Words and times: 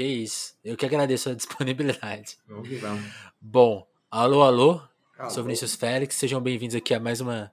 Que 0.00 0.06
isso. 0.06 0.54
Eu 0.64 0.78
que 0.78 0.86
agradeço 0.86 1.28
a 1.28 1.34
disponibilidade. 1.36 2.38
Vamos 2.48 2.66
que 2.66 2.76
vamos. 2.76 3.04
Bom, 3.38 3.86
alô, 4.10 4.40
alô. 4.40 4.80
Alô. 5.18 5.28
Sou 5.28 5.42
Vinícius 5.42 5.74
Félix. 5.74 6.14
Sejam 6.14 6.40
bem-vindos 6.40 6.74
aqui 6.74 6.94
a 6.94 6.98
mais 6.98 7.20
uma 7.20 7.52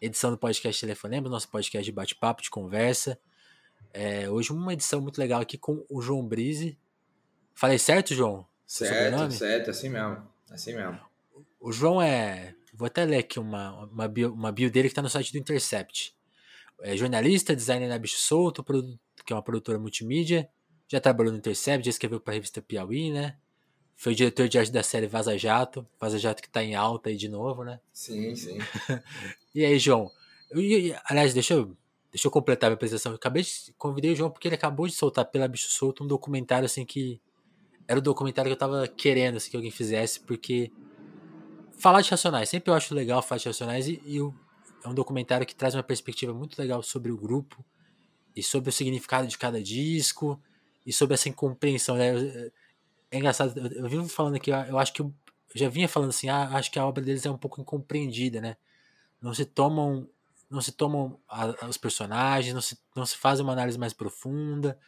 edição 0.00 0.32
do 0.32 0.36
podcast 0.36 0.80
Telefonema, 0.80 1.28
nosso 1.28 1.48
podcast 1.48 1.84
de 1.84 1.92
bate-papo, 1.92 2.42
de 2.42 2.50
conversa. 2.50 3.16
É, 3.92 4.28
hoje 4.28 4.50
uma 4.50 4.72
edição 4.72 5.00
muito 5.00 5.18
legal 5.18 5.40
aqui 5.40 5.56
com 5.56 5.86
o 5.88 6.02
João 6.02 6.26
Brise. 6.26 6.76
Falei 7.54 7.78
certo, 7.78 8.12
João? 8.12 8.44
Certo, 8.66 9.30
certo, 9.30 9.70
assim 9.70 9.88
mesmo. 9.88 10.28
Assim 10.50 10.74
mesmo. 10.74 10.98
O 11.60 11.70
João 11.70 12.02
é. 12.02 12.56
Vou 12.74 12.86
até 12.86 13.04
ler 13.04 13.18
aqui 13.18 13.38
uma, 13.38 13.84
uma, 13.84 14.08
bio, 14.08 14.32
uma 14.32 14.50
bio 14.50 14.68
dele 14.68 14.88
que 14.88 14.92
está 14.94 15.00
no 15.02 15.08
site 15.08 15.30
do 15.30 15.38
Intercept. 15.38 16.12
É 16.82 16.96
jornalista, 16.96 17.54
designer 17.54 17.88
na 17.88 18.00
Bicho 18.00 18.18
Solto, 18.18 18.64
que 19.24 19.32
é 19.32 19.36
uma 19.36 19.44
produtora 19.44 19.78
multimídia. 19.78 20.50
Já 20.88 21.00
trabalhou 21.00 21.32
no 21.32 21.38
Intercept, 21.38 21.84
já 21.84 21.90
escreveu 21.90 22.20
para 22.20 22.32
a 22.32 22.36
revista 22.36 22.60
Piauí, 22.62 23.10
né? 23.10 23.36
Foi 23.96 24.14
diretor 24.14 24.48
de 24.48 24.58
arte 24.58 24.72
da 24.72 24.82
série 24.82 25.06
Vaza 25.06 25.36
Jato. 25.38 25.86
Vaza 26.00 26.18
Jato 26.18 26.42
que 26.42 26.48
tá 26.48 26.62
em 26.62 26.74
alta 26.74 27.10
aí 27.10 27.16
de 27.16 27.28
novo, 27.28 27.64
né? 27.64 27.80
Sim, 27.92 28.34
sim. 28.34 28.58
E 29.54 29.64
aí, 29.64 29.78
João? 29.78 30.10
Eu, 30.50 30.60
ia- 30.60 31.00
aliás, 31.04 31.32
deixa 31.32 31.54
eu, 31.54 31.76
deixa 32.10 32.26
eu 32.26 32.30
completar 32.30 32.68
minha 32.68 32.74
apresentação. 32.74 33.12
Eu 33.12 33.16
acabei 33.16 33.42
de 33.44 33.72
convidei 33.78 34.12
o 34.12 34.16
João 34.16 34.30
porque 34.30 34.48
ele 34.48 34.56
acabou 34.56 34.86
de 34.88 34.92
soltar 34.94 35.24
pela 35.26 35.46
Bicho 35.46 35.70
Solto 35.70 36.02
um 36.02 36.08
documentário 36.08 36.66
assim 36.66 36.84
que 36.84 37.20
era 37.86 37.98
o 37.98 38.02
documentário 38.02 38.48
que 38.48 38.54
eu 38.54 38.58
tava 38.58 38.88
querendo 38.88 39.36
assim, 39.36 39.50
que 39.50 39.56
alguém 39.56 39.70
fizesse, 39.70 40.18
porque 40.20 40.72
falar 41.78 42.00
de 42.00 42.10
Racionais, 42.10 42.48
sempre 42.48 42.70
eu 42.70 42.74
acho 42.74 42.94
legal 42.94 43.22
falar 43.22 43.38
de 43.38 43.46
Racionais 43.46 43.88
e, 43.88 44.00
e 44.04 44.18
é 44.82 44.88
um 44.88 44.94
documentário 44.94 45.46
que 45.46 45.54
traz 45.54 45.74
uma 45.74 45.82
perspectiva 45.82 46.32
muito 46.32 46.58
legal 46.58 46.82
sobre 46.82 47.12
o 47.12 47.16
grupo 47.16 47.64
e 48.34 48.42
sobre 48.42 48.70
o 48.70 48.72
significado 48.72 49.26
de 49.28 49.38
cada 49.38 49.62
disco 49.62 50.40
e 50.84 50.92
sobre 50.92 51.14
essa 51.14 51.28
incompreensão. 51.28 51.96
Né? 51.96 52.50
É 53.10 53.18
engraçado, 53.18 53.58
eu, 53.58 53.82
eu 53.84 53.88
vivo 53.88 54.08
falando 54.08 54.36
aqui, 54.36 54.50
eu 54.50 54.78
acho 54.78 54.92
que 54.92 55.00
eu, 55.02 55.06
eu 55.54 55.58
já 55.60 55.68
vinha 55.68 55.88
falando 55.88 56.10
assim, 56.10 56.28
ah, 56.28 56.48
acho 56.52 56.70
que 56.70 56.78
a 56.78 56.86
obra 56.86 57.02
deles 57.02 57.24
é 57.24 57.30
um 57.30 57.38
pouco 57.38 57.60
incompreendida, 57.60 58.40
né? 58.40 58.56
Não 59.20 59.32
se 59.32 59.44
tomam, 59.44 60.08
não 60.50 60.60
se 60.60 60.72
tomam 60.72 61.18
a- 61.28 61.66
os 61.68 61.78
personagens, 61.78 62.52
não 62.54 62.60
se, 62.60 62.78
não 62.94 63.06
se 63.06 63.16
faz 63.16 63.40
uma 63.40 63.52
análise 63.52 63.78
mais 63.78 63.92
profunda. 63.92 64.78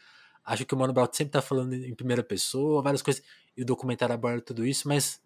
Acho 0.45 0.65
que 0.67 0.75
o 0.75 0.77
Mano 0.79 0.93
Brown 0.93 1.09
sempre 1.13 1.33
tá 1.33 1.43
falando 1.43 1.73
em 1.75 1.95
primeira 1.95 2.23
pessoa, 2.23 2.83
várias 2.83 3.03
coisas, 3.03 3.23
e 3.57 3.63
o 3.63 3.65
documentário 3.67 4.15
aborda 4.15 4.41
tudo 4.41 4.67
isso, 4.67 4.87
mas 4.89 5.21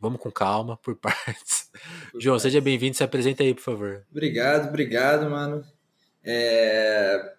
vamos 0.00 0.20
com 0.20 0.30
calma, 0.30 0.76
por 0.78 0.94
partes. 0.98 1.70
João, 2.18 2.38
seja 2.38 2.60
bem-vindo, 2.60 2.96
se 2.96 3.04
apresenta 3.04 3.42
aí, 3.42 3.54
por 3.54 3.62
favor. 3.62 4.06
Obrigado, 4.10 4.68
obrigado, 4.68 5.28
mano. 5.30 5.64
É, 6.24 7.34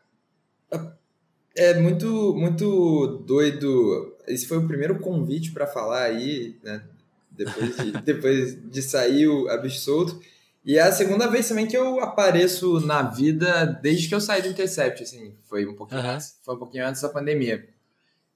é 1.55 1.73
muito, 1.75 2.33
muito 2.36 3.23
doido. 3.25 4.16
Esse 4.28 4.47
foi 4.47 4.58
o 4.58 4.67
primeiro 4.67 5.00
convite 5.00 5.52
para 5.52 5.67
falar 5.67 6.03
aí, 6.03 6.58
né? 6.64 6.83
Depois 7.31 7.78
de, 7.78 7.91
depois 8.03 8.69
de 8.72 8.81
sair 8.81 9.28
o 9.28 9.50
A 9.50 9.58
Bicho 9.58 9.80
Solto. 9.80 10.19
E 10.64 10.78
é 10.78 10.81
a 10.81 10.91
segunda 10.91 11.28
vez 11.28 11.47
também 11.47 11.67
que 11.67 11.78
eu 11.78 12.00
apareço 12.02 12.80
na 12.81 13.02
vida 13.02 13.66
desde 13.81 14.08
que 14.08 14.16
eu 14.16 14.22
saí 14.22 14.41
do 14.41 14.50
Intercept, 14.50 15.03
assim. 15.03 15.33
Foi 15.44 15.66
um 15.66 15.73
pouquinho, 15.73 16.02
Aham. 16.02 16.16
antes, 16.16 16.38
foi 16.44 16.56
um 16.56 16.59
pouquinho 16.59 16.88
antes 16.88 17.02
da 17.02 17.09
pandemia. 17.09 17.67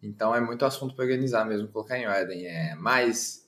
Então 0.02 0.34
é 0.36 0.42
muito 0.42 0.66
assunto 0.66 0.96
para 0.96 1.06
organizar 1.06 1.46
mesmo, 1.46 1.68
colocar 1.68 1.98
em 1.98 2.08
ordem. 2.08 2.46
É, 2.46 2.76
mas 2.76 3.48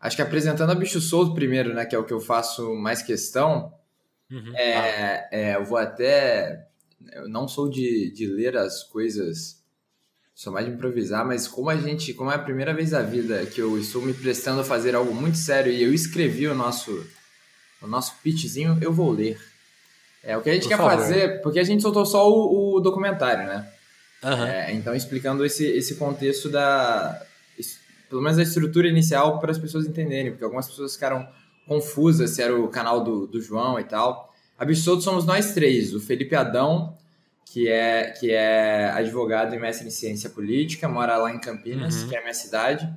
acho 0.00 0.16
que 0.16 0.22
apresentando 0.22 0.70
a 0.70 0.74
Bicho 0.74 1.00
Solto 1.00 1.34
primeiro, 1.34 1.72
né? 1.74 1.84
Que 1.86 1.94
é 1.94 1.98
o 1.98 2.04
que 2.04 2.12
eu 2.12 2.20
faço 2.20 2.74
mais 2.74 3.02
questão. 3.02 3.72
Uhum. 4.30 4.52
Ah, 4.54 4.60
É, 4.60 5.28
é, 5.30 5.56
eu 5.56 5.64
vou 5.64 5.78
até. 5.78 6.66
Eu 7.12 7.28
não 7.28 7.46
sou 7.46 7.68
de, 7.68 8.10
de 8.10 8.26
ler 8.26 8.56
as 8.56 8.82
coisas, 8.84 9.62
sou 10.34 10.52
mais 10.52 10.66
de 10.66 10.72
improvisar, 10.72 11.26
mas 11.26 11.46
como 11.46 11.70
a 11.70 11.76
gente. 11.76 12.12
Como 12.14 12.30
é 12.30 12.34
a 12.34 12.38
primeira 12.38 12.72
vez 12.74 12.90
da 12.90 13.02
vida 13.02 13.44
que 13.46 13.60
eu 13.60 13.78
estou 13.78 14.02
me 14.02 14.12
prestando 14.14 14.60
a 14.60 14.64
fazer 14.64 14.94
algo 14.94 15.14
muito 15.14 15.38
sério 15.38 15.72
e 15.72 15.82
eu 15.82 15.92
escrevi 15.92 16.46
o 16.46 16.54
nosso, 16.54 17.06
o 17.82 17.86
nosso 17.86 18.14
pitchzinho, 18.22 18.78
eu 18.80 18.92
vou 18.92 19.10
ler. 19.12 19.38
É 20.22 20.36
o 20.36 20.40
que 20.42 20.50
a 20.50 20.54
gente 20.54 20.62
Por 20.62 20.68
quer 20.70 20.76
favor. 20.78 20.98
fazer, 20.98 21.42
porque 21.42 21.58
a 21.58 21.64
gente 21.64 21.82
soltou 21.82 22.06
só 22.06 22.28
o, 22.30 22.76
o 22.76 22.80
documentário, 22.80 23.46
né? 23.46 23.70
aham. 24.22 24.46
É, 24.46 24.72
então, 24.72 24.94
explicando 24.94 25.44
esse, 25.44 25.66
esse 25.66 25.96
contexto 25.96 26.48
da. 26.48 27.22
Pelo 28.08 28.22
menos 28.22 28.36
da 28.36 28.42
estrutura 28.42 28.86
inicial 28.88 29.38
para 29.40 29.50
as 29.50 29.58
pessoas 29.58 29.86
entenderem, 29.86 30.30
porque 30.30 30.44
algumas 30.44 30.68
pessoas 30.68 30.94
ficaram 30.94 31.28
confusas 31.66 32.30
se 32.30 32.42
era 32.42 32.54
o 32.54 32.68
canal 32.68 33.02
do, 33.02 33.26
do 33.26 33.40
João 33.40 33.78
e 33.80 33.84
tal. 33.84 34.33
Absoluto 34.58 35.02
somos 35.02 35.24
nós 35.24 35.52
três: 35.54 35.94
o 35.94 36.00
Felipe 36.00 36.34
Adão, 36.34 36.96
que 37.44 37.68
é, 37.68 38.10
que 38.10 38.30
é 38.30 38.90
advogado 38.90 39.54
e 39.54 39.58
mestre 39.58 39.86
em 39.86 39.90
ciência 39.90 40.30
política, 40.30 40.88
mora 40.88 41.16
lá 41.16 41.32
em 41.32 41.38
Campinas, 41.40 42.02
Uhum. 42.02 42.08
que 42.08 42.16
é 42.16 42.18
a 42.18 42.22
minha 42.22 42.34
cidade. 42.34 42.88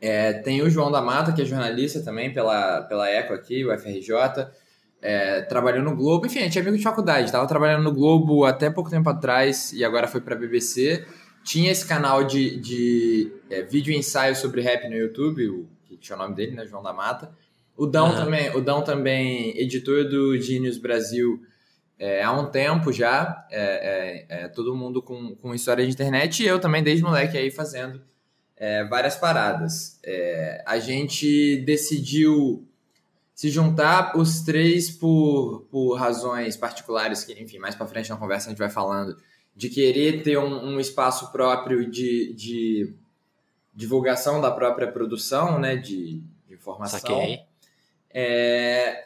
É, 0.00 0.34
tem 0.34 0.60
o 0.60 0.68
João 0.68 0.90
da 0.90 1.00
Mata, 1.00 1.32
que 1.32 1.40
é 1.40 1.44
jornalista 1.44 2.02
também 2.02 2.32
pela, 2.32 2.82
pela 2.82 3.10
ECO 3.10 3.32
aqui, 3.32 3.64
o 3.64 3.72
FRJ. 3.78 4.48
É, 5.00 5.42
trabalhou 5.42 5.82
no 5.82 5.94
Globo, 5.94 6.26
enfim, 6.26 6.38
a 6.38 6.42
gente 6.42 6.58
é 6.58 6.62
amigo 6.62 6.76
de 6.78 6.82
faculdade, 6.82 7.30
tava 7.30 7.46
trabalhando 7.46 7.82
no 7.84 7.92
Globo 7.92 8.44
até 8.46 8.70
pouco 8.70 8.88
tempo 8.88 9.08
atrás 9.10 9.70
e 9.72 9.84
agora 9.84 10.06
foi 10.08 10.20
pra 10.20 10.34
BBC. 10.34 11.06
Tinha 11.42 11.70
esse 11.70 11.84
canal 11.86 12.24
de, 12.24 12.58
de 12.58 13.30
é, 13.50 13.60
vídeo 13.62 13.92
ensaio 13.94 14.34
sobre 14.34 14.62
rap 14.62 14.88
no 14.88 14.96
YouTube, 14.96 15.46
o 15.48 15.68
que 15.84 15.96
tinha 15.98 16.16
o 16.16 16.18
nome 16.18 16.34
dele, 16.34 16.52
né, 16.52 16.66
João 16.66 16.82
da 16.82 16.92
Mata. 16.92 17.30
O 17.76 17.86
Dão 17.86 18.06
Aham. 18.06 18.24
também, 18.24 18.56
o 18.56 18.60
Dão 18.60 18.82
também, 18.82 19.58
editor 19.58 20.08
do 20.08 20.38
Genius 20.40 20.78
Brasil 20.78 21.42
é, 21.98 22.22
há 22.22 22.32
um 22.32 22.50
tempo 22.50 22.92
já, 22.92 23.46
é, 23.50 24.26
é, 24.28 24.44
é, 24.44 24.48
todo 24.48 24.74
mundo 24.74 25.00
com, 25.02 25.34
com 25.36 25.54
história 25.54 25.84
de 25.84 25.92
internet 25.92 26.42
e 26.42 26.46
eu 26.46 26.58
também 26.58 26.82
desde 26.82 27.04
moleque 27.04 27.38
aí 27.38 27.50
fazendo 27.50 28.00
é, 28.56 28.84
várias 28.84 29.16
paradas. 29.16 29.98
É, 30.04 30.62
a 30.66 30.78
gente 30.78 31.62
decidiu 31.64 32.66
se 33.34 33.48
juntar 33.48 34.16
os 34.16 34.42
três 34.42 34.90
por, 34.90 35.66
por 35.70 35.94
razões 35.94 36.56
particulares, 36.56 37.24
que, 37.24 37.32
enfim, 37.32 37.58
mais 37.58 37.74
pra 37.74 37.86
frente 37.86 38.10
na 38.10 38.16
conversa 38.16 38.48
a 38.48 38.50
gente 38.50 38.58
vai 38.58 38.70
falando, 38.70 39.16
de 39.54 39.68
querer 39.68 40.22
ter 40.22 40.38
um, 40.38 40.74
um 40.74 40.80
espaço 40.80 41.32
próprio 41.32 41.90
de, 41.90 42.32
de 42.34 42.94
divulgação 43.74 44.40
da 44.40 44.50
própria 44.50 44.90
produção, 44.90 45.58
né, 45.58 45.76
de, 45.76 46.22
de 46.46 46.54
informação. 46.54 47.00
Saquei. 47.00 47.40
É, 48.14 49.04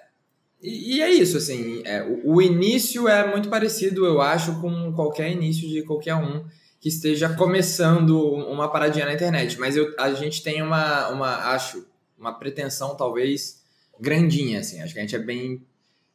e, 0.62 0.96
e 0.96 1.02
é 1.02 1.10
isso, 1.10 1.38
assim, 1.38 1.82
é, 1.84 2.02
o, 2.02 2.34
o 2.34 2.42
início 2.42 3.08
é 3.08 3.26
muito 3.30 3.48
parecido, 3.48 4.04
eu 4.04 4.20
acho, 4.20 4.60
com 4.60 4.92
qualquer 4.92 5.32
início 5.32 5.66
de 5.66 5.82
qualquer 5.82 6.14
um 6.14 6.44
que 6.80 6.88
esteja 6.88 7.34
começando 7.34 8.20
uma 8.22 8.70
paradinha 8.70 9.06
na 9.06 9.14
internet, 9.14 9.58
mas 9.58 9.76
eu, 9.76 9.92
a 9.98 10.12
gente 10.12 10.42
tem 10.42 10.62
uma, 10.62 11.08
uma, 11.08 11.36
acho, 11.52 11.86
uma 12.16 12.32
pretensão 12.32 12.94
talvez 12.94 13.62
grandinha, 13.98 14.60
assim, 14.60 14.80
acho 14.80 14.92
que 14.92 14.98
a 15.00 15.02
gente 15.02 15.16
é 15.16 15.18
bem 15.18 15.62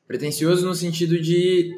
pretencioso 0.08 0.66
no 0.66 0.76
sentido 0.76 1.20
de 1.20 1.78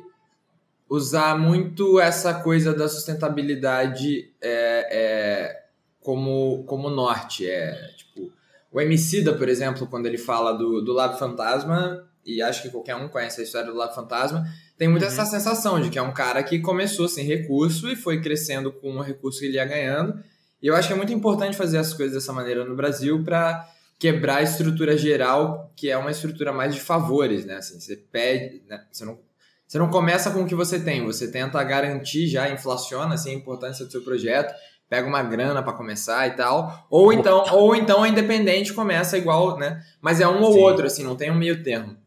usar 0.89 1.37
muito 1.37 1.99
essa 1.99 2.33
coisa 2.33 2.73
da 2.73 2.87
sustentabilidade 2.87 4.31
é, 4.39 4.87
é, 4.91 5.63
como, 5.99 6.63
como 6.65 6.89
norte, 6.89 7.49
é, 7.49 7.73
tipo, 7.97 8.31
o 8.75 8.81
Emicida, 8.81 9.31
por 9.31 9.47
exemplo, 9.47 9.87
quando 9.87 10.05
ele 10.05 10.17
fala 10.17 10.51
do, 10.51 10.81
do 10.81 10.91
Lab 10.91 11.17
Fantasma, 11.17 12.05
e 12.25 12.41
acho 12.41 12.61
que 12.61 12.69
qualquer 12.69 12.97
um 12.97 13.07
conhece 13.07 13.39
a 13.39 13.43
história 13.45 13.71
do 13.71 13.77
Lab 13.77 13.95
Fantasma, 13.95 14.45
tem 14.77 14.89
muito 14.89 15.03
Uhum. 15.03 15.07
essa 15.07 15.25
sensação 15.25 15.79
de 15.79 15.89
que 15.89 15.97
é 15.97 16.01
um 16.01 16.11
cara 16.11 16.43
que 16.43 16.59
começou 16.59 17.07
sem 17.07 17.23
recurso 17.23 17.89
e 17.89 17.95
foi 17.95 18.19
crescendo 18.19 18.73
com 18.73 18.97
o 18.97 19.01
recurso 19.01 19.39
que 19.39 19.45
ele 19.45 19.55
ia 19.55 19.63
ganhando. 19.63 20.21
E 20.61 20.67
eu 20.67 20.75
acho 20.75 20.89
que 20.89 20.93
é 20.93 20.97
muito 20.97 21.13
importante 21.13 21.55
fazer 21.55 21.77
as 21.77 21.93
coisas 21.93 22.15
dessa 22.15 22.33
maneira 22.33 22.65
no 22.65 22.75
Brasil 22.75 23.23
para 23.23 23.65
quebrar 23.97 24.39
a 24.39 24.43
estrutura 24.43 24.97
geral, 24.97 25.71
que 25.73 25.89
é 25.89 25.97
uma 25.97 26.11
estrutura 26.11 26.51
mais 26.51 26.75
de 26.75 26.81
favores, 26.81 27.45
né? 27.45 27.55
Assim, 27.55 27.79
você 27.79 27.95
pede, 27.95 28.61
né? 28.67 28.83
você 28.91 29.05
não 29.05 29.17
você 29.67 29.79
não 29.79 29.89
começa 29.89 30.29
com 30.29 30.43
o 30.43 30.45
que 30.45 30.53
você 30.53 30.79
tem, 30.79 31.03
você 31.03 31.31
tenta 31.31 31.63
garantir 31.63 32.27
já, 32.27 32.47
inflaciona 32.49 33.15
assim, 33.15 33.31
a 33.31 33.33
importância 33.33 33.83
do 33.83 33.91
seu 33.91 34.03
projeto, 34.03 34.53
pega 34.89 35.07
uma 35.07 35.23
grana 35.23 35.63
para 35.63 35.73
começar 35.73 36.27
e 36.27 36.31
tal, 36.31 36.85
ou 36.89 37.11
então, 37.11 37.43
ou 37.53 37.75
então 37.75 38.03
a 38.03 38.07
independente 38.07 38.73
começa 38.73 39.17
igual, 39.17 39.57
né? 39.57 39.83
Mas 40.01 40.21
é 40.21 40.27
um 40.27 40.41
ou 40.41 40.53
Sim. 40.53 40.59
outro, 40.59 40.85
assim, 40.85 41.03
não 41.03 41.15
tem 41.15 41.31
um 41.31 41.35
meio 41.35 41.63
termo. 41.63 41.97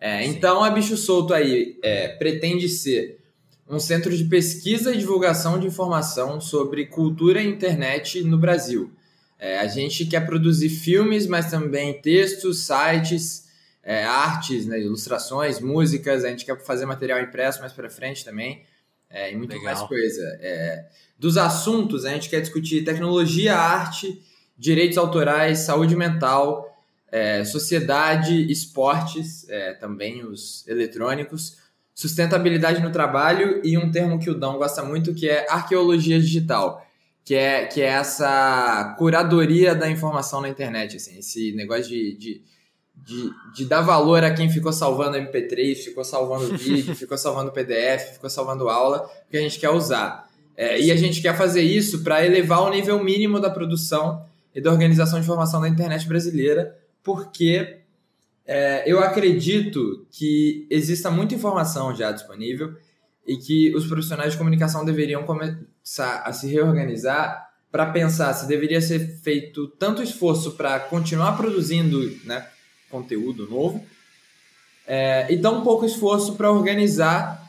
É, 0.00 0.24
então 0.26 0.62
a 0.62 0.70
Bicho 0.70 0.96
Solto 0.96 1.32
aí 1.32 1.78
é, 1.82 2.08
pretende 2.08 2.68
ser 2.68 3.20
um 3.68 3.78
centro 3.78 4.14
de 4.14 4.24
pesquisa 4.24 4.92
e 4.92 4.98
divulgação 4.98 5.58
de 5.58 5.66
informação 5.66 6.40
sobre 6.40 6.86
cultura 6.86 7.40
e 7.40 7.48
internet 7.48 8.22
no 8.22 8.36
Brasil. 8.36 8.92
É, 9.38 9.58
a 9.58 9.66
gente 9.66 10.06
quer 10.06 10.26
produzir 10.26 10.68
filmes, 10.68 11.26
mas 11.26 11.50
também 11.50 12.00
textos, 12.00 12.66
sites, 12.66 13.44
é, 13.82 14.04
artes, 14.04 14.66
né, 14.66 14.80
ilustrações, 14.80 15.60
músicas. 15.60 16.24
A 16.24 16.28
gente 16.28 16.44
quer 16.44 16.58
fazer 16.64 16.86
material 16.86 17.20
impresso 17.20 17.60
mais 17.60 17.72
para 17.72 17.90
frente 17.90 18.24
também. 18.24 18.62
É, 19.10 19.32
e 19.32 19.36
muito 19.36 19.52
Legal. 19.52 19.64
mais 19.64 19.80
coisa. 19.82 20.22
É, 20.40 20.86
dos 21.18 21.36
assuntos, 21.36 22.04
a 22.04 22.10
gente 22.10 22.28
quer 22.28 22.40
discutir 22.40 22.84
tecnologia, 22.84 23.56
arte, 23.56 24.20
direitos 24.56 24.98
autorais, 24.98 25.60
saúde 25.60 25.94
mental, 25.96 26.74
é, 27.10 27.44
sociedade, 27.44 28.50
esportes, 28.50 29.48
é, 29.48 29.74
também 29.74 30.24
os 30.24 30.66
eletrônicos, 30.66 31.58
sustentabilidade 31.94 32.82
no 32.82 32.90
trabalho 32.90 33.60
e 33.64 33.78
um 33.78 33.90
termo 33.90 34.18
que 34.18 34.28
o 34.28 34.34
Dão 34.34 34.58
gosta 34.58 34.82
muito 34.82 35.14
que 35.14 35.28
é 35.28 35.46
arqueologia 35.48 36.18
digital, 36.18 36.84
que 37.24 37.34
é, 37.34 37.66
que 37.66 37.80
é 37.80 37.86
essa 37.86 38.94
curadoria 38.98 39.74
da 39.74 39.88
informação 39.88 40.40
na 40.40 40.48
internet, 40.48 40.96
assim, 40.96 41.18
esse 41.18 41.52
negócio 41.52 41.84
de, 41.84 42.16
de, 42.16 42.42
de, 43.04 43.30
de 43.54 43.64
dar 43.66 43.82
valor 43.82 44.24
a 44.24 44.32
quem 44.32 44.50
ficou 44.50 44.72
salvando 44.72 45.18
MP3, 45.18 45.76
ficou 45.76 46.04
salvando 46.04 46.54
vídeo, 46.56 46.94
ficou 46.96 47.18
salvando 47.18 47.52
PDF, 47.52 48.14
ficou 48.14 48.30
salvando 48.30 48.68
aula, 48.68 49.08
que 49.30 49.36
a 49.36 49.40
gente 49.40 49.58
quer 49.58 49.70
usar. 49.70 50.28
É, 50.56 50.80
e 50.80 50.90
a 50.90 50.96
gente 50.96 51.20
quer 51.20 51.36
fazer 51.36 51.62
isso 51.62 52.02
para 52.02 52.24
elevar 52.24 52.62
o 52.62 52.70
nível 52.70 53.02
mínimo 53.02 53.40
da 53.40 53.50
produção 53.50 54.24
e 54.54 54.60
da 54.60 54.70
organização 54.70 55.18
de 55.18 55.24
informação 55.24 55.60
da 55.60 55.68
internet 55.68 56.06
brasileira, 56.06 56.78
porque 57.02 57.78
é, 58.46 58.84
eu 58.90 59.00
acredito 59.00 60.06
que 60.10 60.66
exista 60.70 61.10
muita 61.10 61.34
informação 61.34 61.94
já 61.94 62.12
disponível 62.12 62.74
e 63.26 63.36
que 63.36 63.74
os 63.74 63.86
profissionais 63.86 64.32
de 64.32 64.38
comunicação 64.38 64.84
deveriam 64.84 65.24
começar 65.24 66.22
a 66.24 66.32
se 66.32 66.46
reorganizar 66.46 67.50
para 67.72 67.86
pensar 67.86 68.32
se 68.34 68.46
deveria 68.46 68.80
ser 68.80 69.18
feito 69.22 69.66
tanto 69.66 70.02
esforço 70.02 70.52
para 70.52 70.78
continuar 70.78 71.36
produzindo 71.36 72.00
né, 72.24 72.46
conteúdo 72.94 73.50
novo 73.50 73.84
é, 74.86 75.26
e 75.32 75.38
tão 75.38 75.62
pouco 75.62 75.84
esforço 75.84 76.34
para 76.34 76.50
organizar 76.50 77.42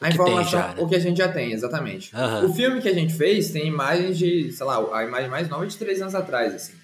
a 0.00 0.08
informação, 0.08 0.44
já, 0.44 0.68
né? 0.68 0.74
o 0.78 0.86
que 0.86 0.94
a 0.94 0.98
gente 0.98 1.16
já 1.16 1.28
tem, 1.28 1.52
exatamente. 1.52 2.14
Uhum. 2.14 2.50
O 2.50 2.54
filme 2.54 2.80
que 2.80 2.88
a 2.88 2.94
gente 2.94 3.14
fez 3.14 3.50
tem 3.50 3.66
imagens 3.66 4.18
de, 4.18 4.52
sei 4.52 4.66
lá, 4.66 4.76
a 4.96 5.04
imagem 5.04 5.30
mais 5.30 5.48
nova 5.48 5.64
é 5.64 5.68
de 5.68 5.76
três 5.76 6.00
anos 6.00 6.14
atrás, 6.14 6.54
assim. 6.54 6.74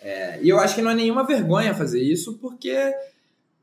É, 0.00 0.38
e 0.42 0.48
eu 0.48 0.58
acho 0.58 0.74
que 0.74 0.82
não 0.82 0.90
é 0.90 0.94
nenhuma 0.94 1.24
vergonha 1.24 1.74
fazer 1.74 2.02
isso, 2.02 2.38
porque 2.40 2.94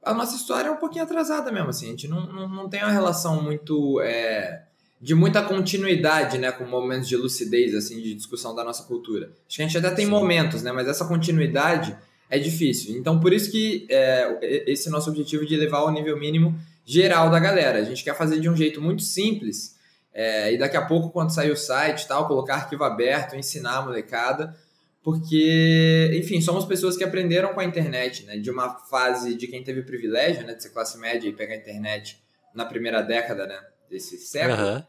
a 0.04 0.14
nossa 0.14 0.36
história 0.36 0.70
é 0.70 0.72
um 0.72 0.78
pouquinho 0.78 1.04
atrasada 1.04 1.52
mesmo, 1.52 1.70
assim. 1.70 1.88
A 1.88 1.90
gente 1.90 2.08
não, 2.08 2.26
não, 2.28 2.48
não 2.48 2.70
tem 2.70 2.82
uma 2.82 2.92
relação 2.92 3.42
muito. 3.42 4.00
É, 4.02 4.64
de 5.02 5.16
muita 5.16 5.42
continuidade, 5.42 6.38
né, 6.38 6.52
com 6.52 6.64
momentos 6.64 7.10
de 7.10 7.18
lucidez, 7.18 7.74
assim, 7.74 8.00
de 8.00 8.14
discussão 8.14 8.54
da 8.54 8.64
nossa 8.64 8.84
cultura. 8.84 9.32
Acho 9.48 9.58
que 9.58 9.64
a 9.64 9.66
gente 9.66 9.78
até 9.80 9.90
tem 9.90 10.06
Sim. 10.06 10.12
momentos, 10.12 10.62
né, 10.62 10.72
mas 10.72 10.88
essa 10.88 11.06
continuidade 11.06 11.98
é 12.32 12.40
difícil. 12.40 12.98
Então, 12.98 13.20
por 13.20 13.34
isso 13.34 13.52
que 13.52 13.86
é, 13.90 14.64
esse 14.66 14.90
nosso 14.90 15.10
objetivo 15.10 15.46
de 15.46 15.56
levar 15.58 15.80
ao 15.80 15.92
nível 15.92 16.18
mínimo 16.18 16.58
geral 16.86 17.30
da 17.30 17.40
galera. 17.40 17.78
A 17.80 17.84
gente 17.84 18.04
quer 18.04 18.16
fazer 18.16 18.40
de 18.40 18.50
um 18.50 18.56
jeito 18.56 18.82
muito 18.82 19.04
simples, 19.04 19.76
é, 20.14 20.54
e 20.54 20.58
daqui 20.58 20.78
a 20.78 20.86
pouco, 20.86 21.10
quando 21.10 21.34
sair 21.34 21.52
o 21.52 21.58
site 21.58 22.08
tal, 22.08 22.28
colocar 22.28 22.56
arquivo 22.56 22.84
aberto, 22.86 23.36
ensinar 23.36 23.78
a 23.78 23.82
molecada, 23.82 24.56
porque, 25.04 26.12
enfim, 26.14 26.42
somos 26.42 26.64
pessoas 26.64 26.96
que 26.96 27.04
aprenderam 27.04 27.54
com 27.54 27.60
a 27.60 27.66
internet, 27.66 28.24
né? 28.26 28.38
De 28.38 28.50
uma 28.50 28.78
fase 28.88 29.36
de 29.36 29.48
quem 29.48 29.64
teve 29.64 29.82
privilégio, 29.82 30.46
né? 30.46 30.54
De 30.54 30.62
ser 30.62 30.70
classe 30.70 30.98
média 30.98 31.28
e 31.28 31.34
pegar 31.34 31.54
a 31.54 31.58
internet 31.58 32.22
na 32.54 32.66
primeira 32.66 33.02
década, 33.02 33.48
né? 33.48 33.60
Desse 33.90 34.18
século. 34.18 34.62
Uhum. 34.62 34.84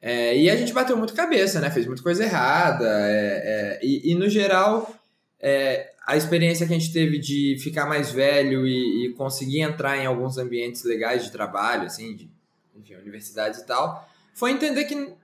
É, 0.00 0.36
e 0.36 0.48
a 0.48 0.56
gente 0.56 0.72
bateu 0.72 0.96
muito 0.96 1.12
cabeça, 1.14 1.60
né? 1.60 1.70
Fez 1.70 1.86
muita 1.86 2.02
coisa 2.02 2.24
errada. 2.24 2.88
É, 3.08 3.42
é, 3.44 3.80
e, 3.82 4.12
e, 4.12 4.14
no 4.14 4.28
geral, 4.28 4.90
é, 5.38 5.92
a 6.06 6.16
experiência 6.16 6.66
que 6.66 6.72
a 6.72 6.78
gente 6.78 6.92
teve 6.92 7.18
de 7.18 7.58
ficar 7.60 7.84
mais 7.84 8.12
velho 8.12 8.64
e, 8.64 9.06
e, 9.06 9.12
conseguir 9.14 9.60
entrar 9.60 9.98
em 9.98 10.06
alguns 10.06 10.38
ambientes 10.38 10.84
legais 10.84 11.24
de 11.24 11.32
trabalho, 11.32 11.86
assim, 11.86 12.14
de 12.14 12.30
enfim, 12.76 12.94
universidades 12.94 13.60
e 13.60 13.66
tal, 13.66 14.08
foi 14.32 14.52
entender 14.52 14.84
que 14.84 15.14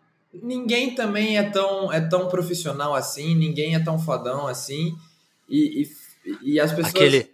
ninguém 0.42 0.94
também 0.94 1.38
é 1.38 1.44
tão, 1.44 1.92
é 1.92 2.00
tão 2.00 2.28
profissional 2.28 2.94
assim, 2.94 3.34
ninguém 3.36 3.76
é 3.76 3.78
tão 3.78 3.96
fodão 3.96 4.48
assim, 4.48 4.96
e, 5.48 5.82
e, 6.24 6.54
e 6.54 6.60
as 6.60 6.72
pessoas... 6.72 6.94
Aquele, 6.94 7.30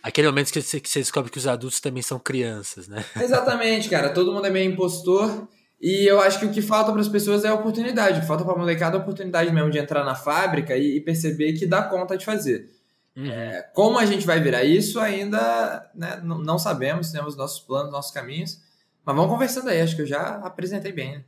aquele 0.00 0.28
momento 0.28 0.52
que 0.52 0.62
você, 0.62 0.78
que 0.78 0.88
você 0.88 1.00
descobre 1.00 1.32
que 1.32 1.38
os 1.38 1.48
adultos 1.48 1.80
também 1.80 2.02
são 2.02 2.20
crianças, 2.20 2.86
né? 2.86 3.04
Exatamente, 3.20 3.88
cara, 3.88 4.10
todo 4.10 4.32
mundo 4.32 4.46
é 4.46 4.50
meio 4.50 4.70
impostor, 4.70 5.48
e 5.80 6.08
eu 6.08 6.20
acho 6.20 6.38
que 6.38 6.46
o 6.46 6.52
que 6.52 6.62
falta 6.62 6.92
para 6.92 7.00
as 7.00 7.08
pessoas 7.08 7.44
é 7.44 7.48
a 7.48 7.54
oportunidade, 7.54 8.24
falta 8.24 8.44
para 8.44 8.54
a 8.54 8.58
molecada 8.58 8.96
é 8.96 9.00
a 9.00 9.02
oportunidade 9.02 9.52
mesmo 9.52 9.70
de 9.70 9.78
entrar 9.78 10.04
na 10.04 10.14
fábrica 10.14 10.76
e, 10.76 10.98
e 10.98 11.00
perceber 11.00 11.54
que 11.54 11.66
dá 11.66 11.82
conta 11.82 12.16
de 12.16 12.24
fazer. 12.24 12.72
Uhum. 13.16 13.30
É, 13.30 13.62
como 13.74 13.98
a 13.98 14.06
gente 14.06 14.26
vai 14.26 14.40
virar 14.40 14.64
isso 14.64 14.98
ainda 14.98 15.90
né, 15.94 16.20
não 16.22 16.58
sabemos, 16.58 17.12
temos 17.12 17.36
nossos 17.36 17.60
planos, 17.60 17.92
nossos 17.92 18.10
caminhos, 18.12 18.60
mas 19.04 19.14
vamos 19.14 19.30
conversando 19.30 19.68
aí, 19.68 19.80
acho 19.80 19.94
que 19.94 20.02
eu 20.02 20.06
já 20.06 20.36
apresentei 20.38 20.90
bem, 20.90 21.18
né? 21.18 21.24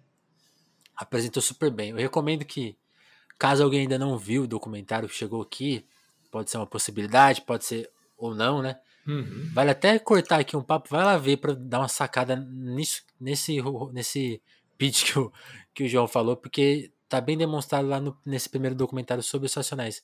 apresentou 0.96 1.42
super 1.42 1.70
bem. 1.70 1.90
Eu 1.90 1.96
recomendo 1.96 2.44
que, 2.44 2.76
caso 3.38 3.62
alguém 3.62 3.82
ainda 3.82 3.98
não 3.98 4.16
viu 4.16 4.44
o 4.44 4.48
documentário 4.48 5.08
que 5.08 5.14
chegou 5.14 5.42
aqui, 5.42 5.84
pode 6.30 6.50
ser 6.50 6.56
uma 6.56 6.66
possibilidade, 6.66 7.42
pode 7.42 7.64
ser 7.64 7.90
ou 8.16 8.34
não, 8.34 8.62
né? 8.62 8.78
Uhum. 9.06 9.50
Vale 9.52 9.70
até 9.70 9.98
cortar 9.98 10.40
aqui 10.40 10.56
um 10.56 10.62
papo, 10.62 10.88
vai 10.90 11.04
lá 11.04 11.16
ver 11.18 11.36
para 11.36 11.54
dar 11.54 11.80
uma 11.80 11.88
sacada 11.88 12.34
nisso, 12.34 13.02
nesse, 13.20 13.58
nesse 13.92 14.42
pitch 14.76 15.12
que 15.12 15.18
o, 15.18 15.32
que 15.74 15.84
o 15.84 15.88
João 15.88 16.08
falou, 16.08 16.36
porque 16.36 16.90
tá 17.08 17.20
bem 17.20 17.36
demonstrado 17.36 17.86
lá 17.86 18.00
no, 18.00 18.16
nesse 18.24 18.48
primeiro 18.48 18.74
documentário 18.74 19.22
sobre 19.22 19.46
os 19.46 19.54
racionais. 19.54 20.02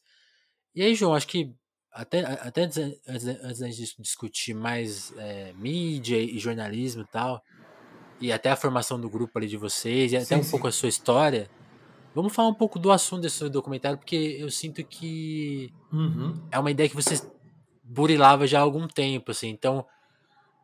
E 0.75 0.83
aí, 0.83 0.95
João, 0.95 1.15
acho 1.15 1.27
que 1.27 1.53
até, 1.93 2.21
até 2.21 2.63
antes, 2.63 2.79
antes, 3.07 3.27
antes 3.27 3.77
de 3.77 3.95
discutir 3.99 4.55
mais 4.55 5.13
é, 5.19 5.53
mídia 5.55 6.19
e 6.19 6.39
jornalismo 6.39 7.03
e 7.03 7.07
tal, 7.07 7.45
e 8.21 8.33
até 8.33 8.51
a 8.51 8.57
formação 8.57 8.99
do 8.99 9.11
grupo 9.11 9.39
ali 9.39 9.47
de 9.47 9.57
vocês, 9.57 10.13
e 10.13 10.17
até 10.17 10.25
sim, 10.27 10.37
um 10.37 10.43
sim. 10.43 10.51
pouco 10.51 10.67
a 10.67 10.73
sua 10.73 10.89
história. 10.89 11.51
Vamos 12.15 12.35
falar 12.35 12.49
um 12.49 12.55
pouco 12.55 12.79
do 12.79 12.91
assunto 12.91 13.23
desse 13.23 13.49
documentário, 13.49 13.99
porque 13.99 14.37
eu 14.39 14.51
sinto 14.51 14.83
que 14.85 15.73
uhum. 15.93 16.41
é 16.51 16.59
uma 16.59 16.71
ideia 16.71 16.89
que 16.89 16.95
você 16.95 17.21
burilava 17.83 18.47
já 18.47 18.59
há 18.59 18.63
algum 18.63 18.87
tempo, 18.87 19.31
assim. 19.31 19.49
Então, 19.49 19.85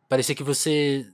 parecia 0.07 0.33
que 0.33 0.43
você. 0.43 1.07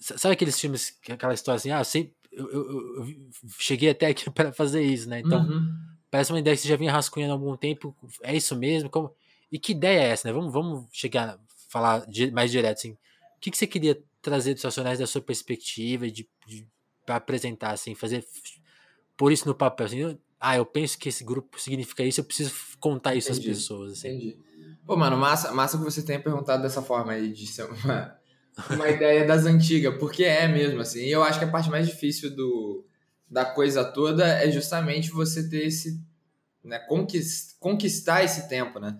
Sabe 0.00 0.34
aqueles 0.34 0.58
filmes, 0.60 0.98
aquela 1.10 1.32
história 1.32 1.56
assim, 1.56 1.70
ah, 1.70 1.82
eu, 2.30 2.50
eu, 2.50 2.70
eu, 2.70 2.96
eu 2.96 3.16
cheguei 3.58 3.90
até 3.90 4.06
aqui 4.06 4.28
para 4.30 4.52
fazer 4.52 4.82
isso, 4.82 5.08
né? 5.08 5.20
Então, 5.20 5.40
uhum. 5.40 5.74
parece 6.10 6.32
uma 6.32 6.38
ideia 6.38 6.54
que 6.56 6.62
você 6.62 6.68
já 6.68 6.76
vinha 6.76 6.92
rascunhando 6.92 7.32
há 7.32 7.36
algum 7.36 7.56
tempo. 7.56 7.94
É 8.22 8.36
isso 8.36 8.54
mesmo? 8.56 8.88
Como... 8.88 9.12
E 9.50 9.58
que 9.58 9.72
ideia 9.72 10.00
é 10.00 10.08
essa, 10.10 10.28
né? 10.28 10.34
Vamos, 10.34 10.52
vamos 10.52 10.86
chegar, 10.92 11.38
falar 11.70 12.06
mais 12.32 12.50
direto, 12.50 12.78
assim. 12.78 12.92
O 12.92 13.40
que, 13.40 13.50
que 13.50 13.58
você 13.58 13.66
queria 13.66 14.02
trazer 14.20 14.54
dos 14.54 14.62
Racionais 14.62 14.98
da 14.98 15.06
sua 15.06 15.22
perspectiva, 15.22 16.10
de, 16.10 16.28
de 16.46 16.66
para 17.06 17.16
apresentar, 17.16 17.70
assim, 17.70 17.94
fazer 17.94 18.24
por 19.16 19.32
isso 19.32 19.48
no 19.48 19.54
papel, 19.54 19.86
assim, 19.86 20.18
ah, 20.38 20.56
eu 20.56 20.64
penso 20.64 20.98
que 20.98 21.08
esse 21.08 21.24
grupo 21.24 21.60
significa 21.60 22.04
isso, 22.04 22.20
eu 22.20 22.24
preciso 22.24 22.52
contar 22.78 23.14
isso 23.14 23.32
Entendi. 23.32 23.50
às 23.50 23.56
pessoas, 23.56 23.92
assim. 23.92 24.08
Entendi. 24.08 24.38
Pô, 24.86 24.96
mano, 24.96 25.16
massa, 25.16 25.52
massa 25.52 25.76
que 25.76 25.84
você 25.84 26.02
tenha 26.02 26.20
perguntado 26.20 26.62
dessa 26.62 26.80
forma 26.80 27.12
aí, 27.12 27.32
de 27.32 27.46
ser 27.46 27.64
uma, 27.64 28.16
uma 28.70 28.88
ideia 28.88 29.26
das 29.26 29.44
antigas, 29.44 29.98
porque 29.98 30.24
é 30.24 30.46
mesmo, 30.46 30.80
assim, 30.80 31.00
e 31.00 31.10
eu 31.10 31.22
acho 31.22 31.38
que 31.38 31.44
a 31.44 31.50
parte 31.50 31.68
mais 31.68 31.88
difícil 31.88 32.34
do, 32.34 32.86
da 33.28 33.44
coisa 33.44 33.84
toda 33.84 34.26
é 34.26 34.50
justamente 34.50 35.10
você 35.10 35.48
ter 35.48 35.66
esse, 35.66 36.00
né, 36.62 36.78
conquistar 37.58 38.22
esse 38.22 38.48
tempo, 38.48 38.78
né, 38.78 38.98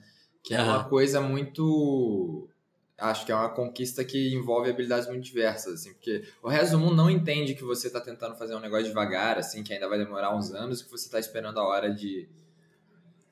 que 0.48 0.54
é 0.54 0.62
uma 0.62 0.84
coisa 0.84 1.20
muito 1.20 2.48
acho 2.96 3.26
que 3.26 3.30
é 3.30 3.34
uma 3.34 3.50
conquista 3.50 4.02
que 4.02 4.34
envolve 4.34 4.70
habilidades 4.70 5.06
muito 5.06 5.22
diversas, 5.22 5.74
assim, 5.74 5.92
porque 5.92 6.24
o 6.42 6.48
resto 6.48 6.72
do 6.72 6.78
mundo 6.78 6.96
não 6.96 7.10
entende 7.10 7.54
que 7.54 7.62
você 7.62 7.88
está 7.88 8.00
tentando 8.00 8.34
fazer 8.34 8.56
um 8.56 8.60
negócio 8.60 8.86
devagar, 8.86 9.36
assim, 9.38 9.62
que 9.62 9.74
ainda 9.74 9.86
vai 9.86 9.98
demorar 9.98 10.34
uns 10.34 10.50
anos, 10.52 10.80
que 10.80 10.90
você 10.90 11.04
está 11.04 11.20
esperando 11.20 11.60
a 11.60 11.64
hora 11.64 11.92
de, 11.92 12.26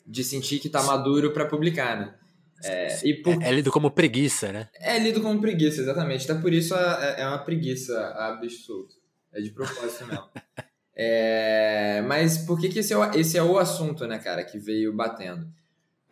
de 0.07 0.23
sentir 0.23 0.61
que 0.61 0.67
está 0.67 0.83
maduro 0.83 1.33
para 1.33 1.47
publicar, 1.47 1.99
né? 1.99 2.15
É, 2.63 3.09
e 3.09 3.15
por... 3.15 3.43
é, 3.43 3.49
é, 3.49 3.53
lido 3.53 3.73
como 3.73 3.91
preguiça, 3.91 4.53
né? 4.53 4.69
É 4.75 4.99
lido 4.99 5.23
como 5.23 5.41
preguiça, 5.41 5.81
exatamente. 5.81 6.31
Até 6.31 6.39
por 6.39 6.53
isso 6.53 6.75
é, 6.75 7.23
é 7.23 7.27
uma 7.27 7.39
preguiça 7.39 7.99
a 8.11 8.33
bicho 8.37 8.63
solto. 8.63 8.95
É 9.33 9.41
de 9.41 9.51
propósito 9.51 10.07
mesmo. 10.07 10.29
é, 10.95 12.03
mas 12.07 12.39
por 12.39 12.61
que, 12.61 12.69
que 12.69 12.81
esse, 12.81 12.93
é, 12.93 13.11
esse 13.15 13.39
é 13.39 13.43
o 13.43 13.59
assunto, 13.59 14.07
né, 14.07 14.19
cara, 14.19 14.45
que 14.45 14.59
veio 14.59 14.93
batendo? 14.93 15.47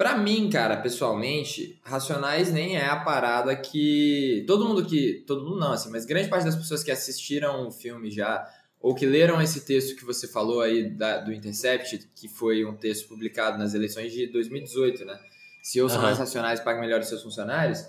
Para 0.04 0.18
mim, 0.18 0.50
cara, 0.50 0.76
pessoalmente, 0.76 1.80
Racionais 1.82 2.52
nem 2.52 2.76
é 2.76 2.84
a 2.84 2.96
parada 2.96 3.56
que 3.56 4.44
todo 4.46 4.68
mundo 4.68 4.84
que, 4.84 5.24
todo 5.26 5.42
mundo 5.42 5.58
não, 5.58 5.72
assim, 5.72 5.90
mas 5.90 6.04
grande 6.04 6.28
parte 6.28 6.44
das 6.44 6.54
pessoas 6.54 6.84
que 6.84 6.90
assistiram 6.90 7.66
o 7.66 7.70
filme 7.72 8.10
já 8.10 8.46
ou 8.82 8.94
que 8.94 9.06
leram 9.06 9.40
esse 9.40 9.62
texto 9.64 9.96
que 9.96 10.04
você 10.04 10.28
falou 10.28 10.60
aí 10.60 10.90
da, 10.90 11.22
do 11.22 11.32
Intercept, 11.32 12.06
que 12.14 12.28
foi 12.28 12.66
um 12.66 12.76
texto 12.76 13.08
publicado 13.08 13.56
nas 13.56 13.72
eleições 13.72 14.12
de 14.12 14.26
2018, 14.26 15.06
né? 15.06 15.18
Se 15.62 15.78
eu 15.78 15.88
sou 15.88 15.96
uhum. 15.96 16.04
mais 16.04 16.18
racionais, 16.18 16.60
pague 16.60 16.82
melhor 16.82 17.00
os 17.00 17.08
seus 17.08 17.22
funcionários. 17.22 17.86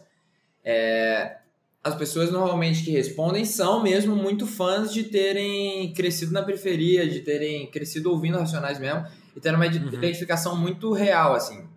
É, 0.64 1.40
as 1.84 1.96
pessoas 1.96 2.32
normalmente 2.32 2.82
que 2.82 2.92
respondem 2.92 3.44
são 3.44 3.84
mesmo 3.84 4.16
muito 4.16 4.48
fãs 4.48 4.94
de 4.94 5.04
terem 5.04 5.92
crescido 5.94 6.32
na 6.32 6.44
periferia, 6.44 7.06
de 7.06 7.20
terem 7.20 7.70
crescido 7.70 8.10
ouvindo 8.10 8.38
Racionais 8.38 8.80
mesmo, 8.80 9.06
e 9.36 9.42
tendo 9.42 9.56
uma 9.56 9.66
uhum. 9.66 9.90
identificação 9.92 10.56
muito 10.56 10.94
real, 10.94 11.34
assim 11.34 11.75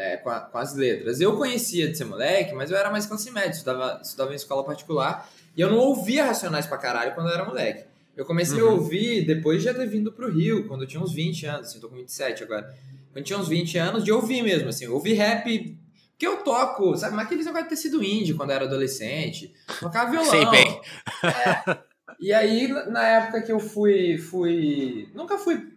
é, 0.00 0.16
com, 0.16 0.30
a, 0.30 0.40
com, 0.40 0.56
as 0.56 0.74
letras. 0.74 1.20
Eu 1.20 1.36
conhecia 1.36 1.88
de 1.88 1.96
ser 1.96 2.04
moleque, 2.04 2.54
mas 2.54 2.70
eu 2.70 2.76
era 2.76 2.90
mais 2.90 3.04
classe 3.04 3.30
média, 3.30 3.50
estudava, 3.50 4.00
estudava 4.02 4.32
em 4.32 4.36
escola 4.36 4.64
particular, 4.64 5.28
e 5.54 5.60
eu 5.60 5.70
não 5.70 5.76
ouvia 5.76 6.24
Racionais 6.24 6.66
pra 6.66 6.78
caralho 6.78 7.14
quando 7.14 7.28
eu 7.28 7.34
era 7.34 7.44
moleque. 7.44 7.84
Eu 8.16 8.24
comecei 8.24 8.60
uhum. 8.62 8.68
a 8.68 8.72
ouvir 8.72 9.26
depois 9.26 9.58
de 9.58 9.66
já 9.66 9.74
ter 9.74 9.86
vindo 9.86 10.10
pro 10.10 10.30
Rio, 10.30 10.66
quando 10.66 10.82
eu 10.82 10.88
tinha 10.88 11.02
uns 11.02 11.12
20 11.12 11.46
anos, 11.46 11.68
assim, 11.68 11.80
tô 11.80 11.88
com 11.88 11.96
27 11.96 12.42
agora. 12.42 12.74
Quando 13.12 13.18
eu 13.18 13.24
tinha 13.24 13.38
uns 13.38 13.48
20 13.48 13.78
anos, 13.78 14.04
de 14.04 14.10
ouvir 14.10 14.42
mesmo, 14.42 14.68
assim, 14.68 14.86
ouvir 14.86 15.14
rap 15.14 15.78
que 16.18 16.26
eu 16.26 16.38
toco, 16.38 16.96
sabe? 16.96 17.14
Mas 17.14 17.26
aqueles 17.26 17.46
negócios 17.46 17.68
de 17.68 17.74
ter 17.74 17.80
sido 17.80 18.02
indie 18.02 18.34
quando 18.34 18.50
eu 18.50 18.56
era 18.56 18.64
adolescente. 18.64 19.52
Tocava 19.80 20.10
violão. 20.10 20.30
Sei 20.30 20.44
bem. 20.50 20.80
É. 21.24 21.78
E 22.20 22.32
aí, 22.32 22.68
na 22.68 23.06
época 23.06 23.40
que 23.40 23.50
eu 23.50 23.58
fui, 23.58 24.18
fui. 24.18 25.08
Nunca 25.14 25.38
fui 25.38 25.72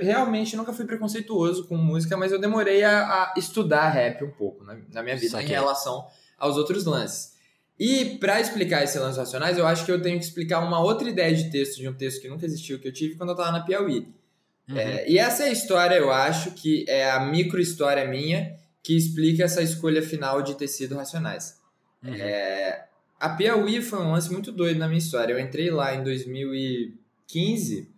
realmente 0.00 0.56
nunca 0.56 0.72
fui 0.72 0.84
preconceituoso 0.84 1.66
com 1.66 1.76
música, 1.76 2.16
mas 2.16 2.32
eu 2.32 2.38
demorei 2.38 2.82
a, 2.82 3.04
a 3.04 3.34
estudar 3.36 3.88
rap 3.90 4.24
um 4.24 4.30
pouco 4.30 4.64
na, 4.64 4.76
na 4.92 5.02
minha 5.02 5.16
vida 5.16 5.42
em 5.42 5.46
relação 5.46 6.06
aos 6.38 6.56
outros 6.56 6.84
lances. 6.84 7.34
E 7.78 8.16
para 8.18 8.40
explicar 8.40 8.84
esse 8.84 8.98
lance 8.98 9.18
racionais, 9.18 9.58
eu 9.58 9.66
acho 9.66 9.84
que 9.84 9.92
eu 9.92 10.00
tenho 10.00 10.18
que 10.18 10.24
explicar 10.24 10.60
uma 10.60 10.80
outra 10.80 11.08
ideia 11.08 11.34
de 11.34 11.50
texto, 11.50 11.76
de 11.76 11.88
um 11.88 11.92
texto 11.92 12.22
que 12.22 12.28
nunca 12.28 12.46
existiu, 12.46 12.78
que 12.78 12.88
eu 12.88 12.92
tive 12.92 13.16
quando 13.16 13.30
eu 13.30 13.34
estava 13.34 13.52
na 13.52 13.60
Piauí. 13.60 14.08
Uhum. 14.68 14.76
É, 14.76 15.08
e 15.08 15.18
essa 15.18 15.44
é 15.44 15.48
a 15.48 15.52
história, 15.52 15.94
eu 15.94 16.10
acho, 16.10 16.52
que 16.52 16.84
é 16.88 17.10
a 17.10 17.20
micro 17.20 17.60
história 17.60 18.06
minha 18.06 18.56
que 18.82 18.96
explica 18.96 19.44
essa 19.44 19.62
escolha 19.62 20.00
final 20.00 20.40
de 20.42 20.54
ter 20.54 20.68
sido 20.68 20.96
racionais. 20.96 21.60
Uhum. 22.02 22.14
É, 22.14 22.86
a 23.20 23.30
Piauí 23.30 23.82
foi 23.82 23.98
um 23.98 24.12
lance 24.12 24.32
muito 24.32 24.50
doido 24.52 24.78
na 24.78 24.86
minha 24.86 24.98
história. 24.98 25.32
Eu 25.32 25.40
entrei 25.40 25.70
lá 25.70 25.94
em 25.94 26.02
2015, 26.02 27.90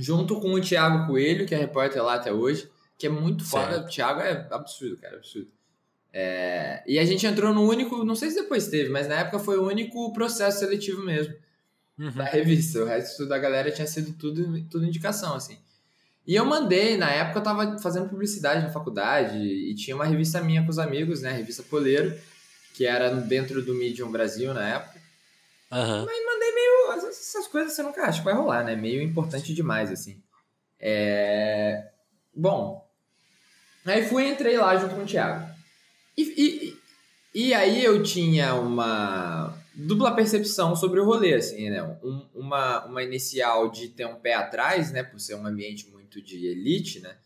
junto 0.00 0.40
com 0.40 0.54
o 0.54 0.60
Thiago 0.60 1.06
Coelho, 1.06 1.46
que 1.46 1.54
é 1.54 1.58
repórter 1.58 2.02
lá 2.02 2.14
até 2.14 2.32
hoje, 2.32 2.68
que 2.98 3.06
é 3.06 3.10
muito 3.10 3.44
foda. 3.44 3.80
O 3.80 3.86
Thiago 3.86 4.20
é 4.20 4.48
absurdo, 4.50 4.96
cara, 4.96 5.16
absurdo. 5.16 5.48
É, 6.12 6.82
e 6.86 6.98
a 6.98 7.04
gente 7.04 7.26
entrou 7.26 7.54
no 7.54 7.62
único, 7.62 8.02
não 8.04 8.16
sei 8.16 8.30
se 8.30 8.36
depois 8.36 8.66
teve, 8.66 8.88
mas 8.88 9.06
na 9.06 9.16
época 9.16 9.38
foi 9.38 9.58
o 9.58 9.66
único 9.66 10.12
processo 10.12 10.60
seletivo 10.60 11.04
mesmo 11.04 11.34
uhum. 11.98 12.10
da 12.12 12.24
revista. 12.24 12.80
O 12.80 12.86
resto 12.86 13.26
da 13.28 13.38
galera 13.38 13.70
tinha 13.70 13.86
sido 13.86 14.12
tudo, 14.14 14.64
tudo 14.68 14.86
indicação, 14.86 15.34
assim. 15.34 15.58
E 16.26 16.34
eu 16.34 16.44
mandei, 16.44 16.96
na 16.96 17.10
época 17.10 17.38
eu 17.38 17.42
tava 17.42 17.78
fazendo 17.78 18.08
publicidade 18.08 18.62
na 18.62 18.72
faculdade 18.72 19.38
e 19.38 19.74
tinha 19.74 19.94
uma 19.94 20.06
revista 20.06 20.40
minha 20.40 20.62
com 20.62 20.70
os 20.70 20.78
amigos, 20.78 21.22
né? 21.22 21.30
A 21.30 21.34
revista 21.34 21.62
Poleiro, 21.62 22.16
que 22.74 22.86
era 22.86 23.14
dentro 23.14 23.62
do 23.62 23.74
Medium 23.74 24.10
Brasil 24.10 24.52
na 24.54 24.68
época. 24.68 24.89
Uhum. 25.72 26.04
Mas 26.04 26.26
mandei 26.26 26.52
meio. 26.52 27.08
Essas 27.08 27.46
coisas 27.46 27.72
você 27.72 27.82
nunca 27.82 28.02
acha 28.02 28.18
que 28.18 28.24
vai 28.24 28.34
rolar, 28.34 28.64
né? 28.64 28.74
Meio 28.74 29.00
importante 29.02 29.54
demais, 29.54 29.90
assim. 29.90 30.22
É... 30.78 31.90
Bom. 32.34 32.88
Aí 33.86 34.06
fui 34.06 34.28
entrei 34.28 34.56
lá 34.56 34.76
junto 34.76 34.94
com 34.94 35.02
o 35.02 35.06
Thiago. 35.06 35.48
E, 36.16 36.22
e, 36.22 36.80
e 37.34 37.54
aí 37.54 37.84
eu 37.84 38.02
tinha 38.02 38.54
uma 38.54 39.56
dupla 39.74 40.14
percepção 40.14 40.74
sobre 40.76 41.00
o 41.00 41.04
rolê, 41.04 41.34
assim, 41.34 41.70
né? 41.70 41.82
Um, 42.02 42.26
uma, 42.34 42.84
uma 42.86 43.02
inicial 43.02 43.70
de 43.70 43.88
ter 43.88 44.06
um 44.06 44.16
pé 44.16 44.34
atrás, 44.34 44.90
né? 44.92 45.02
Por 45.02 45.20
ser 45.20 45.34
um 45.36 45.46
ambiente 45.46 45.88
muito 45.90 46.20
de 46.20 46.46
elite, 46.46 47.00
né? 47.00 47.16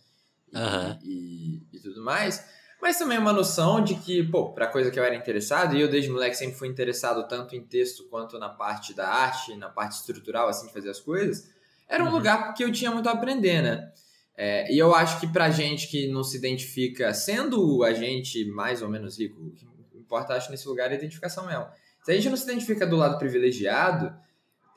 E, 0.53 0.57
uhum. 0.57 0.99
e, 1.03 1.63
e, 1.73 1.81
tudo 1.81 2.03
mais. 2.03 2.45
Mas 2.85 2.99
também 2.99 3.17
uma 3.17 3.33
noção 3.33 3.83
de 3.83 3.95
que, 3.95 4.23
pô, 4.23 4.51
pra 4.51 4.67
coisa 4.67 4.91
que 4.91 5.01
eu 5.01 5.05
era 5.05 5.15
interessado, 5.15 5.75
e 5.75 5.81
eu 5.81 5.91
desde 5.91 6.11
moleque 6.11 6.37
sempre 6.37 6.55
fui 6.55 6.69
interessado 6.69 7.27
tanto 7.27 7.57
em 7.57 7.63
texto 7.63 8.07
quanto 8.11 8.39
na 8.39 8.51
parte 8.51 8.93
da 8.93 9.09
arte, 9.09 9.57
na 9.57 9.71
parte 9.71 9.93
estrutural, 9.93 10.49
assim, 10.49 10.67
de 10.67 10.73
fazer 10.75 10.91
as 10.91 11.01
coisas, 11.01 11.51
era 11.89 12.05
um 12.05 12.09
uhum. 12.09 12.13
lugar 12.13 12.53
que 12.53 12.63
eu 12.63 12.71
tinha 12.71 12.91
muito 12.91 13.09
a 13.09 13.13
aprender, 13.13 13.63
né? 13.63 13.91
É, 14.37 14.71
e 14.71 14.79
eu 14.79 14.95
acho 14.95 15.19
que 15.19 15.27
pra 15.27 15.49
gente 15.49 15.89
que 15.89 16.09
não 16.09 16.23
se 16.23 16.37
identifica, 16.37 17.15
sendo 17.15 17.83
a 17.83 17.95
gente 17.95 18.45
mais 18.51 18.83
ou 18.83 18.89
menos 18.91 19.19
rico, 19.19 19.41
o 19.41 19.51
que 19.53 19.67
importa, 19.97 20.35
acho, 20.35 20.51
nesse 20.51 20.69
lugar 20.69 20.91
é 20.91 20.93
a 20.93 20.99
identificação 20.99 21.47
mesmo. 21.47 21.65
Se 22.03 22.13
a 22.13 22.15
gente 22.15 22.29
não 22.29 22.37
se 22.37 22.45
identifica 22.45 22.87
do 22.87 22.97
lado 22.97 23.17
privilegiado, 23.17 24.15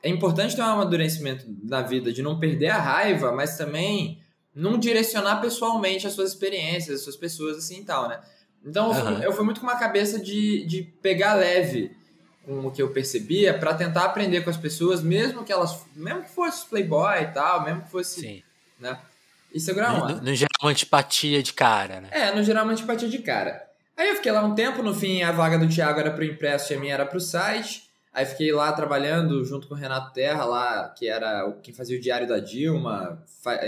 é 0.02 0.08
importante 0.08 0.56
ter 0.56 0.62
um 0.62 0.64
amadurecimento 0.64 1.44
na 1.62 1.82
vida 1.82 2.10
de 2.10 2.22
não 2.22 2.40
perder 2.40 2.70
a 2.70 2.80
raiva, 2.80 3.32
mas 3.32 3.58
também 3.58 4.22
não 4.58 4.76
direcionar 4.76 5.40
pessoalmente 5.40 6.06
as 6.06 6.12
suas 6.14 6.30
experiências, 6.30 6.96
as 6.96 7.04
suas 7.04 7.16
pessoas 7.16 7.58
assim 7.58 7.80
e 7.80 7.84
tal, 7.84 8.08
né? 8.08 8.20
Então, 8.64 8.90
uhum. 8.90 8.96
eu, 8.96 9.04
fui, 9.04 9.26
eu 9.26 9.32
fui 9.32 9.44
muito 9.44 9.60
com 9.60 9.66
uma 9.66 9.78
cabeça 9.78 10.18
de, 10.18 10.66
de 10.66 10.82
pegar 10.82 11.34
leve 11.34 11.96
com 12.44 12.66
o 12.66 12.70
que 12.72 12.82
eu 12.82 12.90
percebia 12.90 13.56
para 13.56 13.72
tentar 13.74 14.04
aprender 14.04 14.40
com 14.40 14.50
as 14.50 14.56
pessoas, 14.56 15.00
mesmo 15.00 15.44
que 15.44 15.52
elas, 15.52 15.80
mesmo 15.94 16.22
que 16.22 16.30
fosse 16.30 16.66
playboy 16.66 17.22
e 17.22 17.26
tal, 17.26 17.64
mesmo 17.64 17.82
que 17.82 17.90
fosse, 17.90 18.20
Sim. 18.20 18.42
né? 18.80 18.98
E 19.54 19.60
segurar 19.60 19.94
uma. 19.94 20.08
Não, 20.08 20.22
não 20.22 20.34
gerar 20.34 20.50
uma 20.60 20.70
antipatia 20.70 21.42
de 21.42 21.52
cara, 21.52 22.00
né? 22.00 22.08
É, 22.10 22.34
não 22.34 22.42
gerar 22.42 22.64
uma 22.64 22.72
antipatia 22.72 23.08
de 23.08 23.18
cara. 23.18 23.64
Aí 23.96 24.08
eu 24.08 24.16
fiquei 24.16 24.32
lá 24.32 24.42
um 24.44 24.54
tempo, 24.54 24.82
no 24.82 24.94
fim 24.94 25.22
a 25.22 25.32
vaga 25.32 25.58
do 25.58 25.68
Thiago 25.68 26.00
era 26.00 26.10
pro 26.10 26.24
impresso 26.24 26.72
e 26.72 26.76
a 26.76 26.80
minha 26.80 26.94
era 26.94 27.06
pro 27.06 27.20
site. 27.20 27.87
Aí 28.12 28.24
fiquei 28.26 28.52
lá 28.52 28.72
trabalhando 28.72 29.44
junto 29.44 29.68
com 29.68 29.74
o 29.74 29.76
Renato 29.76 30.12
Terra, 30.12 30.44
lá, 30.44 30.88
que 30.88 31.06
era 31.06 31.50
quem 31.62 31.74
fazia 31.74 31.96
o 31.96 32.00
Diário 32.00 32.26
da 32.26 32.38
Dilma, 32.38 33.22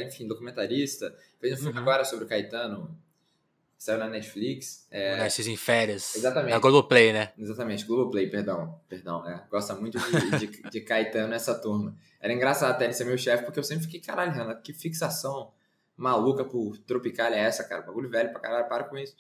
enfim, 0.04 0.26
documentarista. 0.26 1.14
Fez 1.40 1.54
um 1.54 1.56
filme 1.64 1.73
uhum. 1.75 1.82
agora 1.82 2.04
sobre 2.04 2.25
o 2.25 2.28
Caetano, 2.28 2.97
saiu 3.78 3.99
na 3.99 4.09
Netflix. 4.09 4.87
É... 4.90 5.26
Em 5.26 5.56
Férias. 5.56 6.16
Exatamente. 6.16 6.52
Na 6.52 6.59
Globoplay, 6.59 7.12
né? 7.12 7.32
Exatamente, 7.38 7.85
Globoplay, 7.85 8.28
perdão. 8.28 8.78
Perdão, 8.88 9.26
é. 9.28 9.42
Gosta 9.50 9.75
muito 9.75 9.99
de, 9.99 10.38
de, 10.47 10.62
de 10.70 10.80
Caetano 10.80 11.35
essa 11.35 11.54
turma. 11.54 11.97
Era 12.20 12.32
engraçado 12.32 12.73
até 12.73 12.85
ele 12.85 12.92
ser 12.92 13.04
meu 13.04 13.16
chefe, 13.16 13.44
porque 13.44 13.59
eu 13.59 13.64
sempre 13.64 13.85
fiquei, 13.85 14.00
caralho, 14.00 14.32
Renato, 14.32 14.62
que 14.62 14.73
fixação 14.73 15.50
maluca 15.97 16.44
por 16.44 16.78
Tropicália 16.78 17.37
é 17.37 17.40
essa, 17.40 17.62
cara? 17.62 17.82
Bagulho 17.82 18.09
velho 18.09 18.30
pra 18.30 18.40
caralho, 18.40 18.68
para 18.68 18.85
com 18.85 18.97
isso. 18.97 19.14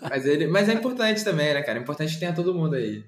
mas, 0.00 0.24
ele, 0.24 0.46
mas 0.46 0.68
é 0.68 0.72
importante 0.72 1.24
também, 1.24 1.52
né, 1.52 1.62
cara? 1.62 1.78
É 1.78 1.82
importante 1.82 2.14
que 2.14 2.20
tenha 2.20 2.32
todo 2.32 2.54
mundo 2.54 2.76
aí. 2.76 3.04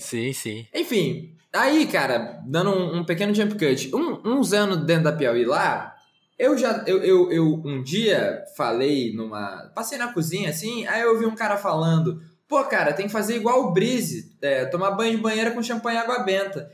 Sim, 0.00 0.32
sim. 0.32 0.66
Enfim, 0.74 1.36
aí, 1.52 1.86
cara, 1.86 2.40
dando 2.46 2.70
um, 2.70 2.98
um 2.98 3.04
pequeno 3.04 3.34
jump 3.34 3.54
cut, 3.54 3.94
um, 3.94 4.20
uns 4.24 4.52
anos 4.52 4.84
dentro 4.84 5.04
da 5.04 5.12
Piauí 5.12 5.44
lá, 5.44 5.94
eu 6.38 6.56
já, 6.56 6.82
eu, 6.86 7.04
eu, 7.04 7.30
eu 7.30 7.62
um 7.64 7.82
dia 7.82 8.42
falei 8.56 9.12
numa, 9.14 9.70
passei 9.74 9.98
na 9.98 10.12
cozinha 10.12 10.48
assim, 10.48 10.86
aí 10.86 11.02
eu 11.02 11.18
vi 11.18 11.26
um 11.26 11.34
cara 11.34 11.58
falando, 11.58 12.22
pô, 12.48 12.64
cara, 12.64 12.94
tem 12.94 13.06
que 13.06 13.12
fazer 13.12 13.36
igual 13.36 13.66
o 13.66 13.72
Brise, 13.72 14.34
é, 14.40 14.64
tomar 14.64 14.92
banho 14.92 15.16
de 15.16 15.22
banheira 15.22 15.50
com 15.50 15.62
champanhe 15.62 15.98
e 15.98 16.00
água 16.00 16.20
benta. 16.20 16.72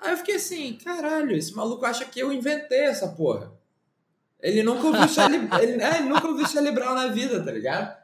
Aí 0.00 0.10
eu 0.10 0.16
fiquei 0.16 0.34
assim, 0.34 0.76
caralho, 0.84 1.34
esse 1.36 1.54
maluco 1.54 1.86
acha 1.86 2.04
que 2.04 2.18
eu 2.18 2.32
inventei 2.32 2.80
essa 2.80 3.06
porra. 3.08 3.52
Ele 4.42 4.62
nunca 4.62 4.86
ouviu 4.88 5.08
Charlie, 5.08 5.48
ele, 5.62 5.80
é, 5.80 5.98
ele 5.98 6.08
nunca 6.08 6.26
ouviu 6.26 6.46
Charlie 6.46 6.72
Brown 6.72 6.94
na 6.94 7.06
vida, 7.06 7.42
tá 7.42 7.52
ligado? 7.52 7.96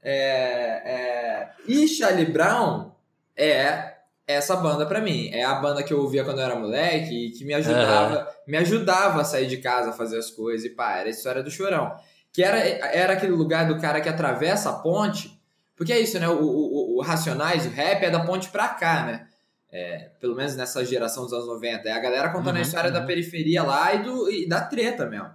É, 0.00 0.14
é, 0.14 1.50
e 1.66 1.88
Charlie 1.88 2.26
Brown 2.26 2.92
é 3.36 3.87
essa 4.28 4.54
banda 4.54 4.84
para 4.84 5.00
mim. 5.00 5.30
É 5.32 5.42
a 5.42 5.54
banda 5.54 5.82
que 5.82 5.92
eu 5.92 6.00
ouvia 6.00 6.22
quando 6.22 6.38
eu 6.38 6.44
era 6.44 6.54
moleque 6.54 7.26
e 7.26 7.30
que 7.30 7.44
me 7.46 7.54
ajudava, 7.54 8.18
uhum. 8.18 8.26
me 8.46 8.58
ajudava 8.58 9.22
a 9.22 9.24
sair 9.24 9.46
de 9.46 9.56
casa, 9.56 9.90
a 9.90 9.94
fazer 9.94 10.18
as 10.18 10.30
coisas 10.30 10.66
e 10.66 10.70
pá, 10.70 10.98
era 10.98 11.08
a 11.08 11.10
história 11.10 11.42
do 11.42 11.50
Chorão. 11.50 11.96
Que 12.30 12.44
era, 12.44 12.58
era 12.58 13.14
aquele 13.14 13.32
lugar 13.32 13.66
do 13.66 13.80
cara 13.80 14.02
que 14.02 14.08
atravessa 14.08 14.68
a 14.68 14.74
ponte, 14.74 15.40
porque 15.74 15.92
é 15.92 15.98
isso, 15.98 16.20
né? 16.20 16.28
O, 16.28 16.42
o, 16.42 16.98
o 16.98 17.00
Racionais, 17.00 17.64
o 17.64 17.70
rap 17.70 18.04
é 18.04 18.10
da 18.10 18.20
ponte 18.20 18.50
pra 18.50 18.68
cá, 18.68 19.06
né? 19.06 19.26
É, 19.72 20.10
pelo 20.20 20.36
menos 20.36 20.54
nessa 20.54 20.84
geração 20.84 21.24
dos 21.24 21.32
anos 21.32 21.46
90. 21.46 21.88
É 21.88 21.92
a 21.92 21.98
galera 21.98 22.28
contando 22.28 22.54
uhum, 22.54 22.60
a 22.60 22.62
história 22.62 22.88
uhum. 22.88 22.94
da 22.94 23.06
periferia 23.06 23.62
lá 23.62 23.94
e, 23.94 24.02
do, 24.02 24.30
e 24.30 24.46
da 24.46 24.60
treta 24.60 25.06
mesmo. 25.06 25.30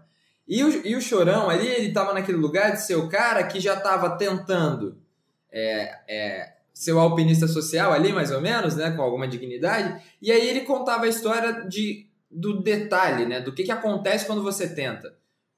E 0.47 0.63
o, 0.63 0.85
e 0.85 0.95
o 0.95 1.01
Chorão 1.01 1.49
ali, 1.49 1.67
ele 1.67 1.91
tava 1.91 2.13
naquele 2.13 2.37
lugar 2.37 2.71
de 2.71 2.81
ser 2.81 2.95
o 2.95 3.09
cara 3.09 3.43
que 3.43 3.59
já 3.59 3.75
tava 3.75 4.17
tentando 4.17 5.01
é, 5.51 5.99
é, 6.07 6.52
ser 6.73 6.91
o 6.93 6.99
alpinista 6.99 7.47
social 7.47 7.93
ali, 7.93 8.11
mais 8.11 8.31
ou 8.31 8.41
menos, 8.41 8.75
né, 8.75 8.91
com 8.91 9.01
alguma 9.01 9.27
dignidade. 9.27 10.01
E 10.21 10.31
aí 10.31 10.49
ele 10.49 10.61
contava 10.61 11.05
a 11.05 11.07
história 11.07 11.67
de, 11.67 12.07
do 12.29 12.61
detalhe, 12.61 13.25
né, 13.25 13.39
do 13.39 13.53
que, 13.53 13.63
que 13.63 13.71
acontece 13.71 14.25
quando 14.25 14.41
você 14.41 14.67
tenta. 14.67 15.15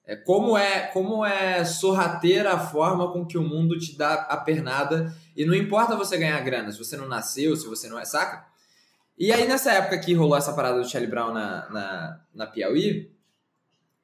É, 0.07 0.15
como 0.15 0.55
é 0.55 0.81
como 0.87 1.25
é 1.25 1.65
sorrateira 1.65 2.53
a 2.53 2.59
forma 2.59 3.11
com 3.11 3.25
que 3.25 3.39
o 3.39 3.41
mundo 3.41 3.79
te 3.79 3.97
dá 3.97 4.13
a 4.13 4.37
pernada 4.37 5.11
e 5.35 5.43
não 5.45 5.55
importa 5.55 5.95
você 5.95 6.15
ganhar 6.15 6.39
grana, 6.41 6.71
se 6.71 6.77
você 6.77 6.95
não 6.95 7.07
nasceu, 7.07 7.55
se 7.55 7.65
você 7.65 7.87
não 7.87 7.97
é, 7.97 8.05
saca? 8.05 8.45
E 9.17 9.31
aí 9.31 9.47
nessa 9.47 9.71
época 9.71 9.97
que 9.97 10.13
rolou 10.13 10.37
essa 10.37 10.53
parada 10.53 10.79
do 10.79 10.87
Charlie 10.87 11.09
Brown 11.09 11.33
na, 11.33 11.69
na, 11.71 12.19
na 12.35 12.45
Piauí, 12.45 13.11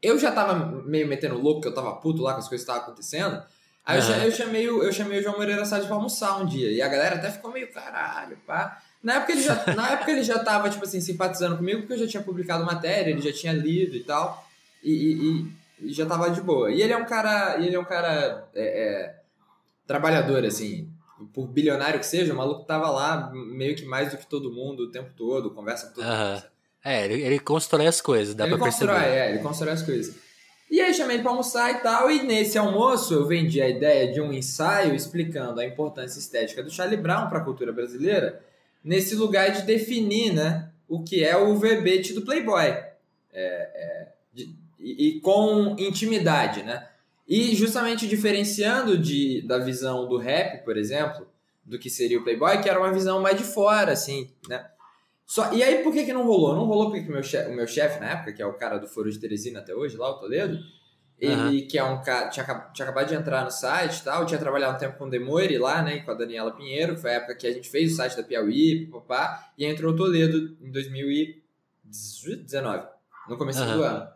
eu 0.01 0.18
já 0.18 0.32
tava 0.32 0.82
meio 0.82 1.08
metendo 1.08 1.38
louco, 1.38 1.62
que 1.62 1.68
eu 1.68 1.74
tava 1.74 1.96
puto 1.98 2.24
lá 2.24 2.34
com 2.34 2.39
as 2.39 2.48
coisas 2.48 2.65
que 2.65 2.72
estavam 2.72 2.82
acontecendo. 2.82 3.44
Aí 3.86 4.00
uhum. 4.00 4.24
eu, 4.24 4.32
chamei, 4.32 4.68
eu 4.68 4.94
chamei 4.94 5.20
o 5.20 5.24
João 5.24 5.38
Moreira 5.38 5.66
Salles 5.66 5.88
pra 5.88 5.96
almoçar 5.96 6.40
um 6.40 6.46
dia. 6.46 6.72
E 6.72 6.82
a 6.82 6.88
galera 6.88 7.16
até 7.16 7.32
ficou 7.32 7.52
meio 7.52 7.72
caralho, 7.72 8.38
pá. 8.46 8.80
Na 9.02 9.16
época, 9.16 9.32
ele 9.32 9.42
já, 9.42 9.66
na 9.76 9.92
época 9.92 10.12
ele 10.12 10.24
já 10.24 10.40
tava, 10.40 10.70
tipo 10.70 10.86
assim, 10.86 11.02
simpatizando 11.02 11.58
comigo, 11.58 11.82
porque 11.82 11.94
eu 11.94 12.00
já 12.00 12.08
tinha 12.08 12.24
publicado 12.24 12.66
matéria, 12.66 13.12
ele 13.12 13.22
já 13.22 13.34
tinha 13.34 13.54
lido 13.54 13.96
e 13.96 14.04
tal. 14.04 14.48
E, 14.84 14.92
e, 14.92 15.88
e 15.88 15.94
já 15.94 16.06
tava 16.06 16.30
de 16.30 16.42
boa. 16.42 16.72
E 16.72 16.82
ele 16.82 16.94
é 16.94 16.98
um 16.98 17.06
cara. 17.06 17.58
Ele 17.60 17.76
é 17.76 17.80
um 17.80 17.86
cara 17.86 18.48
é, 18.54 18.64
é, 18.64 19.16
trabalhador, 19.88 20.46
assim. 20.46 20.88
Por 21.34 21.48
bilionário 21.48 22.00
que 22.00 22.06
seja, 22.06 22.34
o 22.34 22.38
maluco 22.38 22.66
tava 22.66 22.90
lá 22.90 23.32
meio 23.34 23.76
que 23.76 23.86
mais 23.86 24.12
do 24.12 24.18
que 24.18 24.26
todo 24.26 24.52
mundo 24.52 24.84
o 24.84 24.92
tempo 24.92 25.12
todo, 25.16 25.52
conversa 25.52 25.88
com 25.88 25.94
todo 25.96 26.06
uhum. 26.06 26.34
mundo. 26.34 26.44
É, 26.84 27.06
ele, 27.06 27.22
ele 27.22 27.40
constrói 27.40 27.86
as 27.86 28.02
coisas, 28.02 28.34
dá 28.34 28.46
ele 28.46 28.56
pra 28.56 28.66
constrói, 28.66 28.96
perceber. 28.96 29.18
É, 29.18 29.30
ele 29.30 29.40
constrói 29.40 29.74
as 29.74 29.84
coisas. 29.84 30.16
E 30.72 30.80
aí 30.80 30.94
chamei 30.94 31.18
ele 31.18 31.24
para 31.24 31.32
almoçar 31.32 31.70
e 31.70 31.82
tal, 31.82 32.10
e 32.10 32.24
nesse 32.24 32.58
almoço 32.58 33.13
eu 33.13 33.28
vendi 33.28 33.62
a 33.62 33.68
ideia 33.68 34.10
de 34.10 34.22
um 34.22 34.32
ensaio 34.32 34.96
explicando 34.96 35.60
a 35.60 35.66
importância 35.66 36.18
estética 36.18 36.63
do 36.63 36.72
Charlie 36.72 36.96
Brown 36.96 37.28
para 37.28 37.40
a 37.40 37.44
cultura 37.44 37.74
brasileira, 37.74 38.42
nesse 38.82 39.13
lugar 39.13 39.51
de 39.51 39.63
definir 39.63 40.34
né, 40.34 40.72
o 40.88 41.04
que 41.04 41.25
é 41.25 41.36
o 41.36 41.58
verbete 41.58 42.13
do 42.13 42.22
Playboy. 42.22 42.68
É, 42.68 42.88
é, 43.34 44.08
de, 44.34 44.56
e, 44.80 45.10
e, 45.10 45.20
com 45.20 45.75
intimidade, 45.78 46.63
né? 46.63 46.88
E 47.28 47.54
justamente 47.54 48.08
diferenciando 48.08 48.98
de, 48.98 49.42
da 49.42 49.58
visão 49.58 50.08
do 50.08 50.18
rap, 50.18 50.63
por 50.63 50.78
exemplo, 50.78 51.28
do 51.66 51.78
que 51.78 51.90
seria 51.90 52.18
o 52.18 52.24
Playboy, 52.24 52.62
que 52.62 52.70
era 52.70 52.80
uma 52.80 52.94
visão 52.94 53.22
mais 53.22 53.38
de 53.38 53.44
fora, 53.44 53.92
assim, 53.92 54.30
né? 54.48 54.66
Só, 55.32 55.54
e 55.54 55.64
aí, 55.64 55.82
por 55.82 55.94
que, 55.94 56.04
que 56.04 56.12
não 56.12 56.26
rolou? 56.26 56.54
Não 56.54 56.66
rolou 56.66 56.92
porque 56.92 57.08
o 57.08 57.12
meu 57.14 57.24
chefe, 57.24 57.50
o 57.50 57.56
meu 57.56 57.66
chefe 57.66 58.02
na 58.02 58.10
época, 58.10 58.34
que 58.34 58.42
é 58.42 58.46
o 58.46 58.52
cara 58.52 58.78
do 58.78 58.86
Foro 58.86 59.10
de 59.10 59.18
Teresina 59.18 59.62
até 59.62 59.74
hoje, 59.74 59.96
lá, 59.96 60.10
o 60.10 60.20
Toledo, 60.20 60.60
ele, 61.18 61.62
uhum. 61.62 61.68
que 61.70 61.78
é 61.78 61.84
um 61.86 62.02
cara, 62.02 62.28
tinha, 62.28 62.46
tinha 62.74 62.86
acabado 62.86 63.08
de 63.08 63.16
entrar 63.16 63.46
no 63.46 63.50
site 63.50 64.00
e 64.00 64.04
tal, 64.04 64.26
tinha 64.26 64.38
trabalhado 64.38 64.76
um 64.76 64.78
tempo 64.78 64.98
com 64.98 65.06
o 65.06 65.10
Demore 65.10 65.58
lá, 65.58 65.82
né, 65.82 66.00
com 66.00 66.12
a 66.12 66.16
Daniela 66.16 66.52
Pinheiro, 66.52 66.98
foi 66.98 67.12
a 67.12 67.14
época 67.14 67.36
que 67.36 67.48
a 67.48 67.54
gente 67.54 67.70
fez 67.70 67.94
o 67.94 67.96
site 67.96 68.18
da 68.18 68.24
Piauí, 68.24 68.88
papá, 68.88 69.54
e 69.58 69.66
entrou 69.66 69.94
o 69.94 69.96
Toledo 69.96 70.58
em 70.62 70.70
2019, 70.70 72.88
no 73.30 73.38
começo 73.38 73.64
uhum. 73.64 73.78
do 73.78 73.84
ano. 73.84 74.10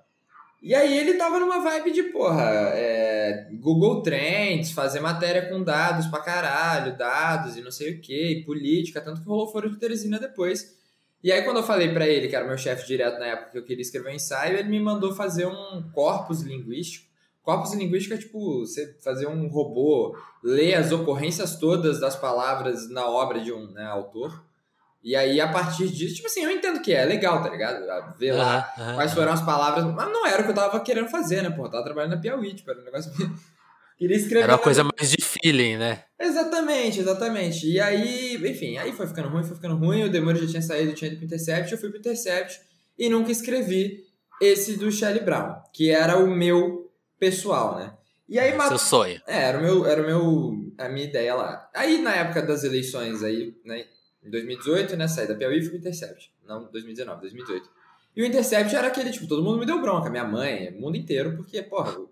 E 0.62 0.76
aí 0.76 0.98
ele 0.98 1.14
tava 1.14 1.40
numa 1.40 1.64
vibe 1.64 1.94
de, 1.94 2.04
porra, 2.04 2.44
é, 2.74 3.48
Google 3.54 4.02
Trends, 4.02 4.74
fazer 4.74 5.00
matéria 5.00 5.48
com 5.48 5.64
dados 5.64 6.08
pra 6.08 6.20
caralho, 6.20 6.98
dados 6.98 7.56
e 7.56 7.62
não 7.62 7.72
sei 7.72 7.94
o 7.94 8.02
que, 8.02 8.44
política, 8.46 9.00
tanto 9.00 9.22
que 9.22 9.28
rolou 9.30 9.50
Foro 9.50 9.70
de 9.70 9.80
Teresina 9.80 10.20
depois. 10.20 10.75
E 11.26 11.32
aí 11.32 11.42
quando 11.42 11.58
eu 11.58 11.64
falei 11.64 11.92
para 11.92 12.08
ele, 12.08 12.28
que 12.28 12.36
era 12.36 12.46
meu 12.46 12.58
chefe 12.58 12.86
direto 12.86 13.20
na 13.20 13.26
época 13.26 13.52
que 13.52 13.58
eu 13.58 13.66
queria 13.66 13.82
escrever 13.82 14.12
um 14.12 14.14
ensaio, 14.14 14.60
ele 14.60 14.70
me 14.70 14.80
mandou 14.80 15.12
fazer 15.12 15.48
um 15.48 15.84
corpus 15.92 16.42
linguístico. 16.42 17.08
Corpus 17.42 17.74
linguístico 17.74 18.14
é 18.14 18.18
tipo 18.18 18.60
você 18.60 18.96
fazer 19.04 19.26
um 19.28 19.48
robô 19.48 20.16
ler 20.44 20.76
as 20.76 20.92
ocorrências 20.92 21.56
todas 21.56 22.00
das 22.00 22.16
palavras 22.16 22.88
na 22.92 23.08
obra 23.08 23.40
de 23.40 23.52
um 23.52 23.72
né, 23.72 23.86
autor 23.86 24.46
e 25.06 25.16
aí, 25.16 25.40
a 25.40 25.48
partir 25.48 25.88
disso, 25.88 26.16
tipo 26.16 26.28
assim, 26.28 26.44
eu 26.44 26.50
entendo 26.50 26.82
que 26.82 26.92
é 26.92 27.06
legal, 27.06 27.40
tá 27.40 27.48
ligado? 27.48 28.18
Ver 28.18 28.32
lá 28.32 28.74
uhum, 28.76 28.96
quais 28.96 29.14
foram 29.14 29.34
as 29.34 29.42
palavras. 29.42 29.86
Mas 29.86 30.12
não 30.12 30.26
era 30.26 30.42
o 30.42 30.46
que 30.46 30.50
eu 30.50 30.56
tava 30.56 30.80
querendo 30.80 31.10
fazer, 31.10 31.44
né? 31.44 31.52
Pô, 31.52 31.66
eu 31.66 31.70
tava 31.70 31.84
trabalhando 31.84 32.16
na 32.16 32.18
Piauí, 32.18 32.56
tipo, 32.56 32.72
era 32.72 32.82
um 32.82 32.84
negócio. 32.84 33.12
Queria 33.98 34.18
escrever. 34.18 34.44
Era 34.44 34.54
uma 34.54 34.60
coisa 34.60 34.84
mais 34.84 35.10
de 35.10 35.24
feeling, 35.24 35.78
né? 35.78 36.04
Exatamente, 36.20 37.00
exatamente. 37.00 37.70
E 37.70 37.80
aí, 37.80 38.36
enfim, 38.36 38.78
aí 38.78 38.92
foi 38.92 39.08
ficando 39.08 39.30
ruim, 39.30 39.44
foi 39.44 39.56
ficando 39.56 39.76
ruim. 39.76 40.04
O 40.04 40.10
Demônio 40.10 40.42
já 40.42 40.50
tinha 40.50 40.62
saído, 40.62 40.94
tinha 40.94 41.10
ido 41.10 41.18
pro 41.18 41.26
Intercept, 41.26 41.72
eu 41.72 41.78
fui 41.78 41.90
pro 41.90 42.00
Intercept 42.00 42.60
e 42.98 43.10
nunca 43.10 43.32
escrevi 43.32 44.04
esse 44.42 44.76
do 44.78 44.92
Shelley 44.92 45.24
Brown, 45.24 45.56
que 45.74 45.90
era 45.90 46.18
o 46.18 46.28
meu 46.28 46.92
pessoal, 47.18 47.78
né? 47.78 47.94
E 48.28 48.40
aí, 48.40 48.60
Seu 48.68 48.78
sonho. 48.78 49.22
É, 49.28 49.44
era 49.44 49.60
o 49.60 49.62
meu, 49.62 49.86
era 49.86 50.02
o 50.02 50.06
meu, 50.06 50.74
a 50.78 50.90
minha 50.90 51.06
ideia 51.06 51.36
lá. 51.36 51.70
Aí, 51.74 52.02
na 52.02 52.16
época 52.16 52.42
das 52.42 52.64
eleições 52.64 53.24
aí, 53.24 53.56
né, 53.64 53.86
em 54.24 54.30
2018, 54.30 54.98
né? 54.98 55.08
Saí 55.08 55.28
da 55.28 55.36
Piauí 55.36 55.60
e 55.60 55.62
fui 55.62 55.70
pro 55.70 55.78
Intercept. 55.78 56.32
Não, 56.46 56.70
2019, 56.72 57.22
2018. 57.22 57.70
E 58.16 58.24
o 58.24 58.26
Intercept 58.26 58.76
era 58.76 58.88
aquele, 58.88 59.12
tipo, 59.12 59.28
todo 59.28 59.44
mundo 59.44 59.60
me 59.60 59.66
deu 59.66 59.80
bronca, 59.80 60.10
minha 60.10 60.24
mãe, 60.24 60.70
o 60.70 60.82
mundo 60.82 60.98
inteiro, 60.98 61.36
porque, 61.36 61.62
porra, 61.62 61.92
eu 61.92 62.10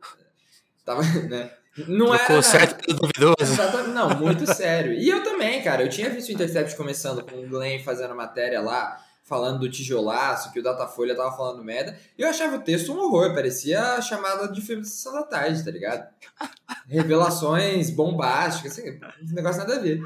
tava, 0.85 1.01
né? 1.27 1.51
Não 1.87 2.07
Trocou 2.07 2.35
era. 2.35 2.41
certo 2.41 2.85
pelo 2.85 2.99
duvidoso. 2.99 3.87
Não, 3.93 4.09
muito 4.19 4.45
sério. 4.53 4.93
E 4.93 5.09
eu 5.09 5.23
também, 5.23 5.61
cara, 5.63 5.83
eu 5.83 5.89
tinha 5.89 6.09
visto 6.09 6.29
o 6.29 6.31
Intercept 6.31 6.75
começando 6.75 7.23
com 7.23 7.35
o 7.37 7.47
Glenn 7.47 7.83
fazendo 7.83 8.13
matéria 8.13 8.61
lá, 8.61 9.03
falando 9.23 9.59
do 9.59 9.69
tijolaço, 9.69 10.51
que 10.51 10.59
o 10.59 10.63
Datafolha 10.63 11.15
tava 11.15 11.35
falando 11.35 11.63
merda, 11.63 11.97
e 12.17 12.21
eu 12.21 12.29
achava 12.29 12.57
o 12.57 12.61
texto 12.61 12.93
um 12.93 12.99
horror, 12.99 13.33
parecia 13.33 13.99
chamada 14.01 14.47
de 14.47 14.61
filme 14.61 14.83
de 14.83 14.89
sessão 14.89 15.13
da 15.13 15.23
tarde, 15.23 15.63
tá 15.63 15.71
ligado? 15.71 16.07
Revelações 16.87 17.89
bombásticas, 17.89 18.77
assim, 18.77 18.99
negócio 19.33 19.61
nada 19.61 19.77
a 19.77 19.79
ver. 19.79 20.01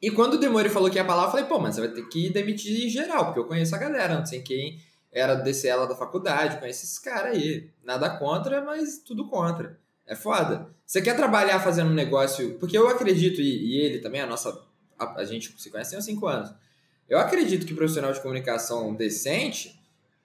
E 0.00 0.10
quando 0.10 0.34
o 0.34 0.38
Demore 0.38 0.70
falou 0.70 0.88
que 0.88 0.96
ia 0.96 1.04
pra 1.04 1.14
lá, 1.14 1.24
eu 1.24 1.30
falei, 1.30 1.44
pô, 1.44 1.58
mas 1.58 1.74
você 1.74 1.82
vai 1.82 1.90
ter 1.90 2.08
que 2.08 2.30
demitir 2.30 2.88
geral, 2.88 3.26
porque 3.26 3.40
eu 3.40 3.46
conheço 3.46 3.74
a 3.74 3.78
galera, 3.78 4.16
não 4.18 4.24
sei 4.24 4.40
quem 4.40 4.80
era 5.12 5.34
desse 5.34 5.66
ela 5.66 5.86
da 5.86 5.96
faculdade, 5.96 6.58
conheço 6.58 6.84
esses 6.84 6.98
caras 6.98 7.32
aí. 7.32 7.68
Nada 7.82 8.08
contra, 8.18 8.62
mas 8.62 8.98
tudo 8.98 9.28
contra. 9.28 9.79
É 10.10 10.16
foda. 10.16 10.66
Você 10.84 11.00
quer 11.00 11.14
trabalhar 11.14 11.60
fazendo 11.60 11.88
um 11.88 11.94
negócio. 11.94 12.58
Porque 12.58 12.76
eu 12.76 12.88
acredito, 12.88 13.40
e, 13.40 13.76
e 13.76 13.80
ele 13.80 14.00
também, 14.00 14.20
a 14.20 14.26
nossa. 14.26 14.60
A, 14.98 15.20
a, 15.20 15.24
gente 15.24 15.54
se 15.56 15.70
conhece 15.70 15.94
há 15.94 16.00
cinco 16.00 16.26
anos. 16.26 16.52
Eu 17.08 17.16
acredito 17.16 17.64
que 17.64 17.72
profissional 17.72 18.12
de 18.12 18.20
comunicação 18.20 18.92
decente 18.92 19.80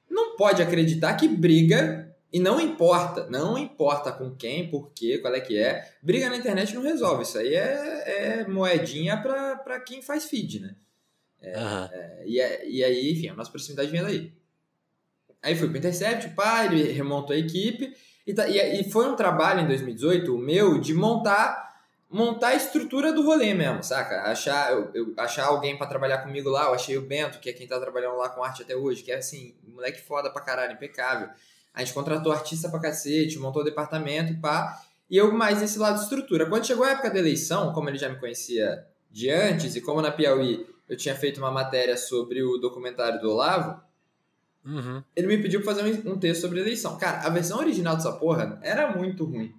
não 0.10 0.36
pode 0.36 0.64
acreditar 0.64 1.14
que 1.14 1.28
briga 1.28 2.12
e 2.34 2.40
não 2.40 2.60
importa, 2.60 3.30
não 3.30 3.58
importa 3.58 4.12
com 4.12 4.36
quem, 4.36 4.68
por 4.68 4.92
quê, 4.92 5.20
qual 5.20 5.36
é 5.36 5.40
que 5.40 5.56
é. 5.56 5.88
Briga 6.02 6.32
na 6.32 6.38
internet 6.38 6.74
não 6.74 6.82
resolve. 6.82 7.22
Isso 7.22 7.38
aí 7.38 7.54
é, 7.54 8.40
é 8.42 8.48
moedinha 8.48 9.18
para 9.18 9.80
quem 9.82 10.02
faz 10.02 10.26
feed, 10.26 10.62
né? 10.62 10.76
É, 11.44 11.60
uhum. 11.60 11.86
é, 11.92 12.24
e, 12.26 12.42
é, 12.42 12.68
e 12.68 12.84
aí, 12.84 13.12
enfim, 13.12 13.30
a 13.30 13.36
nossa 13.36 13.52
proximidade 13.52 13.92
vem 13.92 14.02
daí. 14.02 14.34
Aí 15.44 15.56
fui 15.56 15.70
pro 15.70 15.78
Intercept, 15.78 16.30
pá, 16.30 16.66
ele 16.66 16.92
remontou 16.92 17.36
a 17.36 17.40
equipe. 17.40 17.94
E, 18.26 18.34
tá, 18.34 18.48
e, 18.48 18.82
e, 18.82 18.92
foi 18.92 19.08
um 19.08 19.16
trabalho 19.16 19.62
em 19.62 19.68
2018, 19.68 20.34
o 20.34 20.38
meu, 20.38 20.80
de 20.80 20.94
montar 20.94 21.66
montar 22.10 22.50
a 22.50 22.56
estrutura 22.56 23.12
do 23.12 23.24
rolê 23.24 23.54
mesmo, 23.54 23.84
saca? 23.84 24.22
Achar, 24.22 24.72
eu, 24.72 24.92
eu 24.94 25.14
achar 25.18 25.48
alguém 25.48 25.78
para 25.78 25.88
trabalhar 25.88 26.20
comigo 26.20 26.50
lá. 26.50 26.66
Eu 26.66 26.74
achei 26.74 26.98
o 26.98 27.02
Bento, 27.02 27.40
que 27.40 27.50
é 27.50 27.54
quem 27.54 27.68
tá 27.68 27.80
trabalhando 27.80 28.16
lá 28.16 28.30
com 28.30 28.44
arte 28.44 28.62
até 28.62 28.76
hoje, 28.76 29.04
que 29.04 29.12
é 29.12 29.18
assim, 29.18 29.54
moleque 29.68 30.02
foda 30.02 30.30
pra 30.30 30.42
caralho, 30.42 30.74
impecável. 30.74 31.28
A 31.74 31.82
gente 31.82 31.94
contratou 31.94 32.32
artista 32.32 32.70
pra 32.70 32.80
cacete, 32.80 33.38
montou 33.38 33.62
o 33.62 33.66
departamento 33.66 34.40
pá. 34.40 34.82
E 35.10 35.18
eu 35.18 35.32
mais 35.34 35.60
nesse 35.60 35.78
lado 35.78 35.98
de 35.98 36.04
estrutura. 36.04 36.46
Quando 36.48 36.66
chegou 36.66 36.86
a 36.86 36.92
época 36.92 37.10
da 37.10 37.20
eleição, 37.20 37.74
como 37.74 37.90
ele 37.90 37.98
já 37.98 38.08
me 38.08 38.18
conhecia 38.18 38.86
de 39.12 39.30
antes, 39.30 39.76
e 39.76 39.82
como 39.82 40.02
na 40.02 40.12
Piauí 40.12 40.66
eu 40.88 40.96
tinha 40.96 41.16
feito 41.16 41.38
uma 41.38 41.52
matéria 41.52 41.98
sobre 41.98 42.42
o 42.44 42.58
documentário 42.58 43.20
do 43.20 43.32
Olavo, 43.32 43.82
uhum. 44.66 45.04
ele 45.16 45.28
me 45.28 45.38
pediu 45.38 45.62
pra 45.62 45.74
fazer 45.74 46.08
um, 46.08 46.18
texto 46.18 46.42
sobre 46.42 46.60
eleição. 46.60 46.98
Cara, 46.98 47.20
a 47.20 47.30
versão 47.30 47.60
original 47.60 47.96
dessa 47.96 48.12
porra 48.12 48.60
era 48.62 48.96
muito 48.96 49.26
ruim. 49.26 49.54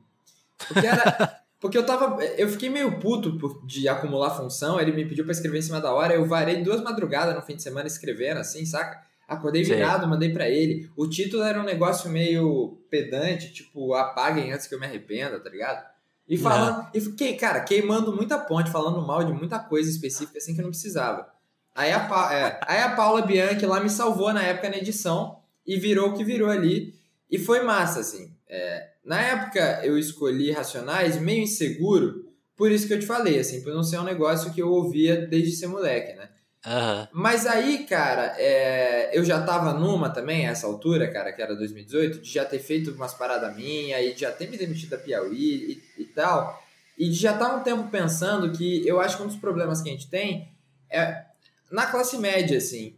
Porque 0.69 0.87
era. 0.87 1.40
Porque 1.59 1.79
eu 1.79 1.87
tava. 1.87 2.23
Eu 2.23 2.49
fiquei 2.49 2.69
meio 2.69 2.99
puto 3.01 3.61
de 3.66 3.88
acumular 3.88 4.31
função. 4.31 4.79
Ele 4.79 4.92
me 4.92 5.07
pediu 5.07 5.25
para 5.25 5.33
escrever 5.33 5.59
em 5.59 5.62
cima 5.62 5.81
da 5.81 5.92
hora. 5.92 6.14
Eu 6.14 6.27
varei 6.27 6.62
duas 6.62 6.83
madrugadas 6.83 7.35
no 7.35 7.40
fim 7.40 7.57
de 7.57 7.62
semana 7.62 7.87
escrevendo, 7.87 8.38
assim, 8.38 8.64
saca? 8.66 9.03
Acordei 9.27 9.64
virado, 9.64 10.07
mandei 10.07 10.33
para 10.33 10.49
ele. 10.49 10.88
O 10.95 11.09
título 11.09 11.42
era 11.42 11.61
um 11.61 11.64
negócio 11.64 12.09
meio 12.11 12.79
pedante, 12.88 13.53
tipo, 13.53 13.95
apaguem 13.95 14.53
antes 14.53 14.66
que 14.66 14.75
eu 14.75 14.79
me 14.79 14.87
arrependa, 14.87 15.40
tá 15.40 15.51
ligado? 15.51 15.85
E 16.29 16.37
falando. 16.37 16.88
E 16.92 17.01
fiquei, 17.01 17.37
cara, 17.37 17.61
queimando 17.61 18.14
muita 18.14 18.38
ponte, 18.38 18.71
falando 18.71 19.05
mal 19.05 19.25
de 19.25 19.33
muita 19.33 19.59
coisa 19.59 19.88
específica 19.88 20.38
assim 20.38 20.55
que 20.55 20.61
eu 20.61 20.64
não 20.64 20.71
precisava. 20.71 21.29
Aí 21.76 21.92
a, 21.92 22.32
é, 22.32 22.60
aí 22.66 22.80
a 22.80 22.96
Paula 22.96 23.20
Bianchi 23.20 23.66
lá 23.66 23.80
me 23.80 23.90
salvou 23.90 24.32
na 24.32 24.42
época 24.42 24.70
na 24.70 24.78
edição 24.78 25.38
e 25.66 25.78
virou 25.78 26.08
o 26.08 26.14
que 26.14 26.24
virou 26.24 26.48
ali. 26.48 26.94
E 27.30 27.38
foi 27.38 27.62
massa, 27.62 28.00
assim. 28.00 28.34
É, 28.48 28.88
na 29.04 29.20
época 29.20 29.82
eu 29.84 29.98
escolhi 29.98 30.50
Racionais 30.50 31.20
meio 31.20 31.42
inseguro, 31.42 32.24
por 32.56 32.72
isso 32.72 32.86
que 32.86 32.94
eu 32.94 32.98
te 32.98 33.06
falei, 33.06 33.38
assim, 33.38 33.62
por 33.62 33.74
não 33.74 33.82
ser 33.82 33.98
um 33.98 34.04
negócio 34.04 34.52
que 34.52 34.62
eu 34.62 34.70
ouvia 34.72 35.26
desde 35.26 35.52
ser 35.52 35.66
moleque, 35.66 36.16
né? 36.16 36.30
Uhum. 36.64 37.06
Mas 37.12 37.46
aí, 37.46 37.84
cara, 37.84 38.34
é, 38.38 39.10
eu 39.16 39.24
já 39.24 39.42
tava 39.42 39.74
numa 39.74 40.08
também, 40.08 40.48
a 40.48 40.52
essa 40.52 40.66
altura, 40.66 41.08
cara, 41.12 41.32
que 41.32 41.42
era 41.42 41.54
2018, 41.54 42.20
de 42.20 42.32
já 42.32 42.44
ter 42.44 42.58
feito 42.58 42.92
umas 42.92 43.12
paradas 43.12 43.54
minhas 43.54 44.00
e 44.00 44.14
de 44.14 44.22
já 44.22 44.32
ter 44.32 44.48
me 44.48 44.56
demitido 44.56 44.90
da 44.90 44.98
Piauí 44.98 45.82
e, 45.96 46.02
e 46.02 46.04
tal. 46.06 46.60
E 46.98 47.08
de 47.08 47.14
já 47.14 47.34
estar 47.34 47.50
tá 47.50 47.56
um 47.56 47.62
tempo 47.62 47.88
pensando 47.90 48.50
que 48.50 48.86
eu 48.88 48.98
acho 48.98 49.18
que 49.18 49.22
um 49.22 49.26
dos 49.26 49.36
problemas 49.36 49.82
que 49.82 49.90
a 49.90 49.92
gente 49.92 50.08
tem 50.08 50.48
é 50.90 51.25
na 51.70 51.87
classe 51.87 52.18
média, 52.18 52.59
assim, 52.59 52.94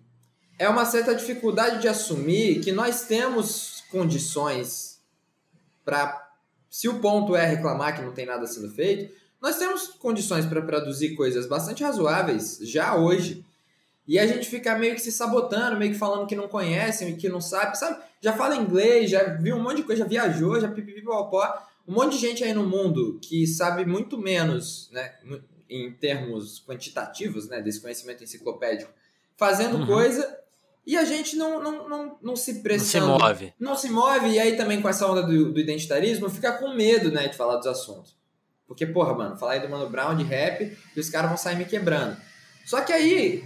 é 0.59 0.69
uma 0.69 0.85
certa 0.85 1.15
dificuldade 1.15 1.81
de 1.81 1.89
assumir 1.89 2.61
que 2.61 2.73
nós 2.73 3.03
temos 3.03 3.85
condições 3.91 5.01
para. 5.85 6.27
Se 6.71 6.87
o 6.87 7.01
ponto 7.01 7.35
é 7.35 7.47
reclamar 7.47 7.97
que 7.97 8.03
não 8.03 8.13
tem 8.13 8.27
nada 8.27 8.47
sendo 8.47 8.71
feito, 8.71 9.11
nós 9.41 9.57
temos 9.57 9.89
condições 9.89 10.45
para 10.45 10.61
produzir 10.61 11.15
coisas 11.15 11.47
bastante 11.47 11.83
razoáveis 11.83 12.59
já 12.61 12.95
hoje 12.95 13.43
e 14.09 14.19
a 14.19 14.27
gente 14.27 14.49
fica 14.49 14.77
meio 14.77 14.95
que 14.95 15.03
se 15.03 15.13
sabotando, 15.13 15.77
meio 15.79 15.93
que 15.93 15.99
falando 15.99 16.27
que 16.27 16.35
não 16.35 16.49
conhece, 16.49 17.13
que 17.15 17.29
não 17.29 17.43
sabe, 17.43 17.79
sabe? 17.79 18.03
Já 18.23 18.33
fala 18.33 18.57
inglês, 18.57 19.11
já 19.11 19.23
viu 19.35 19.57
um 19.57 19.63
monte 19.63 19.77
de 19.77 19.83
coisa, 19.83 20.03
já 20.03 20.09
viajou, 20.09 20.59
já 20.59 20.67
pipipipopó. 20.67 21.63
Um 21.87 21.93
monte 21.93 22.13
de 22.13 22.19
gente 22.19 22.43
aí 22.43 22.55
no 22.55 22.67
mundo 22.67 23.19
que 23.23 23.47
sabe 23.47 23.85
muito 23.85 24.17
menos, 24.17 24.91
né? 24.93 25.13
Em 25.69 25.93
termos 25.93 26.65
quantitativos, 26.67 27.49
né? 27.49 27.61
Desse 27.61 27.81
conhecimento 27.81 28.25
enciclopédico, 28.25 28.91
fazendo 29.37 29.79
uhum. 29.79 29.87
coisa 29.87 30.39
e 30.89 30.97
a 30.97 31.05
gente 31.05 31.37
não, 31.37 31.63
não, 31.63 31.87
não, 31.87 32.19
não 32.23 32.35
se 32.35 32.63
pressiona. 32.63 33.07
Não 33.07 33.19
se 33.19 33.25
move. 33.25 33.55
Não 33.61 33.77
se 33.77 33.91
move, 33.91 34.29
e 34.31 34.39
aí 34.39 34.57
também 34.57 34.81
com 34.81 34.89
essa 34.89 35.07
onda 35.07 35.23
do, 35.23 35.53
do 35.53 35.61
identitarismo, 35.61 36.31
fica 36.31 36.53
com 36.53 36.73
medo, 36.73 37.13
né, 37.13 37.29
de 37.29 37.37
falar 37.37 37.57
dos 37.57 37.67
assuntos. 37.67 38.17
Porque, 38.67 38.87
porra, 38.87 39.13
mano, 39.13 39.37
falar 39.37 39.53
aí 39.53 39.61
do 39.61 39.69
Mano 39.69 39.91
Brown, 39.91 40.17
de 40.17 40.25
rap, 40.25 40.75
e 40.97 40.99
os 40.99 41.11
caras 41.11 41.29
vão 41.29 41.37
sair 41.37 41.57
me 41.57 41.67
quebrando. 41.67 42.17
Só 42.65 42.81
que 42.81 42.91
aí, 42.91 43.45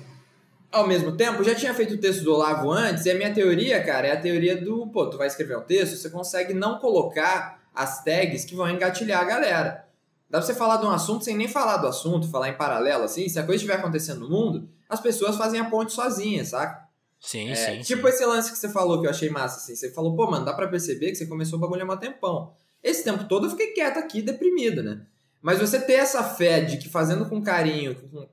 ao 0.70 0.86
mesmo 0.86 1.16
tempo, 1.16 1.42
já 1.42 1.52
tinha 1.52 1.74
feito 1.74 1.94
o 1.94 1.98
texto 1.98 2.22
do 2.22 2.32
Olavo 2.32 2.70
antes, 2.70 3.06
e 3.06 3.10
a 3.10 3.14
minha 3.16 3.34
teoria, 3.34 3.82
cara, 3.82 4.06
é 4.06 4.12
a 4.12 4.20
teoria 4.20 4.56
do, 4.56 4.86
pô, 4.86 5.10
tu 5.10 5.18
vai 5.18 5.26
escrever 5.26 5.58
um 5.58 5.62
texto, 5.62 5.96
você 5.96 6.10
consegue 6.10 6.54
não 6.54 6.78
colocar 6.78 7.60
as 7.74 8.04
tags 8.04 8.44
que 8.44 8.54
vão 8.54 8.70
engatilhar 8.70 9.20
a 9.20 9.24
galera. 9.24 9.88
Dá 10.32 10.38
pra 10.38 10.46
você 10.46 10.54
falar 10.54 10.78
de 10.78 10.86
um 10.86 10.90
assunto 10.90 11.26
sem 11.26 11.36
nem 11.36 11.46
falar 11.46 11.76
do 11.76 11.86
assunto, 11.86 12.26
falar 12.26 12.48
em 12.48 12.56
paralelo, 12.56 13.04
assim, 13.04 13.28
se 13.28 13.38
a 13.38 13.42
coisa 13.42 13.56
estiver 13.56 13.74
acontecendo 13.74 14.20
no 14.20 14.30
mundo, 14.30 14.66
as 14.88 14.98
pessoas 14.98 15.36
fazem 15.36 15.60
a 15.60 15.68
ponte 15.68 15.92
sozinhas, 15.92 16.48
saca? 16.48 16.88
Sim, 17.20 17.50
é, 17.50 17.54
sim. 17.54 17.80
Tipo 17.82 18.08
sim. 18.08 18.08
esse 18.08 18.24
lance 18.24 18.50
que 18.50 18.56
você 18.56 18.70
falou 18.70 18.98
que 18.98 19.06
eu 19.06 19.10
achei 19.10 19.28
massa, 19.28 19.58
assim, 19.58 19.76
você 19.76 19.92
falou, 19.92 20.16
pô, 20.16 20.30
mano, 20.30 20.46
dá 20.46 20.54
pra 20.54 20.68
perceber 20.68 21.10
que 21.10 21.16
você 21.16 21.26
começou 21.26 21.58
o 21.58 21.60
bagulho 21.60 21.82
há 21.82 21.94
um 21.94 21.98
tempão. 21.98 22.54
Esse 22.82 23.04
tempo 23.04 23.24
todo 23.24 23.44
eu 23.46 23.50
fiquei 23.50 23.72
quieto 23.72 23.98
aqui, 23.98 24.22
deprimido, 24.22 24.82
né? 24.82 25.02
Mas 25.42 25.58
você 25.58 25.78
ter 25.78 25.94
essa 25.94 26.24
fé 26.24 26.62
de 26.62 26.78
que 26.78 26.88
fazendo 26.88 27.28
com 27.28 27.42
carinho 27.42 27.94
com, 27.94 28.26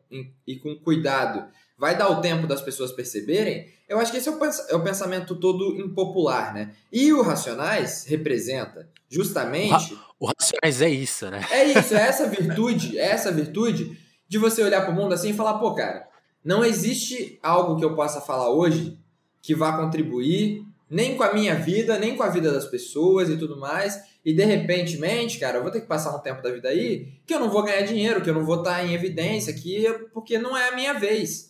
e 0.47 0.55
com 0.55 0.77
cuidado 0.77 1.51
vai 1.79 1.97
dar 1.97 2.09
o 2.09 2.19
tempo 2.19 2.45
das 2.45 2.61
pessoas 2.61 2.91
perceberem. 2.91 3.67
Eu 3.87 3.99
acho 3.99 4.11
que 4.11 4.17
esse 4.17 4.27
é 4.27 4.75
o 4.75 4.83
pensamento 4.83 5.35
todo 5.35 5.79
impopular, 5.79 6.53
né? 6.53 6.73
E 6.91 7.13
o 7.13 7.21
Racionais 7.21 8.05
representa 8.05 8.87
justamente. 9.09 9.97
O, 10.19 10.27
Racionais 10.27 10.81
é 10.81 10.89
isso, 10.89 11.31
né? 11.31 11.43
É 11.49 11.63
isso, 11.63 11.95
é 11.95 12.01
essa 12.01 12.27
virtude, 12.27 12.99
é 12.99 13.05
essa 13.05 13.31
virtude 13.31 13.97
de 14.27 14.37
você 14.37 14.61
olhar 14.61 14.81
para 14.81 14.91
o 14.91 14.95
mundo 14.95 15.13
assim 15.13 15.29
e 15.29 15.33
falar, 15.33 15.57
pô, 15.57 15.73
cara, 15.73 16.07
não 16.43 16.63
existe 16.63 17.39
algo 17.41 17.77
que 17.77 17.85
eu 17.85 17.95
possa 17.95 18.19
falar 18.19 18.49
hoje 18.49 18.99
que 19.41 19.55
vá 19.55 19.77
contribuir 19.77 20.65
nem 20.89 21.15
com 21.15 21.23
a 21.23 21.33
minha 21.33 21.55
vida, 21.55 21.97
nem 21.97 22.15
com 22.15 22.23
a 22.23 22.29
vida 22.29 22.51
das 22.51 22.65
pessoas 22.65 23.29
e 23.29 23.37
tudo 23.37 23.57
mais. 23.57 24.03
E 24.25 24.33
de 24.33 24.43
repentemente, 24.43 25.39
cara, 25.39 25.57
eu 25.57 25.61
vou 25.61 25.71
ter 25.71 25.81
que 25.81 25.87
passar 25.87 26.15
um 26.15 26.19
tempo 26.19 26.41
da 26.41 26.51
vida 26.51 26.67
aí 26.67 27.13
que 27.25 27.33
eu 27.33 27.39
não 27.39 27.49
vou 27.49 27.63
ganhar 27.63 27.83
dinheiro, 27.83 28.21
que 28.21 28.29
eu 28.29 28.33
não 28.33 28.45
vou 28.45 28.57
estar 28.57 28.83
em 28.85 28.93
evidência, 28.93 29.53
que 29.53 29.87
porque 30.13 30.37
não 30.37 30.57
é 30.57 30.69
a 30.69 30.75
minha 30.75 30.93
vez. 30.93 31.48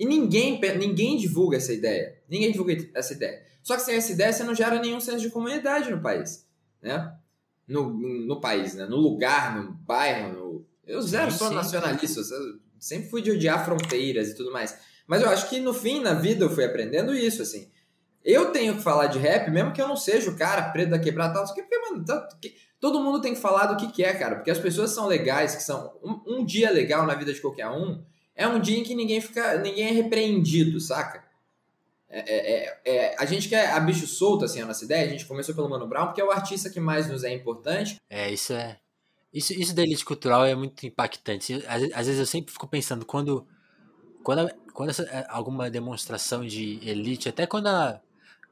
E 0.00 0.06
ninguém, 0.06 0.58
ninguém 0.78 1.18
divulga 1.18 1.58
essa 1.58 1.74
ideia. 1.74 2.16
Ninguém 2.26 2.50
divulga 2.50 2.74
essa 2.94 3.12
ideia. 3.12 3.42
Só 3.62 3.76
que 3.76 3.82
sem 3.82 3.96
essa 3.96 4.10
ideia 4.10 4.32
você 4.32 4.42
não 4.42 4.54
gera 4.54 4.80
nenhum 4.80 4.98
senso 4.98 5.20
de 5.20 5.28
comunidade 5.28 5.90
no 5.90 6.00
país, 6.00 6.48
né? 6.80 7.12
No, 7.68 7.90
no 7.90 8.40
país, 8.40 8.74
né? 8.74 8.86
No 8.86 8.96
lugar, 8.96 9.54
no 9.54 9.72
bairro, 9.72 10.32
no... 10.32 10.66
Eu 10.86 11.02
zero 11.02 11.30
sou 11.30 11.50
nacionalista, 11.50 12.20
eu 12.20 12.58
sempre 12.78 13.10
fui 13.10 13.20
de 13.20 13.30
odiar 13.30 13.62
fronteiras 13.62 14.30
e 14.30 14.34
tudo 14.34 14.50
mais. 14.50 14.74
Mas 15.06 15.20
eu 15.20 15.28
acho 15.28 15.50
que 15.50 15.60
no 15.60 15.74
fim, 15.74 16.00
na 16.00 16.14
vida, 16.14 16.46
eu 16.46 16.50
fui 16.50 16.64
aprendendo 16.64 17.14
isso, 17.14 17.42
assim. 17.42 17.70
Eu 18.24 18.52
tenho 18.52 18.76
que 18.76 18.82
falar 18.82 19.08
de 19.08 19.18
rap, 19.18 19.50
mesmo 19.50 19.72
que 19.74 19.82
eu 19.82 19.88
não 19.88 19.96
seja 19.96 20.30
o 20.30 20.36
cara 20.36 20.70
preto 20.70 20.90
da 20.90 20.98
quebrada 20.98 21.34
tal, 21.34 21.44
porque, 21.44 21.78
mano, 21.78 22.04
tá, 22.06 22.26
todo 22.80 23.02
mundo 23.02 23.20
tem 23.20 23.34
que 23.34 23.40
falar 23.40 23.66
do 23.66 23.76
que 23.76 23.92
quer, 23.92 24.18
cara, 24.18 24.36
porque 24.36 24.50
as 24.50 24.58
pessoas 24.58 24.92
são 24.92 25.06
legais, 25.06 25.54
que 25.54 25.62
são 25.62 25.94
um, 26.02 26.38
um, 26.38 26.44
dia 26.44 26.70
legal 26.70 27.06
na 27.06 27.14
vida 27.14 27.34
de 27.34 27.40
qualquer 27.40 27.68
um, 27.68 28.02
é 28.40 28.48
um 28.48 28.58
dia 28.58 28.78
em 28.78 28.82
que 28.82 28.94
ninguém 28.94 29.20
fica, 29.20 29.58
ninguém 29.58 29.88
é 29.88 29.90
repreendido, 29.90 30.80
saca? 30.80 31.22
É, 32.08 32.18
é, 32.18 32.80
é, 32.84 32.90
é 32.96 33.16
a 33.18 33.26
gente 33.26 33.50
quer 33.50 33.70
a 33.70 33.78
bicho 33.78 34.06
solto, 34.06 34.46
assim, 34.46 34.62
a 34.62 34.66
nossa 34.66 34.82
ideia, 34.82 35.04
a 35.04 35.10
gente 35.10 35.26
começou 35.26 35.54
pelo 35.54 35.68
Mano 35.68 35.86
Brown, 35.86 36.06
porque 36.06 36.22
é 36.22 36.24
o 36.24 36.30
artista 36.30 36.70
que 36.70 36.80
mais 36.80 37.06
nos 37.06 37.22
é 37.22 37.34
importante. 37.34 37.96
É, 38.08 38.30
isso 38.32 38.54
é... 38.54 38.78
Isso, 39.32 39.52
isso 39.52 39.74
da 39.74 39.82
elite 39.82 40.04
cultural 40.04 40.44
é 40.44 40.54
muito 40.54 40.84
impactante. 40.84 41.62
Às, 41.68 41.82
às 41.92 42.06
vezes 42.06 42.18
eu 42.18 42.26
sempre 42.26 42.50
fico 42.50 42.66
pensando, 42.66 43.04
quando, 43.04 43.46
quando, 44.24 44.50
quando 44.72 44.88
essa, 44.88 45.02
é, 45.02 45.26
alguma 45.28 45.70
demonstração 45.70 46.44
de 46.44 46.80
elite, 46.82 47.28
até 47.28 47.46
quando 47.46 47.68
ela 47.68 48.02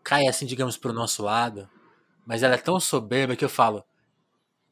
cai 0.04 0.28
assim, 0.28 0.44
digamos, 0.44 0.76
pro 0.76 0.92
nosso 0.92 1.22
lado, 1.22 1.68
mas 2.26 2.42
ela 2.42 2.54
é 2.54 2.58
tão 2.58 2.78
soberba 2.78 3.34
que 3.34 3.44
eu 3.44 3.48
falo, 3.48 3.82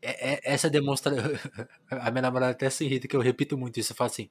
é, 0.02 0.34
é, 0.34 0.40
essa 0.44 0.68
demonstração, 0.68 1.24
a 1.90 2.10
minha 2.10 2.22
namorada 2.22 2.52
até 2.52 2.68
se 2.68 2.84
irrita 2.84 3.08
que 3.08 3.16
eu 3.16 3.20
repito 3.20 3.56
muito 3.56 3.80
isso, 3.80 3.92
eu 3.92 3.96
falo 3.96 4.10
assim, 4.10 4.28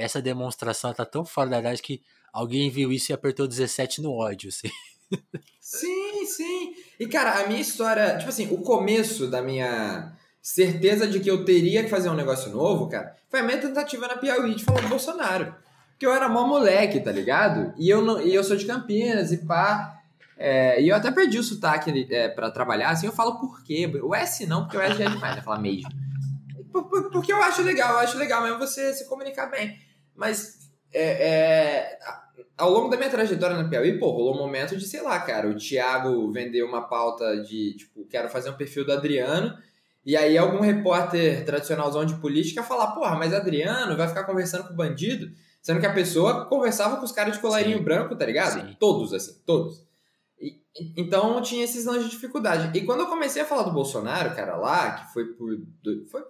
essa 0.00 0.22
demonstração 0.22 0.92
tá 0.94 1.04
tão 1.04 1.24
fora 1.24 1.50
da 1.50 1.60
idade 1.60 1.82
que 1.82 2.02
alguém 2.32 2.70
viu 2.70 2.90
isso 2.90 3.12
e 3.12 3.14
apertou 3.14 3.46
17 3.46 4.00
no 4.00 4.12
ódio, 4.12 4.48
assim. 4.48 4.68
Sim, 5.60 6.26
sim. 6.26 6.74
E 6.98 7.06
cara, 7.06 7.40
a 7.40 7.46
minha 7.46 7.60
história, 7.60 8.16
tipo 8.16 8.28
assim, 8.28 8.48
o 8.52 8.58
começo 8.58 9.28
da 9.28 9.42
minha 9.42 10.12
certeza 10.42 11.06
de 11.06 11.20
que 11.20 11.30
eu 11.30 11.44
teria 11.44 11.82
que 11.84 11.90
fazer 11.90 12.08
um 12.08 12.14
negócio 12.14 12.50
novo, 12.50 12.88
cara, 12.88 13.14
foi 13.28 13.40
a 13.40 13.42
minha 13.42 13.58
tentativa 13.58 14.08
na 14.08 14.16
Piauí 14.16 14.54
de 14.54 14.64
falar 14.64 14.80
do 14.80 14.88
Bolsonaro. 14.88 15.54
Porque 15.90 16.06
eu 16.06 16.14
era 16.14 16.28
mó 16.28 16.46
moleque, 16.46 16.98
tá 16.98 17.12
ligado? 17.12 17.74
E 17.76 17.88
eu, 17.88 18.02
não, 18.02 18.20
e 18.22 18.34
eu 18.34 18.42
sou 18.42 18.56
de 18.56 18.64
Campinas 18.64 19.32
e 19.32 19.38
pá. 19.38 20.00
É, 20.36 20.80
e 20.80 20.88
eu 20.88 20.96
até 20.96 21.10
perdi 21.10 21.38
o 21.38 21.42
sotaque 21.42 22.08
é, 22.10 22.28
para 22.28 22.50
trabalhar, 22.50 22.88
assim, 22.88 23.06
eu 23.06 23.12
falo 23.12 23.38
por 23.38 23.62
quê? 23.62 23.86
O 24.02 24.14
S 24.14 24.46
não, 24.46 24.62
porque 24.62 24.78
o 24.78 24.80
S 24.80 24.96
já 24.96 25.04
é 25.04 25.08
demais, 25.10 25.36
né? 25.36 25.42
Falar 25.42 25.58
mesmo. 25.58 25.90
Porque 27.12 27.32
eu 27.32 27.42
acho 27.42 27.62
legal, 27.62 27.92
eu 27.92 27.98
acho 27.98 28.16
legal 28.16 28.42
mesmo 28.42 28.58
você 28.58 28.94
se 28.94 29.06
comunicar 29.06 29.46
bem. 29.46 29.78
Mas 30.20 30.70
é, 30.92 31.28
é, 31.28 31.98
ao 32.58 32.70
longo 32.70 32.90
da 32.90 32.98
minha 32.98 33.08
trajetória 33.08 33.56
na 33.56 33.66
Piauí, 33.66 33.98
pô, 33.98 34.10
rolou 34.10 34.34
um 34.34 34.38
momento 34.38 34.76
de, 34.76 34.86
sei 34.86 35.00
lá, 35.00 35.18
cara, 35.18 35.48
o 35.48 35.56
Thiago 35.56 36.30
vendeu 36.30 36.66
uma 36.66 36.82
pauta 36.82 37.42
de, 37.42 37.74
tipo, 37.78 38.04
quero 38.04 38.28
fazer 38.28 38.50
um 38.50 38.56
perfil 38.56 38.84
do 38.84 38.92
Adriano, 38.92 39.56
e 40.04 40.14
aí 40.18 40.36
algum 40.36 40.60
repórter 40.60 41.42
tradicionalzão 41.46 42.04
de 42.04 42.16
política 42.16 42.62
falar, 42.62 42.88
porra, 42.88 43.16
mas 43.16 43.32
Adriano 43.32 43.96
vai 43.96 44.08
ficar 44.08 44.24
conversando 44.24 44.64
com 44.64 44.74
o 44.74 44.76
bandido, 44.76 45.32
sendo 45.62 45.80
que 45.80 45.86
a 45.86 45.94
pessoa 45.94 46.44
conversava 46.44 46.98
com 46.98 47.04
os 47.04 47.12
caras 47.12 47.36
de 47.36 47.40
colarinho 47.40 47.78
Sim. 47.78 47.84
branco, 47.84 48.14
tá 48.14 48.26
ligado? 48.26 48.60
Sim. 48.60 48.76
Todos, 48.78 49.14
assim, 49.14 49.40
todos. 49.46 49.88
Então 50.98 51.40
tinha 51.40 51.64
esses 51.64 51.86
lances 51.86 52.04
de 52.04 52.10
dificuldade. 52.10 52.76
E 52.76 52.84
quando 52.84 53.00
eu 53.00 53.06
comecei 53.06 53.40
a 53.40 53.46
falar 53.46 53.62
do 53.62 53.72
Bolsonaro, 53.72 54.34
cara, 54.36 54.56
lá, 54.56 54.92
que 54.92 55.12
foi 55.14 55.24
por. 55.32 55.50
Foi, 56.10 56.22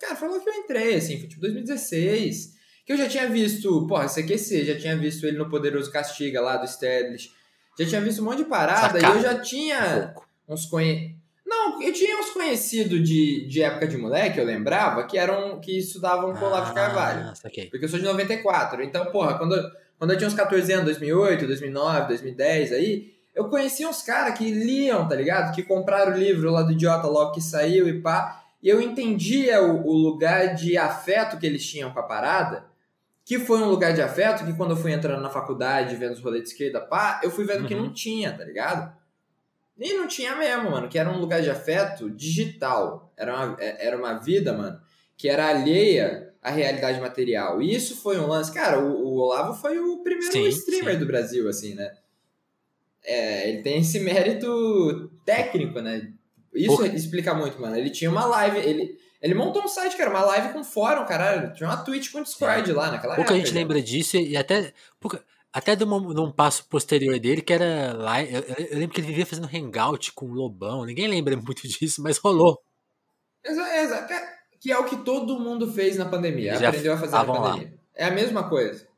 cara, 0.00 0.16
foi 0.16 0.28
lá 0.28 0.38
que 0.38 0.48
eu 0.48 0.54
entrei, 0.54 0.96
assim, 0.96 1.18
foi 1.18 1.28
tipo 1.28 1.40
2016. 1.40 2.59
Que 2.90 2.94
eu 2.94 2.98
já 2.98 3.08
tinha 3.08 3.28
visto, 3.28 3.86
porra, 3.86 4.08
CQC, 4.08 4.64
já 4.64 4.76
tinha 4.76 4.96
visto 4.96 5.24
ele 5.24 5.38
no 5.38 5.48
Poderoso 5.48 5.92
Castiga 5.92 6.40
lá 6.40 6.56
do 6.56 6.66
Stedlich. 6.66 7.30
Já 7.78 7.86
tinha 7.86 8.00
visto 8.00 8.20
um 8.20 8.24
monte 8.24 8.38
de 8.38 8.46
parada 8.46 8.98
Sacado. 8.98 9.14
e 9.14 9.18
eu 9.18 9.22
já 9.22 9.38
tinha 9.38 10.12
um 10.48 10.54
uns 10.54 10.66
conhe... 10.66 11.14
Não, 11.46 11.80
eu 11.80 11.92
tinha 11.92 12.18
uns 12.18 12.30
conhecidos 12.30 13.00
de, 13.08 13.46
de 13.46 13.62
época 13.62 13.86
de 13.86 13.96
moleque, 13.96 14.40
eu 14.40 14.44
lembrava, 14.44 15.04
que 15.04 15.16
eram 15.16 15.60
que 15.60 15.78
estudavam 15.78 16.34
com 16.34 16.44
o 16.44 16.48
Olavo 16.48 16.70
de 16.70 16.74
Carvalho. 16.74 17.26
Ah, 17.28 17.32
porque 17.70 17.84
eu 17.84 17.88
sou 17.88 18.00
de 18.00 18.04
94. 18.06 18.82
Então, 18.82 19.06
porra, 19.06 19.38
quando, 19.38 19.54
quando 19.96 20.10
eu 20.10 20.18
tinha 20.18 20.26
uns 20.26 20.34
14 20.34 20.72
anos, 20.72 20.86
2008, 20.86 21.46
2009, 21.46 22.08
2010 22.08 22.72
aí, 22.72 23.14
eu 23.36 23.44
conheci 23.44 23.86
uns 23.86 24.02
caras 24.02 24.36
que 24.36 24.50
liam, 24.50 25.06
tá 25.06 25.14
ligado? 25.14 25.54
Que 25.54 25.62
compraram 25.62 26.12
o 26.12 26.18
livro 26.18 26.50
lá 26.50 26.62
do 26.62 26.72
Idiota 26.72 27.06
logo 27.06 27.30
que 27.30 27.40
saiu 27.40 27.88
e 27.88 28.00
pá. 28.00 28.42
E 28.60 28.68
eu 28.68 28.80
entendia 28.80 29.62
o, 29.62 29.86
o 29.86 29.92
lugar 29.92 30.56
de 30.56 30.76
afeto 30.76 31.38
que 31.38 31.46
eles 31.46 31.64
tinham 31.64 31.92
com 31.92 32.00
a 32.00 32.02
parada. 32.02 32.68
Que 33.30 33.38
foi 33.38 33.58
um 33.58 33.68
lugar 33.68 33.94
de 33.94 34.02
afeto 34.02 34.44
que 34.44 34.52
quando 34.54 34.72
eu 34.72 34.76
fui 34.76 34.92
entrando 34.92 35.22
na 35.22 35.30
faculdade, 35.30 35.94
vendo 35.94 36.14
os 36.14 36.20
rolês 36.20 36.42
de 36.42 36.48
esquerda, 36.48 36.80
pá, 36.80 37.20
eu 37.22 37.30
fui 37.30 37.44
vendo 37.44 37.60
uhum. 37.60 37.68
que 37.68 37.74
não 37.76 37.92
tinha, 37.92 38.32
tá 38.32 38.44
ligado? 38.44 38.92
E 39.78 39.92
não 39.92 40.08
tinha 40.08 40.34
mesmo, 40.34 40.72
mano. 40.72 40.88
Que 40.88 40.98
era 40.98 41.08
um 41.08 41.20
lugar 41.20 41.40
de 41.40 41.48
afeto 41.48 42.10
digital. 42.10 43.12
Era 43.16 43.32
uma, 43.32 43.56
é, 43.60 43.86
era 43.86 43.96
uma 43.96 44.14
vida, 44.14 44.52
mano, 44.52 44.80
que 45.16 45.28
era 45.28 45.46
alheia 45.46 46.34
à 46.42 46.50
realidade 46.50 47.00
material. 47.00 47.62
E 47.62 47.72
isso 47.72 48.02
foi 48.02 48.18
um 48.18 48.26
lance. 48.26 48.52
Cara, 48.52 48.80
o, 48.80 49.04
o 49.04 49.18
Olavo 49.18 49.54
foi 49.54 49.78
o 49.78 50.02
primeiro 50.02 50.32
sim, 50.32 50.48
streamer 50.48 50.94
sim. 50.94 50.98
do 50.98 51.06
Brasil, 51.06 51.48
assim, 51.48 51.76
né? 51.76 51.88
é, 53.04 53.48
ele 53.48 53.62
tem 53.62 53.78
esse 53.78 54.00
mérito 54.00 55.08
técnico, 55.24 55.80
né? 55.80 56.12
Isso 56.52 56.84
explica 56.84 57.32
muito, 57.32 57.60
mano. 57.60 57.76
Ele 57.76 57.90
tinha 57.90 58.10
uma 58.10 58.26
live, 58.26 58.58
ele, 58.58 58.98
ele 59.20 59.34
montou 59.34 59.62
um 59.62 59.68
site, 59.68 59.96
cara, 59.96 60.08
uma 60.08 60.24
live 60.24 60.52
com 60.52 60.64
fórum, 60.64 61.04
caralho. 61.04 61.52
Tinha 61.52 61.68
uma 61.68 61.76
Twitch 61.76 62.10
com 62.10 62.22
Discord 62.22 62.70
é. 62.70 62.74
lá 62.74 62.90
naquela 62.90 63.14
Pouca 63.14 63.32
época. 63.32 63.34
a 63.34 63.44
gente 63.44 63.54
lembra 63.54 63.82
disso 63.82 64.16
e 64.16 64.36
até. 64.36 64.72
Pouca, 64.98 65.22
até 65.52 65.76
de, 65.76 65.84
uma, 65.84 66.14
de 66.14 66.20
um 66.20 66.30
passo 66.30 66.64
posterior 66.68 67.18
dele, 67.18 67.42
que 67.42 67.52
era 67.52 67.92
lá. 67.92 68.22
Eu, 68.22 68.40
eu, 68.40 68.78
lembro 68.78 68.94
que 68.94 69.00
ele 69.00 69.08
vivia 69.08 69.26
fazendo 69.26 69.50
hangout 69.52 70.12
com 70.12 70.26
o 70.26 70.32
Lobão. 70.32 70.86
Ninguém 70.86 71.06
lembra 71.06 71.36
muito 71.38 71.68
disso, 71.68 72.02
mas 72.02 72.16
rolou. 72.16 72.62
Exato. 73.44 74.14
Que 74.58 74.72
é 74.72 74.78
o 74.78 74.84
que 74.84 74.96
todo 74.98 75.38
mundo 75.38 75.70
fez 75.70 75.96
na 75.96 76.06
pandemia. 76.06 76.54
aprendeu 76.54 76.94
a 76.94 76.98
fazer 76.98 77.12
na 77.12 77.24
pandemia. 77.24 77.70
Lá. 77.70 77.78
É 77.94 78.04
a 78.06 78.10
mesma 78.10 78.48
coisa. 78.48 78.88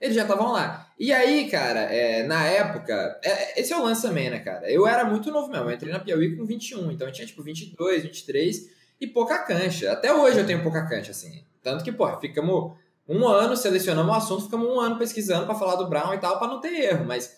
Eles 0.00 0.14
já 0.14 0.22
estavam 0.22 0.52
lá. 0.52 0.92
E 0.98 1.12
aí, 1.12 1.50
cara, 1.50 1.80
é, 1.80 2.22
na 2.24 2.44
época, 2.46 3.18
é, 3.24 3.60
esse 3.60 3.72
é 3.72 3.76
o 3.76 3.82
lance 3.82 4.02
também, 4.02 4.30
né, 4.30 4.38
cara? 4.40 4.70
Eu 4.70 4.86
era 4.86 5.04
muito 5.04 5.30
novo 5.30 5.48
mesmo, 5.48 5.68
eu 5.68 5.74
entrei 5.74 5.92
na 5.92 5.98
Piauí 5.98 6.36
com 6.36 6.44
21, 6.44 6.92
então 6.92 7.06
eu 7.06 7.12
tinha 7.12 7.26
tipo 7.26 7.42
22, 7.42 8.02
23 8.04 8.77
e 9.00 9.06
pouca 9.06 9.38
cancha. 9.38 9.92
Até 9.92 10.12
hoje 10.12 10.38
eu 10.38 10.46
tenho 10.46 10.62
pouca 10.62 10.86
cancha, 10.86 11.10
assim. 11.10 11.44
Tanto 11.62 11.84
que, 11.84 11.92
pô, 11.92 12.18
ficamos 12.18 12.72
um 13.08 13.26
ano, 13.26 13.56
selecionamos 13.56 14.12
um 14.12 14.16
assunto, 14.16 14.44
ficamos 14.44 14.68
um 14.68 14.80
ano 14.80 14.98
pesquisando 14.98 15.46
para 15.46 15.54
falar 15.54 15.76
do 15.76 15.88
Brown 15.88 16.14
e 16.14 16.18
tal, 16.18 16.38
para 16.38 16.48
não 16.48 16.60
ter 16.60 16.72
erro, 16.74 17.04
mas. 17.04 17.36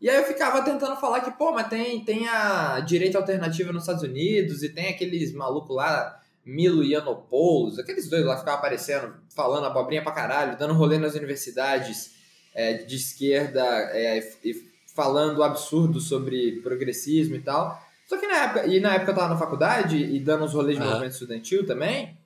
E 0.00 0.08
aí 0.08 0.16
eu 0.16 0.24
ficava 0.24 0.62
tentando 0.62 0.94
falar 0.96 1.20
que, 1.22 1.30
pô, 1.32 1.50
mas 1.50 1.66
tem, 1.68 2.04
tem 2.04 2.28
a 2.28 2.78
direita 2.80 3.18
alternativa 3.18 3.72
nos 3.72 3.82
Estados 3.82 4.04
Unidos 4.04 4.62
e 4.62 4.68
tem 4.68 4.90
aqueles 4.90 5.32
malucos 5.32 5.74
lá, 5.74 6.20
Milo 6.44 6.84
e 6.84 6.92
Yiannopoulos, 6.92 7.80
aqueles 7.80 8.08
dois 8.08 8.24
lá 8.24 8.34
que 8.34 8.40
ficavam 8.40 8.60
aparecendo, 8.60 9.14
falando 9.34 9.66
abobrinha 9.66 10.02
pra 10.02 10.12
caralho, 10.12 10.56
dando 10.56 10.72
rolê 10.72 10.98
nas 10.98 11.16
universidades 11.16 12.12
é, 12.54 12.74
de 12.74 12.94
esquerda 12.94 13.60
é, 13.92 14.18
e 14.44 14.54
falando 14.94 15.42
absurdo 15.42 16.00
sobre 16.00 16.60
progressismo 16.62 17.34
e 17.34 17.40
tal. 17.40 17.80
Só 18.08 18.16
que 18.16 18.26
na 18.26 18.44
época, 18.44 18.66
e 18.66 18.80
na 18.80 18.94
época 18.94 19.10
eu 19.10 19.14
tava 19.14 19.28
na 19.28 19.36
faculdade 19.38 19.98
e 19.98 20.18
dando 20.18 20.46
uns 20.46 20.54
rolês 20.54 20.78
de 20.78 20.82
uhum. 20.82 20.88
movimento 20.88 21.12
estudantil 21.12 21.66
também. 21.66 22.16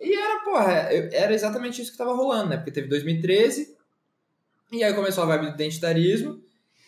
E 0.00 0.12
era, 0.12 0.40
porra, 0.40 0.72
era 1.12 1.32
exatamente 1.32 1.80
isso 1.80 1.92
que 1.92 1.96
tava 1.96 2.12
rolando, 2.12 2.50
né? 2.50 2.56
Porque 2.56 2.72
teve 2.72 2.88
2013, 2.88 3.76
e 4.72 4.82
aí 4.82 4.92
começou 4.92 5.22
a 5.22 5.26
vibe 5.28 5.46
do 5.46 5.54
identitarismo. 5.54 6.42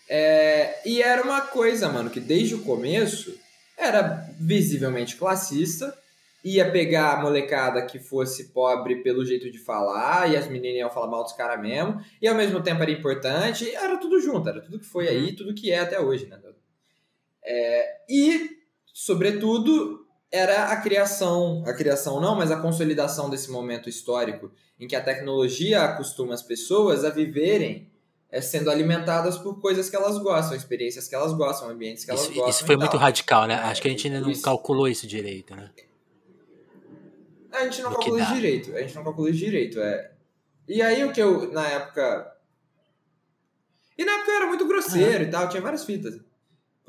É, 0.09 0.81
e 0.85 1.01
era 1.01 1.23
uma 1.23 1.43
coisa, 1.43 1.89
mano, 1.89 2.11
que 2.11 2.19
desde 2.19 2.57
o 2.57 2.63
começo 2.63 3.39
era 3.77 4.27
visivelmente 4.41 5.17
classista 5.17 5.97
ia 6.45 6.71
pegar 6.71 7.15
a 7.15 7.23
molecada 7.23 7.85
que 7.85 7.99
fosse 7.99 8.53
pobre 8.53 9.03
pelo 9.03 9.25
jeito 9.25 9.51
de 9.51 9.59
falar, 9.59 10.31
e 10.31 10.37
as 10.37 10.49
meninas 10.49 10.79
iam 10.79 10.91
falar 10.91 11.09
mal 11.09 11.23
dos 11.23 11.33
caras 11.33 11.61
mesmo, 11.61 12.01
e 12.23 12.29
ao 12.29 12.35
mesmo 12.35 12.63
tempo 12.63 12.83
era 12.83 12.91
importante, 12.91 13.69
era 13.75 13.97
tudo 13.99 14.21
junto, 14.21 14.49
era 14.49 14.61
tudo 14.61 14.79
que 14.79 14.87
foi 14.87 15.09
aí, 15.09 15.31
uhum. 15.31 15.37
tudo 15.37 15.55
que 15.55 15.71
é 15.71 15.81
até 15.81 16.01
hoje, 16.01 16.27
né? 16.27 16.39
É, 17.51 18.03
e, 18.11 18.59
sobretudo, 18.93 20.07
era 20.31 20.65
a 20.67 20.77
criação, 20.77 21.65
a 21.67 21.73
criação 21.73 22.21
não, 22.21 22.37
mas 22.37 22.51
a 22.51 22.61
consolidação 22.61 23.31
desse 23.31 23.51
momento 23.51 23.89
histórico 23.89 24.53
em 24.79 24.87
que 24.87 24.95
a 24.95 25.01
tecnologia 25.03 25.83
acostuma 25.83 26.35
as 26.35 26.43
pessoas 26.43 27.07
a 27.07 27.11
viverem 27.11 27.91
é, 28.31 28.43
sendo 28.43 28.71
alimentadas 28.71 29.39
por 29.39 29.59
coisas 29.63 29.89
que 29.89 29.97
elas 29.97 30.19
gostam, 30.19 30.55
experiências 30.55 31.09
que 31.09 31.15
elas 31.15 31.33
gostam, 31.33 31.71
ambientes 31.71 32.05
que 32.05 32.11
elas 32.11 32.25
isso, 32.25 32.35
gostam. 32.35 32.51
Isso 32.51 32.67
foi 32.67 32.77
muito 32.77 32.99
radical, 32.99 33.47
né? 33.47 33.55
Acho 33.55 33.81
que 33.81 33.89
a 33.89 33.91
gente 33.91 34.07
ainda 34.07 34.21
não 34.21 34.31
isso. 34.31 34.43
calculou 34.43 34.87
isso 34.87 35.07
direito, 35.07 35.57
né? 35.57 35.71
A 37.51 37.65
gente 37.65 37.81
não 37.81 37.93
calculou 37.93 38.19
isso 38.21 38.35
direito. 38.35 38.77
A 38.77 38.81
gente 38.83 38.95
não 38.95 39.05
calculou 39.05 39.31
isso 39.31 39.39
direito. 39.39 39.81
É. 39.81 40.13
E 40.69 40.83
aí 40.83 41.03
o 41.03 41.13
que 41.13 41.23
eu, 41.23 41.51
na 41.51 41.67
época. 41.67 42.37
E 43.97 44.05
na 44.05 44.13
época 44.13 44.31
eu 44.31 44.37
era 44.37 44.47
muito 44.47 44.69
grosseiro 44.69 45.23
uhum. 45.25 45.29
e 45.29 45.31
tal, 45.31 45.49
tinha 45.49 45.63
várias 45.63 45.85
fitas. 45.85 46.28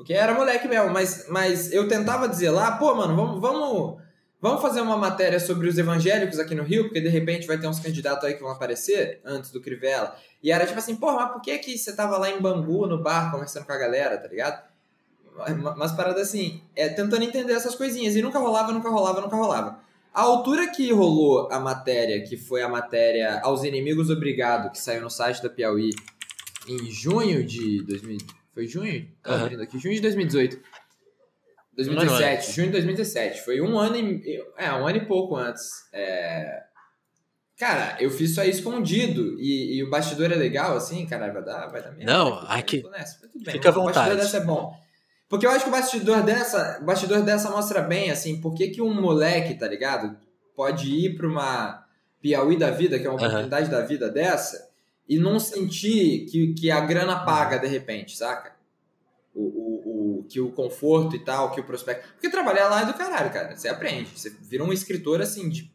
Porque 0.00 0.14
era 0.14 0.32
moleque 0.32 0.66
mesmo, 0.66 0.88
mas, 0.88 1.26
mas 1.28 1.70
eu 1.70 1.86
tentava 1.86 2.26
dizer 2.26 2.48
lá, 2.48 2.72
pô, 2.78 2.94
mano, 2.94 3.14
vamos, 3.14 3.38
vamos, 3.38 4.02
vamos 4.40 4.62
fazer 4.62 4.80
uma 4.80 4.96
matéria 4.96 5.38
sobre 5.38 5.68
os 5.68 5.76
evangélicos 5.76 6.38
aqui 6.38 6.54
no 6.54 6.62
Rio, 6.62 6.84
porque 6.84 7.02
de 7.02 7.10
repente 7.10 7.46
vai 7.46 7.58
ter 7.58 7.66
uns 7.66 7.80
candidatos 7.80 8.24
aí 8.24 8.32
que 8.32 8.40
vão 8.40 8.50
aparecer 8.50 9.20
antes 9.26 9.50
do 9.50 9.60
Crivella. 9.60 10.16
E 10.42 10.50
era 10.50 10.64
tipo 10.66 10.78
assim, 10.78 10.96
porra, 10.96 11.16
mas 11.16 11.32
por 11.32 11.42
que 11.42 11.58
que 11.58 11.76
você 11.76 11.94
tava 11.94 12.16
lá 12.16 12.30
em 12.30 12.40
Bangu, 12.40 12.86
no 12.86 13.02
bar, 13.02 13.30
conversando 13.30 13.66
com 13.66 13.72
a 13.72 13.76
galera, 13.76 14.16
tá 14.16 14.26
ligado? 14.26 14.64
Umas 15.76 15.92
paradas 15.92 16.28
assim, 16.28 16.62
é, 16.74 16.88
tentando 16.88 17.22
entender 17.22 17.52
essas 17.52 17.74
coisinhas. 17.74 18.16
E 18.16 18.22
nunca 18.22 18.38
rolava, 18.38 18.72
nunca 18.72 18.88
rolava, 18.88 19.20
nunca 19.20 19.36
rolava. 19.36 19.80
A 20.14 20.22
altura 20.22 20.68
que 20.68 20.90
rolou 20.90 21.52
a 21.52 21.60
matéria, 21.60 22.24
que 22.24 22.38
foi 22.38 22.62
a 22.62 22.70
matéria 22.70 23.38
Aos 23.42 23.64
Inimigos 23.64 24.08
Obrigado, 24.08 24.72
que 24.72 24.80
saiu 24.80 25.02
no 25.02 25.10
site 25.10 25.42
da 25.42 25.50
Piauí 25.50 25.90
em 26.66 26.90
junho 26.90 27.44
de 27.44 27.84
2000. 27.84 28.39
Foi 28.52 28.66
junho? 28.66 29.08
Tô 29.22 29.30
uhum. 29.30 29.36
abrindo 29.42 29.62
aqui. 29.62 29.78
Junho 29.78 29.94
de 29.94 30.00
2018. 30.00 30.60
2017. 31.74 32.52
junho 32.52 32.66
de 32.66 32.72
2017. 32.72 33.44
Foi 33.44 33.60
um 33.60 33.78
ano 33.78 33.96
e. 33.96 34.44
É, 34.56 34.72
um 34.72 34.86
ano 34.86 34.98
e 34.98 35.06
pouco 35.06 35.36
antes. 35.36 35.88
É... 35.92 36.64
Cara, 37.58 37.96
eu 38.00 38.10
fiz 38.10 38.30
isso 38.30 38.40
aí 38.40 38.50
escondido. 38.50 39.38
E, 39.38 39.76
e, 39.76 39.84
o 39.84 39.90
bastidor 39.90 40.32
é 40.32 40.34
legal, 40.34 40.76
assim, 40.76 41.06
cara, 41.06 41.30
vai 41.30 41.44
dar, 41.44 41.66
vai 41.66 41.82
dar 41.82 41.92
mesmo. 41.92 42.10
Não, 42.10 42.38
aqui. 42.48 42.82
Fica 43.44 43.68
à 43.68 43.72
vontade. 43.72 43.78
O 43.78 43.84
bastidor 43.84 44.16
dessa 44.16 44.36
é 44.38 44.44
bom. 44.44 44.74
Porque 45.28 45.46
eu 45.46 45.50
acho 45.50 45.64
que 45.64 45.68
o 45.68 45.72
bastidor 45.72 46.22
dessa, 46.22 46.78
o 46.80 46.84
bastidor 46.84 47.22
dessa 47.22 47.50
mostra 47.50 47.82
bem, 47.82 48.10
assim, 48.10 48.40
por 48.40 48.54
que, 48.54 48.68
que 48.68 48.82
um 48.82 48.92
moleque, 48.92 49.54
tá 49.54 49.68
ligado? 49.68 50.16
Pode 50.56 50.90
ir 50.90 51.16
pra 51.16 51.28
uma 51.28 51.86
Piauí 52.20 52.58
da 52.58 52.70
vida, 52.70 52.98
que 52.98 53.06
é 53.06 53.10
uma 53.10 53.18
uhum. 53.18 53.26
oportunidade 53.26 53.70
da 53.70 53.82
vida 53.82 54.10
dessa, 54.10 54.69
e 55.10 55.18
não 55.18 55.40
sentir 55.40 56.26
que, 56.26 56.54
que 56.54 56.70
a 56.70 56.80
grana 56.80 57.24
paga 57.24 57.58
de 57.58 57.66
repente, 57.66 58.16
saca? 58.16 58.54
O, 59.34 59.42
o, 59.42 60.20
o, 60.20 60.24
que 60.24 60.40
o 60.40 60.52
conforto 60.52 61.16
e 61.16 61.18
tal, 61.18 61.50
que 61.50 61.60
o 61.60 61.64
prospecto. 61.64 62.12
Porque 62.12 62.30
trabalhar 62.30 62.68
lá 62.68 62.82
é 62.82 62.86
do 62.86 62.94
caralho, 62.94 63.32
cara. 63.32 63.56
Você 63.56 63.68
aprende. 63.68 64.16
Você 64.16 64.30
vira 64.30 64.62
um 64.62 64.72
escritor 64.72 65.20
assim, 65.20 65.48
de... 65.48 65.68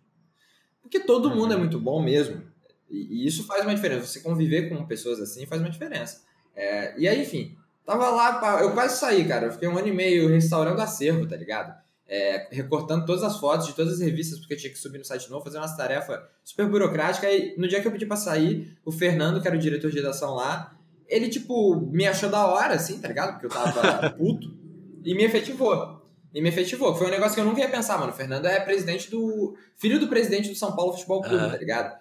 porque 0.82 1.02
todo 1.02 1.36
mundo 1.36 1.54
é 1.54 1.58
muito 1.58 1.78
bom 1.78 2.02
mesmo. 2.02 2.42
E, 2.90 3.24
e, 3.24 3.28
isso 3.28 3.46
faz 3.46 3.64
uma 3.64 3.76
diferença. 3.76 4.08
Você 4.08 4.22
conviver 4.22 4.70
com 4.70 4.86
pessoas 4.86 5.20
assim 5.20 5.46
faz 5.46 5.62
uma 5.62 5.70
diferença. 5.70 6.24
É, 6.56 6.98
e 6.98 7.06
aí, 7.06 7.22
enfim, 7.22 7.58
Tava 7.86 8.10
lá, 8.10 8.62
eu 8.62 8.74
quase 8.74 8.98
saí, 8.98 9.28
cara. 9.28 9.46
Eu 9.46 9.52
fiquei 9.52 9.68
um 9.70 9.78
ano 9.78 9.88
e 9.88 9.94
meio 9.94 10.28
restaurando 10.28 10.82
acervo, 10.82 11.28
tá 11.28 11.36
ligado? 11.36 11.76
É, 12.08 12.48
recortando 12.52 13.04
todas 13.04 13.24
as 13.24 13.40
fotos 13.40 13.66
de 13.66 13.74
todas 13.74 13.94
as 13.94 14.00
revistas, 14.00 14.38
porque 14.38 14.54
eu 14.54 14.58
tinha 14.58 14.72
que 14.72 14.78
subir 14.78 15.00
no 15.00 15.06
site 15.06 15.30
novo, 15.30 15.44
fazer 15.44 15.58
umas 15.58 15.76
tarefas 15.76 16.20
super 16.44 16.68
burocráticas. 16.68 17.32
E 17.32 17.56
no 17.58 17.68
dia 17.68 17.82
que 17.82 17.88
eu 17.88 17.92
pedi 17.92 18.06
pra 18.06 18.16
sair, 18.16 18.78
o 18.86 18.92
Fernando, 18.92 19.42
que 19.42 19.48
era 19.48 19.56
o 19.56 19.60
diretor 19.60 19.90
de 19.90 19.98
redação 19.98 20.36
lá, 20.36 20.78
ele, 21.08 21.30
tipo, 21.30 21.76
me 21.92 22.06
achou 22.08 22.30
da 22.30 22.46
hora, 22.46 22.76
assim, 22.76 23.00
tá 23.00 23.08
ligado? 23.08 23.32
Porque 23.34 23.48
eu 23.48 23.50
tava 23.50 24.10
puto. 24.18 24.56
E 25.04 25.16
me 25.16 25.24
efetivou. 25.24 26.06
E 26.34 26.42
me 26.42 26.50
efetivou. 26.50 26.96
Foi 26.96 27.08
um 27.08 27.12
negócio 27.12 27.34
que 27.34 27.42
eu 27.42 27.46
nunca 27.46 27.62
ia 27.62 27.70
pensar, 27.70 27.98
mano. 27.98 28.12
O 28.12 28.16
Fernando 28.16 28.46
é 28.46 28.60
presidente 28.60 29.10
do. 29.10 29.56
Filho 29.76 30.00
do 30.00 30.08
presidente 30.08 30.50
do 30.50 30.56
São 30.56 30.76
Paulo 30.76 30.94
Futebol 30.94 31.22
Clube, 31.22 31.44
uhum. 31.44 31.52
tá 31.52 31.58
ligado? 31.58 32.00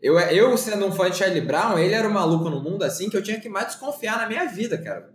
Eu, 0.00 0.18
eu, 0.18 0.56
sendo 0.56 0.86
um 0.86 0.92
fã 0.92 1.10
de 1.10 1.16
Charlie 1.16 1.40
Brown, 1.40 1.78
ele 1.78 1.94
era 1.94 2.06
o 2.06 2.10
um 2.10 2.14
maluco 2.14 2.50
no 2.50 2.62
mundo 2.62 2.82
assim 2.82 3.08
que 3.08 3.16
eu 3.16 3.22
tinha 3.22 3.40
que 3.40 3.48
mais 3.48 3.68
desconfiar 3.68 4.18
na 4.18 4.26
minha 4.26 4.44
vida, 4.46 4.76
cara 4.76 5.14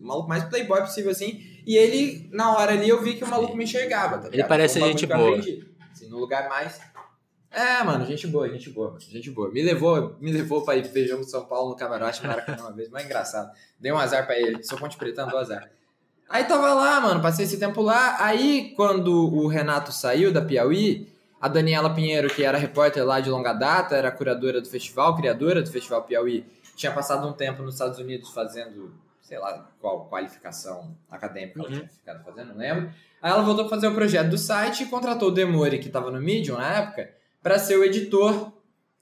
o 0.00 0.06
maluco 0.06 0.28
mais 0.28 0.44
playboy 0.44 0.80
possível, 0.80 1.10
assim. 1.10 1.44
E 1.66 1.76
ele, 1.76 2.28
na 2.32 2.56
hora 2.56 2.72
ali, 2.72 2.88
eu 2.88 3.02
vi 3.02 3.14
que 3.14 3.24
o 3.24 3.28
maluco 3.28 3.56
me 3.56 3.64
enxergava, 3.64 4.18
tá 4.18 4.28
Ele 4.32 4.44
parece 4.44 4.80
gente 4.80 5.06
boa. 5.06 5.38
Assim, 5.92 6.08
no 6.08 6.18
lugar 6.18 6.48
mais. 6.48 6.80
É, 7.50 7.82
mano, 7.82 8.06
gente 8.06 8.26
boa, 8.28 8.48
gente 8.48 8.70
boa, 8.70 8.96
gente 8.98 9.30
boa. 9.30 9.50
Me 9.50 9.62
levou, 9.62 10.16
me 10.20 10.30
levou 10.30 10.64
pra 10.64 10.76
ir 10.76 10.86
ver 10.86 11.06
jogo 11.06 11.24
de 11.24 11.30
São 11.30 11.44
Paulo 11.46 11.70
no 11.70 11.76
camarote 11.76 12.24
Maracanã 12.24 12.62
uma 12.62 12.72
vez, 12.72 12.88
mas 12.88 13.04
engraçado. 13.04 13.50
Dei 13.78 13.92
um 13.92 13.98
azar 13.98 14.24
pra 14.24 14.38
ele, 14.38 14.62
sou 14.62 14.78
Ponte 14.78 14.96
Preta, 14.96 15.26
do 15.26 15.36
azar. 15.36 15.68
Aí 16.28 16.44
tava 16.44 16.72
lá, 16.72 17.00
mano, 17.00 17.20
passei 17.20 17.44
esse 17.44 17.58
tempo 17.58 17.82
lá. 17.82 18.24
Aí, 18.24 18.72
quando 18.76 19.12
o 19.34 19.48
Renato 19.48 19.90
saiu 19.90 20.32
da 20.32 20.40
Piauí, 20.40 21.08
a 21.40 21.48
Daniela 21.48 21.92
Pinheiro, 21.92 22.28
que 22.28 22.44
era 22.44 22.56
repórter 22.56 23.04
lá 23.04 23.18
de 23.18 23.28
longa 23.28 23.52
data, 23.52 23.96
era 23.96 24.12
curadora 24.12 24.60
do 24.60 24.68
festival, 24.68 25.16
criadora 25.16 25.60
do 25.60 25.68
Festival 25.68 26.04
Piauí, 26.04 26.46
tinha 26.76 26.92
passado 26.92 27.26
um 27.26 27.32
tempo 27.32 27.64
nos 27.64 27.74
Estados 27.74 27.98
Unidos 27.98 28.30
fazendo 28.30 28.92
sei 29.30 29.38
lá 29.38 29.70
qual 29.80 30.08
qualificação 30.08 30.92
acadêmica 31.08 31.60
uhum. 31.60 31.66
ela 31.66 31.74
tinha 31.76 31.88
ficado 31.88 32.24
fazendo, 32.24 32.48
não 32.48 32.56
lembro. 32.56 32.92
Aí 33.22 33.30
ela 33.30 33.42
voltou 33.42 33.64
a 33.64 33.68
fazer 33.68 33.86
o 33.86 33.94
projeto 33.94 34.28
do 34.28 34.36
site 34.36 34.82
e 34.82 34.86
contratou 34.86 35.28
o 35.28 35.30
Demore, 35.30 35.78
que 35.78 35.86
estava 35.86 36.10
no 36.10 36.20
Medium 36.20 36.56
na 36.56 36.78
época, 36.78 37.08
para 37.40 37.56
ser 37.56 37.76
o 37.76 37.84
editor 37.84 38.52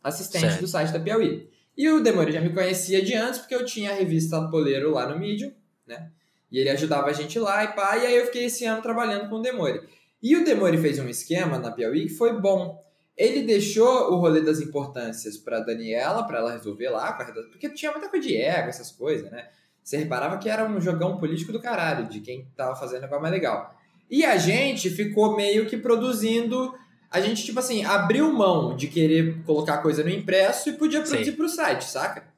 assistente 0.05 0.43
certo. 0.43 0.61
do 0.61 0.69
site 0.69 0.93
da 0.93 1.01
Piauí. 1.01 1.49
E 1.75 1.89
o 1.89 2.03
Demore 2.03 2.31
já 2.31 2.43
me 2.43 2.53
conhecia 2.53 3.03
de 3.03 3.15
antes, 3.15 3.39
porque 3.39 3.55
eu 3.55 3.65
tinha 3.65 3.91
a 3.91 3.95
revista 3.95 4.39
Poleiro 4.51 4.91
lá 4.91 5.09
no 5.09 5.19
Medium, 5.19 5.51
né? 5.87 6.11
E 6.53 6.59
ele 6.59 6.69
ajudava 6.69 7.07
a 7.07 7.13
gente 7.15 7.39
lá 7.39 7.65
e 7.65 7.69
pá, 7.69 7.97
e 7.97 8.05
aí 8.05 8.17
eu 8.17 8.27
fiquei 8.27 8.45
esse 8.45 8.67
ano 8.67 8.83
trabalhando 8.83 9.31
com 9.31 9.37
o 9.37 9.41
Demore. 9.41 9.81
E 10.23 10.37
o 10.37 10.45
Demore 10.45 10.77
fez 10.77 10.99
um 10.99 11.09
esquema 11.09 11.59
na 11.59 11.71
Piauí 11.71 12.03
que 12.03 12.15
foi 12.15 12.39
bom. 12.39 12.79
Ele 13.17 13.45
deixou 13.45 14.13
o 14.13 14.17
rolê 14.17 14.43
das 14.43 14.61
importâncias 14.61 15.39
para 15.39 15.61
Daniela, 15.61 16.27
para 16.27 16.39
ela 16.39 16.53
resolver 16.53 16.91
lá, 16.91 17.15
porque 17.15 17.71
tinha 17.71 17.93
muita 17.93 18.11
coisa 18.11 18.29
de 18.29 18.37
ego, 18.37 18.69
essas 18.69 18.93
coisas, 18.93 19.31
né? 19.31 19.49
Você 19.89 19.97
reparava 19.97 20.37
que 20.37 20.51
era 20.51 20.67
um 20.69 20.79
jogão 20.79 21.17
político 21.17 21.51
do 21.51 21.59
caralho, 21.59 22.11
de 22.11 22.21
quem 22.21 22.47
tava 22.55 22.77
fazendo 22.77 22.99
o 22.99 23.03
negócio 23.05 23.23
mais 23.23 23.33
legal. 23.33 23.75
E 24.11 24.23
a 24.23 24.37
gente 24.37 24.91
ficou 24.91 25.35
meio 25.35 25.65
que 25.65 25.79
produzindo. 25.79 26.75
A 27.11 27.23
gente, 27.23 27.43
tipo 27.43 27.59
assim, 27.59 27.87
abriu 27.87 28.31
mão 28.31 28.77
de 28.77 28.87
querer 28.87 29.43
colocar 29.45 29.79
coisa 29.79 30.05
no 30.05 30.11
impresso 30.11 30.69
e 30.69 30.75
podia 30.75 31.01
produzir 31.01 31.31
Sim. 31.31 31.33
pro 31.33 31.49
site, 31.49 31.85
saca? 31.87 32.29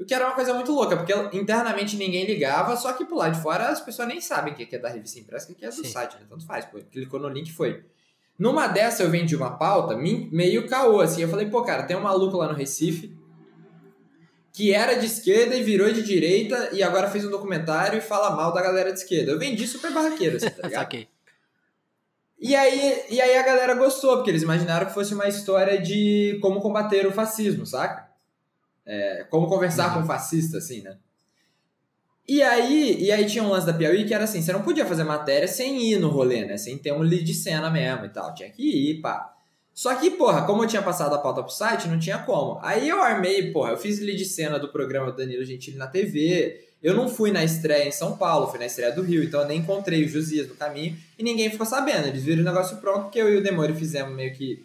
O 0.00 0.06
que 0.06 0.14
era 0.14 0.24
uma 0.24 0.34
coisa 0.34 0.54
muito 0.54 0.72
louca, 0.72 0.96
porque 0.96 1.12
internamente 1.36 1.98
ninguém 1.98 2.24
ligava, 2.24 2.74
só 2.78 2.94
que 2.94 3.04
pro 3.04 3.16
lado 3.16 3.34
de 3.34 3.42
fora 3.42 3.68
as 3.68 3.80
pessoas 3.82 4.08
nem 4.08 4.18
sabem 4.22 4.54
o 4.54 4.56
que 4.56 4.74
é 4.74 4.78
da 4.78 4.88
revista 4.88 5.20
impressa 5.20 5.52
o 5.52 5.54
que 5.54 5.66
é 5.66 5.68
do 5.68 5.74
Sim. 5.74 5.84
site, 5.84 6.14
né? 6.14 6.22
Tanto 6.26 6.46
faz, 6.46 6.64
pô. 6.64 6.78
Clicou 6.90 7.20
no 7.20 7.28
link 7.28 7.52
foi. 7.52 7.84
Numa 8.38 8.68
dessa 8.68 9.02
eu 9.02 9.10
vendi 9.10 9.36
uma 9.36 9.58
pauta 9.58 9.94
meio 9.94 10.66
caô, 10.66 11.02
assim. 11.02 11.20
Eu 11.20 11.28
falei, 11.28 11.44
pô, 11.50 11.62
cara, 11.62 11.82
tem 11.82 11.94
um 11.94 12.00
maluco 12.00 12.38
lá 12.38 12.48
no 12.48 12.54
Recife 12.54 13.14
que 14.56 14.72
era 14.72 14.94
de 14.94 15.04
esquerda 15.04 15.54
e 15.54 15.62
virou 15.62 15.92
de 15.92 16.02
direita 16.02 16.70
e 16.72 16.82
agora 16.82 17.10
fez 17.10 17.26
um 17.26 17.30
documentário 17.30 17.98
e 17.98 18.00
fala 18.00 18.34
mal 18.34 18.54
da 18.54 18.62
galera 18.62 18.90
de 18.90 18.98
esquerda. 18.98 19.32
Eu 19.32 19.38
vendi 19.38 19.66
super 19.66 19.92
barraqueiro, 19.92 20.38
assim, 20.38 20.48
tá 20.48 20.62
ligado? 20.66 20.86
okay. 20.86 21.06
E 22.40 22.56
aí, 22.56 23.04
e 23.10 23.20
aí 23.20 23.36
a 23.36 23.42
galera 23.42 23.74
gostou, 23.74 24.16
porque 24.16 24.30
eles 24.30 24.42
imaginaram 24.42 24.86
que 24.86 24.94
fosse 24.94 25.12
uma 25.12 25.28
história 25.28 25.78
de 25.78 26.38
como 26.40 26.62
combater 26.62 27.06
o 27.06 27.12
fascismo, 27.12 27.66
saca? 27.66 28.08
É, 28.86 29.26
como 29.28 29.46
conversar 29.46 29.94
uhum. 29.94 30.00
com 30.00 30.06
fascista, 30.06 30.56
assim, 30.56 30.80
né? 30.80 30.96
E 32.26 32.42
aí, 32.42 32.96
e 32.98 33.12
aí 33.12 33.26
tinha 33.26 33.44
um 33.44 33.50
lance 33.50 33.66
da 33.66 33.74
Piauí 33.74 34.06
que 34.06 34.14
era 34.14 34.24
assim, 34.24 34.40
você 34.40 34.54
não 34.54 34.62
podia 34.62 34.86
fazer 34.86 35.04
matéria 35.04 35.46
sem 35.46 35.82
ir 35.82 35.98
no 35.98 36.08
rolê, 36.08 36.46
né? 36.46 36.56
Sem 36.56 36.78
ter 36.78 36.92
um 36.92 37.02
lead 37.02 37.24
de 37.24 37.34
cena 37.34 37.68
mesmo 37.68 38.06
e 38.06 38.08
tal. 38.08 38.34
Tinha 38.34 38.48
que 38.48 38.62
ir, 38.62 39.02
pá. 39.02 39.35
Só 39.76 39.94
que, 39.94 40.10
porra, 40.12 40.46
como 40.46 40.64
eu 40.64 40.66
tinha 40.66 40.80
passado 40.80 41.14
a 41.14 41.18
pauta 41.18 41.42
pro 41.42 41.52
site, 41.52 41.86
não 41.86 41.98
tinha 41.98 42.16
como. 42.16 42.58
Aí 42.62 42.88
eu 42.88 43.02
armei, 43.02 43.52
porra, 43.52 43.72
eu 43.72 43.76
fiz 43.76 44.00
lead 44.00 44.24
cena 44.24 44.58
do 44.58 44.68
programa 44.68 45.12
do 45.12 45.18
Danilo 45.18 45.44
Gentili 45.44 45.76
na 45.76 45.86
TV. 45.86 46.64
Eu 46.82 46.94
não 46.94 47.10
fui 47.10 47.30
na 47.30 47.44
estreia 47.44 47.86
em 47.86 47.92
São 47.92 48.16
Paulo, 48.16 48.48
fui 48.48 48.58
na 48.58 48.64
estreia 48.64 48.90
do 48.90 49.02
Rio, 49.02 49.22
então 49.22 49.42
eu 49.42 49.46
nem 49.46 49.58
encontrei 49.58 50.02
o 50.02 50.08
Josias 50.08 50.48
no 50.48 50.54
caminho 50.54 50.96
e 51.18 51.22
ninguém 51.22 51.50
ficou 51.50 51.66
sabendo. 51.66 52.08
Eles 52.08 52.24
viram 52.24 52.40
o 52.40 52.44
negócio 52.44 52.78
pronto 52.78 53.02
porque 53.02 53.20
eu 53.20 53.28
e 53.28 53.36
o 53.36 53.42
Demore 53.42 53.74
fizemos 53.74 54.16
meio 54.16 54.32
que 54.34 54.64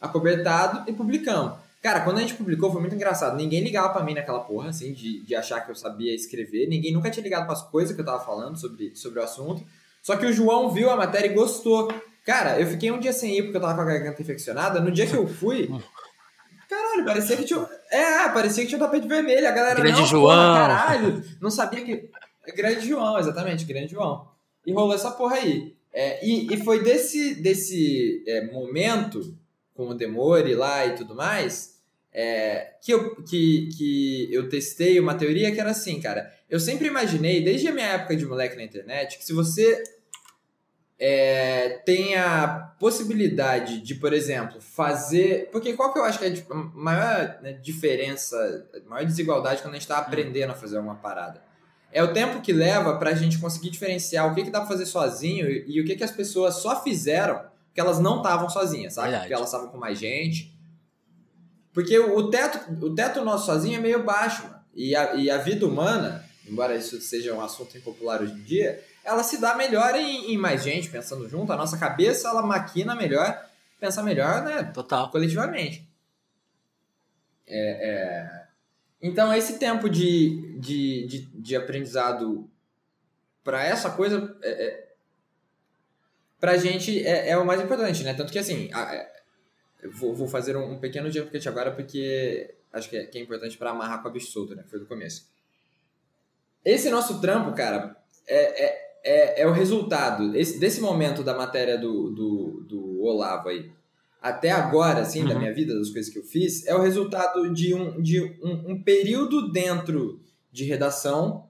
acobertado 0.00 0.90
e 0.90 0.94
publicamos. 0.94 1.58
Cara, 1.82 2.00
quando 2.00 2.16
a 2.16 2.20
gente 2.22 2.32
publicou 2.32 2.72
foi 2.72 2.80
muito 2.80 2.94
engraçado. 2.94 3.36
Ninguém 3.36 3.62
ligava 3.62 3.90
para 3.90 4.04
mim 4.04 4.14
naquela 4.14 4.40
porra, 4.40 4.70
assim, 4.70 4.94
de, 4.94 5.20
de 5.22 5.34
achar 5.34 5.60
que 5.60 5.70
eu 5.70 5.74
sabia 5.74 6.14
escrever. 6.14 6.66
Ninguém 6.66 6.94
nunca 6.94 7.10
tinha 7.10 7.22
ligado 7.22 7.44
para 7.44 7.52
as 7.52 7.62
coisas 7.62 7.94
que 7.94 8.00
eu 8.00 8.06
tava 8.06 8.24
falando 8.24 8.58
sobre, 8.58 8.96
sobre 8.96 9.20
o 9.20 9.22
assunto. 9.22 9.62
Só 10.02 10.16
que 10.16 10.24
o 10.24 10.32
João 10.32 10.70
viu 10.70 10.88
a 10.88 10.96
matéria 10.96 11.26
e 11.26 11.34
gostou. 11.34 11.92
Cara, 12.26 12.60
eu 12.60 12.66
fiquei 12.66 12.90
um 12.90 12.98
dia 12.98 13.12
sem 13.12 13.38
ir 13.38 13.42
porque 13.44 13.56
eu 13.56 13.60
tava 13.60 13.76
com 13.76 13.82
a 13.82 13.84
garganta 13.84 14.20
infeccionada. 14.20 14.80
No 14.80 14.90
dia 14.90 15.06
que 15.06 15.14
eu 15.14 15.28
fui. 15.28 15.70
Caralho, 16.68 17.04
parecia 17.04 17.36
que 17.36 17.44
tinha. 17.44 17.64
É, 17.92 18.28
parecia 18.30 18.64
que 18.64 18.68
tinha 18.68 18.78
um 18.78 18.84
tapete 18.84 19.06
vermelho. 19.06 19.46
A 19.46 19.52
galera. 19.52 19.80
Grande 19.80 20.00
não, 20.00 20.06
João. 20.06 20.34
Porra, 20.34 20.58
caralho. 20.58 21.24
Não 21.40 21.50
sabia 21.50 21.84
que. 21.84 22.10
Grande 22.56 22.88
João, 22.88 23.16
exatamente, 23.18 23.64
Grande 23.64 23.92
João. 23.92 24.28
E 24.66 24.72
rolou 24.72 24.94
essa 24.94 25.12
porra 25.12 25.36
aí. 25.36 25.76
É, 25.92 26.24
e, 26.26 26.52
e 26.52 26.56
foi 26.58 26.82
desse, 26.82 27.36
desse 27.36 28.24
é, 28.26 28.44
momento, 28.52 29.34
com 29.72 29.88
o 29.88 29.94
Demore 29.94 30.54
lá 30.54 30.84
e 30.84 30.94
tudo 30.94 31.14
mais, 31.14 31.80
é, 32.12 32.72
que, 32.82 32.92
eu, 32.92 33.22
que, 33.22 33.68
que 33.76 34.28
eu 34.32 34.48
testei 34.48 34.98
uma 34.98 35.14
teoria 35.14 35.52
que 35.52 35.60
era 35.60 35.70
assim, 35.70 36.00
cara. 36.00 36.32
Eu 36.50 36.58
sempre 36.58 36.88
imaginei, 36.88 37.42
desde 37.42 37.68
a 37.68 37.72
minha 37.72 37.86
época 37.86 38.16
de 38.16 38.26
moleque 38.26 38.56
na 38.56 38.64
internet, 38.64 39.18
que 39.18 39.24
se 39.24 39.32
você 39.32 39.82
é, 40.98 41.80
tem 41.84 42.16
a 42.16 42.74
possibilidade 42.78 43.80
de, 43.80 43.94
por 43.94 44.12
exemplo, 44.12 44.60
fazer. 44.60 45.50
Porque 45.50 45.74
qual 45.74 45.92
que 45.92 45.98
eu 45.98 46.04
acho 46.04 46.18
que 46.18 46.24
é 46.24 46.34
a 46.50 46.54
maior 46.54 47.38
né, 47.42 47.52
diferença, 47.52 48.36
a 48.74 48.88
maior 48.88 49.04
desigualdade 49.04 49.62
quando 49.62 49.74
a 49.74 49.76
gente 49.76 49.82
está 49.82 49.98
aprendendo 49.98 50.50
a 50.50 50.54
fazer 50.54 50.78
uma 50.78 50.96
parada? 50.96 51.42
É 51.92 52.02
o 52.02 52.12
tempo 52.12 52.40
que 52.40 52.52
leva 52.52 52.98
para 52.98 53.10
a 53.10 53.14
gente 53.14 53.38
conseguir 53.38 53.70
diferenciar 53.70 54.30
o 54.30 54.34
que, 54.34 54.44
que 54.44 54.50
dá 54.50 54.60
para 54.60 54.68
fazer 54.68 54.86
sozinho 54.86 55.48
e, 55.48 55.64
e, 55.66 55.80
o 55.80 55.84
que, 55.84 55.96
que 55.96 56.04
as 56.04 56.10
pessoas 56.10 56.56
só 56.56 56.82
fizeram 56.82 57.40
porque 57.66 57.80
elas 57.80 58.00
não 58.00 58.18
estavam 58.18 58.48
sozinhas, 58.48 58.94
sabe? 58.94 59.08
Verdade. 59.08 59.24
Porque 59.24 59.34
elas 59.34 59.48
estavam 59.48 59.68
com 59.68 59.76
mais 59.76 59.98
gente. 59.98 60.56
Porque 61.74 61.98
o 61.98 62.30
teto, 62.30 62.72
o 62.82 62.94
teto 62.94 63.22
nosso 63.22 63.44
sozinho 63.44 63.76
é 63.76 63.80
meio 63.80 64.02
baixo, 64.02 64.44
mano. 64.44 64.56
E 64.74 64.96
a, 64.96 65.14
e 65.14 65.30
a 65.30 65.36
vida 65.36 65.66
humana, 65.66 66.24
embora 66.48 66.74
isso 66.74 66.98
seja 67.02 67.34
um 67.34 67.40
assunto 67.42 67.76
impopular 67.76 68.22
hoje 68.22 68.32
em 68.32 68.42
dia, 68.42 68.82
ela 69.06 69.22
se 69.22 69.40
dá 69.40 69.54
melhor 69.54 69.94
em, 69.94 70.32
em, 70.32 70.36
mais 70.36 70.64
gente 70.64 70.90
pensando 70.90 71.28
junto. 71.28 71.52
A 71.52 71.56
nossa 71.56 71.78
cabeça, 71.78 72.28
ela 72.28 72.42
maquina 72.42 72.94
melhor, 72.94 73.48
pensa 73.78 74.02
melhor, 74.02 74.42
né? 74.42 74.64
Total. 74.64 75.10
Coletivamente. 75.10 75.88
É, 77.46 77.88
é... 77.88 78.46
Então, 79.00 79.32
esse 79.32 79.58
tempo 79.58 79.88
de, 79.88 80.58
de, 80.58 81.06
de, 81.06 81.18
de 81.26 81.56
aprendizado 81.56 82.50
para 83.44 83.64
essa 83.64 83.90
coisa, 83.90 84.36
é, 84.42 84.50
é, 84.50 84.88
pra 86.40 86.56
gente 86.56 87.06
é, 87.06 87.30
é, 87.30 87.38
o 87.38 87.46
mais 87.46 87.60
importante, 87.60 88.02
né? 88.02 88.12
Tanto 88.12 88.32
que, 88.32 88.38
assim, 88.40 88.68
a, 88.72 88.92
é, 88.92 89.12
vou, 89.88 90.12
vou 90.14 90.26
fazer 90.26 90.56
um, 90.56 90.72
um 90.72 90.80
pequeno 90.80 91.08
gente 91.10 91.48
agora, 91.48 91.70
porque 91.70 92.52
acho 92.72 92.90
que 92.90 92.96
é, 92.96 93.06
que 93.06 93.18
é 93.18 93.20
importante 93.22 93.56
para 93.56 93.70
amarrar 93.70 94.02
com 94.02 94.08
a 94.08 94.10
bicho 94.10 94.32
solto, 94.32 94.56
né? 94.56 94.64
Foi 94.68 94.80
do 94.80 94.86
começo. 94.86 95.28
Esse 96.64 96.90
nosso 96.90 97.20
trampo, 97.20 97.54
cara, 97.54 97.96
é, 98.26 98.85
é 99.06 99.42
é, 99.42 99.46
o 99.46 99.52
resultado 99.52 100.36
esse, 100.36 100.58
desse 100.58 100.80
momento 100.80 101.22
da 101.22 101.32
matéria 101.32 101.78
do, 101.78 102.10
do, 102.10 102.64
do 102.68 103.02
Olavo 103.02 103.48
aí, 103.48 103.70
até 104.20 104.50
agora, 104.50 105.02
assim, 105.02 105.22
uhum. 105.22 105.28
da 105.28 105.38
minha 105.38 105.54
vida, 105.54 105.78
das 105.78 105.90
coisas 105.90 106.12
que 106.12 106.18
eu 106.18 106.24
fiz, 106.24 106.66
é 106.66 106.74
o 106.74 106.82
resultado 106.82 107.52
de 107.54 107.72
um, 107.72 108.02
de 108.02 108.20
um, 108.42 108.72
um 108.72 108.82
período 108.82 109.52
dentro 109.52 110.20
de 110.50 110.64
redação, 110.64 111.46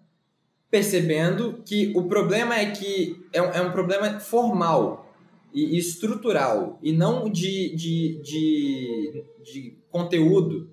percebendo 0.70 1.62
que 1.64 1.92
o 1.96 2.06
problema 2.06 2.58
é 2.58 2.72
que 2.72 3.24
é 3.32 3.40
um, 3.40 3.50
é 3.52 3.62
um 3.62 3.72
problema 3.72 4.20
formal 4.20 5.10
e, 5.54 5.78
estrutural, 5.78 6.78
e 6.82 6.92
não 6.92 7.30
de, 7.30 7.74
de, 7.74 8.20
de, 8.22 9.24
de 9.42 9.78
conteúdo. 9.90 10.70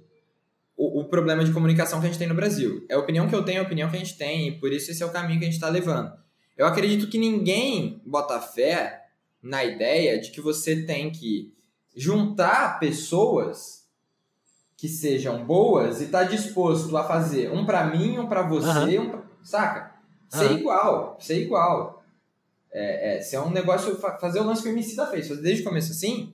O, 0.76 1.02
o, 1.02 1.06
problema 1.06 1.46
de 1.46 1.54
comunicação 1.54 2.00
que 2.00 2.08
a 2.08 2.10
gente 2.10 2.18
tem 2.18 2.28
no 2.28 2.34
Brasil. 2.34 2.84
É 2.90 2.96
a 2.96 3.00
opinião 3.00 3.30
que 3.30 3.36
eu 3.36 3.46
tenho, 3.46 3.60
é 3.60 3.60
a 3.60 3.64
opinião 3.64 3.88
que 3.90 3.96
a 3.96 4.00
gente 4.00 4.18
tem, 4.18 4.48
e 4.48 4.60
por 4.60 4.74
isso 4.74 4.90
esse 4.90 5.04
é 5.04 5.06
o 5.06 5.12
caminho 5.12 5.40
que 5.40 5.46
a 5.46 5.48
gente 5.48 5.56
está 5.56 5.70
levando. 5.70 6.12
Eu 6.58 6.66
acredito 6.66 7.10
que 7.10 7.18
ninguém 7.18 8.02
bota 8.06 8.40
fé 8.40 9.08
na 9.42 9.64
ideia 9.64 10.20
de 10.20 10.32
que 10.32 10.40
você 10.40 10.84
tem 10.84 11.12
que 11.12 11.54
juntar 11.96 12.80
pessoas 12.80 13.84
que 14.78 14.88
sejam 14.88 15.46
boas 15.46 16.02
e 16.02 16.08
tá 16.08 16.24
disposto 16.24 16.96
a 16.98 17.04
fazer 17.04 17.52
um 17.52 17.66
para 17.66 17.86
mim, 17.86 18.18
um 18.20 18.28
para 18.28 18.42
você, 18.42 18.98
uhum. 18.98 19.06
um 19.06 19.10
pra... 19.10 19.24
saca? 19.42 19.94
Ser 20.30 20.52
uhum. 20.52 20.58
igual, 20.58 21.18
ser 21.20 21.42
igual. 21.42 22.04
É, 22.72 23.18
é, 23.18 23.22
se 23.22 23.36
é 23.36 23.40
um 23.40 23.52
negócio, 23.52 23.96
fazer 24.20 24.40
o 24.40 24.44
lance 24.44 24.64
que 24.64 24.68
o 24.68 24.72
Emicida 24.72 25.06
fez, 25.08 25.28
fazer 25.28 25.42
desde 25.42 25.62
o 25.62 25.66
começo 25.66 25.92
assim, 25.92 26.34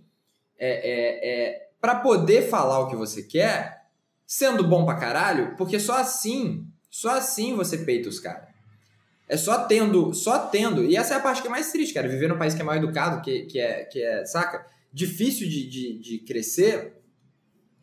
é, 0.58 0.70
é, 0.70 1.30
é 1.30 1.70
para 1.82 1.96
poder 1.96 2.50
falar 2.50 2.80
o 2.80 2.88
que 2.88 2.96
você 2.96 3.24
quer, 3.24 3.86
sendo 4.26 4.68
bom 4.68 4.86
pra 4.86 4.96
caralho, 4.96 5.56
porque 5.58 5.80
só 5.80 5.98
assim, 5.98 6.66
só 6.90 7.18
assim 7.18 7.56
você 7.56 7.80
peita 7.80 8.10
os 8.10 8.20
caras. 8.20 8.48
É 9.30 9.38
só 9.38 9.66
tendo, 9.66 10.12
só 10.12 10.48
tendo. 10.48 10.84
E 10.84 10.98
essa 10.98 11.14
é 11.14 11.18
a 11.18 11.20
parte 11.20 11.44
que 11.44 11.48
é 11.48 11.52
mais 11.52 11.72
triste, 11.72 11.94
cara. 11.94 12.08
Viver 12.08 12.28
num 12.28 12.38
país 12.38 12.56
que 12.56 12.62
é 12.62 12.66
mal 12.66 12.76
educado, 12.76 13.22
que, 13.22 13.44
que, 13.44 13.60
é, 13.60 13.84
que 13.86 14.04
é, 14.04 14.26
saca? 14.26 14.66
Difícil 14.92 15.48
de, 15.48 15.70
de, 15.70 16.00
de 16.00 16.18
crescer 16.18 17.00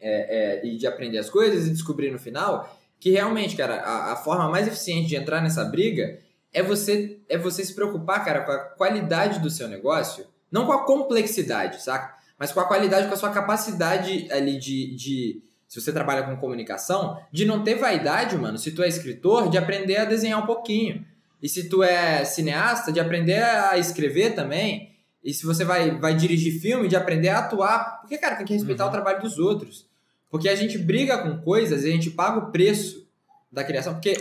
é, 0.00 0.60
é, 0.60 0.66
e 0.66 0.76
de 0.76 0.88
aprender 0.88 1.18
as 1.18 1.30
coisas 1.30 1.68
e 1.68 1.70
descobrir 1.70 2.10
no 2.10 2.18
final 2.18 2.76
que 2.98 3.10
realmente, 3.10 3.56
cara, 3.56 3.76
a, 3.76 4.12
a, 4.12 4.16
forma 4.16 4.48
mais 4.48 4.66
eficiente 4.66 5.08
de 5.08 5.16
entrar 5.16 5.40
nessa 5.40 5.64
briga 5.64 6.18
é 6.52 6.62
você, 6.62 7.20
é 7.28 7.36
você 7.36 7.64
se 7.64 7.74
preocupar, 7.74 8.24
cara, 8.24 8.40
com 8.40 8.50
a 8.50 8.58
qualidade 8.58 9.38
do 9.40 9.50
seu 9.50 9.68
negócio, 9.68 10.26
não 10.50 10.66
com 10.66 10.72
a 10.72 10.84
complexidade, 10.84 11.82
saca? 11.82 12.16
Mas 12.38 12.52
com 12.52 12.60
a 12.60 12.64
qualidade, 12.66 13.06
com 13.06 13.14
a 13.14 13.16
sua 13.16 13.30
capacidade 13.30 14.26
ali 14.32 14.58
de, 14.58 14.94
de 14.96 15.42
se 15.68 15.80
você 15.80 15.92
trabalha 15.92 16.22
com 16.22 16.36
comunicação, 16.36 17.20
de 17.30 17.44
não 17.44 17.62
ter 17.62 17.76
vaidade, 17.76 18.36
mano, 18.36 18.58
se 18.58 18.72
tu 18.72 18.82
é 18.82 18.88
escritor, 18.88 19.50
de 19.50 19.58
aprender 19.58 19.98
a 19.98 20.04
desenhar 20.04 20.42
um 20.42 20.46
pouquinho 20.46 21.04
e 21.42 21.48
se 21.48 21.68
tu 21.68 21.82
é 21.82 22.24
cineasta, 22.24 22.90
de 22.90 23.00
aprender 23.00 23.42
a 23.42 23.76
escrever 23.76 24.34
também. 24.34 24.96
E 25.22 25.34
se 25.34 25.44
você 25.44 25.64
vai, 25.64 25.98
vai 25.98 26.14
dirigir 26.14 26.60
filme, 26.60 26.88
de 26.88 26.96
aprender 26.96 27.28
a 27.28 27.38
atuar. 27.38 28.00
Porque, 28.00 28.16
cara, 28.16 28.36
tem 28.36 28.46
que 28.46 28.54
respeitar 28.54 28.84
uhum. 28.84 28.90
o 28.90 28.92
trabalho 28.92 29.20
dos 29.20 29.38
outros. 29.38 29.86
Porque 30.30 30.48
a 30.48 30.54
gente 30.54 30.78
briga 30.78 31.18
com 31.18 31.38
coisas 31.38 31.84
e 31.84 31.88
a 31.88 31.90
gente 31.90 32.10
paga 32.10 32.38
o 32.38 32.50
preço 32.50 33.06
da 33.50 33.64
criação. 33.64 33.94
Porque. 33.94 34.16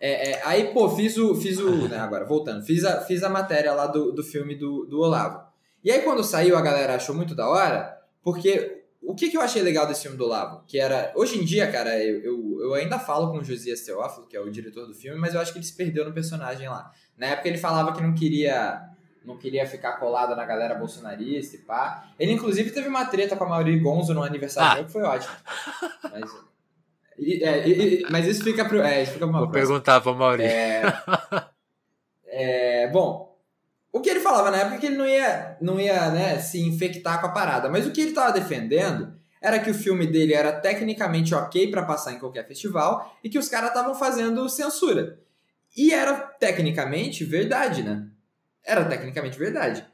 É, 0.00 0.30
é, 0.30 0.42
aí, 0.44 0.72
pô, 0.72 0.88
fiz 0.90 1.16
o. 1.16 1.34
Fiz 1.34 1.58
o 1.58 1.88
né, 1.88 1.98
agora, 1.98 2.24
voltando. 2.24 2.64
Fiz 2.64 2.84
a, 2.84 3.00
fiz 3.02 3.22
a 3.22 3.28
matéria 3.28 3.72
lá 3.72 3.86
do, 3.86 4.12
do 4.12 4.22
filme 4.22 4.54
do, 4.54 4.84
do 4.86 5.00
Olavo. 5.00 5.46
E 5.84 5.90
aí, 5.90 6.02
quando 6.02 6.24
saiu, 6.24 6.56
a 6.56 6.62
galera 6.62 6.96
achou 6.96 7.14
muito 7.14 7.34
da 7.34 7.48
hora. 7.48 7.98
Porque 8.22 8.84
o 9.02 9.14
que, 9.14 9.30
que 9.30 9.36
eu 9.36 9.40
achei 9.40 9.62
legal 9.62 9.86
desse 9.86 10.02
filme 10.02 10.16
do 10.16 10.24
Olavo? 10.24 10.62
Que 10.66 10.78
era. 10.78 11.12
Hoje 11.14 11.38
em 11.38 11.44
dia, 11.44 11.70
cara, 11.70 12.02
eu, 12.02 12.20
eu, 12.20 12.58
eu, 12.60 12.74
ainda 12.74 12.98
falo 12.98 13.30
com 13.30 13.38
o 13.38 13.44
Josias 13.44 13.80
Teófilo, 13.82 14.26
que 14.26 14.36
é 14.36 14.40
o 14.40 14.50
diretor 14.50 14.86
do 14.86 14.94
filme, 14.94 15.18
mas 15.18 15.34
eu 15.34 15.40
acho 15.40 15.52
que 15.52 15.58
ele 15.58 15.64
se 15.64 15.76
perdeu 15.76 16.04
no 16.04 16.12
personagem 16.12 16.68
lá. 16.68 16.90
Na 17.16 17.28
época 17.28 17.48
ele 17.48 17.58
falava 17.58 17.92
que 17.92 18.02
não 18.02 18.14
queria. 18.14 18.82
Não 19.24 19.36
queria 19.36 19.66
ficar 19.66 19.98
colado 19.98 20.34
na 20.34 20.44
galera 20.44 20.74
bolsonarista 20.74 21.56
e 21.56 21.58
pá. 21.58 22.08
Ele, 22.18 22.32
inclusive, 22.32 22.70
teve 22.70 22.88
uma 22.88 23.04
treta 23.04 23.36
com 23.36 23.44
a 23.44 23.48
Mauri 23.48 23.78
Gonzo 23.78 24.14
no 24.14 24.22
aniversário 24.22 24.80
ah. 24.80 24.84
que 24.84 24.90
foi 24.90 25.02
ótimo. 25.02 25.34
Mas, 26.10 26.30
e, 27.18 27.44
é, 27.44 27.68
e, 27.68 28.06
mas 28.10 28.26
isso 28.26 28.42
fica 28.42 28.64
pro. 28.64 28.80
É, 28.80 29.02
isso 29.02 29.12
fica 29.12 29.26
uma 29.26 29.40
Vou 29.40 29.48
próxima. 29.48 29.68
perguntar 29.68 30.00
pra 30.00 30.12
Mauri. 30.14 30.44
É, 30.44 30.82
é, 32.26 32.88
bom, 32.88 33.27
o 33.92 34.00
que 34.00 34.10
ele 34.10 34.20
falava 34.20 34.50
na 34.50 34.58
época 34.58 34.76
é 34.76 34.78
que 34.78 34.86
ele 34.86 34.96
não 34.96 35.06
ia, 35.06 35.56
não 35.60 35.80
ia 35.80 36.10
né, 36.10 36.38
se 36.38 36.60
infectar 36.60 37.20
com 37.20 37.26
a 37.26 37.32
parada. 37.32 37.68
Mas 37.68 37.86
o 37.86 37.90
que 37.90 38.00
ele 38.00 38.10
estava 38.10 38.32
defendendo 38.32 39.16
era 39.40 39.58
que 39.58 39.70
o 39.70 39.74
filme 39.74 40.06
dele 40.06 40.34
era 40.34 40.52
tecnicamente 40.52 41.34
ok 41.34 41.70
para 41.70 41.84
passar 41.84 42.12
em 42.12 42.18
qualquer 42.18 42.46
festival 42.46 43.16
e 43.22 43.30
que 43.30 43.38
os 43.38 43.48
caras 43.48 43.70
estavam 43.70 43.94
fazendo 43.94 44.48
censura. 44.48 45.18
E 45.76 45.92
era 45.92 46.14
tecnicamente 46.14 47.24
verdade, 47.24 47.82
né? 47.82 48.06
Era 48.64 48.84
tecnicamente 48.84 49.38
verdade. 49.38 49.86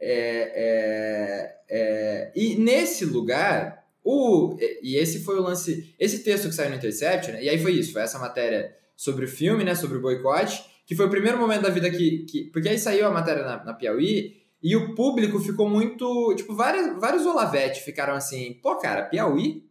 É, 0.00 0.52
é, 0.54 1.56
é, 1.68 2.32
e 2.34 2.56
nesse 2.56 3.04
lugar, 3.04 3.84
o, 4.04 4.56
e 4.82 4.96
esse 4.96 5.20
foi 5.20 5.38
o 5.38 5.42
lance. 5.42 5.94
Esse 5.98 6.20
texto 6.20 6.48
que 6.48 6.54
saiu 6.54 6.70
no 6.70 6.76
Intercept, 6.76 7.32
né? 7.32 7.42
E 7.42 7.48
aí 7.48 7.58
foi 7.58 7.72
isso, 7.72 7.92
foi 7.92 8.02
essa 8.02 8.18
matéria 8.18 8.76
sobre 8.96 9.24
o 9.24 9.28
filme, 9.28 9.64
né? 9.64 9.74
Sobre 9.74 9.98
o 9.98 10.02
boicote 10.02 10.64
que 10.88 10.96
foi 10.96 11.04
o 11.04 11.10
primeiro 11.10 11.38
momento 11.38 11.60
da 11.60 11.68
vida 11.68 11.90
que. 11.90 12.24
que 12.24 12.44
porque 12.44 12.70
aí 12.70 12.78
saiu 12.78 13.06
a 13.06 13.10
matéria 13.10 13.44
na, 13.44 13.62
na 13.62 13.74
Piauí 13.74 14.38
e 14.62 14.74
o 14.74 14.94
público 14.94 15.38
ficou 15.38 15.68
muito. 15.68 16.34
Tipo, 16.34 16.54
vários, 16.54 16.98
vários 16.98 17.26
Olavete 17.26 17.82
ficaram 17.82 18.14
assim: 18.14 18.58
pô, 18.62 18.74
cara, 18.76 19.02
Piauí? 19.02 19.68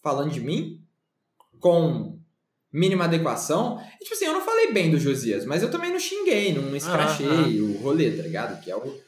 Falando 0.00 0.30
de 0.30 0.40
mim? 0.40 0.80
Com 1.58 2.16
mínima 2.72 3.06
adequação. 3.06 3.82
E, 4.00 4.04
tipo 4.04 4.14
assim, 4.14 4.26
eu 4.26 4.34
não 4.34 4.40
falei 4.40 4.72
bem 4.72 4.88
do 4.88 5.00
Josias, 5.00 5.44
mas 5.44 5.64
eu 5.64 5.70
também 5.70 5.90
não 5.90 5.98
xinguei, 5.98 6.54
não 6.54 6.76
escrachei 6.76 7.26
ah, 7.26 7.62
o 7.64 7.78
rolê, 7.78 8.12
tá 8.12 8.22
ligado? 8.22 8.62
Que 8.62 8.70
é 8.70 8.76
o. 8.76 9.00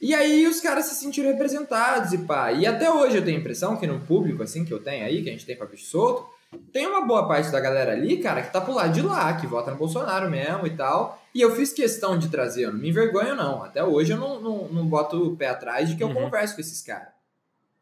E 0.00 0.14
aí 0.14 0.46
os 0.46 0.60
caras 0.60 0.86
se 0.86 0.94
sentiram 0.94 1.30
representados 1.30 2.14
e 2.14 2.18
pá. 2.18 2.52
E 2.52 2.64
até 2.64 2.90
hoje 2.90 3.18
eu 3.18 3.24
tenho 3.24 3.36
a 3.36 3.40
impressão 3.40 3.76
que 3.76 3.86
no 3.86 4.00
público, 4.00 4.42
assim, 4.42 4.64
que 4.64 4.72
eu 4.72 4.82
tenho 4.82 5.04
aí, 5.04 5.22
que 5.22 5.28
a 5.28 5.32
gente 5.32 5.44
tem 5.44 5.56
pra 5.56 5.66
bicho 5.66 5.84
solto, 5.84 6.26
tem 6.72 6.86
uma 6.86 7.06
boa 7.06 7.28
parte 7.28 7.50
da 7.50 7.60
galera 7.60 7.92
ali, 7.92 8.18
cara, 8.18 8.42
que 8.42 8.52
tá 8.52 8.60
pro 8.60 8.74
lado 8.74 8.92
de 8.92 9.02
lá, 9.02 9.34
que 9.38 9.46
vota 9.46 9.70
no 9.70 9.76
Bolsonaro 9.76 10.30
mesmo 10.30 10.66
e 10.66 10.70
tal. 10.70 11.22
E 11.34 11.40
eu 11.40 11.54
fiz 11.54 11.72
questão 11.72 12.18
de 12.18 12.28
trazer, 12.28 12.64
eu 12.64 12.72
não 12.72 12.78
me 12.80 12.88
envergonho, 12.88 13.34
não. 13.34 13.62
Até 13.62 13.84
hoje 13.84 14.12
eu 14.12 14.16
não, 14.16 14.40
não, 14.40 14.68
não 14.68 14.86
boto 14.86 15.16
o 15.16 15.36
pé 15.36 15.48
atrás 15.48 15.88
de 15.88 15.96
que 15.96 16.02
eu 16.02 16.08
uhum. 16.08 16.14
converso 16.14 16.54
com 16.54 16.60
esses 16.60 16.80
caras. 16.80 17.08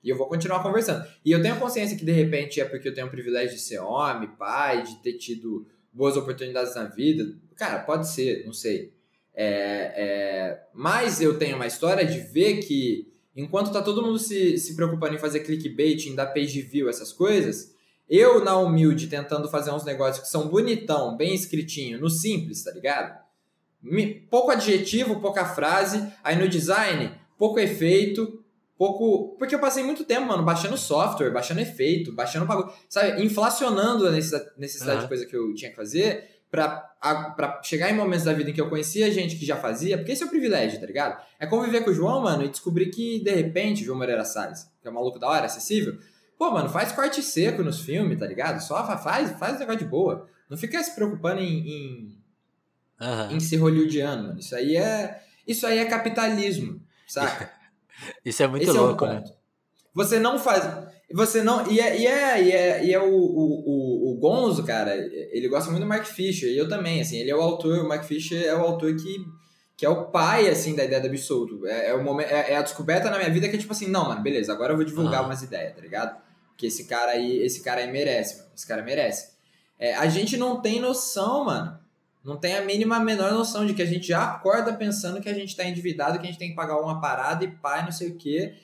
E 0.03 0.09
eu 0.09 0.17
vou 0.17 0.27
continuar 0.29 0.63
conversando. 0.63 1.07
E 1.25 1.31
eu 1.31 1.41
tenho 1.43 1.59
consciência 1.59 1.97
que 1.97 2.05
de 2.05 2.13
repente 2.13 2.61
é 2.61 2.65
porque 2.65 2.89
eu 2.89 2.95
tenho 2.95 3.07
o 3.07 3.11
privilégio 3.11 3.57
de 3.57 3.63
ser 3.63 3.79
homem, 3.79 4.29
pai, 4.29 4.83
de 4.83 4.97
ter 4.97 5.15
tido 5.15 5.67
boas 5.93 6.17
oportunidades 6.17 6.75
na 6.75 6.85
vida. 6.85 7.35
Cara, 7.57 7.79
pode 7.81 8.09
ser, 8.09 8.45
não 8.45 8.53
sei. 8.53 8.93
É, 9.35 9.93
é... 9.97 10.63
Mas 10.75 11.21
eu 11.21 11.39
tenho 11.39 11.57
uma 11.57 11.67
história 11.67 12.05
de 12.05 12.21
ver 12.21 12.59
que 12.59 13.13
enquanto 13.35 13.73
tá 13.73 13.83
todo 13.83 14.03
mundo 14.03 14.19
se, 14.19 14.59
se 14.59 14.75
preocupando 14.75 15.15
em 15.15 15.19
fazer 15.19 15.41
clickbait, 15.41 16.07
em 16.07 16.15
dar 16.15 16.27
page 16.27 16.63
view, 16.63 16.89
essas 16.89 17.13
coisas, 17.13 17.76
eu, 18.09 18.45
na 18.45 18.57
humilde, 18.57 19.09
tentando 19.09 19.49
fazer 19.49 19.71
uns 19.71 19.85
negócios 19.85 20.25
que 20.25 20.31
são 20.31 20.49
bonitão, 20.49 21.17
bem 21.17 21.35
escritinho, 21.35 22.01
no 22.01 22.09
simples, 22.09 22.63
tá 22.63 22.71
ligado? 22.71 23.19
Pouco 24.31 24.51
adjetivo, 24.51 25.21
pouca 25.21 25.45
frase. 25.45 26.07
Aí 26.23 26.37
no 26.37 26.49
design, 26.49 27.13
pouco 27.39 27.59
efeito, 27.59 28.43
pouco. 28.77 29.37
Porque 29.39 29.55
eu 29.55 29.59
passei 29.59 29.83
muito 29.83 30.05
tempo, 30.05 30.27
mano, 30.27 30.45
baixando 30.45 30.77
software, 30.77 31.31
baixando 31.31 31.61
efeito, 31.61 32.13
baixando 32.13 32.47
bagulho. 32.47 32.73
Sabe? 32.89 33.23
Inflacionando 33.25 34.07
a 34.07 34.11
necessidade, 34.11 34.97
uhum. 34.97 35.03
de 35.03 35.09
coisa 35.09 35.27
que 35.27 35.37
eu 35.37 35.55
tinha 35.55 35.71
que 35.71 35.77
fazer 35.77 36.37
pra, 36.51 36.69
pra 37.37 37.61
chegar 37.63 37.91
em 37.91 37.97
momentos 37.97 38.25
da 38.25 38.33
vida 38.33 38.51
em 38.51 38.53
que 38.53 38.61
eu 38.61 38.69
conhecia 38.69 39.11
gente 39.11 39.37
que 39.37 39.45
já 39.45 39.57
fazia, 39.57 39.99
porque 39.99 40.13
esse 40.13 40.23
é 40.23 40.27
o 40.27 40.31
privilégio, 40.31 40.81
tá 40.81 40.87
ligado? 40.87 41.21
É 41.39 41.47
conviver 41.47 41.83
com 41.83 41.91
o 41.91 41.95
João, 41.95 42.23
mano, 42.23 42.45
e 42.45 42.49
descobrir 42.49 42.87
que, 42.87 43.23
de 43.23 43.31
repente, 43.31 43.85
João 43.85 43.99
Moreira 43.99 44.25
Salles, 44.25 44.71
que 44.81 44.89
é 44.89 44.91
um 44.91 44.95
maluco 44.95 45.19
da 45.19 45.29
hora, 45.29 45.47
acessível, 45.47 45.99
pô, 46.39 46.51
mano, 46.51 46.69
faz 46.69 46.93
corte 46.93 47.23
seco 47.23 47.63
nos 47.63 47.81
filmes, 47.81 48.19
tá 48.19 48.27
ligado? 48.27 48.61
Só 48.61 48.87
faz, 48.99 49.39
faz 49.39 49.59
negócio 49.59 49.81
de 49.81 49.87
boa. 49.87 50.29
Não 50.49 50.57
fica 50.57 50.83
se 50.83 50.95
preocupando 50.95 51.41
em, 51.41 51.69
em, 51.69 52.19
uhum. 53.01 53.33
em 53.33 53.41
ser 53.41 53.57
hollywoodiano, 53.57 54.29
mano. 54.29 54.39
Isso 54.39 54.55
aí 54.55 54.77
é, 54.77 55.21
isso 55.47 55.67
aí 55.67 55.79
é 55.79 55.85
capitalismo, 55.85 56.81
saca? 57.07 57.51
isso 58.25 58.43
é 58.43 58.47
muito 58.47 58.63
Esse 58.63 58.73
louco, 58.73 59.05
é 59.05 59.09
um 59.09 59.13
né? 59.15 59.25
Você 59.95 60.19
não 60.19 60.39
faz. 60.39 60.63
Você 61.13 61.43
não. 61.43 61.67
E 61.71 61.81
é, 61.81 61.99
e 61.99 62.07
é, 62.07 62.43
e 62.43 62.53
é, 62.53 62.85
e 62.85 62.95
é 62.95 63.01
o, 63.01 63.09
o, 63.09 64.13
o, 64.13 64.17
Gonzo, 64.17 64.63
cara, 64.63 64.95
ele 64.95 65.49
gosta 65.49 65.71
muito 65.71 65.83
do 65.83 65.89
Mark 65.89 66.05
Fisher, 66.05 66.51
e 66.51 66.59
eu 66.59 66.69
também, 66.69 67.01
assim, 67.01 67.17
ele 67.17 67.31
é 67.31 67.37
o 67.37 67.41
autor, 67.41 67.79
o 67.79 67.89
Mark 67.89 68.05
Fisher 68.05 68.45
é 68.45 68.55
o 68.55 68.61
autor 68.61 68.95
que, 68.95 69.25
que 69.77 69.87
é 69.87 69.89
o 69.89 70.07
pai, 70.07 70.49
assim, 70.49 70.75
da 70.75 70.85
ideia 70.85 71.01
do 71.01 71.07
absoluto. 71.07 71.67
É, 71.67 71.89
é 71.89 71.95
o 71.95 72.05
momento, 72.05 72.29
é, 72.29 72.53
é, 72.53 72.57
a 72.57 72.63
descoberta 72.63 73.09
na 73.09 73.19
minha 73.19 73.31
vida 73.31 73.49
que 73.49 73.57
é 73.57 73.59
tipo 73.59 73.73
assim, 73.73 73.89
não, 73.89 74.09
mano, 74.09 74.23
beleza, 74.23 74.53
agora 74.53 74.73
eu 74.73 74.77
vou 74.77 74.85
divulgar 74.85 75.25
umas 75.25 75.43
ideias, 75.43 75.75
tá 75.75 75.81
ligado? 75.81 76.26
Que 76.57 76.67
esse 76.67 76.85
cara 76.87 77.13
aí, 77.13 77.39
esse 77.39 77.63
cara 77.63 77.81
aí 77.81 77.91
merece, 77.91 78.39
mano, 78.39 78.51
esse 78.57 78.67
cara 78.67 78.83
merece. 78.83 79.37
É, 79.79 79.95
a 79.95 80.09
gente 80.09 80.37
não 80.37 80.61
tem 80.61 80.81
noção, 80.81 81.45
mano. 81.45 81.79
Não 82.25 82.37
tem 82.37 82.57
a 82.57 82.63
mínima, 82.63 82.97
a 82.97 83.01
menor 83.01 83.33
noção 83.33 83.65
de 83.65 83.73
que 83.73 83.83
a 83.83 83.87
gente 83.87 84.09
já 84.09 84.25
acorda 84.25 84.73
pensando 84.73 85.21
que 85.21 85.29
a 85.29 85.35
gente 85.35 85.55
tá 85.55 85.65
endividado, 85.65 86.19
que 86.19 86.27
a 86.27 86.31
gente 86.31 86.39
tem 86.39 86.51
que 86.51 86.57
pagar 86.57 86.81
uma 86.81 87.01
parada 87.01 87.45
e 87.45 87.49
pai, 87.49 87.85
não 87.85 87.93
sei 87.93 88.09
o 88.09 88.17
quê. 88.17 88.55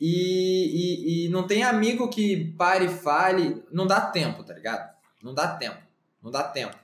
E, 0.00 0.06
e, 0.06 1.26
e, 1.26 1.28
não 1.28 1.46
tem 1.46 1.62
amigo 1.62 2.08
que 2.08 2.52
pare 2.56 2.86
e 2.86 2.88
fale. 2.88 3.62
Não 3.70 3.86
dá 3.86 4.00
tempo, 4.00 4.44
tá 4.44 4.54
ligado? 4.54 4.94
Não 5.22 5.34
dá 5.34 5.48
tempo. 5.48 5.78
Não 6.22 6.30
dá 6.30 6.44
tempo. 6.44 6.76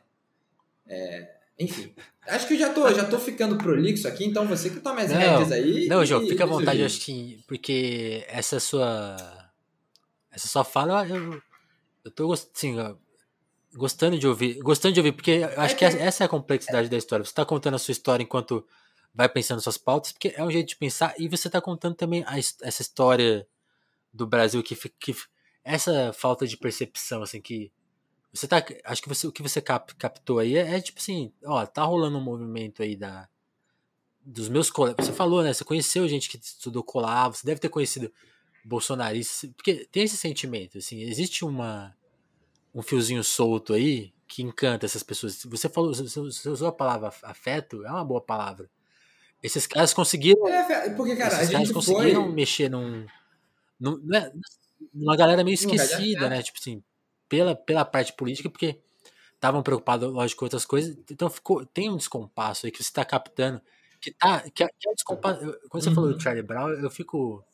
É, 0.86 1.30
enfim. 1.58 1.94
Acho 2.26 2.46
que 2.48 2.54
eu 2.54 2.58
já 2.58 2.70
tô, 2.70 2.92
já 2.92 3.04
tô 3.04 3.18
ficando 3.18 3.56
prolixo 3.56 4.08
aqui, 4.08 4.24
então 4.24 4.46
você 4.46 4.68
que 4.68 4.80
toma 4.80 5.00
as 5.00 5.10
não, 5.10 5.18
rédeas 5.18 5.52
aí. 5.52 5.86
Não, 5.86 6.04
João, 6.04 6.26
fica 6.26 6.44
à 6.44 6.46
vontade, 6.46 6.82
acho 6.82 7.00
que. 7.00 7.38
Porque 7.46 8.24
essa 8.28 8.58
sua. 8.58 9.16
Essa 10.36 10.48
sua 10.48 10.64
fala, 10.64 11.08
eu, 11.08 11.42
eu 12.04 12.10
tô 12.10 12.30
assim, 12.30 12.76
gostando 13.74 14.18
de 14.18 14.28
ouvir. 14.28 14.58
Gostando 14.60 14.92
de 14.92 15.00
ouvir, 15.00 15.12
porque 15.12 15.30
eu 15.30 15.60
acho 15.62 15.74
é 15.74 15.78
que, 15.78 15.88
que 15.88 15.96
essa 15.96 16.24
é 16.24 16.26
a 16.26 16.28
complexidade 16.28 16.88
é. 16.88 16.90
da 16.90 16.96
história. 16.98 17.24
Você 17.24 17.32
tá 17.32 17.42
contando 17.42 17.74
a 17.74 17.78
sua 17.78 17.92
história 17.92 18.22
enquanto 18.22 18.62
vai 19.14 19.30
pensando 19.30 19.62
suas 19.62 19.78
pautas, 19.78 20.12
porque 20.12 20.34
é 20.36 20.44
um 20.44 20.50
jeito 20.50 20.68
de 20.68 20.76
pensar, 20.76 21.14
e 21.18 21.26
você 21.26 21.48
está 21.48 21.58
contando 21.58 21.94
também 21.94 22.22
a, 22.26 22.38
essa 22.38 22.82
história 22.82 23.48
do 24.12 24.26
Brasil 24.26 24.62
que, 24.62 24.76
que 24.76 25.16
essa 25.64 26.12
falta 26.12 26.46
de 26.46 26.54
percepção, 26.58 27.22
assim, 27.22 27.40
que 27.40 27.72
você 28.30 28.46
tá, 28.46 28.62
acho 28.84 29.02
que 29.02 29.08
você, 29.08 29.26
o 29.26 29.32
que 29.32 29.42
você 29.42 29.62
cap, 29.62 29.94
captou 29.94 30.38
aí 30.38 30.54
é, 30.54 30.76
é, 30.76 30.80
tipo 30.82 30.98
assim, 30.98 31.32
ó, 31.46 31.64
tá 31.64 31.82
rolando 31.82 32.18
um 32.18 32.22
movimento 32.22 32.82
aí 32.82 32.94
da 32.94 33.26
dos 34.20 34.48
meus 34.48 34.70
colegas, 34.70 35.06
você 35.06 35.12
falou, 35.12 35.42
né, 35.42 35.54
você 35.54 35.64
conheceu 35.64 36.06
gente 36.08 36.28
que 36.28 36.36
estudou 36.36 36.82
colava, 36.82 37.32
você 37.32 37.46
deve 37.46 37.60
ter 37.60 37.68
conhecido 37.68 38.12
bolsonaristas, 38.66 39.50
porque 39.56 39.86
tem 39.90 40.02
esse 40.02 40.16
sentimento, 40.16 40.78
assim, 40.78 41.02
existe 41.02 41.44
uma 41.44 41.94
um 42.74 42.82
fiozinho 42.82 43.24
solto 43.24 43.72
aí 43.72 44.12
que 44.28 44.42
encanta 44.42 44.84
essas 44.84 45.02
pessoas. 45.02 45.42
Você 45.44 45.68
falou, 45.68 45.94
você 45.94 46.20
usou 46.50 46.68
a 46.68 46.72
palavra 46.72 47.10
afeto, 47.22 47.86
é 47.86 47.90
uma 47.90 48.04
boa 48.04 48.20
palavra. 48.20 48.68
Esses 49.42 49.66
caras 49.66 49.94
conseguiram. 49.94 50.46
É, 50.48 50.90
porque, 50.90 51.14
cara, 51.16 51.36
esses 51.36 51.50
gente 51.50 51.72
conseguiram 51.72 52.24
foi... 52.24 52.32
mexer 52.32 52.68
num. 52.68 53.06
num 53.78 53.98
né, 53.98 54.30
numa 54.92 55.16
galera 55.16 55.44
meio 55.44 55.54
esquecida, 55.54 56.28
né? 56.28 56.42
Tipo 56.42 56.58
assim, 56.58 56.82
pela, 57.28 57.54
pela 57.54 57.84
parte 57.84 58.12
política, 58.12 58.50
porque 58.50 58.78
estavam 59.34 59.62
preocupados, 59.62 60.12
lógico, 60.12 60.40
com 60.40 60.46
outras 60.46 60.64
coisas. 60.64 60.96
Então 61.10 61.30
ficou, 61.30 61.64
tem 61.64 61.90
um 61.90 61.96
descompasso 61.96 62.66
aí 62.66 62.72
que 62.72 62.78
você 62.78 62.90
está 62.90 63.04
captando. 63.04 63.62
Que 64.00 64.10
tá. 64.10 64.40
Que 64.50 64.64
é, 64.64 64.68
que 64.68 64.88
é 64.88 64.90
um 64.90 64.94
descompasso. 64.94 65.40
Quando 65.68 65.82
você 65.82 65.88
uhum. 65.88 65.94
falou 65.94 66.10
do 66.10 66.14
uhum. 66.16 66.20
Charlie 66.20 66.42
Brown, 66.42 66.70
eu 66.70 66.90
fico 66.90 67.44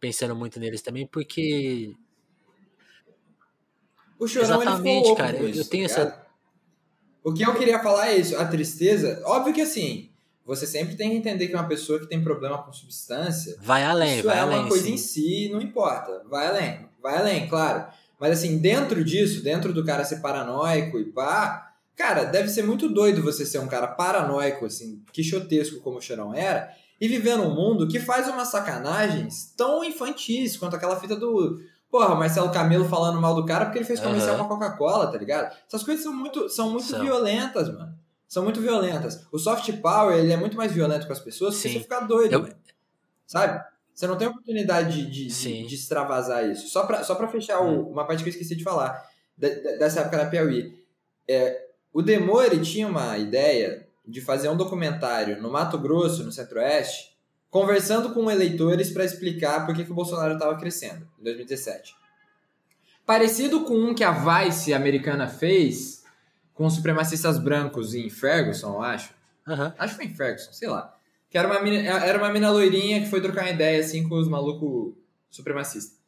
pensando 0.00 0.34
muito 0.34 0.58
neles 0.60 0.82
também, 0.82 1.06
porque. 1.06 1.94
O 4.18 4.26
Chorão, 4.26 4.62
Exatamente, 4.62 5.14
cara. 5.14 5.36
Eu, 5.36 5.48
isso, 5.48 5.60
eu 5.60 5.64
tenho 5.64 5.88
tá 5.88 5.94
essa. 5.94 6.26
O 7.22 7.32
que 7.32 7.42
eu 7.42 7.54
queria 7.54 7.80
falar 7.80 8.08
é 8.08 8.16
isso. 8.16 8.36
A 8.36 8.44
tristeza. 8.46 9.22
Óbvio 9.24 9.54
que 9.54 9.60
assim 9.60 10.10
você 10.48 10.66
sempre 10.66 10.96
tem 10.96 11.10
que 11.10 11.16
entender 11.16 11.46
que 11.46 11.54
uma 11.54 11.68
pessoa 11.68 12.00
que 12.00 12.06
tem 12.06 12.24
problema 12.24 12.62
com 12.62 12.72
substância. 12.72 13.54
Vai 13.60 13.84
além, 13.84 14.22
vai 14.22 14.38
é 14.38 14.40
além, 14.40 14.58
uma 14.60 14.68
coisa 14.68 14.86
sim. 14.86 14.94
em 14.94 14.96
si, 14.96 15.50
não 15.52 15.60
importa. 15.60 16.24
Vai 16.26 16.46
além, 16.46 16.88
vai 17.02 17.18
além, 17.18 17.46
claro. 17.46 17.86
Mas 18.18 18.38
assim, 18.38 18.56
dentro 18.56 19.04
disso, 19.04 19.42
dentro 19.42 19.74
do 19.74 19.84
cara 19.84 20.04
ser 20.04 20.22
paranoico 20.22 20.98
e 20.98 21.04
pá, 21.04 21.74
cara, 21.94 22.24
deve 22.24 22.48
ser 22.48 22.62
muito 22.62 22.88
doido 22.88 23.22
você 23.22 23.44
ser 23.44 23.58
um 23.58 23.68
cara 23.68 23.88
paranoico, 23.88 24.64
assim, 24.64 25.04
quixotesco 25.12 25.80
como 25.80 25.98
o 25.98 26.00
Xerão 26.00 26.32
era, 26.32 26.74
e 27.00 27.08
viver 27.08 27.36
num 27.36 27.54
mundo 27.54 27.88
que 27.88 28.00
faz 28.00 28.28
umas 28.28 28.48
sacanagens 28.48 29.52
tão 29.56 29.84
infantis 29.84 30.56
quanto 30.56 30.76
aquela 30.76 30.98
fita 30.98 31.16
do. 31.16 31.60
Porra, 31.90 32.14
Marcelo 32.14 32.50
Camelo 32.50 32.88
falando 32.88 33.20
mal 33.20 33.34
do 33.34 33.46
cara 33.46 33.64
porque 33.64 33.78
ele 33.78 33.86
fez 33.86 33.98
comercial 33.98 34.34
uhum. 34.34 34.42
uma 34.42 34.48
Coca-Cola, 34.48 35.10
tá 35.10 35.16
ligado? 35.16 35.56
Essas 35.66 35.82
coisas 35.82 36.02
são 36.04 36.14
muito, 36.14 36.48
são 36.48 36.70
muito 36.70 36.86
são. 36.86 37.00
violentas, 37.00 37.68
mano 37.72 37.98
são 38.28 38.44
muito 38.44 38.60
violentas. 38.60 39.26
O 39.32 39.38
soft 39.38 39.72
power, 39.80 40.18
ele 40.18 40.32
é 40.32 40.36
muito 40.36 40.56
mais 40.56 40.70
violento 40.70 41.06
com 41.06 41.12
as 41.12 41.18
pessoas 41.18 41.54
Sim. 41.54 41.72
você 41.72 41.80
ficar 41.80 42.00
doido. 42.00 42.32
Eu... 42.34 42.48
Sabe? 43.26 43.64
Você 43.94 44.06
não 44.06 44.16
tem 44.16 44.28
oportunidade 44.28 45.10
de, 45.10 45.26
de, 45.26 45.66
de 45.66 45.74
extravasar 45.74 46.48
isso. 46.48 46.68
Só 46.68 46.86
pra, 46.86 47.02
só 47.02 47.14
pra 47.14 47.26
fechar 47.26 47.60
hum. 47.62 47.80
o, 47.80 47.90
uma 47.90 48.06
parte 48.06 48.22
que 48.22 48.28
eu 48.28 48.32
esqueci 48.32 48.54
de 48.54 48.62
falar, 48.62 49.02
de, 49.36 49.48
dessa 49.78 50.00
época 50.00 50.18
da 50.18 50.26
Piauí. 50.26 50.78
É, 51.26 51.68
o 51.92 52.02
Demore 52.02 52.60
tinha 52.60 52.86
uma 52.86 53.16
ideia 53.16 53.87
de 54.08 54.22
fazer 54.22 54.48
um 54.48 54.56
documentário 54.56 55.40
no 55.40 55.50
Mato 55.50 55.78
Grosso, 55.78 56.24
no 56.24 56.32
Centro-Oeste, 56.32 57.14
conversando 57.50 58.14
com 58.14 58.30
eleitores 58.30 58.90
para 58.90 59.04
explicar 59.04 59.66
por 59.66 59.74
que, 59.74 59.84
que 59.84 59.92
o 59.92 59.94
Bolsonaro 59.94 60.34
estava 60.34 60.56
crescendo, 60.56 61.06
em 61.20 61.24
2017. 61.24 61.94
Parecido 63.04 63.64
com 63.64 63.74
um 63.74 63.94
que 63.94 64.02
a 64.02 64.12
Vice 64.12 64.72
americana 64.72 65.28
fez 65.28 66.04
com 66.54 66.68
supremacistas 66.68 67.38
brancos 67.38 67.94
em 67.94 68.08
Ferguson, 68.08 68.74
eu 68.74 68.82
acho. 68.82 69.14
Uhum. 69.46 69.72
Acho 69.78 69.96
que 69.96 70.02
foi 70.02 70.04
em 70.06 70.14
Ferguson, 70.14 70.52
sei 70.52 70.68
lá. 70.68 70.94
Que 71.30 71.36
era 71.36 71.46
uma, 71.46 71.60
mina, 71.60 71.78
era 71.78 72.18
uma 72.18 72.30
mina 72.30 72.50
loirinha 72.50 73.00
que 73.00 73.08
foi 73.08 73.20
trocar 73.20 73.42
uma 73.42 73.50
ideia 73.50 73.80
assim 73.80 74.08
com 74.08 74.14
os 74.16 74.28
malucos 74.28 74.94
supremacistas. 75.30 75.98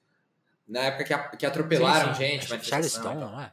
Na 0.66 0.80
época 0.80 1.04
que, 1.04 1.36
que 1.36 1.46
atropelaram 1.46 2.14
sim, 2.14 2.38
sim. 2.40 2.40
gente. 2.40 2.66
Charleston, 2.66 3.14
não 3.14 3.40
é? 3.40 3.52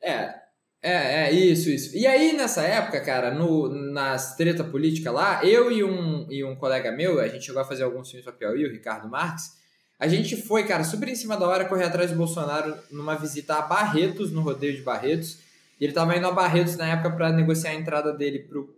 É, 0.00 0.42
é, 0.80 1.24
é, 1.24 1.32
isso, 1.32 1.68
isso. 1.68 1.96
E 1.96 2.06
aí, 2.06 2.32
nessa 2.32 2.62
época, 2.62 3.00
cara, 3.00 3.32
no, 3.34 3.68
nas 3.68 4.36
treta 4.36 4.62
política 4.62 5.10
lá, 5.10 5.44
eu 5.44 5.72
e 5.72 5.82
um, 5.82 6.26
e 6.30 6.44
um 6.44 6.54
colega 6.54 6.92
meu, 6.92 7.18
a 7.20 7.26
gente 7.26 7.46
chegou 7.46 7.60
a 7.60 7.64
fazer 7.64 7.82
alguns 7.82 8.08
filmes 8.08 8.24
pra 8.24 8.32
Piauí, 8.32 8.64
o 8.64 8.70
Ricardo 8.70 9.08
Marques, 9.08 9.58
a 9.98 10.06
gente 10.06 10.36
foi, 10.36 10.62
cara, 10.62 10.84
super 10.84 11.08
em 11.08 11.16
cima 11.16 11.36
da 11.36 11.48
hora 11.48 11.64
correr 11.64 11.84
atrás 11.84 12.12
do 12.12 12.16
Bolsonaro 12.16 12.76
numa 12.90 13.16
visita 13.16 13.56
a 13.56 13.62
Barretos, 13.62 14.30
no 14.30 14.40
rodeio 14.40 14.76
de 14.76 14.82
Barretos, 14.82 15.38
e 15.80 15.84
ele 15.84 15.90
estava 15.90 16.16
indo 16.16 16.26
a 16.26 16.30
Barretos 16.30 16.76
na 16.76 16.86
época 16.86 17.10
para 17.10 17.32
negociar 17.32 17.70
a 17.70 17.74
entrada 17.74 18.12
dele 18.12 18.38
pro, 18.38 18.72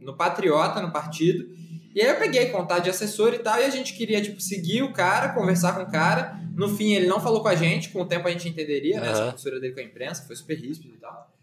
no 0.00 0.16
Patriota, 0.16 0.82
no 0.82 0.90
partido. 0.90 1.48
E 1.94 2.02
aí 2.02 2.08
eu 2.08 2.16
peguei 2.16 2.46
contato 2.46 2.82
de 2.82 2.90
assessor 2.90 3.32
e 3.32 3.38
tal, 3.38 3.56
e 3.60 3.64
a 3.64 3.70
gente 3.70 3.94
queria, 3.94 4.20
tipo, 4.20 4.40
seguir 4.40 4.82
o 4.82 4.92
cara, 4.92 5.28
conversar 5.28 5.76
com 5.76 5.82
o 5.82 5.90
cara. 5.90 6.36
No 6.56 6.68
fim, 6.76 6.94
ele 6.94 7.06
não 7.06 7.20
falou 7.20 7.40
com 7.40 7.48
a 7.48 7.54
gente, 7.54 7.90
com 7.90 8.02
o 8.02 8.06
tempo 8.06 8.26
a 8.26 8.30
gente 8.32 8.48
entenderia, 8.48 9.00
né? 9.00 9.06
Uhum. 9.06 9.12
Essa 9.12 9.32
postura 9.32 9.60
dele 9.60 9.74
com 9.74 9.80
a 9.80 9.84
imprensa, 9.84 10.26
foi 10.26 10.34
super 10.34 10.58
ríspido 10.58 10.94
e 10.94 10.98
tal. 10.98 11.35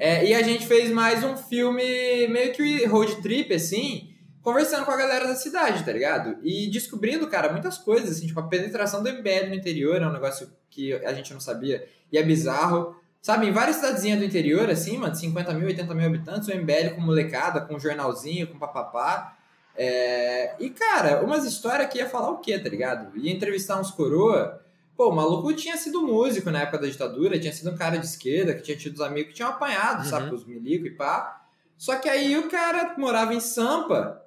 É, 0.00 0.24
e 0.24 0.32
a 0.32 0.42
gente 0.42 0.66
fez 0.66 0.90
mais 0.90 1.22
um 1.22 1.36
filme 1.36 2.26
meio 2.28 2.54
que 2.54 2.86
road 2.86 3.20
trip, 3.20 3.52
assim, 3.52 4.14
conversando 4.40 4.86
com 4.86 4.90
a 4.92 4.96
galera 4.96 5.28
da 5.28 5.34
cidade, 5.34 5.84
tá 5.84 5.92
ligado? 5.92 6.38
E 6.42 6.70
descobrindo, 6.70 7.28
cara, 7.28 7.52
muitas 7.52 7.76
coisas, 7.76 8.12
assim, 8.12 8.26
tipo, 8.26 8.40
a 8.40 8.48
penetração 8.48 9.02
do 9.02 9.12
MBL 9.12 9.48
no 9.50 9.54
interior 9.54 10.00
é 10.00 10.06
um 10.06 10.12
negócio 10.12 10.50
que 10.70 10.94
a 11.04 11.12
gente 11.12 11.34
não 11.34 11.40
sabia 11.40 11.86
e 12.10 12.16
é 12.16 12.22
bizarro. 12.22 12.96
Sabe, 13.20 13.46
em 13.46 13.52
várias 13.52 13.76
cidadezinhas 13.76 14.18
do 14.18 14.24
interior, 14.24 14.70
assim, 14.70 14.96
mano, 14.96 15.14
50 15.14 15.52
mil, 15.52 15.66
80 15.66 15.94
mil 15.94 16.06
habitantes, 16.06 16.48
o 16.48 16.56
MBL 16.56 16.94
com 16.94 17.02
molecada, 17.02 17.60
com 17.60 17.78
jornalzinho, 17.78 18.46
com 18.46 18.58
papapá. 18.58 19.36
É... 19.76 20.54
E, 20.58 20.70
cara, 20.70 21.22
umas 21.22 21.44
histórias 21.44 21.92
que 21.92 21.98
ia 21.98 22.08
falar 22.08 22.30
o 22.30 22.38
quê, 22.38 22.58
tá 22.58 22.70
ligado? 22.70 23.14
Ia 23.18 23.30
entrevistar 23.30 23.78
uns 23.78 23.90
coroa. 23.90 24.64
Pô, 25.00 25.08
o 25.08 25.16
maluco 25.16 25.50
tinha 25.54 25.78
sido 25.78 26.02
músico 26.02 26.50
na 26.50 26.60
época 26.60 26.76
da 26.76 26.86
ditadura, 26.86 27.40
tinha 27.40 27.54
sido 27.54 27.70
um 27.70 27.74
cara 27.74 27.96
de 27.96 28.04
esquerda, 28.04 28.52
que 28.52 28.60
tinha 28.60 28.76
tido 28.76 28.96
os 28.96 29.00
amigos 29.00 29.28
que 29.28 29.36
tinham 29.36 29.48
apanhado, 29.48 30.00
uhum. 30.00 30.10
sabe, 30.10 30.34
os 30.34 30.44
milico 30.44 30.86
e 30.86 30.90
pá. 30.90 31.40
Só 31.78 31.96
que 31.96 32.06
aí 32.06 32.36
o 32.36 32.50
cara 32.50 32.94
morava 32.98 33.32
em 33.32 33.40
Sampa, 33.40 34.22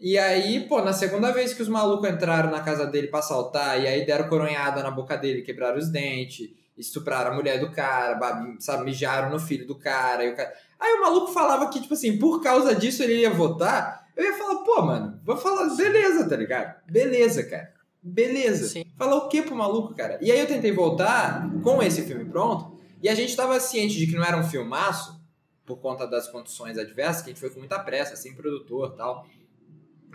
e 0.00 0.16
aí, 0.16 0.66
pô, 0.66 0.80
na 0.80 0.94
segunda 0.94 1.32
vez 1.32 1.52
que 1.52 1.60
os 1.60 1.68
malucos 1.68 2.08
entraram 2.08 2.50
na 2.50 2.60
casa 2.62 2.86
dele 2.86 3.08
pra 3.08 3.18
assaltar, 3.18 3.78
e 3.78 3.86
aí 3.86 4.06
deram 4.06 4.26
coronhada 4.26 4.82
na 4.82 4.90
boca 4.90 5.18
dele, 5.18 5.42
quebraram 5.42 5.76
os 5.76 5.90
dentes 5.90 6.48
estupraram 6.78 7.32
a 7.32 7.34
mulher 7.34 7.60
do 7.60 7.70
cara, 7.70 8.18
sabe, 8.58 8.84
mijaram 8.84 9.30
no 9.30 9.38
filho 9.38 9.66
do 9.66 9.74
cara, 9.74 10.30
o 10.30 10.34
cara. 10.34 10.50
Aí 10.80 10.94
o 10.94 11.02
maluco 11.02 11.30
falava 11.30 11.68
que, 11.68 11.80
tipo 11.80 11.92
assim, 11.92 12.18
por 12.18 12.42
causa 12.42 12.74
disso 12.74 13.02
ele 13.02 13.20
ia 13.20 13.30
votar. 13.30 14.06
Eu 14.16 14.24
ia 14.24 14.32
falar, 14.32 14.56
pô, 14.62 14.80
mano, 14.80 15.20
vou 15.24 15.36
falar, 15.36 15.74
beleza, 15.74 16.26
tá 16.26 16.36
ligado? 16.36 16.74
Beleza, 16.86 17.42
cara. 17.42 17.74
Beleza. 18.02 18.68
Sim. 18.68 18.85
Falar 18.96 19.16
o 19.16 19.28
que 19.28 19.42
pro 19.42 19.54
maluco, 19.54 19.94
cara? 19.94 20.18
E 20.22 20.32
aí 20.32 20.38
eu 20.40 20.46
tentei 20.46 20.72
voltar 20.72 21.48
com 21.62 21.82
esse 21.82 22.02
filme 22.02 22.24
pronto, 22.24 22.76
e 23.02 23.08
a 23.08 23.14
gente 23.14 23.36
tava 23.36 23.60
ciente 23.60 23.96
de 23.96 24.06
que 24.06 24.16
não 24.16 24.24
era 24.24 24.36
um 24.36 24.44
filmaço, 24.44 25.20
por 25.66 25.78
conta 25.78 26.06
das 26.06 26.28
condições 26.28 26.78
adversas, 26.78 27.22
que 27.22 27.30
a 27.30 27.32
gente 27.32 27.40
foi 27.40 27.50
com 27.50 27.58
muita 27.58 27.78
pressa, 27.80 28.16
sem 28.16 28.34
produtor 28.34 28.94
tal. 28.96 29.26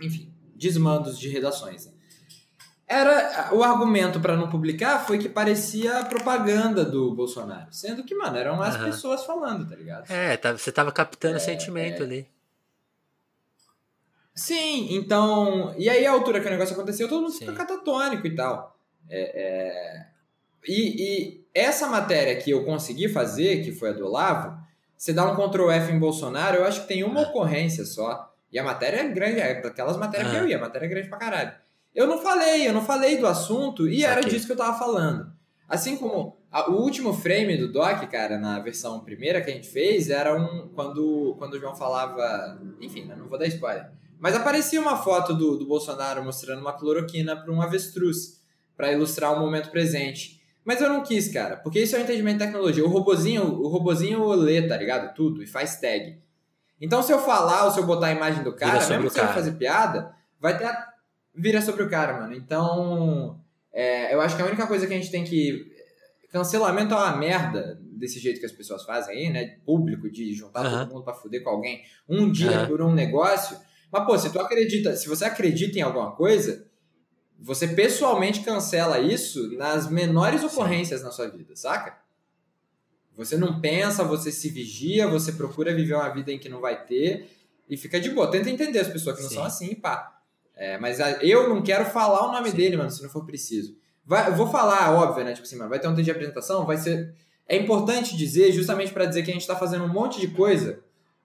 Enfim, 0.00 0.32
desmandos 0.56 1.18
de 1.18 1.28
redações. 1.28 1.86
Né? 1.86 1.92
Era 2.88 3.50
o 3.54 3.62
argumento 3.62 4.20
para 4.20 4.36
não 4.36 4.48
publicar 4.48 5.06
foi 5.06 5.18
que 5.18 5.28
parecia 5.28 6.04
propaganda 6.04 6.84
do 6.84 7.14
Bolsonaro, 7.14 7.68
sendo 7.70 8.02
que, 8.02 8.14
mano, 8.14 8.36
eram 8.36 8.60
as 8.60 8.76
uhum. 8.76 8.84
pessoas 8.84 9.24
falando, 9.24 9.68
tá 9.68 9.76
ligado? 9.76 10.10
É, 10.10 10.36
tá, 10.36 10.52
você 10.52 10.72
tava 10.72 10.90
captando 10.90 11.36
é, 11.36 11.38
sentimento 11.38 12.02
é... 12.02 12.04
ali. 12.04 12.31
Sim, 14.34 14.94
então. 14.94 15.74
E 15.76 15.88
aí, 15.88 16.06
a 16.06 16.12
altura 16.12 16.40
que 16.40 16.46
o 16.46 16.50
negócio 16.50 16.74
aconteceu, 16.74 17.08
todo 17.08 17.22
mundo 17.22 17.34
fica 17.34 17.52
catatônico 17.52 18.26
e 18.26 18.34
tal. 18.34 18.78
É, 19.08 19.42
é... 19.42 20.06
E, 20.66 21.02
e, 21.02 21.44
essa 21.54 21.86
matéria 21.88 22.36
que 22.36 22.50
eu 22.50 22.64
consegui 22.64 23.08
fazer, 23.08 23.62
que 23.62 23.72
foi 23.72 23.90
a 23.90 23.92
do 23.92 24.06
Olavo, 24.06 24.56
você 24.96 25.12
dá 25.12 25.30
um 25.30 25.36
Ctrl 25.36 25.70
F 25.70 25.92
em 25.92 25.98
Bolsonaro, 25.98 26.56
eu 26.56 26.64
acho 26.64 26.82
que 26.82 26.88
tem 26.88 27.04
uma 27.04 27.20
ah. 27.20 27.24
ocorrência 27.24 27.84
só. 27.84 28.32
E 28.50 28.58
a 28.58 28.62
matéria 28.62 29.00
é 29.00 29.08
grande, 29.08 29.40
é 29.40 29.60
daquelas 29.60 29.96
matérias 29.96 30.28
ah. 30.28 30.32
que 30.32 30.36
eu 30.38 30.48
ia, 30.48 30.56
a 30.56 30.60
matéria 30.60 30.86
é 30.86 30.88
grande 30.88 31.08
pra 31.08 31.18
caralho. 31.18 31.52
Eu 31.94 32.06
não 32.06 32.18
falei, 32.18 32.66
eu 32.66 32.72
não 32.72 32.82
falei 32.82 33.18
do 33.18 33.26
assunto 33.26 33.86
e 33.86 34.02
era 34.02 34.22
disso 34.22 34.46
que 34.46 34.52
eu 34.52 34.56
tava 34.56 34.78
falando. 34.78 35.30
Assim 35.68 35.96
como 35.96 36.38
a, 36.50 36.70
o 36.70 36.80
último 36.80 37.12
frame 37.12 37.58
do 37.58 37.70
doc, 37.70 38.02
cara, 38.10 38.38
na 38.38 38.58
versão 38.60 39.00
primeira 39.00 39.42
que 39.42 39.50
a 39.50 39.54
gente 39.54 39.68
fez, 39.68 40.08
era 40.08 40.34
um. 40.34 40.70
Quando, 40.74 41.34
quando 41.38 41.54
o 41.54 41.60
João 41.60 41.74
falava. 41.74 42.58
Enfim, 42.80 43.04
não 43.04 43.28
vou 43.28 43.38
dar 43.38 43.46
spoiler 43.46 43.90
mas 44.22 44.36
aparecia 44.36 44.80
uma 44.80 44.96
foto 44.96 45.34
do, 45.34 45.56
do 45.56 45.66
Bolsonaro 45.66 46.22
mostrando 46.24 46.60
uma 46.60 46.72
cloroquina 46.72 47.34
para 47.34 47.52
um 47.52 47.60
avestruz, 47.60 48.40
para 48.76 48.92
ilustrar 48.92 49.34
o 49.34 49.40
momento 49.40 49.68
presente. 49.72 50.40
Mas 50.64 50.80
eu 50.80 50.88
não 50.88 51.02
quis, 51.02 51.26
cara, 51.26 51.56
porque 51.56 51.80
isso 51.80 51.96
é 51.96 51.98
um 51.98 52.02
entendimento 52.02 52.38
de 52.38 52.44
tecnologia. 52.44 52.84
O 52.84 52.88
robozinho, 52.88 53.42
o 53.42 53.66
robozinho 53.66 54.24
lê, 54.28 54.62
tá 54.62 54.76
ligado? 54.76 55.12
Tudo 55.12 55.42
e 55.42 55.46
faz 55.46 55.80
tag. 55.80 56.22
Então, 56.80 57.02
se 57.02 57.12
eu 57.12 57.18
falar 57.18 57.64
ou 57.64 57.72
se 57.72 57.80
eu 57.80 57.84
botar 57.84 58.06
a 58.06 58.12
imagem 58.12 58.44
do 58.44 58.54
cara, 58.54 58.86
mesmo 58.86 59.10
se 59.10 59.18
eu 59.18 59.26
fazer 59.26 59.52
piada, 59.54 60.14
vai 60.38 60.56
ter 60.56 60.66
a... 60.66 60.88
vira 61.34 61.60
sobre 61.60 61.82
o 61.82 61.90
cara, 61.90 62.20
mano. 62.20 62.32
Então, 62.32 63.40
é, 63.72 64.14
eu 64.14 64.20
acho 64.20 64.36
que 64.36 64.42
a 64.42 64.46
única 64.46 64.68
coisa 64.68 64.86
que 64.86 64.94
a 64.94 64.96
gente 64.96 65.10
tem 65.10 65.24
que 65.24 65.68
cancelamento 66.30 66.94
é 66.94 66.96
uma 66.96 67.16
merda 67.16 67.76
desse 67.90 68.20
jeito 68.20 68.38
que 68.38 68.46
as 68.46 68.52
pessoas 68.52 68.84
fazem 68.84 69.16
aí, 69.16 69.30
né? 69.30 69.56
Público 69.66 70.08
de 70.08 70.32
juntar 70.32 70.64
uhum. 70.64 70.70
todo 70.70 70.88
mundo 70.90 71.04
para 71.04 71.14
fuder 71.14 71.42
com 71.42 71.50
alguém 71.50 71.82
um 72.08 72.30
dia 72.30 72.60
uhum. 72.60 72.66
por 72.68 72.82
um 72.82 72.94
negócio 72.94 73.58
mas, 73.92 74.06
pô, 74.06 74.18
se 74.18 74.32
tu 74.32 74.40
acredita, 74.40 74.96
se 74.96 75.06
você 75.06 75.26
acredita 75.26 75.78
em 75.78 75.82
alguma 75.82 76.12
coisa, 76.12 76.66
você 77.38 77.68
pessoalmente 77.68 78.40
cancela 78.40 78.98
isso 78.98 79.54
nas 79.58 79.90
menores 79.90 80.42
ocorrências 80.42 81.00
Sim. 81.00 81.06
na 81.06 81.12
sua 81.12 81.28
vida, 81.28 81.54
saca? 81.54 81.98
Você 83.14 83.36
não 83.36 83.60
pensa, 83.60 84.02
você 84.02 84.32
se 84.32 84.48
vigia, 84.48 85.06
você 85.06 85.32
procura 85.32 85.74
viver 85.74 85.92
uma 85.92 86.08
vida 86.08 86.32
em 86.32 86.38
que 86.38 86.48
não 86.48 86.62
vai 86.62 86.86
ter 86.86 87.30
e 87.68 87.76
fica 87.76 88.00
de 88.00 88.08
boa. 88.08 88.30
Tenta 88.30 88.48
entender 88.48 88.78
as 88.78 88.88
pessoas 88.88 89.16
que 89.16 89.22
não 89.22 89.28
Sim. 89.28 89.34
são 89.34 89.44
assim, 89.44 89.74
pá. 89.74 90.18
É, 90.56 90.78
mas 90.78 90.98
eu 91.20 91.50
não 91.50 91.60
quero 91.60 91.84
falar 91.84 92.26
o 92.26 92.32
nome 92.32 92.50
Sim. 92.50 92.56
dele, 92.56 92.78
mano, 92.78 92.90
se 92.90 93.02
não 93.02 93.10
for 93.10 93.26
preciso. 93.26 93.76
Vai, 94.06 94.28
eu 94.28 94.34
vou 94.34 94.48
falar, 94.48 94.90
óbvio, 94.94 95.22
né? 95.22 95.34
Tipo 95.34 95.46
assim, 95.46 95.56
mano, 95.56 95.68
vai 95.68 95.78
ter 95.78 95.88
um 95.88 95.94
texto 95.94 96.06
de 96.06 96.10
apresentação, 96.10 96.64
vai 96.64 96.78
ser. 96.78 97.14
É 97.46 97.56
importante 97.56 98.16
dizer, 98.16 98.52
justamente 98.52 98.90
para 98.90 99.04
dizer 99.04 99.22
que 99.22 99.30
a 99.30 99.34
gente 99.34 99.46
tá 99.46 99.54
fazendo 99.54 99.84
um 99.84 99.92
monte 99.92 100.18
de 100.18 100.28
coisa 100.28 100.80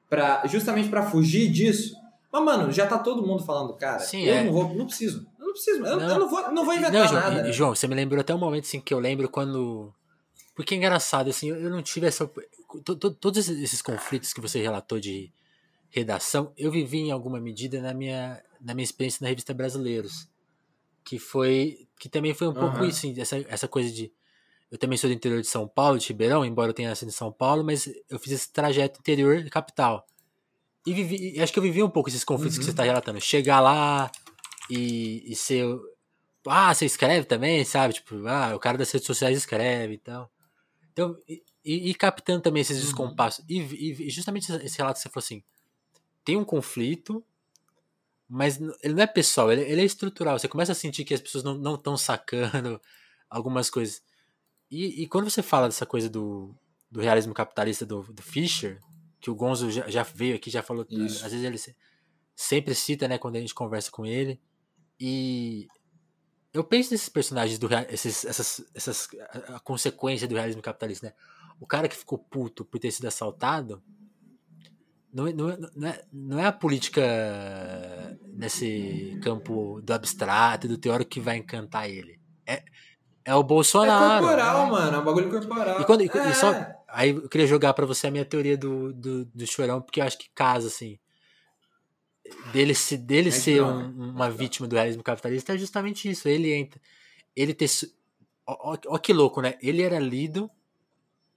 para 0.10 0.46
justamente 0.48 0.90
para 0.90 1.10
fugir 1.10 1.50
disso 1.50 1.96
mas, 2.44 2.58
mano, 2.58 2.72
já 2.72 2.88
tá 2.88 2.98
todo 3.00 3.26
mundo 3.26 3.44
falando, 3.44 3.74
cara. 3.74 4.00
Sim, 4.00 4.24
eu 4.24 4.34
é. 4.34 4.44
não 4.44 4.52
vou, 4.52 4.74
não 4.74 4.86
preciso. 4.86 5.28
Eu 5.40 5.46
não 5.46 5.54
preciso. 5.54 5.86
Eu 5.86 5.98
não, 5.98 6.10
eu 6.10 6.20
não 6.20 6.30
vou, 6.30 6.52
não 6.52 6.66
vou 6.66 6.74
inventar 6.74 6.94
não, 6.94 7.08
João, 7.08 7.22
nada. 7.22 7.44
Né? 7.44 7.52
João, 7.52 7.76
você 7.76 7.88
me 7.88 7.96
lembrou 7.96 8.22
até 8.22 8.34
um 8.34 8.40
momento 8.40 8.66
assim 8.66 8.80
que 8.80 8.94
eu 8.94 9.00
lembro 9.00 9.30
quando. 9.30 9.94
Porque 10.56 10.74
é 10.74 10.78
engraçado, 10.78 11.30
assim, 11.30 11.50
eu 11.50 11.70
não 11.70 11.82
tive 11.82 12.08
essa. 12.08 12.30
Todos 13.20 13.50
esses 13.50 13.82
conflitos 13.82 14.34
que 14.34 14.42
você 14.42 14.62
relatou 14.62 15.00
de 15.00 15.32
redação, 15.90 16.52
eu 16.58 16.72
vivi 16.72 17.00
em 17.00 17.12
alguma 17.12 17.40
medida 17.40 17.82
na 17.82 17.94
minha, 17.94 18.42
na 18.60 18.74
minha 18.74 18.84
experiência 18.84 19.24
na 19.24 19.30
revista 19.30 19.54
Brasileiros. 19.54 20.28
Que 21.04 21.18
foi. 21.20 21.88
Que 22.00 22.10
também 22.10 22.34
foi 22.34 22.48
um 22.48 22.52
uhum. 22.52 22.60
pouco 22.72 22.86
isso, 22.86 23.08
essa, 23.18 23.38
essa 23.48 23.68
coisa 23.68 23.92
de. 23.92 24.12
Eu 24.70 24.78
também 24.78 24.98
sou 24.98 25.10
do 25.10 25.14
interior 25.14 25.40
de 25.40 25.48
São 25.48 25.66
Paulo, 25.66 25.98
de 25.98 26.08
Ribeirão, 26.08 26.44
embora 26.44 26.72
eu 26.72 26.74
tenha 26.74 26.90
nascido 26.90 27.08
em 27.08 27.12
São 27.12 27.32
Paulo, 27.32 27.64
mas 27.64 27.90
eu 28.10 28.20
fiz 28.20 28.34
esse 28.34 28.52
trajeto 28.52 29.00
interior 29.00 29.50
capital. 29.50 30.06
E 30.88 30.94
vivi, 30.94 31.42
acho 31.42 31.52
que 31.52 31.60
eu 31.60 31.64
vivi 31.64 31.84
um 31.84 31.90
pouco 31.90 32.08
esses 32.08 32.24
conflitos 32.24 32.56
uhum. 32.56 32.60
que 32.60 32.66
você 32.66 32.72
está 32.72 32.84
relatando. 32.84 33.20
Chegar 33.20 33.60
lá 33.60 34.10
e, 34.70 35.22
e 35.30 35.36
ser. 35.36 35.66
Ah, 36.48 36.74
você 36.74 36.86
escreve 36.86 37.26
também, 37.26 37.66
sabe? 37.66 37.96
Tipo, 37.96 38.26
ah, 38.26 38.56
o 38.56 38.60
cara 38.60 38.78
das 38.78 38.90
redes 38.90 39.06
sociais 39.06 39.38
escreve 39.38 39.96
e 39.96 39.98
tal. 39.98 40.32
Então, 40.94 41.18
e, 41.28 41.44
e 41.90 41.94
captando 41.94 42.42
também 42.42 42.62
esses 42.62 42.78
uhum. 42.78 42.84
descompassos. 42.84 43.44
E, 43.50 43.60
e, 43.60 44.10
justamente 44.10 44.50
esse 44.64 44.78
relato 44.78 44.96
que 44.96 45.04
você 45.04 45.10
falou 45.10 45.26
assim: 45.26 45.44
tem 46.24 46.38
um 46.38 46.46
conflito, 46.46 47.22
mas 48.30 48.58
ele 48.82 48.94
não 48.94 49.04
é 49.04 49.08
pessoal, 49.08 49.52
ele, 49.52 49.64
ele 49.64 49.82
é 49.82 49.86
estrutural. 49.86 50.40
Você 50.40 50.48
começa 50.48 50.72
a 50.72 50.76
sentir 50.76 51.04
que 51.04 51.14
as 51.14 51.20
pessoas 51.20 51.44
não 51.44 51.76
estão 51.76 51.98
sacando 51.98 52.80
algumas 53.30 53.70
coisas. 53.70 54.02
E, 54.72 55.04
e, 55.04 55.08
quando 55.08 55.30
você 55.30 55.44
fala 55.44 55.68
dessa 55.68 55.86
coisa 55.86 56.10
do, 56.10 56.56
do 56.90 57.02
realismo 57.02 57.34
capitalista 57.34 57.86
do, 57.86 58.04
do 58.04 58.22
Fischer, 58.22 58.80
que 59.20 59.30
o 59.30 59.36
Gonzo 59.36 59.70
já, 59.72 59.90
já 59.90 60.04
veio 60.04 60.36
aqui, 60.36 60.50
já 60.50 60.62
falou. 60.62 60.86
Isso. 60.90 61.26
Às 61.26 61.32
vezes 61.32 61.46
ele 61.46 61.78
sempre 62.36 62.76
cita, 62.76 63.08
né, 63.08 63.18
quando 63.18 63.36
a 63.36 63.40
gente 63.40 63.54
conversa 63.54 63.92
com 63.92 64.06
ele. 64.06 64.40
E 65.00 65.68
eu 66.54 66.64
penso 66.64 66.92
nesses 66.92 67.10
personagens 67.10 67.60
do 67.60 67.68
esses, 67.90 68.26
essas, 68.26 68.66
essas 68.74 69.08
a, 69.50 69.60
consequência 69.60 70.28
do 70.28 70.36
realismo 70.36 70.62
capitalista, 70.62 71.08
né? 71.08 71.14
O 71.60 71.66
cara 71.66 71.88
que 71.88 71.96
ficou 71.96 72.20
puto 72.20 72.64
por 72.64 72.80
ter 72.80 72.92
sido 72.92 73.08
assaltado 73.08 73.82
não, 75.12 75.28
é, 75.28 75.34
não, 75.34 75.50
é, 75.50 75.58
não, 75.76 75.88
é, 75.88 76.02
não 76.14 76.40
é 76.40 76.46
a 76.46 76.52
política 76.52 77.02
nesse 78.34 79.20
campo 79.24 79.82
do 79.82 79.94
abstrato 79.94 80.68
e 80.68 80.70
do 80.70 80.78
teórico 80.78 81.10
que 81.10 81.20
vai 81.20 81.38
encantar 81.38 81.90
ele. 81.90 82.20
É, 82.46 82.64
é 83.26 83.34
o 83.34 83.42
Bolsonaro. 83.44 84.24
É 84.24 84.28
corporal, 84.28 84.66
né? 84.66 84.72
mano. 84.72 84.96
É 84.96 85.00
um 85.00 85.04
bagulho 85.04 85.30
corporal. 85.30 85.82
E, 85.82 85.86
quando, 85.86 86.02
é. 86.02 86.06
e 86.06 86.34
só, 86.36 86.54
Aí 86.98 87.12
eu 87.12 87.30
queria 87.30 87.46
jogar 87.46 87.76
para 87.76 87.86
você 87.86 88.08
a 88.08 88.12
minha 88.12 88.26
teoria 88.26 88.58
do, 88.58 88.92
do, 88.92 89.24
do 89.26 89.46
chorão, 89.46 89.80
porque 89.80 90.02
eu 90.02 90.04
acho 90.04 90.18
que 90.18 90.32
casa, 90.34 90.66
assim. 90.66 90.98
Dele, 92.52 92.74
se, 92.74 92.98
dele 92.98 93.30
é 93.30 93.32
ser 93.32 93.62
um, 93.62 94.10
uma 94.14 94.32
vítima 94.32 94.68
do 94.68 94.76
realismo 94.76 95.04
capitalista 95.04 95.54
é 95.54 95.60
justamente 95.60 96.10
isso. 96.10 96.28
Ele 96.28 96.52
entra. 96.52 96.82
Ele 97.36 97.54
ter. 97.54 97.70
Ó, 98.48 98.74
ó, 98.74 98.78
ó, 98.88 98.98
que 98.98 99.14
louco, 99.14 99.42
né? 99.42 99.60
Ele 99.62 99.84
era 99.84 100.00
lido 100.00 100.50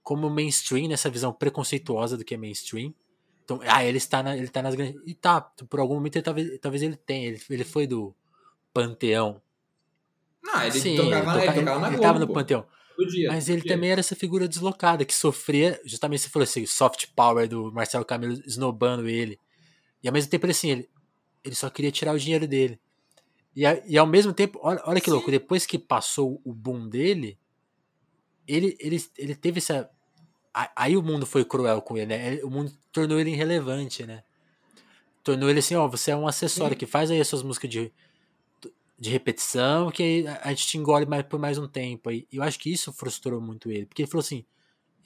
como 0.01 0.31
mainstream, 0.31 0.87
nessa 0.87 1.11
visão 1.11 1.31
preconceituosa 1.31 2.17
do 2.17 2.25
que 2.25 2.33
é 2.33 2.37
mainstream. 2.37 2.91
Então, 3.43 3.59
ah, 3.67 3.85
ele 3.85 3.99
está, 3.99 4.23
na, 4.23 4.35
ele 4.35 4.45
está 4.45 4.63
nas 4.63 4.73
grandes. 4.73 4.99
E 5.05 5.13
tá, 5.13 5.41
por 5.41 5.79
algum 5.79 5.93
momento 5.93 6.15
ele, 6.15 6.23
talvez, 6.23 6.59
talvez 6.59 6.81
ele 6.81 6.95
tenha. 6.95 7.27
Ele, 7.27 7.41
ele 7.51 7.63
foi 7.63 7.85
do 7.85 8.15
Panteão. 8.73 9.39
Não, 10.41 10.63
ele 10.63 10.71
Sim, 10.71 10.95
tocava, 10.95 11.17
ele, 11.17 11.23
toca, 11.23 11.43
ele 11.43 11.53
tocava 11.53 11.63
na 11.63 11.63
ele, 11.63 11.75
Globo. 11.75 11.93
Ele 11.93 12.01
tava 12.01 12.19
no 12.19 12.33
Panteão. 12.33 12.65
Podia, 13.05 13.29
Mas 13.29 13.49
ele 13.49 13.61
podia. 13.61 13.75
também 13.75 13.91
era 13.91 13.99
essa 13.99 14.15
figura 14.15 14.47
deslocada, 14.47 15.05
que 15.05 15.13
sofria, 15.13 15.79
justamente 15.85 16.21
você 16.21 16.29
falou 16.29 16.43
assim, 16.43 16.65
soft 16.65 17.07
power 17.15 17.47
do 17.47 17.71
Marcelo 17.71 18.05
Camelo 18.05 18.33
esnobando 18.45 19.07
ele. 19.07 19.39
E 20.03 20.07
ao 20.07 20.13
mesmo 20.13 20.29
tempo 20.29 20.45
ele 20.45 20.51
assim, 20.51 20.71
ele, 20.71 20.89
ele 21.43 21.55
só 21.55 21.69
queria 21.69 21.91
tirar 21.91 22.13
o 22.13 22.19
dinheiro 22.19 22.47
dele. 22.47 22.79
E, 23.55 23.63
e 23.85 23.97
ao 23.97 24.07
mesmo 24.07 24.33
tempo, 24.33 24.59
olha, 24.61 24.81
olha 24.85 24.99
que 24.99 25.07
Sim. 25.07 25.11
louco, 25.11 25.31
depois 25.31 25.65
que 25.65 25.77
passou 25.77 26.41
o 26.43 26.53
boom 26.53 26.87
dele, 26.87 27.37
ele, 28.47 28.77
ele, 28.79 29.03
ele 29.17 29.35
teve 29.35 29.59
essa. 29.59 29.89
Aí 30.75 30.97
o 30.97 31.01
mundo 31.01 31.25
foi 31.25 31.45
cruel 31.45 31.81
com 31.81 31.97
ele, 31.97 32.07
né? 32.07 32.39
O 32.43 32.49
mundo 32.49 32.73
tornou 32.91 33.19
ele 33.19 33.29
irrelevante, 33.29 34.05
né? 34.05 34.23
Tornou 35.23 35.49
ele 35.49 35.59
assim, 35.59 35.75
ó, 35.75 35.87
você 35.87 36.11
é 36.11 36.15
um 36.15 36.27
acessório 36.27 36.75
Sim. 36.75 36.79
que 36.79 36.85
faz 36.85 37.09
aí 37.09 37.21
as 37.21 37.27
suas 37.27 37.43
músicas 37.43 37.69
de 37.69 37.91
de 39.01 39.09
repetição, 39.09 39.89
que 39.89 40.27
a 40.43 40.49
gente 40.49 40.67
te 40.67 40.77
engole 40.77 41.07
mais, 41.07 41.23
por 41.23 41.39
mais 41.39 41.57
um 41.57 41.67
tempo. 41.67 42.11
E 42.11 42.27
eu 42.31 42.43
acho 42.43 42.59
que 42.59 42.71
isso 42.71 42.93
frustrou 42.93 43.41
muito 43.41 43.71
ele. 43.71 43.87
Porque 43.87 44.03
ele 44.03 44.09
falou 44.09 44.21
assim: 44.21 44.45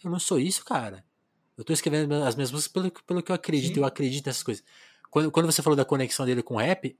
eu 0.04 0.12
não 0.12 0.20
sou 0.20 0.38
isso, 0.38 0.66
cara. 0.66 1.02
Eu 1.58 1.64
tô 1.64 1.72
escrevendo 1.72 2.14
as 2.16 2.36
minhas 2.36 2.52
músicas 2.52 2.74
pelo, 2.74 2.92
pelo 3.08 3.24
que 3.24 3.32
eu 3.32 3.36
acredito, 3.36 3.76
Sim. 3.76 3.80
eu 3.80 3.86
acredito 3.86 4.26
nessas 4.26 4.44
coisas. 4.44 4.62
Quando, 5.10 5.32
quando 5.32 5.46
você 5.46 5.62
falou 5.62 5.78
da 5.78 5.86
conexão 5.86 6.26
dele 6.26 6.44
com 6.44 6.56
o 6.56 6.58
rap, 6.58 6.94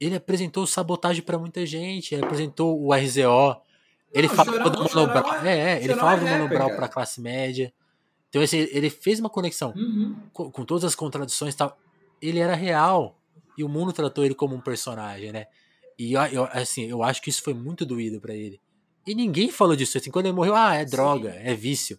ele 0.00 0.16
apresentou 0.16 0.66
sabotagem 0.66 1.22
para 1.22 1.38
muita 1.38 1.64
gente, 1.64 2.12
ele 2.12 2.24
apresentou 2.24 2.76
o 2.76 2.92
RZO, 2.92 3.62
ele 4.12 4.28
falava 4.28 4.68
do 4.68 4.78
Mano 4.80 5.46
é, 5.46 5.74
é, 5.74 5.84
ele 5.84 5.94
falava 5.94 6.24
do 6.24 6.26
Mano 6.28 6.48
pra 6.48 6.88
classe 6.88 7.20
média. 7.20 7.72
Então, 8.28 8.42
assim, 8.42 8.66
ele 8.72 8.90
fez 8.90 9.20
uma 9.20 9.30
conexão 9.30 9.72
uhum. 9.76 10.16
com, 10.32 10.50
com, 10.50 10.64
todas 10.64 10.82
as 10.82 10.96
contradições 10.96 11.54
e 11.54 11.56
tal. 11.56 11.78
Ele 12.20 12.40
era 12.40 12.56
real. 12.56 13.16
E 13.56 13.62
o 13.62 13.68
mundo 13.68 13.92
tratou 13.92 14.24
ele 14.24 14.34
como 14.34 14.56
um 14.56 14.60
personagem, 14.60 15.30
né? 15.30 15.46
E 15.98 16.12
eu, 16.12 16.48
assim, 16.52 16.84
eu 16.84 17.02
acho 17.02 17.22
que 17.22 17.30
isso 17.30 17.42
foi 17.42 17.54
muito 17.54 17.86
doído 17.86 18.20
para 18.20 18.34
ele. 18.34 18.60
E 19.06 19.14
ninguém 19.14 19.50
falou 19.50 19.76
disso. 19.76 19.96
Assim, 19.96 20.10
quando 20.10 20.26
ele 20.26 20.34
morreu, 20.34 20.54
ah, 20.54 20.74
é 20.74 20.84
droga, 20.84 21.32
Sim. 21.32 21.38
é 21.42 21.54
vício. 21.54 21.98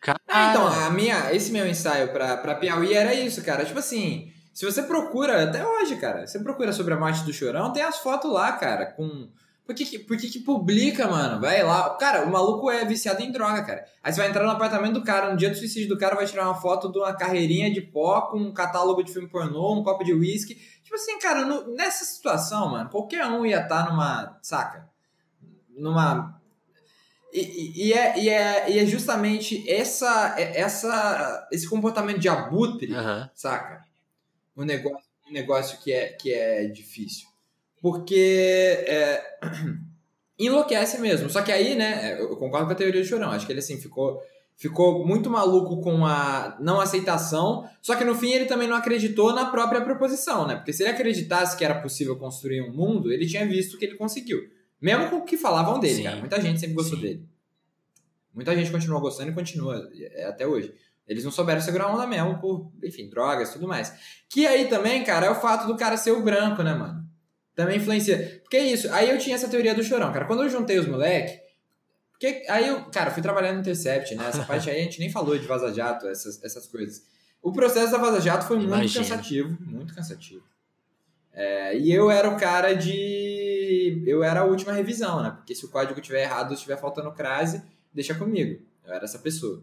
Cara... 0.00 0.18
Ah, 0.26 0.50
então, 0.50 0.66
a 0.66 0.90
minha, 0.90 1.32
esse 1.32 1.50
meu 1.52 1.66
ensaio 1.66 2.12
pra, 2.12 2.36
pra 2.36 2.54
Piauí 2.54 2.94
era 2.94 3.12
isso, 3.14 3.42
cara. 3.44 3.64
Tipo 3.64 3.78
assim, 3.78 4.32
se 4.54 4.64
você 4.64 4.82
procura, 4.82 5.44
até 5.44 5.66
hoje, 5.66 5.96
cara, 5.96 6.26
você 6.26 6.38
procura 6.38 6.72
sobre 6.72 6.94
a 6.94 6.96
morte 6.98 7.24
do 7.24 7.32
Chorão, 7.32 7.72
tem 7.72 7.82
as 7.82 7.98
fotos 7.98 8.32
lá, 8.32 8.52
cara, 8.52 8.86
com 8.86 9.28
Por 9.66 9.74
que, 9.74 9.84
que, 9.84 9.98
por 9.98 10.16
que, 10.16 10.30
que 10.30 10.38
publica, 10.38 11.06
mano? 11.06 11.40
Vai 11.40 11.62
lá. 11.62 11.94
Cara, 11.96 12.24
o 12.24 12.30
maluco 12.32 12.70
é 12.70 12.84
viciado 12.86 13.22
em 13.22 13.30
droga, 13.30 13.62
cara. 13.62 13.84
Aí 14.02 14.10
você 14.10 14.20
vai 14.20 14.30
entrar 14.30 14.44
no 14.44 14.50
apartamento 14.50 14.94
do 14.94 15.04
cara, 15.04 15.30
no 15.30 15.36
dia 15.36 15.50
do 15.50 15.56
suicídio 15.56 15.90
do 15.90 15.98
cara, 15.98 16.16
vai 16.16 16.24
tirar 16.24 16.44
uma 16.44 16.54
foto 16.54 16.90
de 16.90 16.98
uma 16.98 17.12
carreirinha 17.12 17.70
de 17.70 17.82
pó 17.82 18.22
com 18.22 18.38
um 18.38 18.52
catálogo 18.52 19.02
de 19.02 19.12
filme 19.12 19.28
pornô, 19.28 19.78
um 19.78 19.84
copo 19.84 20.02
de 20.02 20.14
uísque. 20.14 20.56
Tipo 20.88 20.96
assim, 20.96 21.18
cara, 21.18 21.44
no, 21.44 21.74
nessa 21.74 22.04
situação, 22.04 22.70
mano, 22.70 22.88
qualquer 22.88 23.26
um 23.26 23.44
ia 23.44 23.60
estar 23.60 23.84
tá 23.84 23.90
numa. 23.90 24.38
Saca? 24.40 24.88
Numa. 25.76 26.40
E, 27.32 27.40
e, 27.40 27.88
e, 27.88 27.92
é, 27.92 28.18
e, 28.18 28.28
é, 28.30 28.70
e 28.70 28.78
é 28.78 28.86
justamente 28.86 29.68
essa, 29.70 30.34
essa, 30.38 31.46
esse 31.52 31.68
comportamento 31.68 32.18
de 32.18 32.28
abutre, 32.28 32.94
uhum. 32.94 33.28
saca? 33.34 33.84
Um 34.56 34.64
negócio, 34.64 35.04
um 35.28 35.32
negócio 35.32 35.78
que, 35.78 35.92
é, 35.92 36.08
que 36.12 36.32
é 36.32 36.66
difícil 36.66 37.28
porque 37.80 38.84
é, 38.86 39.38
enlouquece 40.38 41.00
mesmo. 41.00 41.30
Só 41.30 41.42
que 41.42 41.52
aí, 41.52 41.74
né, 41.74 42.20
eu 42.20 42.36
concordo 42.36 42.66
com 42.66 42.72
a 42.72 42.76
teoria 42.76 43.00
do 43.00 43.06
chorão. 43.06 43.30
Acho 43.30 43.46
que 43.46 43.52
ele, 43.52 43.60
assim, 43.60 43.80
ficou, 43.80 44.22
ficou 44.58 45.06
muito 45.06 45.30
maluco 45.30 45.80
com 45.80 46.04
a 46.04 46.58
não 46.60 46.80
aceitação, 46.80 47.64
só 47.80 47.94
que 47.94 48.04
no 48.04 48.14
fim 48.14 48.32
ele 48.32 48.44
também 48.44 48.66
não 48.66 48.74
acreditou 48.74 49.32
na 49.32 49.46
própria 49.46 49.80
proposição, 49.80 50.46
né? 50.48 50.56
Porque 50.56 50.72
se 50.72 50.82
ele 50.82 50.90
acreditasse 50.90 51.56
que 51.56 51.64
era 51.64 51.80
possível 51.80 52.16
construir 52.16 52.60
um 52.62 52.74
mundo, 52.74 53.12
ele 53.12 53.24
tinha 53.24 53.46
visto 53.46 53.78
que 53.78 53.84
ele 53.84 53.94
conseguiu. 53.94 54.50
Mesmo 54.80 55.10
com 55.10 55.16
o 55.16 55.24
que 55.24 55.36
falavam 55.36 55.78
dele, 55.78 55.94
Sim. 55.94 56.02
cara. 56.02 56.16
Muita 56.16 56.40
gente 56.40 56.58
sempre 56.58 56.74
gostou 56.74 56.98
Sim. 56.98 57.04
dele. 57.04 57.28
Muita 58.34 58.54
gente 58.54 58.70
continuou 58.70 59.00
gostando 59.00 59.30
e 59.30 59.34
continua 59.34 59.88
é, 59.94 60.24
até 60.24 60.44
hoje. 60.44 60.74
Eles 61.06 61.24
não 61.24 61.30
souberam 61.30 61.60
segurar 61.60 61.84
a 61.84 61.94
onda 61.94 62.06
mesmo 62.06 62.38
por, 62.38 62.70
enfim, 62.82 63.08
drogas 63.08 63.50
e 63.50 63.52
tudo 63.52 63.66
mais. 63.66 63.92
Que 64.28 64.46
aí 64.46 64.66
também, 64.66 65.04
cara, 65.04 65.26
é 65.26 65.30
o 65.30 65.36
fato 65.36 65.68
do 65.68 65.76
cara 65.76 65.96
ser 65.96 66.10
o 66.10 66.22
branco, 66.22 66.62
né, 66.62 66.74
mano? 66.74 67.06
Também 67.54 67.78
influencia. 67.78 68.40
Porque 68.42 68.56
é 68.56 68.66
isso. 68.66 68.92
Aí 68.92 69.08
eu 69.08 69.18
tinha 69.18 69.36
essa 69.36 69.48
teoria 69.48 69.74
do 69.74 69.82
chorão, 69.82 70.12
cara. 70.12 70.26
Quando 70.26 70.42
eu 70.42 70.48
juntei 70.48 70.78
os 70.78 70.86
moleque. 70.86 71.47
Porque 72.18 72.44
aí 72.48 72.66
eu, 72.66 72.84
cara, 72.86 73.12
fui 73.12 73.22
trabalhar 73.22 73.52
no 73.52 73.60
Intercept, 73.60 74.16
né? 74.16 74.26
Essa 74.26 74.42
parte 74.42 74.68
aí 74.68 74.80
a 74.80 74.82
gente 74.82 74.98
nem 74.98 75.08
falou 75.08 75.38
de 75.38 75.46
Vaza 75.46 75.72
Jato, 75.72 76.08
essas, 76.08 76.42
essas 76.42 76.66
coisas. 76.66 77.06
O 77.40 77.52
processo 77.52 77.92
da 77.92 77.98
Vaza 77.98 78.20
Jato 78.20 78.44
foi 78.44 78.56
Imagina. 78.56 78.78
muito 78.78 78.94
cansativo. 78.94 79.56
Muito 79.60 79.94
cansativo. 79.94 80.42
É, 81.32 81.78
e 81.78 81.92
eu 81.92 82.10
era 82.10 82.28
o 82.28 82.36
cara 82.36 82.74
de. 82.74 84.02
Eu 84.04 84.24
era 84.24 84.40
a 84.40 84.44
última 84.44 84.72
revisão, 84.72 85.22
né? 85.22 85.30
Porque 85.30 85.54
se 85.54 85.64
o 85.64 85.68
código 85.68 86.00
tiver 86.00 86.24
errado 86.24 86.48
ou 86.48 86.54
estiver 86.54 86.76
faltando 86.76 87.12
crase, 87.12 87.62
deixa 87.94 88.12
comigo. 88.16 88.60
Eu 88.84 88.92
era 88.92 89.04
essa 89.04 89.20
pessoa. 89.20 89.62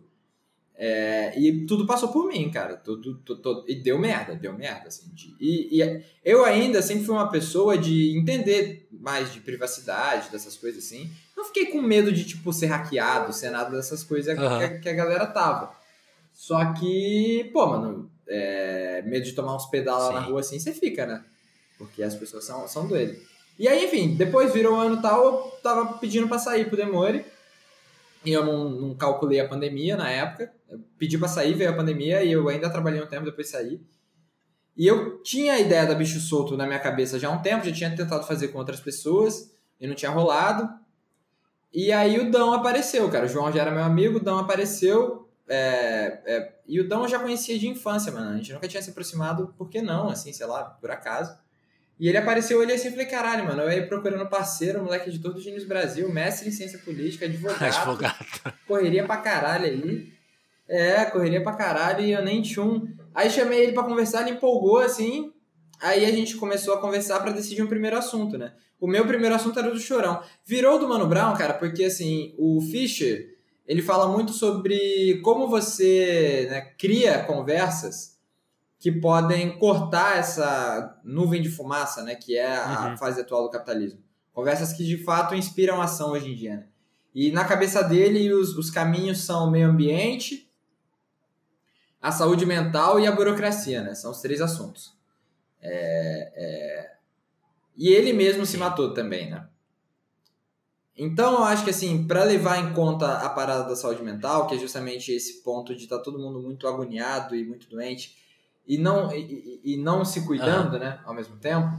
É, 0.78 1.38
e 1.38 1.66
tudo 1.66 1.86
passou 1.86 2.14
por 2.14 2.28
mim, 2.30 2.50
cara. 2.50 2.78
Tudo, 2.78 3.16
tudo, 3.18 3.42
tudo, 3.42 3.66
e 3.68 3.76
deu 3.76 4.00
merda, 4.00 4.34
deu 4.36 4.54
merda. 4.54 4.88
Assim, 4.88 5.10
de, 5.14 5.36
e, 5.38 5.82
e, 5.82 6.04
eu 6.24 6.46
ainda 6.46 6.82
sempre 6.82 7.04
fui 7.04 7.16
uma 7.16 7.30
pessoa 7.30 7.78
de 7.78 8.18
entender 8.18 8.88
mais 8.90 9.34
de 9.34 9.42
privacidade, 9.42 10.30
dessas 10.30 10.56
coisas 10.56 10.86
assim. 10.86 11.12
Não 11.46 11.54
fiquei 11.54 11.68
com 11.68 11.82
medo 11.82 12.12
de, 12.12 12.26
tipo, 12.26 12.52
ser 12.52 12.68
hackeado, 12.68 13.32
ser 13.32 13.52
nada 13.52 13.76
dessas 13.76 14.04
coisas 14.04 14.38
uhum. 14.38 14.60
que, 14.60 14.80
que, 14.80 14.90
a 14.90 14.94
galera 14.94 15.28
tava. 15.28 15.72
Só 16.34 16.74
que, 16.74 17.50
pô, 17.54 17.68
mano, 17.68 18.12
é, 18.28 19.04
medo 19.06 19.24
de 19.24 19.34
tomar 19.34 19.56
uns 19.56 19.68
pedalos 19.68 20.08
lá 20.08 20.14
na 20.14 20.20
rua 20.22 20.40
assim, 20.40 20.58
você 20.58 20.74
fica, 20.74 21.06
né? 21.06 21.24
Porque 21.78 22.02
as 22.02 22.16
pessoas 22.16 22.46
são, 22.46 22.68
são 22.68 22.88
doidas. 22.88 23.18
E 23.60 23.68
aí, 23.68 23.86
enfim, 23.86 24.16
depois 24.16 24.52
virou 24.52 24.74
um 24.76 24.80
ano 24.80 25.02
tal, 25.02 25.24
eu 25.24 25.34
tava 25.62 25.98
pedindo 26.00 26.28
pra 26.28 26.40
sair 26.40 26.66
pro 26.66 26.76
Demore. 26.76 27.24
E 28.26 28.34
eu 28.34 28.44
não, 28.44 28.70
não 28.70 28.96
calculei 28.96 29.40
a 29.40 29.48
pandemia 29.48 29.96
na 29.96 30.10
época. 30.10 30.52
Eu 30.68 30.80
pedi 30.98 31.18
para 31.18 31.28
sair, 31.28 31.54
veio 31.54 31.70
a 31.70 31.74
pandemia 31.74 32.24
e 32.24 32.32
eu 32.32 32.50
ainda 32.50 32.70
trabalhei 32.72 33.02
um 33.02 33.08
tempo 33.08 33.26
depois 33.26 33.50
saí. 33.50 33.80
E 34.76 34.86
eu 34.88 35.22
tinha 35.22 35.54
a 35.54 35.60
ideia 35.60 35.86
da 35.86 35.94
bicho 35.94 36.20
solto 36.20 36.58
na 36.58 36.66
minha 36.66 36.80
cabeça 36.80 37.18
já 37.18 37.30
há 37.30 37.32
um 37.32 37.42
tempo, 37.42 37.66
já 37.66 37.72
tinha 37.72 37.96
tentado 37.96 38.28
fazer 38.28 38.50
com 38.50 38.58
outras 38.58 38.80
pessoas 38.80 39.52
e 39.80 39.88
não 39.88 39.96
tinha 39.96 40.12
rolado. 40.12 40.68
E 41.76 41.92
aí 41.92 42.18
o 42.18 42.32
Dão 42.32 42.54
apareceu, 42.54 43.10
cara. 43.12 43.26
O 43.26 43.28
João 43.28 43.52
já 43.52 43.62
era 43.62 43.72
meu 43.72 43.84
amigo, 43.84 44.18
o 44.18 44.24
Dão 44.24 44.40
apareceu. 44.40 45.28
É, 45.46 46.22
é, 46.26 46.54
e 46.66 46.80
o 46.80 46.88
Dão 46.88 47.02
eu 47.02 47.10
já 47.10 47.20
conhecia 47.20 47.60
de 47.60 47.68
infância, 47.68 48.14
mano. 48.14 48.30
A 48.30 48.38
gente 48.38 48.54
nunca 48.54 48.66
tinha 48.66 48.82
se 48.82 48.92
aproximado, 48.92 49.54
por 49.58 49.70
que 49.70 49.82
não? 49.82 50.08
Assim, 50.08 50.32
sei 50.32 50.46
lá, 50.46 50.64
por 50.64 50.90
acaso. 50.90 51.38
E 52.00 52.08
ele 52.08 52.18
apareceu, 52.18 52.64
ele 52.64 52.72
assim, 52.72 52.92
falei, 52.92 53.06
caralho, 53.06 53.46
mano, 53.46 53.64
eu 53.64 53.72
ia 53.72 53.88
procurando 53.88 54.26
parceiro, 54.30 54.82
moleque 54.82 55.10
editor 55.10 55.34
do 55.34 55.42
Gênios 55.42 55.66
Brasil, 55.66 56.10
mestre 56.10 56.48
em 56.48 56.52
ciência 56.52 56.80
política, 56.80 57.26
advogado. 57.26 57.62
advogado. 57.64 58.26
Correria 58.66 59.06
pra 59.06 59.18
caralho 59.18 59.66
aí. 59.66 60.14
É, 60.70 61.04
correria 61.06 61.44
pra 61.44 61.54
caralho 61.54 62.06
e 62.06 62.12
eu 62.12 62.24
nem 62.24 62.42
tinha 62.42 62.64
um. 62.66 62.88
Aí 63.14 63.30
chamei 63.30 63.60
ele 63.60 63.74
para 63.74 63.84
conversar, 63.84 64.22
ele 64.22 64.38
empolgou 64.38 64.78
assim. 64.78 65.34
Aí 65.82 66.06
a 66.06 66.12
gente 66.12 66.36
começou 66.38 66.74
a 66.74 66.82
conversar 66.82 67.20
para 67.20 67.32
decidir 67.32 67.62
um 67.62 67.68
primeiro 67.68 67.98
assunto, 67.98 68.38
né? 68.38 68.54
O 68.80 68.88
meu 68.88 69.06
primeiro 69.08 69.36
assunto 69.36 69.58
era 69.60 69.72
do 69.72 69.80
Chorão. 69.80 70.22
Virou 70.46 70.78
do 70.78 70.88
Mano 70.88 71.08
Brown, 71.08 71.36
cara, 71.36 71.54
porque 71.54 71.86
assim, 71.86 72.36
o 72.38 72.62
Fischer, 72.62 73.36
ele 73.68 73.82
fala 73.82 74.08
muito 74.08 74.34
sobre 74.34 75.20
como 75.24 75.48
você 75.48 76.48
né, 76.50 76.62
cria 76.78 77.24
conversas 77.24 78.16
que 78.78 78.92
podem 78.92 79.58
cortar 79.58 80.18
essa 80.18 81.00
nuvem 81.04 81.42
de 81.42 81.50
fumaça, 81.50 82.04
né, 82.04 82.16
que 82.16 82.38
é 82.38 82.56
a 82.56 82.90
uhum. 82.90 82.98
fase 82.98 83.22
atual 83.22 83.44
do 83.44 83.50
capitalismo. 83.50 84.00
Conversas 84.34 84.74
que 84.74 84.84
de 84.84 84.98
fato 84.98 85.34
inspiram 85.34 85.82
ação 85.82 86.12
hoje 86.12 86.32
em 86.32 86.36
dia. 86.36 86.58
Né? 86.58 86.68
E 87.16 87.32
na 87.32 87.46
cabeça 87.46 87.82
dele, 87.82 88.32
os, 88.34 88.58
os 88.58 88.70
caminhos 88.70 89.24
são 89.24 89.48
o 89.48 89.52
meio 89.52 89.70
ambiente, 89.70 90.52
a 92.02 92.12
saúde 92.12 92.46
mental 92.46 93.00
e 93.00 93.08
a 93.08 93.12
burocracia, 93.12 93.82
né? 93.82 93.96
São 93.96 94.12
os 94.12 94.22
três 94.22 94.42
assuntos. 94.42 94.95
É, 95.68 96.32
é... 96.36 96.96
E 97.76 97.90
ele 97.90 98.14
mesmo 98.14 98.46
se 98.46 98.58
matou 98.58 98.94
também, 98.94 99.30
né? 99.30 99.48
Então, 100.98 101.34
eu 101.34 101.44
acho 101.44 101.64
que 101.64 101.72
assim, 101.72 102.08
para 102.08 102.24
levar 102.24 102.58
em 102.58 102.74
conta 102.74 103.18
a 103.18 103.30
parada 103.30 103.68
da 103.68 103.76
saúde 103.76 104.02
mental, 104.02 104.48
que 104.48 104.56
é 104.56 104.58
justamente 104.58 105.12
esse 105.12 105.44
ponto 105.44 105.76
de 105.76 105.84
estar 105.84 105.98
tá 105.98 106.04
todo 106.04 106.20
mundo 106.20 106.40
muito 106.42 106.68
agoniado 106.68 107.36
e 107.36 107.44
muito 107.44 107.70
doente, 107.70 108.16
e 108.66 108.78
não, 108.78 109.14
e, 109.14 109.60
e 109.64 109.78
não 109.78 110.06
se 110.06 110.26
cuidando, 110.26 110.74
uhum. 110.74 110.80
né, 110.80 111.00
ao 111.04 111.14
mesmo 111.14 111.36
tempo. 111.38 111.78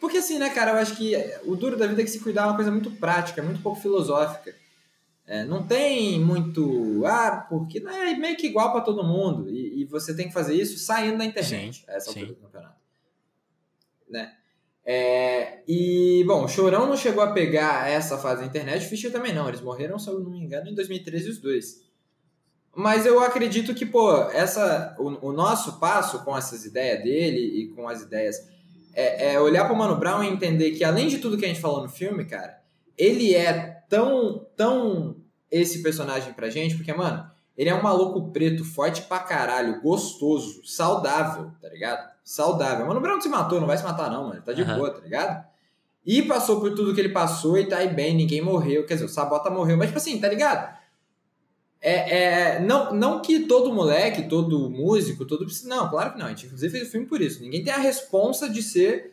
Porque 0.00 0.18
assim, 0.18 0.38
né, 0.38 0.48
cara, 0.50 0.72
eu 0.72 0.76
acho 0.76 0.96
que 0.96 1.14
o 1.44 1.56
duro 1.56 1.76
da 1.76 1.86
vida 1.86 2.00
é 2.00 2.04
que 2.04 2.10
se 2.10 2.20
cuidar 2.20 2.42
é 2.42 2.46
uma 2.46 2.56
coisa 2.56 2.70
muito 2.70 2.90
prática, 2.92 3.42
muito 3.42 3.60
pouco 3.62 3.80
filosófica. 3.80 4.54
É, 5.26 5.44
não 5.44 5.64
tem 5.64 6.18
muito, 6.18 7.04
ah, 7.06 7.46
porque 7.48 7.78
não 7.78 7.92
é 7.92 8.14
meio 8.14 8.36
que 8.36 8.46
igual 8.46 8.72
para 8.72 8.80
todo 8.80 9.04
mundo. 9.04 9.48
E, 9.48 9.82
e, 9.82 9.84
você 9.84 10.14
tem 10.14 10.26
que 10.26 10.32
fazer 10.32 10.54
isso 10.54 10.78
saindo 10.78 11.18
da 11.18 11.24
internet, 11.24 11.76
sim, 11.76 11.84
a 11.86 11.92
essa 11.92 12.10
altura 12.10 12.26
do 12.26 12.34
campeonato. 12.34 12.79
Né? 14.10 14.32
É, 14.84 15.62
e, 15.68 16.24
bom, 16.26 16.48
Chorão 16.48 16.86
não 16.86 16.96
chegou 16.96 17.22
a 17.22 17.32
pegar 17.32 17.88
essa 17.88 18.18
fase 18.18 18.40
da 18.40 18.46
internet, 18.46 18.86
Fischer 18.86 19.12
também 19.12 19.32
não. 19.32 19.48
Eles 19.48 19.60
morreram, 19.60 19.98
se 19.98 20.08
eu 20.08 20.18
não 20.20 20.30
me 20.30 20.40
engano, 20.40 20.68
em 20.68 20.74
2013 20.74 21.30
os 21.30 21.38
dois. 21.38 21.88
Mas 22.74 23.04
eu 23.04 23.20
acredito 23.20 23.74
que, 23.74 23.84
pô, 23.84 24.12
essa, 24.30 24.96
o, 24.98 25.28
o 25.28 25.32
nosso 25.32 25.78
passo 25.78 26.24
com 26.24 26.36
essas 26.36 26.64
ideias 26.64 27.02
dele 27.02 27.40
e 27.40 27.68
com 27.68 27.88
as 27.88 28.02
ideias 28.02 28.36
é, 28.94 29.34
é 29.34 29.40
olhar 29.40 29.64
para 29.64 29.74
o 29.74 29.76
Mano 29.76 29.96
Brown 29.96 30.22
e 30.22 30.28
entender 30.28 30.72
que, 30.72 30.84
além 30.84 31.08
de 31.08 31.18
tudo 31.18 31.36
que 31.36 31.44
a 31.44 31.48
gente 31.48 31.60
falou 31.60 31.82
no 31.82 31.88
filme, 31.88 32.24
cara, 32.24 32.60
ele 32.96 33.34
é 33.34 33.82
tão, 33.88 34.46
tão 34.56 35.16
esse 35.50 35.82
personagem 35.82 36.32
pra 36.32 36.50
gente, 36.50 36.76
porque, 36.76 36.92
mano, 36.92 37.28
ele 37.56 37.70
é 37.70 37.74
um 37.74 37.82
maluco 37.82 38.30
preto, 38.32 38.64
forte 38.64 39.02
pra 39.02 39.18
caralho, 39.18 39.80
gostoso, 39.82 40.62
saudável, 40.64 41.50
tá 41.60 41.68
ligado? 41.68 42.08
Saudável. 42.30 42.86
Mano 42.86 43.00
Brown 43.00 43.20
se 43.20 43.28
matou, 43.28 43.58
não 43.58 43.66
vai 43.66 43.76
se 43.76 43.82
matar, 43.82 44.08
não, 44.08 44.28
mano. 44.28 44.40
Tá 44.40 44.52
de 44.52 44.62
uhum. 44.62 44.76
boa, 44.76 44.90
tá 44.92 45.00
ligado? 45.00 45.44
E 46.06 46.22
passou 46.22 46.60
por 46.60 46.72
tudo 46.76 46.94
que 46.94 47.00
ele 47.00 47.08
passou 47.08 47.58
e 47.58 47.66
tá 47.66 47.78
aí 47.78 47.88
bem, 47.88 48.14
ninguém 48.14 48.40
morreu. 48.40 48.86
Quer 48.86 48.94
dizer, 48.94 49.06
o 49.06 49.08
Sabota 49.08 49.50
morreu, 49.50 49.76
mas, 49.76 49.88
tipo 49.88 49.98
assim, 49.98 50.20
tá 50.20 50.28
ligado? 50.28 50.78
É, 51.80 52.18
é, 52.18 52.60
não, 52.60 52.94
não 52.94 53.20
que 53.20 53.40
todo 53.40 53.74
moleque, 53.74 54.28
todo 54.28 54.70
músico, 54.70 55.24
todo. 55.24 55.44
Não, 55.64 55.90
claro 55.90 56.12
que 56.12 56.20
não. 56.20 56.26
A 56.26 56.28
gente 56.28 56.46
inclusive 56.46 56.70
fez 56.70 56.86
o 56.86 56.90
filme 56.92 57.06
por 57.08 57.20
isso. 57.20 57.42
Ninguém 57.42 57.64
tem 57.64 57.72
a 57.72 57.78
responsa 57.78 58.48
de 58.48 58.62
ser 58.62 59.12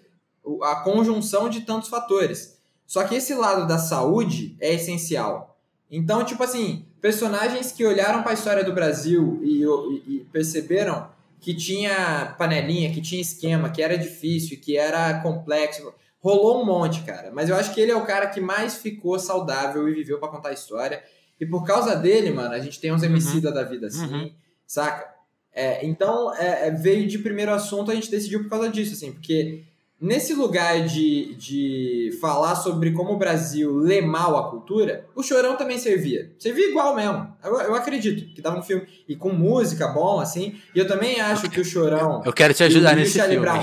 a 0.61 0.75
conjunção 0.75 1.49
de 1.49 1.61
tantos 1.61 1.89
fatores. 1.89 2.61
Só 2.85 3.03
que 3.03 3.15
esse 3.15 3.33
lado 3.33 3.67
da 3.67 3.79
saúde 3.79 4.55
é 4.59 4.75
essencial. 4.75 5.57
Então, 5.89 6.23
tipo 6.23 6.43
assim, 6.43 6.85
personagens 7.01 7.71
que 7.71 7.83
olharam 7.83 8.21
para 8.21 8.29
a 8.29 8.35
história 8.35 8.63
do 8.63 8.73
Brasil 8.73 9.39
e, 9.41 9.63
e, 9.63 10.17
e, 10.17 10.19
perceberam 10.31 11.16
que 11.39 11.53
tinha 11.53 12.35
panelinha, 12.37 12.91
que 12.91 13.01
tinha 13.01 13.21
esquema, 13.21 13.69
que 13.69 13.81
era 13.81 13.97
difícil, 13.97 14.59
que 14.59 14.77
era 14.77 15.21
complexo. 15.21 15.93
Rolou 16.19 16.61
um 16.61 16.65
monte, 16.65 17.03
cara. 17.03 17.31
Mas 17.31 17.49
eu 17.49 17.55
acho 17.55 17.73
que 17.73 17.79
ele 17.79 17.91
é 17.91 17.95
o 17.95 18.05
cara 18.05 18.27
que 18.27 18.41
mais 18.41 18.77
ficou 18.77 19.19
saudável 19.19 19.87
e 19.87 19.93
viveu 19.93 20.19
para 20.19 20.29
contar 20.29 20.49
a 20.49 20.53
história. 20.53 21.03
E 21.39 21.45
por 21.45 21.63
causa 21.63 21.95
dele, 21.95 22.31
mano, 22.31 22.53
a 22.53 22.59
gente 22.59 22.79
tem 22.79 22.91
uns 22.91 23.03
MC 23.03 23.35
uhum. 23.35 23.53
da 23.53 23.63
vida 23.63 23.87
assim, 23.87 24.05
uhum. 24.05 24.31
saca? 24.65 25.15
É, 25.53 25.85
então, 25.85 26.33
é, 26.35 26.67
é, 26.67 26.71
veio 26.71 27.07
de 27.07 27.17
primeiro 27.17 27.51
assunto, 27.51 27.89
a 27.89 27.95
gente 27.95 28.11
decidiu 28.11 28.43
por 28.43 28.49
causa 28.49 28.69
disso, 28.69 28.93
assim, 28.93 29.11
porque 29.11 29.63
nesse 29.99 30.33
lugar 30.33 30.85
de, 30.85 31.35
de 31.35 32.17
falar 32.21 32.55
sobre 32.55 32.91
como 32.91 33.13
o 33.13 33.17
Brasil 33.17 33.75
lê 33.75 34.01
mal 34.01 34.37
a 34.37 34.49
cultura, 34.49 35.05
o 35.15 35.23
Chorão 35.23 35.55
também 35.55 35.77
servia. 35.77 36.31
Servia 36.37 36.69
igual 36.69 36.95
mesmo. 36.95 37.35
Eu, 37.43 37.59
eu 37.61 37.75
acredito 37.75 38.33
que 38.33 38.41
tava 38.41 38.59
um 38.59 38.63
filme. 38.63 38.87
E 39.07 39.15
com 39.15 39.31
música 39.31 39.87
bom, 39.87 40.19
assim. 40.19 40.59
E 40.73 40.79
eu 40.79 40.87
também 40.87 41.19
acho 41.19 41.49
que 41.49 41.59
o 41.59 41.65
Chorão. 41.65 42.21
Eu 42.25 42.33
quero 42.33 42.53
te 42.53 42.63
ajudar 42.63 42.95
nesse 42.95 43.19
filme. 43.19 43.39
Brown, 43.39 43.61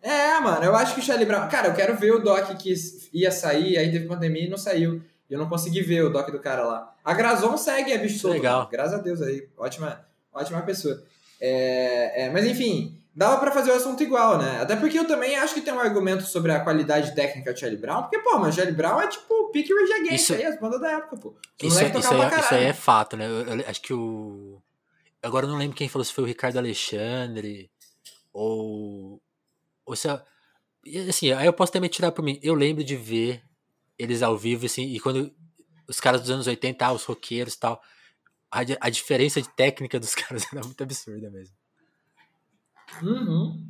É, 0.00 0.40
mano, 0.40 0.64
eu 0.64 0.74
acho 0.74 0.94
que 0.94 1.00
o 1.00 1.02
Charlie 1.02 1.26
Brown. 1.26 1.48
Cara, 1.48 1.68
eu 1.68 1.74
quero 1.74 1.96
ver 1.96 2.12
o 2.12 2.20
doc 2.20 2.48
que 2.56 2.72
ia 3.12 3.30
sair, 3.30 3.76
aí 3.76 3.90
teve 3.90 4.06
pandemia 4.06 4.46
e 4.46 4.48
não 4.48 4.56
saiu. 4.56 5.02
E 5.28 5.34
eu 5.34 5.38
não 5.38 5.48
consegui 5.48 5.82
ver 5.82 6.02
o 6.02 6.10
doc 6.10 6.30
do 6.30 6.38
cara 6.38 6.64
lá. 6.64 6.94
A 7.04 7.12
Grazon 7.12 7.56
segue, 7.58 7.92
é 7.92 7.98
bicho 7.98 8.18
solto. 8.18 8.34
Legal. 8.34 8.68
Graças 8.70 8.94
a 8.94 9.02
Deus 9.02 9.20
aí. 9.20 9.46
Ótima, 9.58 10.00
ótima 10.32 10.62
pessoa. 10.62 11.02
É, 11.40 12.24
é, 12.24 12.30
mas 12.30 12.46
enfim, 12.46 12.97
dava 13.18 13.38
para 13.40 13.50
fazer 13.50 13.70
o 13.72 13.74
assunto 13.74 14.00
igual, 14.02 14.38
né? 14.38 14.60
Até 14.60 14.76
porque 14.76 14.96
eu 14.98 15.04
também 15.06 15.36
acho 15.36 15.52
que 15.52 15.60
tem 15.60 15.74
um 15.74 15.80
argumento 15.80 16.22
sobre 16.24 16.52
a 16.52 16.60
qualidade 16.60 17.14
técnica 17.16 17.52
do 17.52 17.58
Charlie 17.58 17.80
Brown. 17.80 18.02
Porque, 18.02 18.20
pô, 18.20 18.38
mas 18.38 18.54
Charlie 18.54 18.74
Brown 18.76 19.00
é 19.00 19.08
tipo 19.08 19.34
o 19.34 19.50
pique 19.50 19.74
Rage 19.74 19.92
Against 19.94 20.12
Isso- 20.14 20.34
aí, 20.34 20.44
as 20.44 20.60
bandas 20.60 20.80
da 20.80 20.92
época, 20.92 21.16
pô. 21.16 21.34
Isso, 21.60 21.74
moleques 21.76 22.04
isso, 22.04 22.14
aí, 22.14 22.28
pra 22.28 22.38
isso 22.38 22.54
aí 22.54 22.64
é 22.64 22.72
fato, 22.72 23.16
né? 23.16 23.26
Eu, 23.26 23.42
eu 23.58 23.64
acho 23.68 23.82
que 23.82 23.92
o. 23.92 24.62
Agora 25.20 25.46
eu 25.46 25.50
não 25.50 25.58
lembro 25.58 25.76
quem 25.76 25.88
falou 25.88 26.04
se 26.04 26.12
foi 26.12 26.22
o 26.22 26.26
Ricardo 26.28 26.58
Alexandre 26.58 27.68
ou. 28.32 29.20
Ou 29.84 29.96
se. 29.96 30.08
é- 30.08 30.22
Assim, 31.08 31.32
aí 31.32 31.44
eu 31.46 31.52
posso 31.52 31.72
também 31.72 31.90
tirar 31.90 32.12
por 32.12 32.22
mim. 32.22 32.38
Eu 32.42 32.54
lembro 32.54 32.82
de 32.84 32.94
ver 32.96 33.42
eles 33.98 34.22
ao 34.22 34.38
vivo, 34.38 34.64
assim, 34.64 34.84
e 34.84 35.00
quando 35.00 35.34
os 35.88 35.98
caras 35.98 36.20
dos 36.20 36.30
anos 36.30 36.46
80, 36.46 36.86
ah, 36.86 36.92
os 36.92 37.04
roqueiros 37.04 37.54
e 37.54 37.58
tal, 37.58 37.82
a, 38.50 38.60
a 38.80 38.88
diferença 38.88 39.42
de 39.42 39.48
técnica 39.50 39.98
dos 39.98 40.14
caras 40.16 40.46
era 40.52 40.62
muito 40.64 40.80
absurda 40.82 41.28
mesmo. 41.30 41.57
Uhum. 43.02 43.64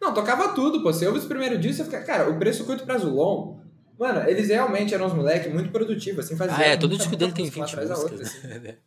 Não, 0.00 0.12
tocava 0.12 0.52
tudo, 0.54 0.82
pô. 0.82 0.92
Você 0.92 1.06
ouve 1.06 1.18
os 1.20 1.24
primeiros 1.24 1.60
discos, 1.60 1.76
você 1.76 1.84
fica. 1.84 2.02
Cara, 2.02 2.28
o 2.30 2.38
preço 2.38 2.64
curto 2.64 2.84
prazo 2.84 3.08
longo. 3.08 3.60
Mano, 3.98 4.28
eles 4.28 4.48
realmente 4.48 4.92
eram 4.92 5.06
uns 5.06 5.12
moleques 5.14 5.52
muito 5.52 5.70
produtivos, 5.70 6.24
assim, 6.24 6.36
faziam. 6.36 6.58
Ah, 6.58 6.64
é, 6.64 6.76
todo 6.76 6.96
disco 6.96 7.14
dele 7.14 7.32
tem 7.32 7.44
música 7.44 7.60
uma 7.60 7.66
20 7.66 7.72
atrás 7.72 7.88
da 7.88 7.96
outra, 7.96 8.18
músicas. 8.18 8.44
assim. 8.44 8.58
né? 8.60 8.76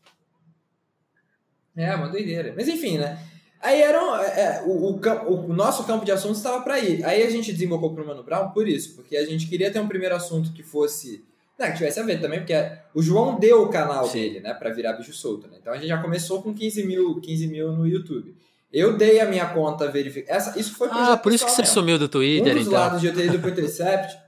É, 1.77 1.93
uma 1.93 2.07
doideira. 2.07 2.53
Mas 2.55 2.69
enfim, 2.69 2.97
né? 2.97 3.19
Aí 3.61 3.81
era 3.81 4.01
um- 4.01 4.15
é, 4.15 4.39
é, 4.39 4.63
o, 4.65 4.69
o, 4.93 5.45
o 5.49 5.53
nosso 5.53 5.83
campo 5.85 6.05
de 6.05 6.11
assuntos 6.11 6.37
estava 6.37 6.61
para 6.63 6.79
ir. 6.79 7.03
Aí 7.03 7.21
a 7.23 7.29
gente 7.29 7.51
desembocou 7.51 7.93
pro 7.93 8.05
Mano 8.07 8.23
Brown 8.23 8.51
por 8.51 8.65
isso, 8.67 8.95
porque 8.95 9.17
a 9.17 9.25
gente 9.25 9.47
queria 9.47 9.69
ter 9.71 9.79
um 9.79 9.87
primeiro 9.87 10.15
assunto 10.15 10.53
que 10.53 10.63
fosse. 10.63 11.25
Não, 11.59 11.67
que 11.67 11.73
tivesse 11.77 11.99
a 11.99 12.03
ver 12.03 12.21
também, 12.21 12.39
porque 12.39 12.53
o 12.93 13.01
João 13.01 13.39
deu 13.39 13.63
o 13.63 13.69
canal 13.69 14.05
Sim. 14.07 14.19
dele, 14.19 14.39
né, 14.41 14.53
pra 14.53 14.69
virar 14.71 14.93
bicho 14.93 15.13
solto, 15.13 15.47
né? 15.47 15.57
Então 15.59 15.73
a 15.73 15.77
gente 15.77 15.87
já 15.87 16.01
começou 16.01 16.41
com 16.41 16.53
15 16.53 16.85
mil, 16.85 17.19
15 17.19 17.47
mil 17.47 17.71
no 17.71 17.87
YouTube. 17.87 18.34
Eu 18.71 18.97
dei 18.97 19.19
a 19.21 19.25
minha 19.25 19.45
conta 19.47 19.89
verificada. 19.89 20.53
Isso 20.59 20.75
foi 20.75 20.89
Ah, 20.91 21.15
por 21.15 21.31
isso 21.33 21.45
que 21.45 21.51
você 21.51 21.61
mesmo. 21.61 21.73
sumiu 21.73 21.97
do 21.97 22.05
Um 22.05 22.09
Twitter, 22.09 22.53
dos 22.55 22.67
então. 22.67 22.79
lados 22.79 22.99
de 23.01 23.07
eu 23.07 23.13
ter 23.13 23.25
ido 23.27 23.39
pro 23.39 23.49
Intercept. 23.49 24.17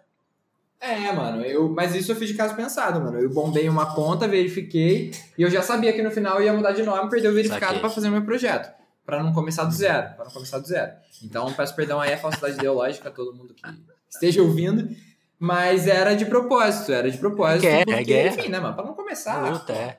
É, 0.80 1.12
mano, 1.12 1.42
eu, 1.42 1.68
mas 1.70 1.96
isso 1.96 2.12
eu 2.12 2.16
fiz 2.16 2.28
de 2.28 2.36
caso 2.36 2.54
pensado, 2.56 3.02
mano. 3.02 3.20
Eu 3.20 3.32
bombei 3.32 3.68
uma 3.68 3.96
conta, 3.96 4.28
verifiquei, 4.28 5.10
e 5.36 5.42
eu 5.42 5.50
já 5.50 5.64
sabia 5.64 5.92
que 5.92 6.04
no 6.04 6.12
final 6.12 6.38
eu 6.40 6.46
ia 6.46 6.54
mudar 6.54 6.72
de 6.72 6.84
nome, 6.84 7.10
perder 7.10 7.30
o 7.30 7.34
verificado 7.34 7.80
pra 7.80 7.90
fazer 7.90 8.10
o 8.10 8.12
meu 8.12 8.22
projeto. 8.22 8.72
Pra 9.04 9.24
não 9.24 9.34
começar 9.34 9.64
do 9.64 9.74
zero. 9.74 10.14
Pra 10.16 10.26
não 10.26 10.32
começar 10.32 10.60
do 10.60 10.68
zero. 10.68 10.92
Então, 11.24 11.52
peço 11.52 11.76
perdão 11.76 12.00
aí 12.00 12.14
a 12.14 12.18
falsidade 12.20 12.58
ideológica 12.58 13.10
a 13.10 13.12
todo 13.12 13.34
mundo 13.34 13.56
que 13.56 13.64
esteja 14.08 14.44
ouvindo. 14.44 14.88
Mas 15.40 15.88
era 15.88 16.14
de 16.16 16.28
propósito, 16.28 16.92
era 16.94 17.10
de 17.10 17.18
propósito. 17.18 17.66
É 17.66 17.70
guerra, 17.72 17.86
porque, 17.86 18.00
é 18.00 18.04
guerra. 18.04 18.36
Enfim, 18.40 18.50
né, 18.50 18.60
mano? 18.60 18.76
Pra 18.76 18.86
não 18.86 18.94
começar. 18.94 19.50
Luta, 19.52 19.74
é. 19.74 19.98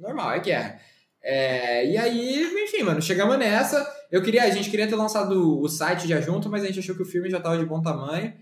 Normal, 0.00 0.32
é 0.32 0.40
guerra. 0.40 0.80
É, 1.22 1.86
e 1.88 1.96
aí, 1.96 2.42
enfim, 2.64 2.82
mano, 2.82 3.00
chegamos 3.00 3.38
nessa. 3.38 3.86
Eu 4.10 4.22
queria, 4.22 4.42
a 4.42 4.50
gente 4.50 4.68
queria 4.68 4.88
ter 4.88 4.96
lançado 4.96 5.60
o 5.60 5.68
site 5.68 6.08
já 6.08 6.20
junto, 6.20 6.48
mas 6.48 6.64
a 6.64 6.66
gente 6.66 6.80
achou 6.80 6.96
que 6.96 7.02
o 7.02 7.06
filme 7.06 7.30
já 7.30 7.40
tava 7.40 7.58
de 7.58 7.64
bom 7.64 7.80
tamanho. 7.80 8.34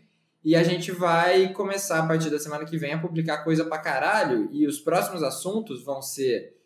E 0.43 0.57
a 0.57 0.63
gente 0.63 0.91
vai 0.91 1.53
começar 1.53 1.99
a 1.99 2.07
partir 2.07 2.31
da 2.31 2.39
semana 2.39 2.65
que 2.65 2.79
vem 2.79 2.95
a 2.95 2.99
publicar 2.99 3.45
coisa 3.45 3.65
pra 3.65 3.79
caralho. 3.79 4.49
E 4.51 4.67
os 4.67 4.81
próximos 4.81 5.23
assuntos 5.23 5.85
vão 5.85 6.01
ser. 6.01 6.57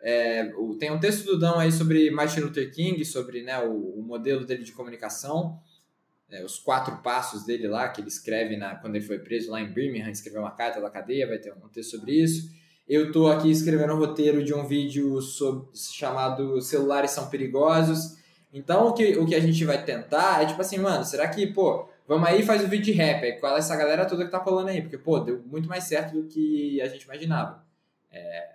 é, 0.00 0.52
tem 0.78 0.92
um 0.92 1.00
texto 1.00 1.24
do 1.26 1.38
Dão 1.38 1.58
aí 1.58 1.72
sobre 1.72 2.10
Martin 2.10 2.40
Luther 2.40 2.72
King, 2.72 3.04
sobre 3.04 3.42
né, 3.42 3.58
o, 3.58 3.98
o 3.98 4.02
modelo 4.02 4.44
dele 4.46 4.62
de 4.62 4.72
comunicação, 4.72 5.58
é, 6.30 6.44
os 6.44 6.58
quatro 6.58 6.98
passos 6.98 7.44
dele 7.44 7.66
lá, 7.66 7.88
que 7.88 8.00
ele 8.00 8.08
escreve 8.08 8.56
na, 8.56 8.76
quando 8.76 8.94
ele 8.94 9.04
foi 9.04 9.18
preso 9.18 9.50
lá 9.50 9.60
em 9.60 9.72
Birmingham, 9.72 10.10
escreveu 10.10 10.42
uma 10.42 10.52
carta 10.52 10.80
da 10.80 10.90
cadeia, 10.90 11.26
vai 11.26 11.38
ter 11.38 11.52
um 11.52 11.68
texto 11.68 11.90
sobre 11.96 12.12
isso. 12.12 12.48
Eu 12.86 13.10
tô 13.10 13.28
aqui 13.28 13.50
escrevendo 13.50 13.94
o 13.94 13.98
roteiro 13.98 14.44
de 14.44 14.52
um 14.52 14.66
vídeo 14.66 15.20
sobre, 15.22 15.68
chamado 15.74 16.60
Celulares 16.60 17.12
São 17.12 17.28
Perigosos. 17.28 18.16
Então, 18.52 18.88
o 18.88 18.92
que, 18.92 19.16
o 19.16 19.26
que 19.26 19.34
a 19.34 19.40
gente 19.40 19.64
vai 19.64 19.82
tentar 19.82 20.42
é 20.42 20.46
tipo 20.46 20.60
assim, 20.60 20.78
mano, 20.78 21.04
será 21.04 21.26
que, 21.28 21.46
pô, 21.46 21.88
vamos 22.06 22.28
aí 22.28 22.40
e 22.42 22.44
faz 22.44 22.62
o 22.62 22.68
vídeo 22.68 22.84
de 22.84 22.92
rap, 22.92 23.24
aí 23.24 23.32
cola 23.40 23.58
essa 23.58 23.74
galera 23.74 24.04
toda 24.04 24.24
que 24.24 24.30
tá 24.30 24.38
rolando 24.38 24.68
aí, 24.68 24.82
porque, 24.82 24.98
pô, 24.98 25.18
deu 25.18 25.42
muito 25.46 25.68
mais 25.68 25.84
certo 25.84 26.12
do 26.12 26.28
que 26.28 26.80
a 26.80 26.86
gente 26.86 27.02
imaginava. 27.04 27.64
É, 28.12 28.54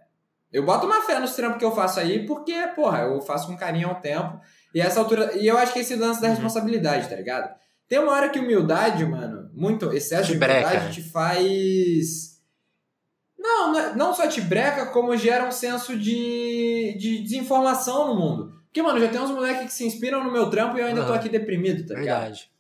eu 0.54 0.64
boto 0.64 0.86
uma 0.86 1.02
fé 1.02 1.20
nos 1.20 1.36
trampos 1.36 1.58
que 1.60 1.66
eu 1.66 1.76
faço 1.76 2.00
aí, 2.00 2.26
porque, 2.26 2.54
porra, 2.76 3.00
eu 3.02 3.22
faço 3.22 3.48
com 3.48 3.58
carinho 3.58 3.90
ao 3.90 3.96
tempo. 3.96 4.40
E 4.74 4.80
essa 4.80 5.00
altura. 5.00 5.36
E 5.36 5.48
eu 5.48 5.58
acho 5.58 5.74
que 5.74 5.80
esse 5.80 5.96
lance 5.96 6.22
da 6.22 6.28
Uhum. 6.28 6.34
responsabilidade, 6.34 7.10
tá 7.10 7.16
ligado? 7.16 7.54
Tem 7.88 8.00
uma 8.00 8.14
hora 8.14 8.30
que 8.30 8.40
humildade, 8.40 9.04
mano, 9.04 9.50
muito 9.54 9.92
excesso 9.92 10.32
Te 10.32 10.38
de 10.38 10.44
humildade 10.44 10.94
te 10.94 11.02
faz. 11.02 12.39
Não, 13.50 13.72
não 13.74 13.80
é- 13.80 13.96
não 13.96 14.14
só 14.14 14.28
te 14.28 14.42
breca, 14.42 14.86
como 14.88 15.16
gera 15.18 15.46
um 15.46 15.52
senso 15.52 15.98
de, 15.98 16.96
de 17.00 17.20
desinformação 17.24 18.08
no 18.08 18.16
mundo. 18.16 18.54
Porque, 18.66 18.82
mano, 18.82 19.00
já 19.00 19.08
tem 19.08 19.20
uns 19.20 19.32
moleques 19.32 19.64
que 19.66 19.74
se 19.74 19.86
inspiram 19.86 20.24
no 20.24 20.32
meu 20.32 20.50
trampo 20.50 20.78
e 20.78 20.82
eu 20.82 20.86
ainda 20.88 21.04
tô 21.06 21.14
aqui 21.14 21.28
deprimido, 21.30 21.88
tá 21.88 22.00
ligado? 22.00 22.20
Verdade. 22.22 22.52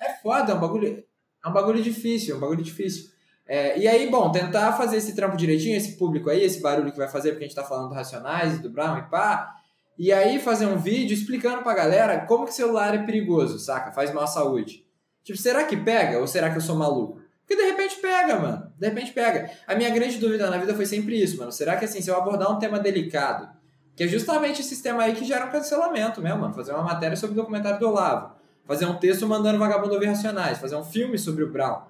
É 0.00 0.12
foda, 0.14 0.52
é 0.52 0.54
um 0.54 0.60
bagulho, 0.60 1.04
é 1.44 1.48
um 1.48 1.52
bagulho 1.52 1.82
difícil, 1.82 2.34
é 2.34 2.36
um 2.36 2.40
bagulho 2.40 2.62
difícil. 2.62 3.10
É, 3.46 3.78
e 3.78 3.86
aí, 3.86 4.08
bom, 4.10 4.30
tentar 4.32 4.72
fazer 4.72 4.96
esse 4.96 5.14
trampo 5.14 5.36
direitinho, 5.36 5.76
esse 5.76 5.96
público 5.96 6.30
aí, 6.30 6.42
esse 6.42 6.60
barulho 6.60 6.90
que 6.90 6.98
vai 6.98 7.08
fazer, 7.08 7.30
porque 7.30 7.44
a 7.44 7.46
gente 7.48 7.56
tá 7.56 7.64
falando 7.64 7.88
do 7.88 7.94
Racionais, 7.94 8.58
do 8.60 8.70
Brown 8.70 8.98
e 8.98 9.02
pá. 9.02 9.54
E 9.98 10.12
aí 10.12 10.38
fazer 10.40 10.66
um 10.66 10.78
vídeo 10.78 11.14
explicando 11.14 11.62
pra 11.62 11.74
galera 11.74 12.24
como 12.26 12.46
que 12.46 12.54
celular 12.54 12.94
é 12.94 12.98
perigoso, 13.04 13.58
saca? 13.58 13.92
Faz 13.92 14.12
mal 14.12 14.24
à 14.24 14.26
saúde. 14.26 14.84
Tipo, 15.22 15.38
será 15.38 15.64
que 15.64 15.76
pega 15.76 16.18
ou 16.18 16.26
será 16.26 16.48
que 16.50 16.56
eu 16.56 16.60
sou 16.62 16.74
maluco? 16.76 17.19
Porque 17.50 17.64
de 17.64 17.68
repente 17.68 17.96
pega, 17.96 18.38
mano. 18.38 18.72
De 18.78 18.86
repente 18.86 19.10
pega. 19.10 19.50
A 19.66 19.74
minha 19.74 19.90
grande 19.90 20.18
dúvida 20.18 20.48
na 20.48 20.56
vida 20.56 20.72
foi 20.72 20.86
sempre 20.86 21.20
isso, 21.20 21.36
mano. 21.36 21.50
Será 21.50 21.76
que 21.76 21.84
assim, 21.84 22.00
se 22.00 22.08
eu 22.08 22.16
abordar 22.16 22.48
um 22.48 22.60
tema 22.60 22.78
delicado, 22.78 23.48
que 23.96 24.04
é 24.04 24.06
justamente 24.06 24.60
esse 24.60 24.80
tema 24.80 25.02
aí 25.02 25.14
que 25.14 25.24
gera 25.24 25.46
um 25.46 25.50
cancelamento 25.50 26.22
mesmo, 26.22 26.38
mano. 26.38 26.54
Fazer 26.54 26.70
uma 26.70 26.84
matéria 26.84 27.16
sobre 27.16 27.32
o 27.32 27.42
documentário 27.42 27.80
do 27.80 27.88
Olavo. 27.88 28.36
Fazer 28.64 28.86
um 28.86 28.94
texto 29.00 29.26
mandando 29.26 29.58
vagabundo 29.58 29.94
ouvir 29.94 30.06
racionais. 30.06 30.58
Fazer 30.58 30.76
um 30.76 30.84
filme 30.84 31.18
sobre 31.18 31.42
o 31.42 31.50
Brown. 31.50 31.82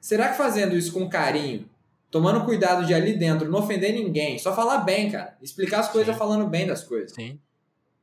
Será 0.00 0.30
que 0.30 0.36
fazendo 0.36 0.74
isso 0.74 0.92
com 0.92 1.08
carinho, 1.08 1.70
tomando 2.10 2.44
cuidado 2.44 2.84
de 2.84 2.92
ali 2.92 3.16
dentro, 3.16 3.48
não 3.48 3.60
ofender 3.60 3.94
ninguém, 3.94 4.36
só 4.40 4.52
falar 4.52 4.78
bem, 4.78 5.12
cara. 5.12 5.36
Explicar 5.40 5.78
as 5.78 5.90
coisas 5.90 6.12
Sim. 6.12 6.18
falando 6.18 6.48
bem 6.48 6.66
das 6.66 6.82
coisas. 6.82 7.12
Sim. 7.12 7.38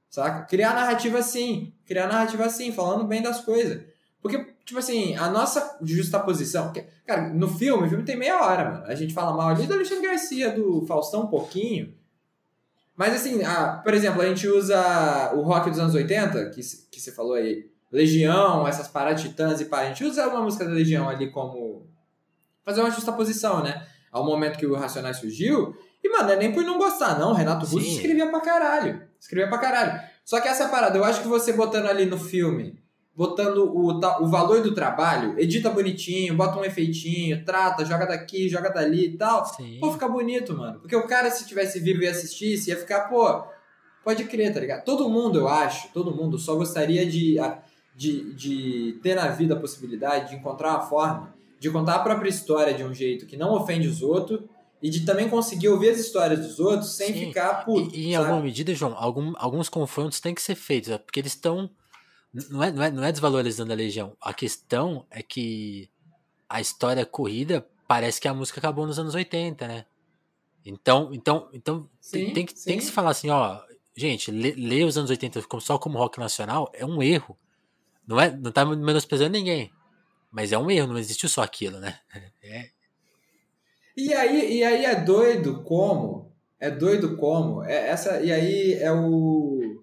Saca? 0.09 0.45
Criar 0.45 0.73
narrativa 0.73 1.17
assim. 1.17 1.73
Criar 1.85 2.07
narrativa 2.07 2.45
assim, 2.45 2.71
falando 2.71 3.03
bem 3.03 3.21
das 3.21 3.41
coisas. 3.41 3.83
Porque, 4.21 4.53
tipo 4.63 4.79
assim, 4.79 5.15
a 5.15 5.29
nossa 5.29 5.77
justaposição. 5.81 6.65
porque, 6.65 6.85
Cara, 7.05 7.29
no 7.29 7.47
filme, 7.47 7.87
o 7.87 7.89
filme 7.89 8.03
tem 8.03 8.15
meia 8.15 8.41
hora, 8.41 8.69
mano. 8.69 8.85
A 8.85 8.95
gente 8.95 9.13
fala 9.13 9.35
mal 9.35 9.49
ali 9.49 9.65
do 9.65 9.73
Alexandre 9.73 10.07
Garcia, 10.07 10.51
do 10.51 10.85
Faustão 10.85 11.23
um 11.23 11.27
pouquinho. 11.27 11.93
Mas 12.95 13.15
assim, 13.15 13.43
ah, 13.43 13.81
por 13.83 13.93
exemplo, 13.93 14.21
a 14.21 14.27
gente 14.27 14.47
usa 14.47 15.33
o 15.33 15.41
rock 15.41 15.69
dos 15.69 15.79
anos 15.79 15.95
80, 15.95 16.51
que, 16.51 16.61
que 16.91 17.01
você 17.01 17.11
falou 17.11 17.33
aí, 17.33 17.71
Legião, 17.91 18.67
essas 18.67 18.87
paradas 18.87 19.21
titãs 19.21 19.59
e 19.59 19.65
pá. 19.65 19.79
A 19.79 19.85
gente 19.87 20.03
usa 20.03 20.27
uma 20.27 20.41
música 20.41 20.63
da 20.65 20.71
Legião 20.71 21.09
ali 21.09 21.31
como. 21.31 21.87
fazer 22.63 22.81
uma 22.81 22.91
justaposição, 22.91 23.63
né? 23.63 23.85
Ao 24.11 24.23
momento 24.23 24.57
que 24.57 24.65
o 24.67 24.75
Racionais 24.75 25.17
surgiu. 25.17 25.75
E, 26.03 26.09
mano, 26.09 26.31
é 26.31 26.35
nem 26.35 26.53
por 26.53 26.63
não 26.63 26.77
gostar, 26.77 27.17
não. 27.17 27.33
Renato 27.33 27.65
Russo 27.65 27.87
escrevia 27.87 28.27
pra 28.29 28.39
caralho. 28.39 29.01
Escrevia 29.19 29.49
pra 29.49 29.57
caralho. 29.57 30.01
Só 30.23 30.39
que 30.39 30.47
essa 30.47 30.69
parada, 30.69 30.97
eu 30.97 31.03
acho 31.03 31.21
que 31.21 31.27
você 31.27 31.53
botando 31.53 31.87
ali 31.87 32.05
no 32.05 32.17
filme, 32.17 32.80
botando 33.15 33.57
o, 33.65 33.89
o 34.23 34.27
valor 34.27 34.61
do 34.61 34.73
trabalho, 34.73 35.37
edita 35.39 35.69
bonitinho, 35.69 36.33
bota 36.35 36.57
um 36.59 36.63
efeitinho, 36.63 37.43
trata, 37.43 37.83
joga 37.85 38.05
daqui, 38.05 38.47
joga 38.49 38.69
dali 38.69 39.05
e 39.05 39.17
tal. 39.17 39.45
Sim. 39.45 39.77
Pô, 39.79 39.91
fica 39.91 40.07
bonito, 40.07 40.55
mano. 40.57 40.79
Porque 40.79 40.95
o 40.95 41.05
cara, 41.05 41.29
se 41.29 41.45
tivesse 41.47 41.79
vivo 41.79 42.01
e 42.03 42.07
assistisse, 42.07 42.69
ia 42.69 42.77
ficar, 42.77 43.01
pô, 43.09 43.43
pode 44.03 44.23
crer, 44.23 44.53
tá 44.53 44.59
ligado? 44.59 44.83
Todo 44.85 45.09
mundo, 45.09 45.39
eu 45.39 45.47
acho, 45.47 45.89
todo 45.93 46.15
mundo 46.15 46.39
só 46.39 46.55
gostaria 46.55 47.05
de, 47.05 47.35
de, 47.95 48.33
de 48.33 48.99
ter 49.03 49.15
na 49.15 49.27
vida 49.27 49.55
a 49.55 49.59
possibilidade 49.59 50.29
de 50.29 50.35
encontrar 50.37 50.69
uma 50.71 50.81
forma 50.81 51.33
de 51.59 51.69
contar 51.69 51.95
a 51.95 51.99
própria 51.99 52.29
história 52.29 52.73
de 52.73 52.83
um 52.83 52.91
jeito 52.93 53.27
que 53.27 53.37
não 53.37 53.51
ofende 53.53 53.87
os 53.87 54.01
outros 54.01 54.39
e 54.81 54.89
de 54.89 55.01
também 55.05 55.29
conseguir 55.29 55.69
ouvir 55.69 55.89
as 55.91 55.99
histórias 55.99 56.39
dos 56.39 56.59
outros 56.59 56.95
sem 56.95 57.13
Sim. 57.13 57.27
ficar 57.27 57.63
puto. 57.65 57.93
E, 57.95 58.05
e 58.05 58.07
em 58.13 58.15
alguma 58.15 58.41
medida, 58.41 58.73
João, 58.73 58.95
algum- 58.97 59.33
alguns 59.37 59.69
confrontos 59.69 60.19
têm 60.19 60.33
que 60.33 60.41
ser 60.41 60.55
feitos, 60.55 60.89
ó, 60.89 60.97
porque 60.97 61.19
eles 61.19 61.33
estão. 61.33 61.69
Não 62.33 62.63
é, 62.63 62.71
não, 62.71 62.83
é, 62.83 62.91
não 62.91 63.03
é 63.03 63.11
desvalorizando 63.11 63.73
a 63.73 63.75
Legião. 63.75 64.15
A 64.21 64.33
questão 64.33 65.05
é 65.09 65.21
que 65.21 65.89
a 66.47 66.61
história 66.61 67.05
corrida 67.05 67.67
parece 67.87 68.21
que 68.21 68.27
a 68.27 68.33
música 68.33 68.59
acabou 68.59 68.87
nos 68.87 68.97
anos 68.99 69.15
80, 69.15 69.67
né? 69.67 69.85
Então, 70.65 71.09
então, 71.13 71.49
então 71.53 71.89
tem, 72.11 72.27
Sim, 72.27 72.33
tem 72.33 72.45
que, 72.45 72.53
tem 72.63 72.77
que 72.77 72.83
se 72.85 72.91
falar 72.91 73.09
assim, 73.11 73.29
ó, 73.29 73.61
gente, 73.95 74.31
ler 74.31 74.55
ler 74.55 74.85
os 74.85 74.97
anos 74.97 75.09
80 75.09 75.41
como- 75.43 75.61
só 75.61 75.77
como 75.77 75.97
rock 75.97 76.19
nacional 76.19 76.69
é 76.73 76.85
um 76.85 77.01
erro. 77.03 77.37
Não, 78.07 78.19
é, 78.19 78.31
não 78.31 78.51
tá 78.51 78.65
menosprezando 78.65 79.31
ninguém. 79.31 79.71
Mas 80.31 80.51
é 80.53 80.57
um 80.57 80.71
erro, 80.71 80.87
não 80.87 80.97
existiu 80.99 81.27
só 81.29 81.41
aquilo, 81.43 81.79
né? 81.79 81.99
É, 82.43 82.69
E 83.95 84.13
aí, 84.13 84.57
e 84.59 84.63
aí 84.63 84.85
é 84.85 84.95
doido 85.03 85.63
como. 85.63 86.31
É 86.59 86.69
doido 86.71 87.17
como. 87.17 87.63
É 87.63 87.89
essa, 87.89 88.21
e 88.21 88.31
aí 88.31 88.73
é 88.73 88.91
o. 88.91 89.80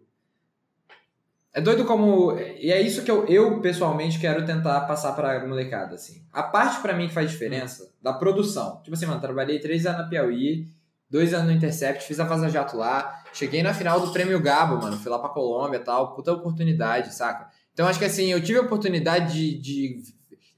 É 1.54 1.60
doido 1.60 1.84
como. 1.84 2.38
E 2.38 2.70
é 2.70 2.80
isso 2.80 3.02
que 3.02 3.10
eu, 3.10 3.26
eu 3.26 3.60
pessoalmente 3.60 4.18
quero 4.18 4.44
tentar 4.44 4.82
passar 4.82 5.12
pra 5.12 5.44
molecada, 5.46 5.94
assim. 5.94 6.22
A 6.32 6.42
parte 6.42 6.80
para 6.80 6.94
mim 6.94 7.08
que 7.08 7.14
faz 7.14 7.30
diferença 7.30 7.92
da 8.02 8.12
produção. 8.12 8.80
Tipo 8.82 8.94
assim, 8.94 9.06
mano, 9.06 9.20
trabalhei 9.20 9.58
três 9.58 9.86
anos 9.86 10.02
na 10.02 10.08
Piauí, 10.08 10.66
dois 11.10 11.32
anos 11.32 11.46
no 11.46 11.52
Intercept, 11.52 12.04
fiz 12.04 12.20
a 12.20 12.24
Vaza 12.24 12.48
Jato 12.48 12.76
lá, 12.76 13.24
cheguei 13.32 13.62
na 13.62 13.72
final 13.72 14.00
do 14.00 14.12
Prêmio 14.12 14.40
Gabo, 14.40 14.80
mano, 14.80 14.98
fui 14.98 15.10
lá 15.10 15.18
pra 15.18 15.30
Colômbia 15.30 15.78
e 15.78 15.84
tal, 15.84 16.14
puta 16.14 16.32
oportunidade, 16.32 17.14
saca? 17.14 17.48
Então 17.72 17.86
acho 17.86 17.98
que 17.98 18.04
assim, 18.04 18.30
eu 18.30 18.42
tive 18.42 18.58
a 18.58 18.62
oportunidade 18.62 19.32
de. 19.32 19.58
de 19.58 20.02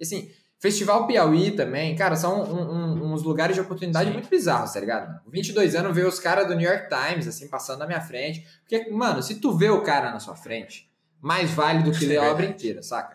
assim, 0.01 0.30
Festival 0.61 1.07
Piauí 1.07 1.53
também, 1.53 1.97
cara, 1.97 2.15
são 2.15 2.43
um, 2.43 2.73
um, 2.73 3.15
uns 3.15 3.23
lugares 3.23 3.57
de 3.57 3.63
oportunidade 3.63 4.09
Sim. 4.09 4.13
muito 4.13 4.29
bizarros, 4.29 4.75
tá 4.75 4.79
ligado? 4.79 5.19
22 5.27 5.75
anos, 5.75 5.97
ver 5.97 6.07
os 6.07 6.21
caras 6.21 6.47
do 6.47 6.55
New 6.55 6.69
York 6.69 6.87
Times, 6.89 7.27
assim, 7.27 7.49
passando 7.49 7.79
na 7.79 7.87
minha 7.87 8.01
frente. 8.03 8.47
Porque, 8.61 8.91
mano, 8.91 9.23
se 9.23 9.37
tu 9.37 9.57
vê 9.57 9.71
o 9.71 9.83
cara 9.83 10.11
na 10.11 10.21
sua 10.21 10.37
frente, 10.37 10.87
mais 11.19 11.51
vale 11.51 11.83
do 11.83 11.91
que 11.91 12.05
ler 12.05 12.19
a 12.19 12.31
obra 12.31 12.45
inteira, 12.45 12.83
saca? 12.83 13.15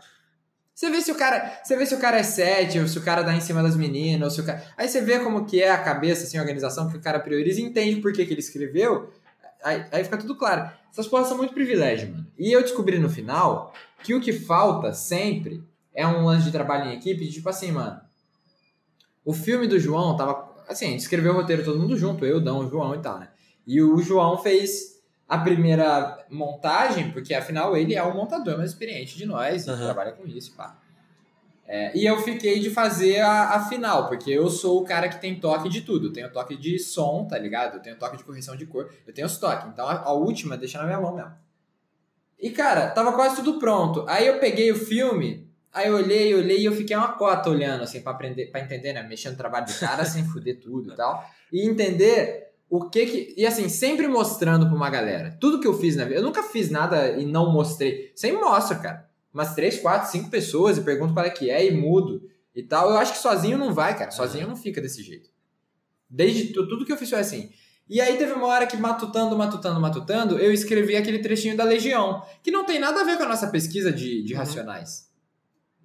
Você 0.73 0.89
vê 0.89 0.99
se 0.99 1.11
o 1.11 1.15
cara, 1.15 1.61
você 1.63 1.77
vê 1.77 1.85
se 1.85 1.93
o 1.93 1.99
cara 1.99 2.17
é 2.17 2.23
sete, 2.23 2.79
ou 2.79 2.87
se 2.87 2.97
o 2.97 3.03
cara 3.03 3.21
dá 3.21 3.35
em 3.35 3.39
cima 3.39 3.61
das 3.61 3.75
meninas, 3.75 4.23
ou 4.23 4.31
se 4.31 4.41
o 4.41 4.43
cara... 4.43 4.63
Aí 4.75 4.89
você 4.89 5.01
vê 5.01 5.19
como 5.19 5.45
que 5.45 5.61
é 5.61 5.69
a 5.69 5.77
cabeça, 5.77 6.23
assim, 6.23 6.39
a 6.39 6.41
organização 6.41 6.89
que 6.89 6.97
o 6.97 7.01
cara 7.01 7.19
prioriza, 7.19 7.61
entende 7.61 8.01
por 8.01 8.11
que, 8.11 8.25
que 8.25 8.33
ele 8.33 8.41
escreveu, 8.41 9.13
aí, 9.63 9.85
aí 9.91 10.03
fica 10.03 10.17
tudo 10.17 10.35
claro. 10.35 10.67
Essas 10.91 11.07
porras 11.07 11.27
são 11.27 11.37
muito 11.37 11.53
privilégio, 11.53 12.09
mano. 12.09 12.25
E 12.39 12.51
eu 12.51 12.63
descobri 12.63 12.97
no 12.97 13.09
final 13.09 13.71
que 14.01 14.15
o 14.15 14.19
que 14.19 14.33
falta 14.33 14.93
sempre 14.93 15.63
é 15.95 16.05
um 16.05 16.25
lance 16.25 16.45
de 16.45 16.51
trabalho 16.51 16.89
em 16.89 16.95
equipe, 16.95 17.31
tipo 17.31 17.47
assim, 17.49 17.71
mano. 17.71 17.99
O 19.23 19.33
filme 19.33 19.67
do 19.67 19.79
João 19.79 20.15
tava. 20.15 20.53
Assim, 20.67 20.87
a 20.87 20.89
gente 20.89 20.99
escreveu 20.99 21.33
o 21.33 21.35
roteiro 21.35 21.63
todo 21.63 21.79
mundo 21.79 21.97
junto, 21.97 22.25
eu, 22.25 22.41
Dão, 22.41 22.59
o 22.59 22.69
João 22.69 22.93
e 22.93 22.99
tal, 22.99 23.19
né? 23.19 23.29
E 23.65 23.81
o 23.81 23.97
João 24.01 24.37
fez 24.37 25.01
a 25.27 25.37
primeira 25.37 26.25
montagem, 26.29 27.11
porque 27.11 27.33
afinal 27.33 27.75
ele 27.75 27.95
é 27.95 28.03
o 28.03 28.13
montador 28.15 28.57
mais 28.57 28.71
experiente 28.71 29.17
de 29.17 29.25
nós, 29.25 29.67
uhum. 29.67 29.77
trabalha 29.77 30.11
com 30.11 30.25
isso, 30.27 30.55
pá. 30.55 30.77
É, 31.67 31.97
e 31.97 32.05
eu 32.05 32.19
fiquei 32.19 32.59
de 32.59 32.69
fazer 32.69 33.21
a, 33.21 33.55
a, 33.55 33.67
final, 33.67 34.07
porque 34.07 34.29
eu 34.29 34.47
sou 34.49 34.81
o 34.81 34.85
cara 34.85 35.09
que 35.09 35.19
tem 35.19 35.39
toque 35.39 35.67
de 35.67 35.81
tudo. 35.81 36.07
Eu 36.07 36.13
tenho 36.13 36.31
toque 36.31 36.55
de 36.55 36.77
som, 36.77 37.25
tá 37.25 37.39
ligado? 37.39 37.75
Eu 37.75 37.81
tenho 37.81 37.97
toque 37.97 38.17
de 38.17 38.23
correção 38.23 38.55
de 38.55 38.67
cor, 38.67 38.93
eu 39.07 39.11
tenho 39.11 39.25
os 39.25 39.37
toques. 39.39 39.67
Então 39.67 39.87
a, 39.87 40.01
a 40.01 40.13
última 40.13 40.55
deixa 40.55 40.77
na 40.77 40.85
minha 40.85 41.01
mão 41.01 41.15
mesmo. 41.15 41.33
E 42.39 42.51
cara, 42.51 42.91
tava 42.91 43.13
quase 43.13 43.37
tudo 43.37 43.57
pronto. 43.57 44.05
Aí 44.07 44.27
eu 44.27 44.39
peguei 44.39 44.71
o 44.71 44.75
filme, 44.75 45.44
Aí 45.75 45.89
eu 45.89 45.95
olhei, 45.95 46.33
olhei 46.33 46.59
e 46.59 46.65
eu 46.65 46.71
fiquei 46.71 46.95
uma 46.95 47.09
cota 47.09 47.49
olhando, 47.49 47.83
assim, 47.83 47.99
pra 47.99 48.13
aprender, 48.13 48.45
para 48.45 48.61
entender, 48.61 48.93
né? 48.93 49.03
Mexendo 49.03 49.33
no 49.33 49.37
trabalho 49.37 49.65
do 49.65 49.73
cara 49.77 50.05
sem 50.05 50.25
fuder 50.25 50.61
tudo 50.61 50.93
e 50.93 50.95
tal. 50.95 51.29
E 51.51 51.67
entender 51.67 52.53
o 52.69 52.89
que 52.89 53.05
que. 53.05 53.33
E 53.35 53.45
assim, 53.45 53.67
sempre 53.67 54.07
mostrando 54.07 54.67
pra 54.67 54.75
uma 54.75 54.89
galera. 54.89 55.37
Tudo 55.37 55.59
que 55.59 55.67
eu 55.67 55.77
fiz 55.77 55.97
na 55.97 56.05
vida. 56.05 56.15
Eu 56.15 56.23
nunca 56.23 56.43
fiz 56.43 56.69
nada 56.69 57.09
e 57.17 57.25
não 57.25 57.51
mostrei. 57.51 58.09
Sempre 58.15 58.41
mostro, 58.41 58.79
cara. 58.79 59.05
Umas 59.33 59.53
três, 59.53 59.77
quatro, 59.77 60.09
cinco 60.09 60.29
pessoas 60.29 60.77
e 60.77 60.81
pergunto 60.81 61.13
qual 61.13 61.25
é 61.25 61.29
que 61.29 61.49
é 61.49 61.67
e 61.67 61.71
mudo 61.71 62.23
e 62.55 62.63
tal. 62.63 62.89
Eu 62.89 62.97
acho 62.97 63.11
que 63.11 63.19
sozinho 63.19 63.57
não 63.57 63.73
vai, 63.73 63.97
cara. 63.97 64.11
Sozinho 64.11 64.47
não 64.47 64.55
fica 64.55 64.79
desse 64.79 65.03
jeito. 65.03 65.29
Desde 66.09 66.53
tudo 66.53 66.85
que 66.85 66.91
eu 66.93 66.97
fiz 66.97 67.09
foi 67.09 67.19
assim. 67.19 67.49
E 67.89 67.99
aí 67.99 68.17
teve 68.17 68.31
uma 68.31 68.47
hora 68.47 68.65
que, 68.65 68.77
matutando, 68.77 69.37
matutando, 69.37 69.79
matutando, 69.79 70.39
eu 70.39 70.53
escrevi 70.53 70.95
aquele 70.95 71.19
trechinho 71.19 71.55
da 71.55 71.63
Legião, 71.63 72.23
que 72.41 72.49
não 72.49 72.65
tem 72.65 72.79
nada 72.79 73.01
a 73.01 73.03
ver 73.03 73.17
com 73.17 73.23
a 73.23 73.27
nossa 73.27 73.47
pesquisa 73.47 73.91
de, 73.91 74.23
de 74.23 74.33
uhum. 74.33 74.39
racionais. 74.39 75.13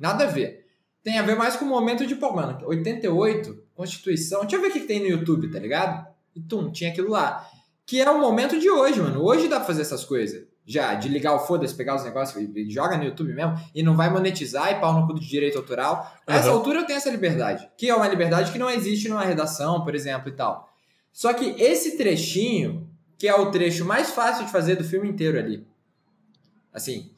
Nada 0.00 0.24
a 0.24 0.26
ver. 0.26 0.66
Tem 1.02 1.18
a 1.18 1.22
ver 1.22 1.36
mais 1.36 1.56
com 1.56 1.66
o 1.66 1.68
momento 1.68 2.06
de, 2.06 2.14
pô, 2.14 2.32
mano, 2.32 2.58
88, 2.66 3.64
Constituição. 3.74 4.40
Deixa 4.40 4.56
eu 4.56 4.62
ver 4.62 4.68
o 4.68 4.72
que 4.72 4.80
tem 4.80 5.00
no 5.00 5.06
YouTube, 5.06 5.50
tá 5.50 5.58
ligado? 5.58 6.06
E 6.34 6.40
tum, 6.40 6.72
tinha 6.72 6.90
aquilo 6.90 7.10
lá. 7.10 7.46
Que 7.86 8.00
é 8.00 8.10
o 8.10 8.20
momento 8.20 8.58
de 8.58 8.70
hoje, 8.70 9.00
mano. 9.00 9.22
Hoje 9.22 9.48
dá 9.48 9.56
pra 9.56 9.66
fazer 9.66 9.82
essas 9.82 10.04
coisas. 10.04 10.48
Já, 10.64 10.94
de 10.94 11.08
ligar 11.08 11.34
o 11.34 11.40
foda-se, 11.40 11.74
pegar 11.74 11.96
os 11.96 12.04
negócios 12.04 12.48
e 12.54 12.70
joga 12.70 12.96
no 12.96 13.04
YouTube 13.04 13.32
mesmo 13.32 13.58
e 13.74 13.82
não 13.82 13.96
vai 13.96 14.08
monetizar 14.10 14.70
e 14.70 14.80
pau 14.80 14.92
no 14.92 15.06
cu 15.06 15.18
de 15.18 15.28
direito 15.28 15.58
autoral. 15.58 16.14
Uhum. 16.28 16.34
Nessa 16.34 16.50
altura 16.50 16.80
eu 16.80 16.86
tenho 16.86 16.96
essa 16.96 17.10
liberdade. 17.10 17.68
Que 17.76 17.88
é 17.88 17.94
uma 17.94 18.06
liberdade 18.06 18.52
que 18.52 18.58
não 18.58 18.70
existe 18.70 19.08
numa 19.08 19.24
redação, 19.24 19.82
por 19.82 19.94
exemplo, 19.94 20.28
e 20.28 20.32
tal. 20.32 20.68
Só 21.12 21.32
que 21.32 21.60
esse 21.60 21.96
trechinho, 21.96 22.88
que 23.18 23.26
é 23.26 23.34
o 23.34 23.50
trecho 23.50 23.84
mais 23.84 24.10
fácil 24.10 24.44
de 24.44 24.52
fazer 24.52 24.76
do 24.76 24.84
filme 24.84 25.08
inteiro 25.08 25.38
ali. 25.38 25.66
Assim, 26.72 27.10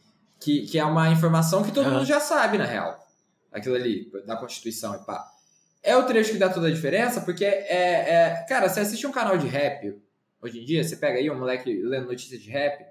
que, 0.42 0.66
que 0.66 0.78
é 0.78 0.84
uma 0.84 1.10
informação 1.10 1.62
que 1.62 1.72
todo 1.72 1.86
uhum. 1.86 1.94
mundo 1.94 2.04
já 2.04 2.20
sabe, 2.20 2.58
na 2.58 2.64
real. 2.64 2.98
Aquilo 3.50 3.74
ali, 3.74 4.10
da 4.26 4.36
Constituição 4.36 4.94
e 4.94 4.98
pá. 5.04 5.24
É 5.82 5.96
o 5.96 6.04
trecho 6.04 6.32
que 6.32 6.38
dá 6.38 6.48
toda 6.48 6.68
a 6.68 6.70
diferença, 6.70 7.20
porque 7.20 7.44
é, 7.44 8.14
é. 8.14 8.46
Cara, 8.48 8.68
você 8.68 8.80
assiste 8.80 9.06
um 9.06 9.12
canal 9.12 9.36
de 9.36 9.46
rap 9.46 10.00
hoje 10.40 10.60
em 10.60 10.64
dia, 10.64 10.82
você 10.82 10.96
pega 10.96 11.18
aí 11.18 11.30
um 11.30 11.38
moleque 11.38 11.72
lendo 11.82 12.06
notícia 12.06 12.38
de 12.38 12.50
rap. 12.50 12.84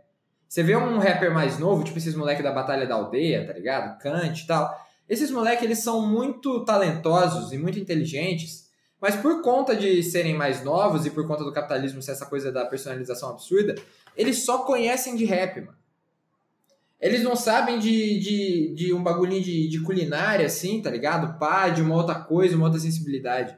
Você 0.48 0.64
vê 0.64 0.76
um 0.76 0.98
rapper 0.98 1.34
mais 1.34 1.58
novo, 1.58 1.84
tipo 1.84 1.98
esses 1.98 2.16
moleques 2.16 2.44
da 2.44 2.52
Batalha 2.52 2.86
da 2.86 2.96
Aldeia, 2.96 3.48
tá 3.48 3.54
ligado? 3.54 3.98
Kant 4.00 4.42
e 4.42 4.48
tal. 4.48 4.70
Esses 5.08 5.32
moleques, 5.32 5.64
eles 5.64 5.80
são 5.80 6.06
muito 6.06 6.64
talentosos 6.66 7.52
e 7.54 7.58
muito 7.58 7.80
inteligentes, 7.80 8.70
mas 9.00 9.16
por 9.16 9.42
conta 9.42 9.76
de 9.76 10.04
serem 10.04 10.34
mais 10.34 10.64
novos 10.64 11.06
e 11.06 11.10
por 11.10 11.26
conta 11.26 11.44
do 11.44 11.54
capitalismo 11.54 12.02
ser 12.02 12.12
essa 12.12 12.26
coisa 12.26 12.52
da 12.52 12.66
personalização 12.66 13.30
absurda, 13.30 13.76
eles 14.16 14.44
só 14.46 14.60
conhecem 14.60 15.16
de 15.16 15.26
rap, 15.26 15.62
mano. 15.62 15.81
Eles 17.02 17.24
não 17.24 17.36
sabem 17.36 17.80
de, 17.80 18.20
de, 18.20 18.74
de 18.76 18.94
um 18.94 19.02
bagulhinho 19.02 19.42
de, 19.42 19.68
de 19.68 19.82
culinária, 19.82 20.46
assim, 20.46 20.80
tá 20.82 20.92
ligado? 20.92 21.40
Pá, 21.40 21.70
de 21.70 21.82
uma 21.82 21.96
outra 21.96 22.14
coisa, 22.14 22.56
uma 22.56 22.66
outra 22.66 22.80
sensibilidade. 22.80 23.58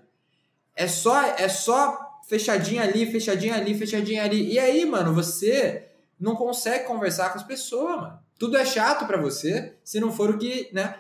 É 0.73 0.87
só, 0.87 1.21
é 1.37 1.49
só 1.49 2.21
fechadinha 2.25 2.83
ali, 2.83 3.05
fechadinha 3.05 3.55
ali, 3.55 3.75
fechadinha 3.75 4.23
ali. 4.23 4.53
E 4.53 4.57
aí, 4.57 4.85
mano, 4.85 5.13
você 5.13 5.89
não 6.17 6.35
consegue 6.35 6.85
conversar 6.85 7.31
com 7.31 7.37
as 7.37 7.43
pessoas, 7.43 7.97
mano. 7.97 8.19
Tudo 8.39 8.55
é 8.55 8.65
chato 8.65 9.05
para 9.05 9.21
você, 9.21 9.73
se 9.83 9.99
não 9.99 10.11
for 10.11 10.29
o 10.29 10.37
que, 10.37 10.69
né? 10.71 10.95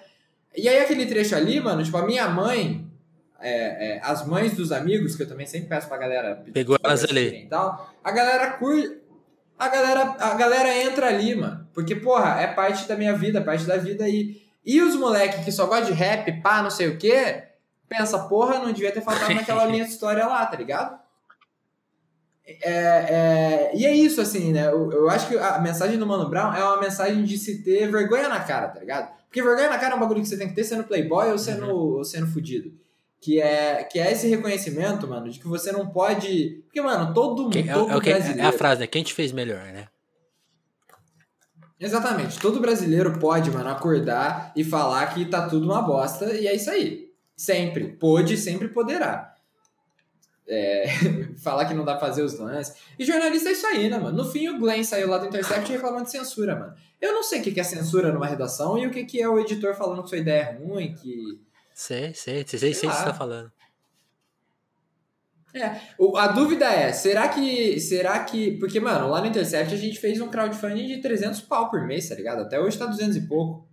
E 0.55 0.67
aí 0.67 0.79
aquele 0.79 1.05
trecho 1.05 1.35
ali, 1.35 1.61
mano, 1.61 1.81
tipo, 1.81 1.97
a 1.97 2.05
minha 2.05 2.27
mãe, 2.27 2.85
é, 3.39 3.95
é, 3.95 4.01
as 4.03 4.27
mães 4.27 4.53
dos 4.53 4.71
amigos, 4.71 5.15
que 5.15 5.23
eu 5.23 5.27
também 5.27 5.45
sempre 5.45 5.69
peço 5.69 5.87
pra 5.87 5.97
galera... 5.97 6.43
Pegou 6.53 6.77
elas 6.83 7.05
ali. 7.05 7.47
Tal, 7.49 7.93
a 8.03 8.11
galera 8.11 8.51
curte... 8.51 9.01
A 9.57 9.67
galera, 9.69 10.15
a 10.19 10.33
galera 10.35 10.83
entra 10.83 11.07
ali, 11.07 11.35
mano. 11.35 11.67
Porque, 11.73 11.95
porra, 11.95 12.41
é 12.41 12.47
parte 12.47 12.87
da 12.87 12.95
minha 12.95 13.15
vida, 13.15 13.41
parte 13.41 13.65
da 13.65 13.77
vida 13.77 14.03
aí. 14.03 14.41
E 14.65 14.81
os 14.81 14.95
moleques 14.95 15.43
que 15.43 15.51
só 15.51 15.65
gostam 15.65 15.87
de 15.87 15.93
rap, 15.93 16.31
pá, 16.41 16.61
não 16.61 16.69
sei 16.69 16.87
o 16.87 16.97
quê, 16.97 17.43
pensa, 17.87 18.19
porra, 18.19 18.59
não 18.59 18.71
devia 18.71 18.91
ter 18.91 19.01
faltado 19.01 19.33
naquela 19.35 19.65
linha 19.65 19.85
de 19.85 19.91
história 19.91 20.25
lá, 20.25 20.45
tá 20.45 20.57
ligado? 20.57 20.97
É, 22.45 22.71
é, 22.71 23.71
e 23.73 23.85
é 23.85 23.95
isso, 23.95 24.19
assim, 24.19 24.51
né? 24.51 24.67
Eu, 24.67 24.91
eu, 24.91 25.09
acho 25.09 25.27
que 25.29 25.37
a 25.37 25.59
mensagem 25.59 25.97
do 25.97 26.05
Mano 26.05 26.29
Brown 26.29 26.53
é 26.53 26.63
uma 26.63 26.79
mensagem 26.79 27.23
de 27.23 27.37
se 27.37 27.63
ter 27.63 27.89
vergonha 27.89 28.27
na 28.27 28.41
cara, 28.41 28.67
tá 28.67 28.79
ligado? 28.79 29.13
Porque 29.25 29.41
vergonha 29.41 29.69
na 29.69 29.79
cara 29.79 29.93
é 29.93 29.97
um 29.97 29.99
bagulho 29.99 30.21
que 30.21 30.27
você 30.27 30.37
tem 30.37 30.49
que 30.49 30.55
ter 30.55 30.63
sendo 30.63 30.83
playboy 30.83 31.31
ou 31.31 31.37
sendo, 31.37 31.65
uhum. 31.67 31.97
ou 31.97 32.03
sendo 32.03 32.27
fudido. 32.27 32.73
Que 33.23 33.39
é, 33.39 33.85
que 33.85 33.99
é 33.99 34.11
esse 34.11 34.27
reconhecimento, 34.27 35.07
mano, 35.07 35.29
de 35.29 35.39
que 35.39 35.47
você 35.47 35.71
não 35.71 35.87
pode. 35.87 36.61
Porque, 36.65 36.81
mano, 36.81 37.13
todo 37.13 37.43
mundo. 37.43 37.57
É, 37.57 37.71
todo 37.71 37.89
é, 37.89 37.99
brasileiro... 37.99 38.41
é 38.41 38.45
a 38.45 38.51
frase, 38.51 38.81
né? 38.81 38.87
Quem 38.87 39.01
te 39.01 39.13
fez 39.13 39.31
melhor, 39.31 39.63
né? 39.63 39.87
Exatamente. 41.79 42.37
Todo 42.37 42.59
brasileiro 42.59 43.17
pode, 43.19 43.49
mano, 43.49 43.69
acordar 43.69 44.51
e 44.57 44.63
falar 44.63 45.13
que 45.13 45.23
tá 45.23 45.47
tudo 45.47 45.65
uma 45.71 45.81
bosta 45.81 46.33
e 46.33 46.47
é 46.47 46.53
isso 46.53 46.69
aí. 46.69 47.13
Sempre. 47.33 47.93
Pode, 47.93 48.35
sempre 48.35 48.67
poderá. 48.67 49.33
É, 50.45 50.85
falar 51.41 51.63
que 51.63 51.73
não 51.73 51.85
dá 51.85 51.95
pra 51.95 52.07
fazer 52.07 52.23
os 52.23 52.37
lances. 52.37 52.75
E 52.99 53.05
jornalista 53.05 53.47
é 53.47 53.51
isso 53.53 53.65
aí, 53.67 53.89
né, 53.89 53.97
mano? 53.97 54.17
No 54.17 54.29
fim, 54.29 54.49
o 54.49 54.59
Glenn 54.59 54.83
saiu 54.83 55.09
lá 55.09 55.17
do 55.17 55.27
Intercept 55.27 55.71
reclamando 55.71 56.03
de 56.03 56.11
censura, 56.11 56.57
mano. 56.57 56.73
Eu 56.99 57.13
não 57.13 57.23
sei 57.23 57.39
o 57.39 57.43
que 57.43 57.57
é 57.57 57.63
censura 57.63 58.11
numa 58.11 58.27
redação 58.27 58.77
e 58.77 58.85
o 58.85 58.91
que 58.91 59.21
é 59.21 59.29
o 59.29 59.39
editor 59.39 59.73
falando 59.75 60.03
que 60.03 60.09
sua 60.09 60.17
ideia 60.17 60.41
é 60.41 60.65
ruim, 60.65 60.93
que. 60.93 61.41
Sei, 61.73 62.13
sei, 62.13 62.45
sei, 62.47 62.59
sei, 62.59 62.73
sei 62.73 62.89
o 62.89 62.91
que 62.91 62.97
você 62.97 63.05
tá 63.05 63.13
falando. 63.13 63.51
É, 65.55 65.79
a 66.17 66.27
dúvida 66.27 66.65
é, 66.65 66.91
será 66.91 67.27
que, 67.27 67.79
será 67.79 68.23
que, 68.23 68.57
porque, 68.57 68.79
mano, 68.79 69.07
lá 69.07 69.21
no 69.21 69.27
Intercept 69.27 69.73
a 69.73 69.77
gente 69.77 69.99
fez 69.99 70.19
um 70.19 70.27
crowdfunding 70.27 70.87
de 70.87 70.97
300 70.99 71.41
pau 71.41 71.69
por 71.69 71.85
mês, 71.85 72.09
tá 72.09 72.15
ligado? 72.15 72.41
Até 72.41 72.59
hoje 72.59 72.77
tá 72.77 72.87
200 72.87 73.15
e 73.17 73.27
pouco. 73.27 73.67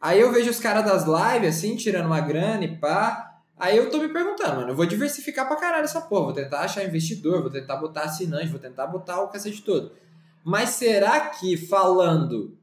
Aí 0.00 0.20
eu 0.20 0.30
vejo 0.30 0.48
os 0.48 0.60
caras 0.60 0.84
das 0.84 1.04
lives, 1.04 1.56
assim, 1.56 1.74
tirando 1.74 2.06
uma 2.06 2.20
grana 2.20 2.64
e 2.64 2.76
pá, 2.76 3.40
aí 3.56 3.76
eu 3.76 3.90
tô 3.90 3.98
me 3.98 4.08
perguntando, 4.08 4.60
mano, 4.60 4.68
eu 4.68 4.76
vou 4.76 4.86
diversificar 4.86 5.48
pra 5.48 5.56
caralho 5.56 5.84
essa 5.84 6.00
porra, 6.00 6.26
vou 6.26 6.32
tentar 6.32 6.60
achar 6.60 6.84
investidor, 6.84 7.42
vou 7.42 7.50
tentar 7.50 7.76
botar 7.76 8.02
assinante, 8.02 8.46
vou 8.46 8.60
tentar 8.60 8.86
botar 8.86 9.20
o 9.20 9.28
cacete 9.28 9.62
todo. 9.62 9.90
Mas 10.44 10.70
será 10.70 11.30
que 11.30 11.56
falando 11.56 12.56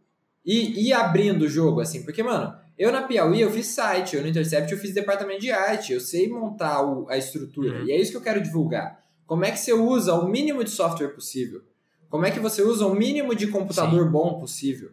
e, 0.45 0.87
e 0.87 0.93
abrindo 0.93 1.41
o 1.41 1.49
jogo, 1.49 1.81
assim, 1.81 2.03
porque, 2.03 2.23
mano, 2.23 2.57
eu 2.77 2.91
na 2.91 3.03
Piauí 3.03 3.41
eu 3.41 3.51
fiz 3.51 3.67
site, 3.67 4.15
eu 4.15 4.21
no 4.21 4.27
Intercept 4.27 4.71
eu 4.71 4.77
fiz 4.77 4.93
departamento 4.93 5.41
de 5.41 5.51
arte, 5.51 5.93
eu 5.93 5.99
sei 5.99 6.27
montar 6.27 6.81
o, 6.81 7.09
a 7.09 7.17
estrutura. 7.17 7.79
Uhum. 7.79 7.85
E 7.85 7.91
é 7.91 7.99
isso 7.99 8.11
que 8.11 8.17
eu 8.17 8.21
quero 8.21 8.41
divulgar. 8.41 9.03
Como 9.25 9.45
é 9.45 9.51
que 9.51 9.59
você 9.59 9.73
usa 9.73 10.13
o 10.13 10.27
mínimo 10.27 10.63
de 10.63 10.69
software 10.69 11.09
possível? 11.09 11.61
Como 12.09 12.25
é 12.25 12.31
que 12.31 12.39
você 12.39 12.61
usa 12.61 12.85
o 12.85 12.93
mínimo 12.93 13.35
de 13.35 13.47
computador 13.47 14.05
Sim. 14.05 14.11
bom 14.11 14.39
possível? 14.39 14.91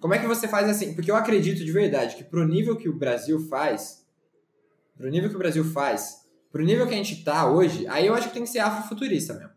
Como 0.00 0.14
é 0.14 0.18
que 0.18 0.26
você 0.26 0.46
faz 0.46 0.68
assim? 0.68 0.94
Porque 0.94 1.10
eu 1.10 1.16
acredito 1.16 1.64
de 1.64 1.72
verdade 1.72 2.16
que 2.16 2.24
pro 2.24 2.46
nível 2.46 2.76
que 2.76 2.88
o 2.88 2.92
Brasil 2.92 3.40
faz, 3.48 4.06
pro 4.96 5.10
nível 5.10 5.28
que 5.28 5.34
o 5.34 5.38
Brasil 5.38 5.64
faz, 5.64 6.28
pro 6.52 6.64
nível 6.64 6.86
que 6.86 6.94
a 6.94 6.96
gente 6.96 7.24
tá 7.24 7.50
hoje, 7.50 7.86
aí 7.88 8.06
eu 8.06 8.14
acho 8.14 8.28
que 8.28 8.34
tem 8.34 8.44
que 8.44 8.50
ser 8.50 8.60
afrofuturista 8.60 9.34
mesmo. 9.34 9.50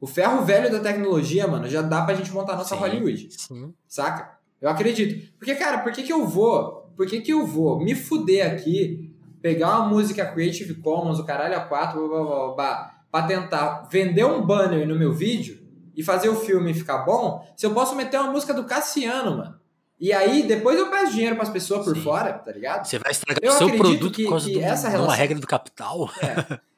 O 0.00 0.06
ferro 0.06 0.44
velho 0.44 0.70
da 0.70 0.80
tecnologia, 0.80 1.46
mano, 1.46 1.68
já 1.68 1.82
dá 1.82 2.02
pra 2.04 2.14
gente 2.14 2.32
montar 2.32 2.54
a 2.54 2.56
nossa 2.56 2.74
Sim. 2.74 2.80
Hollywood. 2.80 3.28
Sim. 3.30 3.74
Saca? 3.86 4.36
Eu 4.60 4.68
acredito. 4.68 5.32
Porque, 5.38 5.54
cara, 5.54 5.78
por 5.78 5.92
que, 5.92 6.02
que 6.02 6.12
eu 6.12 6.26
vou? 6.26 6.81
Por 6.96 7.06
que, 7.06 7.20
que 7.20 7.32
eu 7.32 7.46
vou 7.46 7.78
me 7.78 7.94
fuder 7.94 8.52
aqui, 8.52 9.12
pegar 9.40 9.78
uma 9.78 9.88
música 9.88 10.26
Creative 10.26 10.74
Commons, 10.74 11.18
o 11.18 11.24
caralho 11.24 11.56
a 11.56 11.60
4, 11.60 12.08
blá, 12.08 12.08
blá, 12.08 12.24
blá, 12.24 12.54
blá, 12.54 12.94
pra 13.10 13.22
tentar 13.22 13.88
vender 13.90 14.24
um 14.24 14.44
banner 14.44 14.86
no 14.86 14.98
meu 14.98 15.12
vídeo 15.12 15.60
e 15.94 16.02
fazer 16.02 16.28
o 16.28 16.36
filme 16.36 16.72
ficar 16.72 16.98
bom, 16.98 17.46
se 17.56 17.66
eu 17.66 17.74
posso 17.74 17.94
meter 17.94 18.18
uma 18.18 18.32
música 18.32 18.54
do 18.54 18.64
Cassiano, 18.64 19.36
mano. 19.36 19.62
E 20.00 20.12
aí, 20.12 20.42
depois 20.42 20.76
eu 20.76 20.90
peço 20.90 21.12
dinheiro 21.12 21.36
para 21.36 21.44
as 21.44 21.50
pessoas 21.50 21.84
por 21.84 21.94
Sim. 21.94 22.02
fora, 22.02 22.32
tá 22.32 22.50
ligado? 22.50 22.84
Você 22.84 22.98
vai 22.98 23.12
estragar 23.12 23.54
o 23.54 23.56
seu 23.56 23.70
produto 23.70 24.10
que, 24.10 24.24
por 24.24 24.30
causa 24.30 24.48
que 24.48 24.54
do, 24.54 24.60
essa 24.60 24.88
relação... 24.88 25.08
uma 25.08 25.14
regra 25.14 25.38
do 25.38 25.46
capital. 25.46 26.10
É. 26.20 26.58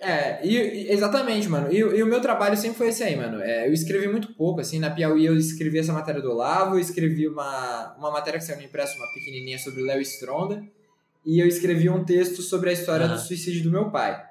É, 0.00 0.46
e, 0.46 0.92
exatamente, 0.92 1.48
mano. 1.48 1.72
E, 1.72 1.78
e, 1.78 2.02
o 2.02 2.06
meu 2.06 2.20
trabalho 2.20 2.56
sempre 2.56 2.78
foi 2.78 2.88
esse 2.88 3.02
aí, 3.02 3.16
mano. 3.16 3.40
É, 3.40 3.66
eu 3.66 3.72
escrevi 3.72 4.06
muito 4.06 4.32
pouco, 4.34 4.60
assim, 4.60 4.78
na 4.78 4.90
Piauí 4.90 5.26
eu 5.26 5.36
escrevi 5.36 5.78
essa 5.78 5.92
matéria 5.92 6.22
do 6.22 6.30
Olavo, 6.30 6.76
eu 6.76 6.80
escrevi 6.80 7.26
uma, 7.26 7.96
uma 7.98 8.10
matéria 8.10 8.38
que 8.38 8.44
saiu 8.44 8.58
no 8.58 8.64
impresso, 8.64 8.96
uma 8.96 9.12
pequenininha 9.12 9.58
sobre 9.58 9.82
o 9.82 9.86
Léo 9.86 10.00
Stronda, 10.00 10.62
e 11.26 11.40
eu 11.40 11.48
escrevi 11.48 11.90
um 11.90 12.04
texto 12.04 12.42
sobre 12.42 12.70
a 12.70 12.72
história 12.72 13.06
uhum. 13.06 13.12
do 13.12 13.18
suicídio 13.18 13.64
do 13.64 13.72
meu 13.72 13.90
pai, 13.90 14.24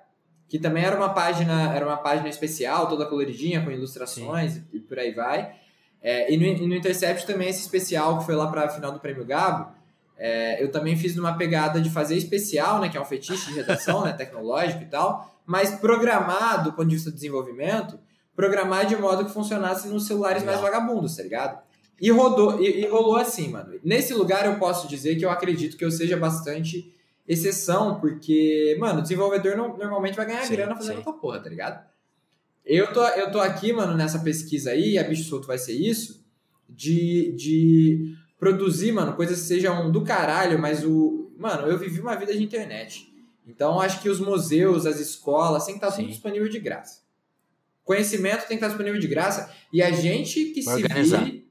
que 0.48 0.58
também 0.58 0.86
era 0.86 0.96
uma 0.96 1.10
página, 1.10 1.76
era 1.76 1.86
uma 1.86 1.98
página 1.98 2.30
especial, 2.30 2.88
toda 2.88 3.06
coloridinha, 3.06 3.62
com 3.62 3.70
ilustrações 3.70 4.56
e, 4.56 4.78
e, 4.78 4.80
por 4.80 4.98
aí 4.98 5.14
vai. 5.14 5.54
É, 6.02 6.34
e, 6.34 6.38
no, 6.38 6.46
e 6.46 6.68
no 6.68 6.76
Intercept 6.76 7.28
também 7.28 7.50
esse 7.50 7.62
especial 7.62 8.20
que 8.20 8.26
foi 8.26 8.36
lá 8.36 8.48
para 8.48 8.70
final 8.70 8.94
do 8.94 9.00
Prêmio 9.00 9.26
Gabo, 9.26 9.76
é, 10.18 10.64
eu 10.64 10.72
também 10.72 10.96
fiz 10.96 11.16
numa 11.16 11.38
pegada 11.38 11.80
de 11.80 11.90
fazer 11.90 12.16
especial, 12.16 12.80
né, 12.80 12.90
que 12.90 12.98
é 12.98 13.02
um 13.02 13.06
fetiche 13.06 13.48
de 13.48 13.58
redação, 13.58 14.04
né, 14.04 14.14
tecnológico 14.18 14.82
e 14.82 14.88
tal, 14.88 15.37
mas 15.48 15.72
programar, 15.72 16.62
do 16.62 16.74
ponto 16.74 16.90
de 16.90 16.96
vista 16.96 17.10
do 17.10 17.16
desenvolvimento, 17.16 17.98
programar 18.36 18.86
de 18.86 18.98
modo 18.98 19.26
que 19.26 19.32
funcionasse 19.32 19.88
nos 19.88 20.06
celulares 20.06 20.44
mais 20.44 20.60
vagabundos, 20.60 21.16
tá 21.16 21.24
ligado? 21.24 21.60
E 22.00 22.12
rodou, 22.12 22.62
e, 22.62 22.82
e, 22.82 22.88
rolou 22.88 23.16
assim, 23.16 23.50
mano. 23.50 23.80
Nesse 23.84 24.14
lugar 24.14 24.46
eu 24.46 24.60
posso 24.60 24.88
dizer 24.88 25.16
que 25.16 25.26
eu 25.26 25.32
acredito 25.32 25.78
que 25.78 25.86
eu 25.86 25.90
seja 25.90 26.18
bastante 26.18 26.94
exceção, 27.26 28.00
porque, 28.00 28.76
mano, 28.80 29.00
o 29.00 29.02
desenvolvedor 29.02 29.56
não, 29.56 29.76
normalmente 29.78 30.16
vai 30.16 30.26
ganhar 30.26 30.46
sim, 30.46 30.54
grana 30.54 30.76
fazendo 30.76 31.00
essa 31.00 31.14
porra, 31.14 31.40
tá 31.40 31.50
ligado? 31.50 31.84
Eu 32.66 32.92
tô, 32.92 33.04
eu 33.08 33.32
tô 33.32 33.40
aqui, 33.40 33.72
mano, 33.72 33.96
nessa 33.96 34.20
pesquisa 34.20 34.72
aí, 34.72 35.00
a 35.00 35.04
Bicho 35.04 35.24
Solto 35.24 35.48
vai 35.48 35.58
ser 35.58 35.74
isso, 35.74 36.24
de, 36.70 37.32
de 37.32 38.16
produzir, 38.38 38.92
mano, 38.92 39.14
coisas 39.14 39.40
que 39.40 39.48
sejam 39.48 39.90
do 39.90 40.02
caralho, 40.02 40.60
mas 40.60 40.84
o. 40.84 41.32
Mano, 41.38 41.68
eu 41.68 41.78
vivi 41.78 42.02
uma 42.02 42.16
vida 42.16 42.34
de 42.34 42.44
internet. 42.44 43.17
Então, 43.48 43.80
acho 43.80 44.02
que 44.02 44.10
os 44.10 44.20
museus, 44.20 44.86
as 44.86 45.00
escolas, 45.00 45.66
tem 45.66 45.80
que 45.80 45.84
estar 45.84 45.96
tudo 45.96 46.08
disponível 46.08 46.50
de 46.50 46.60
graça. 46.60 47.02
Conhecimento 47.84 48.42
tem 48.42 48.50
que 48.50 48.54
estar 48.56 48.68
disponível 48.68 49.00
de 49.00 49.08
graça. 49.08 49.50
E 49.72 49.82
a 49.82 49.90
gente 49.92 50.46
que 50.52 50.62
se 50.62 50.84
vire. 50.84 51.48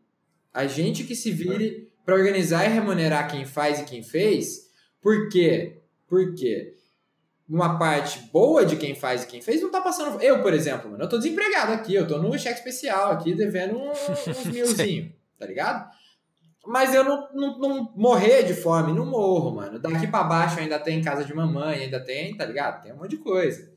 A 0.52 0.66
gente 0.66 1.04
que 1.04 1.16
se 1.16 1.30
vire 1.30 1.90
para 2.04 2.14
organizar 2.14 2.66
e 2.66 2.72
remunerar 2.72 3.30
quem 3.30 3.46
faz 3.46 3.80
e 3.80 3.84
quem 3.84 4.02
fez. 4.02 4.68
Por 5.00 5.30
quê? 5.30 5.78
Porque 6.06 6.74
uma 7.48 7.78
parte 7.78 8.18
boa 8.32 8.64
de 8.66 8.76
quem 8.76 8.94
faz 8.94 9.22
e 9.22 9.26
quem 9.26 9.40
fez 9.40 9.62
não 9.62 9.70
tá 9.70 9.80
passando. 9.80 10.20
Eu, 10.20 10.42
por 10.42 10.52
exemplo, 10.52 10.90
mano, 10.90 11.04
eu 11.04 11.08
tô 11.08 11.16
desempregado 11.16 11.72
aqui, 11.72 11.94
eu 11.94 12.06
tô 12.06 12.18
no 12.18 12.38
cheque 12.38 12.58
especial 12.58 13.12
aqui, 13.12 13.34
devendo 13.34 13.78
uns 13.78 14.46
milzinho, 14.52 15.12
tá 15.38 15.46
ligado? 15.46 15.90
Mas 16.66 16.94
eu 16.94 17.04
não, 17.04 17.28
não, 17.32 17.58
não, 17.58 17.92
morrer 17.94 18.42
de 18.42 18.54
fome, 18.54 18.92
não 18.92 19.06
morro, 19.06 19.54
mano. 19.54 19.78
Daqui 19.78 20.06
para 20.06 20.24
baixo 20.24 20.58
ainda 20.58 20.78
tem 20.78 21.02
casa 21.02 21.24
de 21.24 21.34
mamãe, 21.34 21.84
ainda 21.84 22.00
tem, 22.00 22.36
tá 22.36 22.44
ligado? 22.44 22.82
Tem 22.82 22.92
um 22.92 22.96
monte 22.96 23.10
de 23.10 23.18
coisa. 23.18 23.70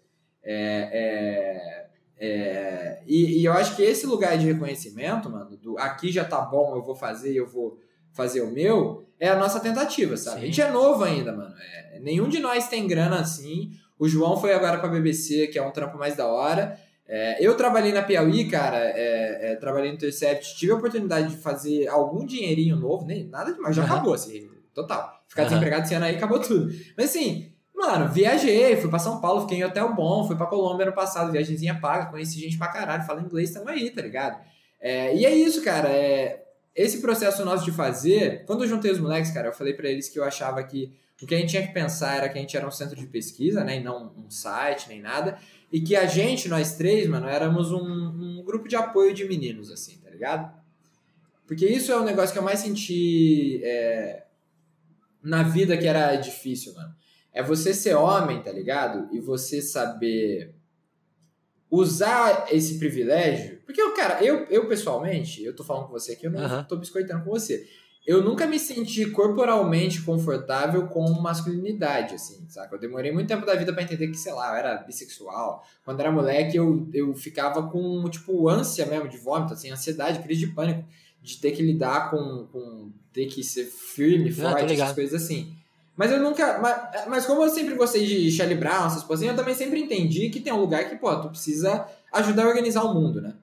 É, 0.44 0.90
é, 0.92 1.90
é, 2.18 3.04
e, 3.06 3.42
e, 3.42 3.46
eu 3.46 3.54
acho 3.54 3.76
que 3.76 3.84
esse 3.84 4.06
lugar 4.06 4.38
de 4.38 4.46
reconhecimento, 4.46 5.30
mano, 5.30 5.56
do 5.58 5.78
aqui 5.78 6.12
já 6.12 6.26
tá 6.26 6.42
bom, 6.42 6.76
eu 6.76 6.82
vou 6.82 6.96
fazer, 6.96 7.34
eu 7.34 7.48
vou 7.48 7.78
fazer 8.12 8.42
o 8.42 8.52
meu, 8.52 9.08
é 9.20 9.30
a 9.30 9.36
nossa 9.36 9.60
tentativa, 9.60 10.18
sabe? 10.18 10.38
Sim. 10.38 10.44
A 10.44 10.46
gente 10.48 10.62
é 10.62 10.72
novo 10.72 11.04
ainda, 11.04 11.32
mano. 11.32 11.54
É, 11.60 12.00
nenhum 12.00 12.28
de 12.28 12.40
nós 12.40 12.68
tem 12.68 12.88
grana 12.88 13.20
assim. 13.20 13.72
O 13.98 14.08
João 14.08 14.38
foi 14.38 14.54
agora 14.54 14.80
pra 14.80 14.90
BBC, 14.90 15.48
que 15.48 15.60
é 15.60 15.62
um 15.62 15.72
trampo 15.72 15.98
mais 15.98 16.16
da 16.16 16.26
hora. 16.26 16.80
É, 17.12 17.44
eu 17.44 17.58
trabalhei 17.58 17.92
na 17.92 18.04
Piauí, 18.04 18.48
cara, 18.48 18.78
é, 18.78 19.52
é, 19.52 19.56
trabalhei 19.56 19.90
no 19.90 19.96
Intercept, 19.96 20.56
tive 20.56 20.72
a 20.72 20.76
oportunidade 20.76 21.30
de 21.30 21.38
fazer 21.38 21.88
algum 21.88 22.24
dinheirinho 22.24 22.76
novo, 22.76 23.04
nem 23.04 23.24
nada 23.24 23.52
demais, 23.52 23.76
já 23.76 23.82
uhum. 23.82 23.88
acabou, 23.88 24.14
assim, 24.14 24.48
total. 24.76 25.20
Ficar 25.28 25.42
uhum. 25.42 25.50
desempregado 25.50 25.86
esse 25.86 25.96
ano 25.96 26.06
aí 26.06 26.16
acabou 26.16 26.40
tudo. 26.40 26.72
Mas 26.96 27.10
assim, 27.10 27.52
mano, 27.74 28.08
viajei, 28.10 28.76
fui 28.78 28.92
pra 28.92 29.00
São 29.00 29.20
Paulo, 29.20 29.42
fiquei 29.42 29.58
em 29.58 29.64
hotel 29.64 29.92
bom, 29.96 30.28
fui 30.28 30.36
pra 30.36 30.46
Colômbia 30.46 30.86
ano 30.86 30.94
passado, 30.94 31.32
viagemzinha 31.32 31.80
paga, 31.80 32.12
conheci 32.12 32.40
gente 32.40 32.60
pra 32.60 32.68
caralho, 32.68 33.04
fala 33.04 33.22
inglês, 33.22 33.52
tamo 33.52 33.70
aí, 33.70 33.90
tá 33.90 34.04
ligado? 34.04 34.40
É, 34.80 35.16
e 35.16 35.26
é 35.26 35.34
isso, 35.34 35.64
cara, 35.64 35.90
é, 35.90 36.44
esse 36.76 37.02
processo 37.02 37.44
nosso 37.44 37.66
de 37.66 37.72
fazer, 37.72 38.46
quando 38.46 38.64
eu 38.64 38.68
juntei 38.70 38.92
os 38.92 39.00
moleques, 39.00 39.32
cara, 39.32 39.48
eu 39.48 39.54
falei 39.54 39.74
para 39.74 39.90
eles 39.90 40.08
que 40.10 40.20
eu 40.20 40.24
achava 40.24 40.62
que 40.64 40.94
o 41.22 41.26
que 41.26 41.36
a 41.36 41.38
gente 41.40 41.50
tinha 41.50 41.66
que 41.66 41.74
pensar 41.74 42.18
era 42.18 42.30
que 42.30 42.38
a 42.38 42.42
gente 42.42 42.56
era 42.56 42.66
um 42.66 42.72
centro 42.72 42.96
de 42.96 43.06
pesquisa, 43.08 43.64
né, 43.64 43.78
e 43.78 43.84
não 43.84 44.14
um 44.16 44.30
site, 44.30 44.88
nem 44.88 45.02
nada, 45.02 45.38
e 45.72 45.80
que 45.82 45.96
a 45.96 46.06
gente, 46.06 46.50
nós 46.50 46.76
três, 46.76 47.08
mano, 47.08 47.28
éramos 47.28 47.72
um, 47.72 47.80
um 47.80 48.44
grupo 48.44 48.68
de 48.68 48.76
apoio 48.76 49.14
de 49.14 49.26
meninos, 49.26 49.72
assim, 49.72 49.98
tá 49.98 50.10
ligado? 50.10 50.52
Porque 51.48 51.66
isso 51.66 51.92
é 51.92 52.00
um 52.00 52.04
negócio 52.04 52.34
que 52.34 52.40
eu 52.40 52.44
mais 52.44 52.60
senti 52.60 53.62
é, 53.64 54.26
na 55.22 55.44
vida 55.44 55.78
que 55.78 55.88
era 55.88 56.16
difícil, 56.16 56.74
mano. 56.74 56.96
É 57.32 57.44
você 57.44 57.74
ser 57.74 57.96
homem, 57.96 58.42
tá 58.42 58.52
ligado? 58.52 59.14
E 59.16 59.20
você 59.20 59.62
saber 59.62 60.54
usar 61.70 62.48
esse 62.52 62.80
privilégio. 62.80 63.62
Porque, 63.66 63.82
cara, 63.92 64.24
eu, 64.24 64.46
eu 64.46 64.68
pessoalmente, 64.68 65.44
eu 65.44 65.56
tô 65.56 65.64
falando 65.64 65.86
com 65.86 65.94
você 65.94 66.14
aqui, 66.14 66.26
eu 66.26 66.32
não 66.32 66.42
uhum. 66.42 66.64
tô 66.64 66.76
biscoitando 66.76 67.24
com 67.24 67.30
você 67.30 67.68
eu 68.10 68.24
nunca 68.24 68.48
me 68.48 68.58
senti 68.58 69.06
corporalmente 69.12 70.02
confortável 70.02 70.88
com 70.88 71.08
masculinidade, 71.22 72.16
assim, 72.16 72.44
saca? 72.50 72.74
Eu 72.74 72.80
demorei 72.80 73.12
muito 73.12 73.28
tempo 73.28 73.46
da 73.46 73.54
vida 73.54 73.72
para 73.72 73.84
entender 73.84 74.08
que, 74.08 74.18
sei 74.18 74.34
lá, 74.34 74.50
eu 74.50 74.56
era 74.56 74.78
bissexual. 74.78 75.64
Quando 75.86 76.00
era 76.00 76.12
moleque, 76.12 76.58
eu, 76.58 76.90
eu 76.92 77.14
ficava 77.14 77.70
com, 77.70 78.10
tipo, 78.10 78.50
ânsia 78.50 78.88
mesmo 78.88 79.08
de 79.08 79.18
vômito, 79.20 79.54
assim, 79.54 79.70
ansiedade, 79.70 80.24
crise 80.24 80.40
de 80.40 80.48
pânico, 80.48 80.84
de 81.22 81.38
ter 81.38 81.52
que 81.52 81.62
lidar 81.62 82.10
com, 82.10 82.48
com 82.52 82.92
ter 83.14 83.28
que 83.28 83.44
ser 83.44 83.66
firme, 83.66 84.32
ah, 84.32 84.54
forte, 84.54 84.74
essas 84.74 84.94
coisas 84.94 85.22
assim. 85.22 85.54
Mas 85.96 86.12
eu 86.12 86.20
nunca. 86.20 86.58
Mas, 86.58 87.08
mas 87.08 87.26
como 87.28 87.44
eu 87.44 87.50
sempre 87.50 87.76
gostei 87.76 88.08
de 88.08 88.32
Charlie 88.32 88.58
Brown, 88.58 88.88
essas 88.88 89.04
coisas, 89.04 89.24
eu 89.24 89.36
também 89.36 89.54
sempre 89.54 89.80
entendi 89.80 90.32
que 90.32 90.40
tem 90.40 90.52
um 90.52 90.60
lugar 90.60 90.90
que, 90.90 90.96
pô, 90.96 91.16
tu 91.18 91.30
precisa 91.30 91.86
ajudar 92.12 92.46
a 92.46 92.48
organizar 92.48 92.82
o 92.86 92.94
mundo, 92.96 93.22
né? 93.22 93.36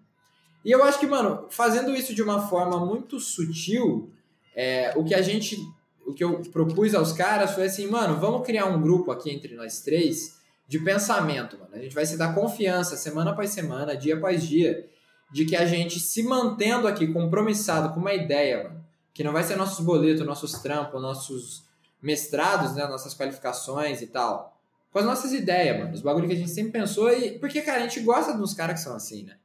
E 0.65 0.73
eu 0.73 0.83
acho 0.83 0.99
que, 0.99 1.07
mano, 1.07 1.47
fazendo 1.51 1.95
isso 1.95 2.13
de 2.13 2.21
uma 2.21 2.49
forma 2.49 2.85
muito 2.85 3.21
sutil, 3.21 4.11
é, 4.57 4.95
o 4.97 5.05
que 5.05 5.15
a 5.15 5.21
gente, 5.21 5.59
o 6.07 6.15
que 6.15 6.25
eu 6.25 6.41
propus 6.51 6.95
aos 6.95 7.13
caras 7.13 7.51
foi 7.51 7.67
assim, 7.67 7.87
mano, 7.87 8.19
vamos 8.19 8.47
criar 8.47 8.65
um 8.65 8.81
grupo 8.81 9.11
aqui 9.11 9.31
entre 9.31 9.55
nós 9.55 9.83
três 9.83 10.41
de 10.67 10.79
pensamento, 10.79 11.59
mano. 11.59 11.75
A 11.75 11.79
gente 11.79 11.95
vai 11.95 12.07
se 12.07 12.17
dar 12.17 12.35
confiança 12.35 12.97
semana 12.97 13.33
após 13.33 13.51
semana, 13.51 13.95
dia 13.95 14.17
após 14.17 14.49
dia, 14.49 14.89
de 15.31 15.45
que 15.45 15.55
a 15.55 15.67
gente 15.67 16.01
se 16.01 16.23
mantendo 16.23 16.89
aqui 16.89 17.07
compromissado 17.13 17.93
com 17.93 18.01
uma 18.01 18.15
ideia, 18.15 18.65
mano, 18.65 18.85
que 19.13 19.23
não 19.23 19.33
vai 19.33 19.45
ser 19.45 19.57
nossos 19.57 19.85
boletos, 19.85 20.25
nossos 20.25 20.53
trampos, 20.55 21.01
nossos 21.03 21.67
mestrados, 22.01 22.75
né, 22.75 22.87
nossas 22.87 23.15
qualificações 23.15 24.01
e 24.01 24.07
tal, 24.07 24.59
com 24.91 24.99
as 24.99 25.05
nossas 25.05 25.33
ideias, 25.33 25.79
mano, 25.79 25.93
os 25.93 26.01
bagulhos 26.01 26.29
que 26.29 26.35
a 26.35 26.39
gente 26.39 26.51
sempre 26.51 26.73
pensou 26.73 27.13
e 27.13 27.39
porque 27.39 27.61
cara, 27.61 27.79
a 27.79 27.83
gente 27.83 28.01
gosta 28.01 28.33
dos 28.33 28.55
caras 28.55 28.77
que 28.77 28.85
são 28.85 28.97
assim, 28.97 29.25
né? 29.25 29.37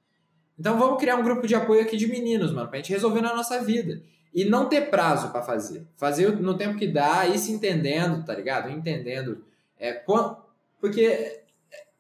Então 0.57 0.77
vamos 0.77 0.99
criar 0.99 1.15
um 1.15 1.23
grupo 1.23 1.47
de 1.47 1.55
apoio 1.55 1.81
aqui 1.81 1.97
de 1.97 2.07
meninos, 2.07 2.53
mano, 2.53 2.69
pra 2.69 2.77
gente 2.77 2.91
resolver 2.91 3.21
na 3.21 3.35
nossa 3.35 3.61
vida. 3.63 4.01
E 4.33 4.45
não 4.45 4.69
ter 4.69 4.89
prazo 4.89 5.29
para 5.31 5.41
fazer. 5.41 5.85
Fazer 5.97 6.31
no 6.39 6.57
tempo 6.57 6.77
que 6.77 6.87
dá, 6.87 7.27
ir 7.27 7.37
se 7.37 7.51
entendendo, 7.51 8.23
tá 8.25 8.33
ligado? 8.33 8.69
Entendendo. 8.69 9.43
É, 9.77 9.93
quando, 9.93 10.37
porque 10.79 11.41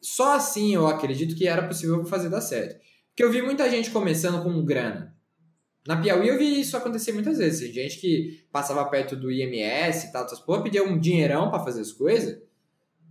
só 0.01 0.35
assim 0.35 0.73
eu 0.73 0.87
acredito 0.87 1.35
que 1.35 1.47
era 1.47 1.67
possível 1.67 2.03
fazer 2.05 2.29
dar 2.29 2.41
certo. 2.41 2.79
Porque 3.09 3.23
eu 3.23 3.31
vi 3.31 3.41
muita 3.41 3.69
gente 3.69 3.91
começando 3.91 4.41
com 4.41 4.63
grana. 4.63 5.15
Na 5.85 5.97
Piauí 5.99 6.27
eu 6.27 6.37
vi 6.37 6.61
isso 6.61 6.77
acontecer 6.77 7.11
muitas 7.11 7.37
vezes. 7.37 7.73
Gente 7.73 7.97
que 7.97 8.45
passava 8.51 8.85
perto 8.85 9.15
do 9.15 9.31
IMS 9.31 10.05
e 10.07 10.11
tal, 10.11 10.25
essas 10.25 10.39
porra, 10.39 10.63
pedia 10.63 10.83
um 10.83 10.97
dinheirão 10.97 11.49
para 11.49 11.63
fazer 11.63 11.81
as 11.81 11.91
coisas, 11.91 12.39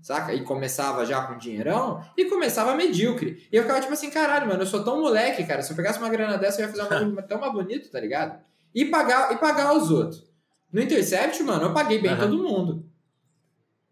saca? 0.00 0.32
E 0.32 0.42
começava 0.44 1.04
já 1.04 1.22
com 1.26 1.36
dinheirão 1.36 2.02
e 2.16 2.24
começava 2.26 2.74
medíocre. 2.74 3.46
E 3.52 3.56
eu 3.56 3.62
ficava 3.62 3.80
tipo 3.80 3.92
assim, 3.92 4.10
caralho, 4.10 4.48
mano, 4.48 4.62
eu 4.62 4.66
sou 4.66 4.84
tão 4.84 5.00
moleque, 5.00 5.44
cara. 5.44 5.62
Se 5.62 5.72
eu 5.72 5.76
pegasse 5.76 5.98
uma 5.98 6.08
grana 6.08 6.38
dessa, 6.38 6.62
eu 6.62 6.66
ia 6.66 6.72
fazer 6.72 7.04
uma 7.04 7.22
tão 7.26 7.40
mais 7.40 7.52
bonito, 7.52 7.90
tá 7.90 8.00
ligado? 8.00 8.40
E 8.74 8.84
pagar, 8.84 9.32
e 9.32 9.36
pagar 9.36 9.74
os 9.74 9.90
outros. 9.90 10.24
No 10.72 10.80
Intercept, 10.80 11.42
mano, 11.42 11.64
eu 11.64 11.74
paguei 11.74 12.00
bem 12.00 12.12
uhum. 12.12 12.18
todo 12.18 12.42
mundo. 12.42 12.84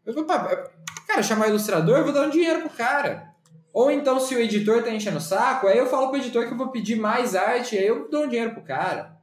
Eu 0.07 0.15
vou, 0.15 0.25
cara, 0.25 1.23
chamar 1.23 1.47
o 1.47 1.51
ilustrador, 1.51 1.99
eu 1.99 2.05
vou 2.05 2.13
dar 2.13 2.27
um 2.27 2.31
dinheiro 2.31 2.61
pro 2.61 2.71
cara. 2.71 3.29
Ou 3.73 3.91
então, 3.91 4.19
se 4.19 4.35
o 4.35 4.39
editor 4.39 4.83
tá 4.83 4.91
enchendo 4.91 5.19
o 5.19 5.21
saco, 5.21 5.67
aí 5.67 5.77
eu 5.79 5.87
falo 5.87 6.09
pro 6.09 6.19
editor 6.19 6.47
que 6.47 6.53
eu 6.53 6.57
vou 6.57 6.69
pedir 6.69 6.97
mais 6.97 7.35
arte, 7.35 7.77
aí 7.77 7.87
eu 7.87 8.09
dou 8.09 8.25
um 8.25 8.29
dinheiro 8.29 8.53
pro 8.53 8.63
cara. 8.63 9.17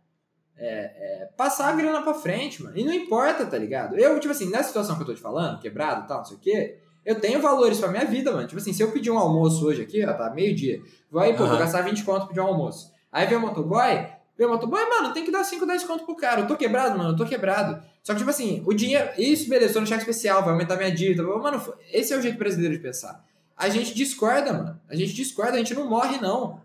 É, 0.57 0.67
é, 0.67 1.25
passar 1.35 1.69
a 1.69 1.75
grana 1.75 2.01
pra 2.01 2.13
frente, 2.13 2.63
mano. 2.63 2.77
E 2.77 2.83
não 2.83 2.93
importa, 2.93 3.45
tá 3.45 3.57
ligado? 3.57 3.97
Eu, 3.97 4.19
tipo 4.19 4.31
assim, 4.31 4.49
nessa 4.49 4.69
situação 4.69 4.95
que 4.95 5.01
eu 5.01 5.07
tô 5.07 5.13
te 5.13 5.21
falando, 5.21 5.59
quebrado 5.59 6.05
e 6.05 6.07
tal, 6.07 6.19
não 6.19 6.25
sei 6.25 6.37
o 6.37 6.39
quê, 6.39 6.77
eu 7.05 7.19
tenho 7.19 7.41
valores 7.41 7.79
pra 7.79 7.89
minha 7.89 8.05
vida, 8.05 8.31
mano. 8.31 8.47
Tipo 8.47 8.59
assim, 8.59 8.71
se 8.71 8.81
eu 8.81 8.91
pedir 8.91 9.11
um 9.11 9.17
almoço 9.17 9.65
hoje 9.65 9.81
aqui, 9.81 10.05
ó, 10.05 10.13
tá 10.13 10.29
meio-dia, 10.29 10.81
vai, 11.11 11.35
pô, 11.35 11.43
uhum. 11.43 11.49
vou 11.49 11.57
gastar 11.57 11.81
20 11.81 12.03
conto 12.03 12.19
pra 12.19 12.27
pedir 12.27 12.39
um 12.39 12.47
almoço. 12.47 12.93
Aí 13.11 13.27
vem 13.27 13.37
o 13.37 13.41
motoboy, 13.41 14.07
O 14.37 14.47
motoboy, 14.49 14.83
mano, 14.89 15.13
tem 15.13 15.23
que 15.23 15.31
dar 15.31 15.43
5, 15.43 15.65
10 15.65 15.83
conto 15.85 16.05
pro 16.05 16.15
cara. 16.15 16.41
Eu 16.41 16.47
tô 16.47 16.57
quebrado, 16.57 16.97
mano, 16.97 17.11
eu 17.11 17.15
tô 17.15 17.25
quebrado. 17.25 17.81
Só 18.03 18.13
que, 18.13 18.19
tipo 18.19 18.29
assim, 18.29 18.61
o 18.65 18.73
dinheiro. 18.73 19.09
Isso, 19.17 19.49
beleza, 19.49 19.73
tô 19.73 19.81
no 19.81 19.87
cheque 19.87 20.01
especial, 20.01 20.41
vai 20.43 20.51
aumentar 20.51 20.75
minha 20.75 20.91
dívida. 20.91 21.23
Mano, 21.23 21.61
esse 21.91 22.13
é 22.13 22.17
o 22.17 22.21
jeito 22.21 22.37
brasileiro 22.37 22.75
de 22.75 22.81
pensar. 22.81 23.23
A 23.55 23.69
gente 23.69 23.93
discorda, 23.93 24.51
mano. 24.51 24.79
A 24.89 24.95
gente 24.95 25.13
discorda, 25.13 25.53
a 25.53 25.57
gente 25.57 25.73
não 25.73 25.87
morre, 25.87 26.19
não. 26.19 26.59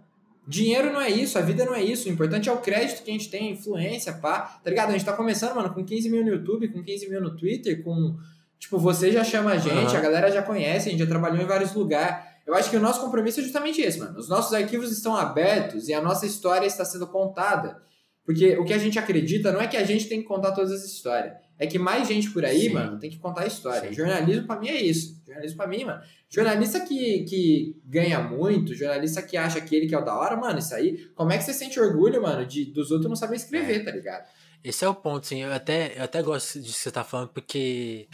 Dinheiro 0.46 0.92
não 0.92 1.00
é 1.00 1.08
isso, 1.08 1.38
a 1.38 1.42
vida 1.42 1.64
não 1.64 1.74
é 1.74 1.82
isso. 1.82 2.08
O 2.08 2.12
importante 2.12 2.48
é 2.48 2.52
o 2.52 2.58
crédito 2.58 3.04
que 3.04 3.10
a 3.10 3.12
gente 3.12 3.30
tem, 3.30 3.52
influência, 3.52 4.12
pá. 4.14 4.60
Tá 4.62 4.68
ligado? 4.68 4.88
A 4.88 4.92
gente 4.92 5.04
tá 5.04 5.12
começando, 5.12 5.54
mano, 5.54 5.72
com 5.72 5.84
15 5.84 6.10
mil 6.10 6.24
no 6.24 6.30
YouTube, 6.30 6.68
com 6.68 6.82
15 6.82 7.08
mil 7.08 7.20
no 7.20 7.36
Twitter, 7.36 7.84
com. 7.84 8.16
Tipo, 8.58 8.78
você 8.78 9.12
já 9.12 9.22
chama 9.22 9.52
a 9.52 9.58
gente, 9.58 9.92
uhum. 9.92 9.96
a 9.96 10.00
galera 10.00 10.30
já 10.30 10.42
conhece, 10.42 10.88
a 10.88 10.90
gente 10.90 11.00
já 11.00 11.06
trabalhou 11.06 11.40
em 11.40 11.46
vários 11.46 11.72
lugares. 11.72 12.29
Eu 12.50 12.56
acho 12.56 12.68
que 12.68 12.76
o 12.76 12.80
nosso 12.80 13.00
compromisso 13.00 13.38
é 13.38 13.44
justamente 13.44 13.80
esse, 13.80 14.00
mano. 14.00 14.18
Os 14.18 14.28
nossos 14.28 14.52
arquivos 14.52 14.90
estão 14.90 15.16
abertos 15.16 15.88
e 15.88 15.94
a 15.94 16.02
nossa 16.02 16.26
história 16.26 16.66
está 16.66 16.84
sendo 16.84 17.06
contada. 17.06 17.80
Porque 18.24 18.58
o 18.58 18.64
que 18.64 18.72
a 18.72 18.78
gente 18.78 18.98
acredita 18.98 19.52
não 19.52 19.60
é 19.60 19.68
que 19.68 19.76
a 19.76 19.84
gente 19.84 20.08
tem 20.08 20.20
que 20.20 20.26
contar 20.26 20.50
todas 20.50 20.72
as 20.72 20.84
histórias. 20.84 21.34
É 21.56 21.66
que 21.66 21.78
mais 21.78 22.08
gente 22.08 22.28
por 22.30 22.44
aí, 22.44 22.62
Sim. 22.62 22.70
mano, 22.70 22.98
tem 22.98 23.08
que 23.08 23.18
contar 23.18 23.42
a 23.42 23.46
história. 23.46 23.88
Sim. 23.88 23.94
Jornalismo 23.94 24.48
para 24.48 24.58
mim 24.58 24.68
é 24.68 24.82
isso. 24.82 25.22
Jornalismo 25.24 25.56
para 25.56 25.66
mim, 25.68 25.84
mano. 25.84 26.02
Jornalista 26.28 26.80
que, 26.80 27.24
que 27.24 27.80
ganha 27.84 28.20
muito, 28.20 28.74
jornalista 28.74 29.22
que 29.22 29.36
acha 29.36 29.60
que 29.60 29.76
ele 29.76 29.86
que 29.86 29.94
é 29.94 29.98
o 29.98 30.04
da 30.04 30.18
hora, 30.18 30.36
mano, 30.36 30.58
isso 30.58 30.74
aí. 30.74 31.08
Como 31.14 31.30
é 31.30 31.38
que 31.38 31.44
você 31.44 31.54
sente 31.54 31.78
orgulho, 31.78 32.20
mano, 32.20 32.44
de 32.44 32.64
dos 32.64 32.90
outros 32.90 33.08
não 33.08 33.14
saber 33.14 33.36
escrever, 33.36 33.82
é. 33.82 33.84
tá 33.84 33.92
ligado? 33.92 34.28
Esse 34.64 34.84
é 34.84 34.88
o 34.88 34.94
ponto, 34.94 35.24
sim. 35.24 35.42
Eu 35.42 35.52
até, 35.52 35.96
eu 35.96 36.02
até 36.02 36.20
gosto 36.20 36.60
disso 36.60 36.74
que 36.74 36.82
você 36.82 36.90
tá 36.90 37.04
falando, 37.04 37.28
porque 37.28 38.08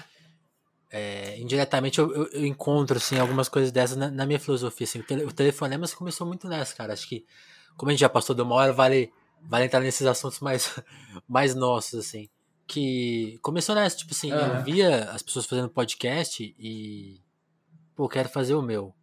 é, 0.97 1.39
indiretamente 1.39 1.99
eu, 1.99 2.13
eu, 2.15 2.27
eu, 2.33 2.47
encontro 2.47 2.97
assim, 2.97 3.19
algumas 3.19 3.49
coisas 3.49 3.71
dessas 3.71 3.97
na, 3.97 4.11
na 4.11 4.27
minha 4.27 4.41
filosofia. 4.41 4.85
Assim. 4.85 5.01
O, 5.01 5.05
tele, 5.05 5.25
o 5.25 5.33
telefonema 5.33 5.87
começou 5.89 6.27
muito 6.27 6.49
nessa, 6.49 6.75
cara. 6.75 6.93
Acho 6.93 7.09
que, 7.09 7.25
como 7.77 7.91
a 7.91 7.93
gente 7.93 8.01
já 8.01 8.09
passou 8.09 8.35
de 8.35 8.43
uma 8.43 8.55
hora, 8.55 8.73
vale, 8.73 9.13
vale 9.43 9.67
entrar 9.67 9.81
nesses 9.81 10.07
assuntos 10.07 10.41
mais, 10.41 10.79
mais 11.29 11.55
nossos, 11.55 12.07
assim. 12.07 12.29
Que 12.67 13.39
começou 13.43 13.75
nessa, 13.75 13.97
tipo 13.97 14.13
assim, 14.13 14.33
uhum. 14.33 14.39
eu 14.39 14.65
via 14.65 15.11
as 15.11 15.23
pessoas 15.23 15.47
fazendo 15.47 15.69
podcast 15.69 16.43
e. 16.59 17.21
Pô, 17.95 18.09
quero 18.09 18.29
fazer 18.29 18.55
o 18.55 18.63
meu. 18.63 18.95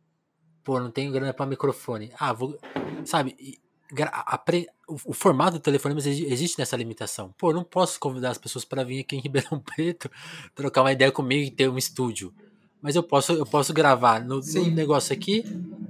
Pô, 0.64 0.80
não 0.80 0.92
tenho 0.92 1.12
grana 1.12 1.34
para 1.34 1.46
microfone. 1.46 2.12
Ah, 2.20 2.34
vou. 2.34 2.58
Sabe? 3.06 3.62
A, 4.02 4.36
a, 4.36 4.44
o, 4.88 4.98
o, 5.06 5.14
formato 5.14 5.58
do 5.58 5.62
telefone 5.62 5.96
existe 5.96 6.58
nessa 6.58 6.76
limitação. 6.76 7.34
Pô, 7.38 7.52
eu 7.52 7.56
não 7.56 7.64
posso 7.64 8.00
convidar 8.00 8.32
as 8.32 8.38
pessoas 8.38 8.66
para 8.66 8.84
vir 8.84 9.02
aqui 9.02 9.16
em 9.16 9.20
Ribeirão 9.20 9.60
Preto 9.76 10.10
trocar 10.56 10.82
uma 10.82 10.92
ideia 10.92 11.12
comigo 11.12 11.46
e 11.46 11.52
ter 11.52 11.70
um 11.70 11.78
estúdio. 11.78 12.34
Mas 12.82 12.96
eu 12.96 13.04
posso, 13.04 13.32
eu 13.34 13.46
posso 13.46 13.74
gravar 13.74 14.24
no, 14.24 14.40
no 14.40 14.72
negócio 14.72 15.14
aqui, 15.14 15.44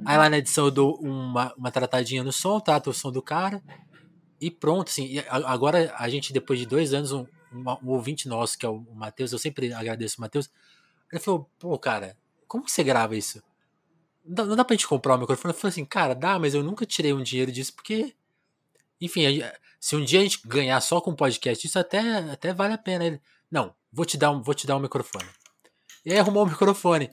aí 0.05 0.17
lá 0.17 0.29
na 0.29 0.37
edição 0.37 0.65
eu 0.65 0.71
dou 0.71 0.95
uma, 0.97 1.53
uma 1.57 1.71
tratadinha 1.71 2.23
no 2.23 2.31
som, 2.31 2.59
trato 2.59 2.91
o 2.91 2.93
som 2.93 3.11
do 3.11 3.21
cara 3.21 3.63
e 4.39 4.51
pronto. 4.51 4.89
Assim, 4.89 5.17
agora 5.27 5.93
a 5.97 6.07
gente, 6.09 6.31
depois 6.31 6.59
de 6.59 6.67
dois 6.67 6.93
anos, 6.93 7.11
um, 7.11 7.25
um 7.51 7.89
ouvinte 7.89 8.27
nosso, 8.27 8.57
que 8.57 8.65
é 8.65 8.69
o 8.69 8.85
Matheus, 8.93 9.31
eu 9.31 9.39
sempre 9.39 9.73
agradeço 9.73 10.17
o 10.17 10.21
Matheus, 10.21 10.51
ele 11.11 11.21
falou, 11.21 11.49
pô, 11.57 11.77
cara, 11.79 12.15
como 12.47 12.63
que 12.63 12.71
você 12.71 12.83
grava 12.83 13.15
isso? 13.15 13.41
Não, 14.26 14.45
não 14.45 14.55
dá 14.55 14.63
pra 14.63 14.76
gente 14.76 14.88
comprar 14.88 15.13
o 15.13 15.17
um 15.17 15.19
microfone. 15.19 15.53
Eu 15.53 15.59
falei 15.59 15.71
assim, 15.71 15.86
cara, 15.86 16.13
dá, 16.13 16.39
mas 16.39 16.53
eu 16.53 16.63
nunca 16.63 16.86
tirei 16.86 17.13
um 17.13 17.24
dinheiro 17.24 17.51
disso, 17.51 17.74
porque. 17.74 18.15
Enfim, 19.01 19.24
se 19.80 19.95
um 19.95 20.03
dia 20.03 20.19
a 20.19 20.24
gente 20.24 20.39
ganhar 20.45 20.80
só 20.80 21.01
com 21.01 21.13
podcast, 21.13 21.67
isso 21.67 21.78
até, 21.78 21.99
até 22.32 22.53
vale 22.53 22.74
a 22.74 22.78
pena. 22.78 23.05
Ele, 23.05 23.21
não, 23.51 23.76
vou 23.91 24.05
te 24.05 24.17
dar 24.17 24.32
um, 24.32 24.41
vou 24.41 24.53
te 24.53 24.65
dar 24.65 24.78
um 24.78 24.80
microfone. 24.80 25.28
E 26.05 26.11
aí 26.11 26.19
arrumou 26.19 26.43
o 26.43 26.45
um 26.45 26.49
microfone. 26.49 27.09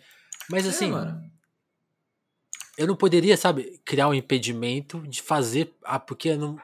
Mas 0.48 0.66
é, 0.66 0.68
assim. 0.68 0.92
É, 0.94 1.30
eu 2.78 2.86
não 2.86 2.96
poderia, 2.96 3.36
sabe, 3.36 3.80
criar 3.84 4.08
um 4.08 4.14
impedimento 4.14 5.00
de 5.06 5.20
fazer. 5.20 5.74
Ah, 5.82 5.98
porque 5.98 6.36
não. 6.36 6.56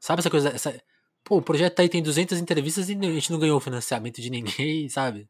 Sabe 0.00 0.20
essa 0.20 0.30
coisa. 0.30 0.50
Essa, 0.50 0.82
pô, 1.22 1.38
o 1.38 1.42
projeto 1.42 1.80
aí 1.80 1.88
tem 1.88 2.02
200 2.02 2.38
entrevistas 2.38 2.88
e 2.88 2.92
a 2.92 3.12
gente 3.12 3.32
não 3.32 3.38
ganhou 3.38 3.58
financiamento 3.60 4.20
de 4.20 4.28
ninguém, 4.30 4.88
sabe? 4.90 5.28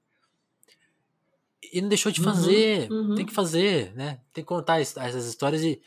E 1.73 1.81
não 1.81 1.89
deixou 1.89 2.11
de 2.11 2.21
uhum, 2.21 2.27
fazer. 2.27 2.91
Uhum, 2.91 3.11
uhum. 3.11 3.15
Tem 3.15 3.27
que 3.27 3.33
fazer, 3.33 3.93
né? 3.95 4.21
Tem 4.33 4.43
que 4.43 4.49
contar 4.49 4.81
essas 4.81 5.27
histórias 5.27 5.62
e. 5.62 5.81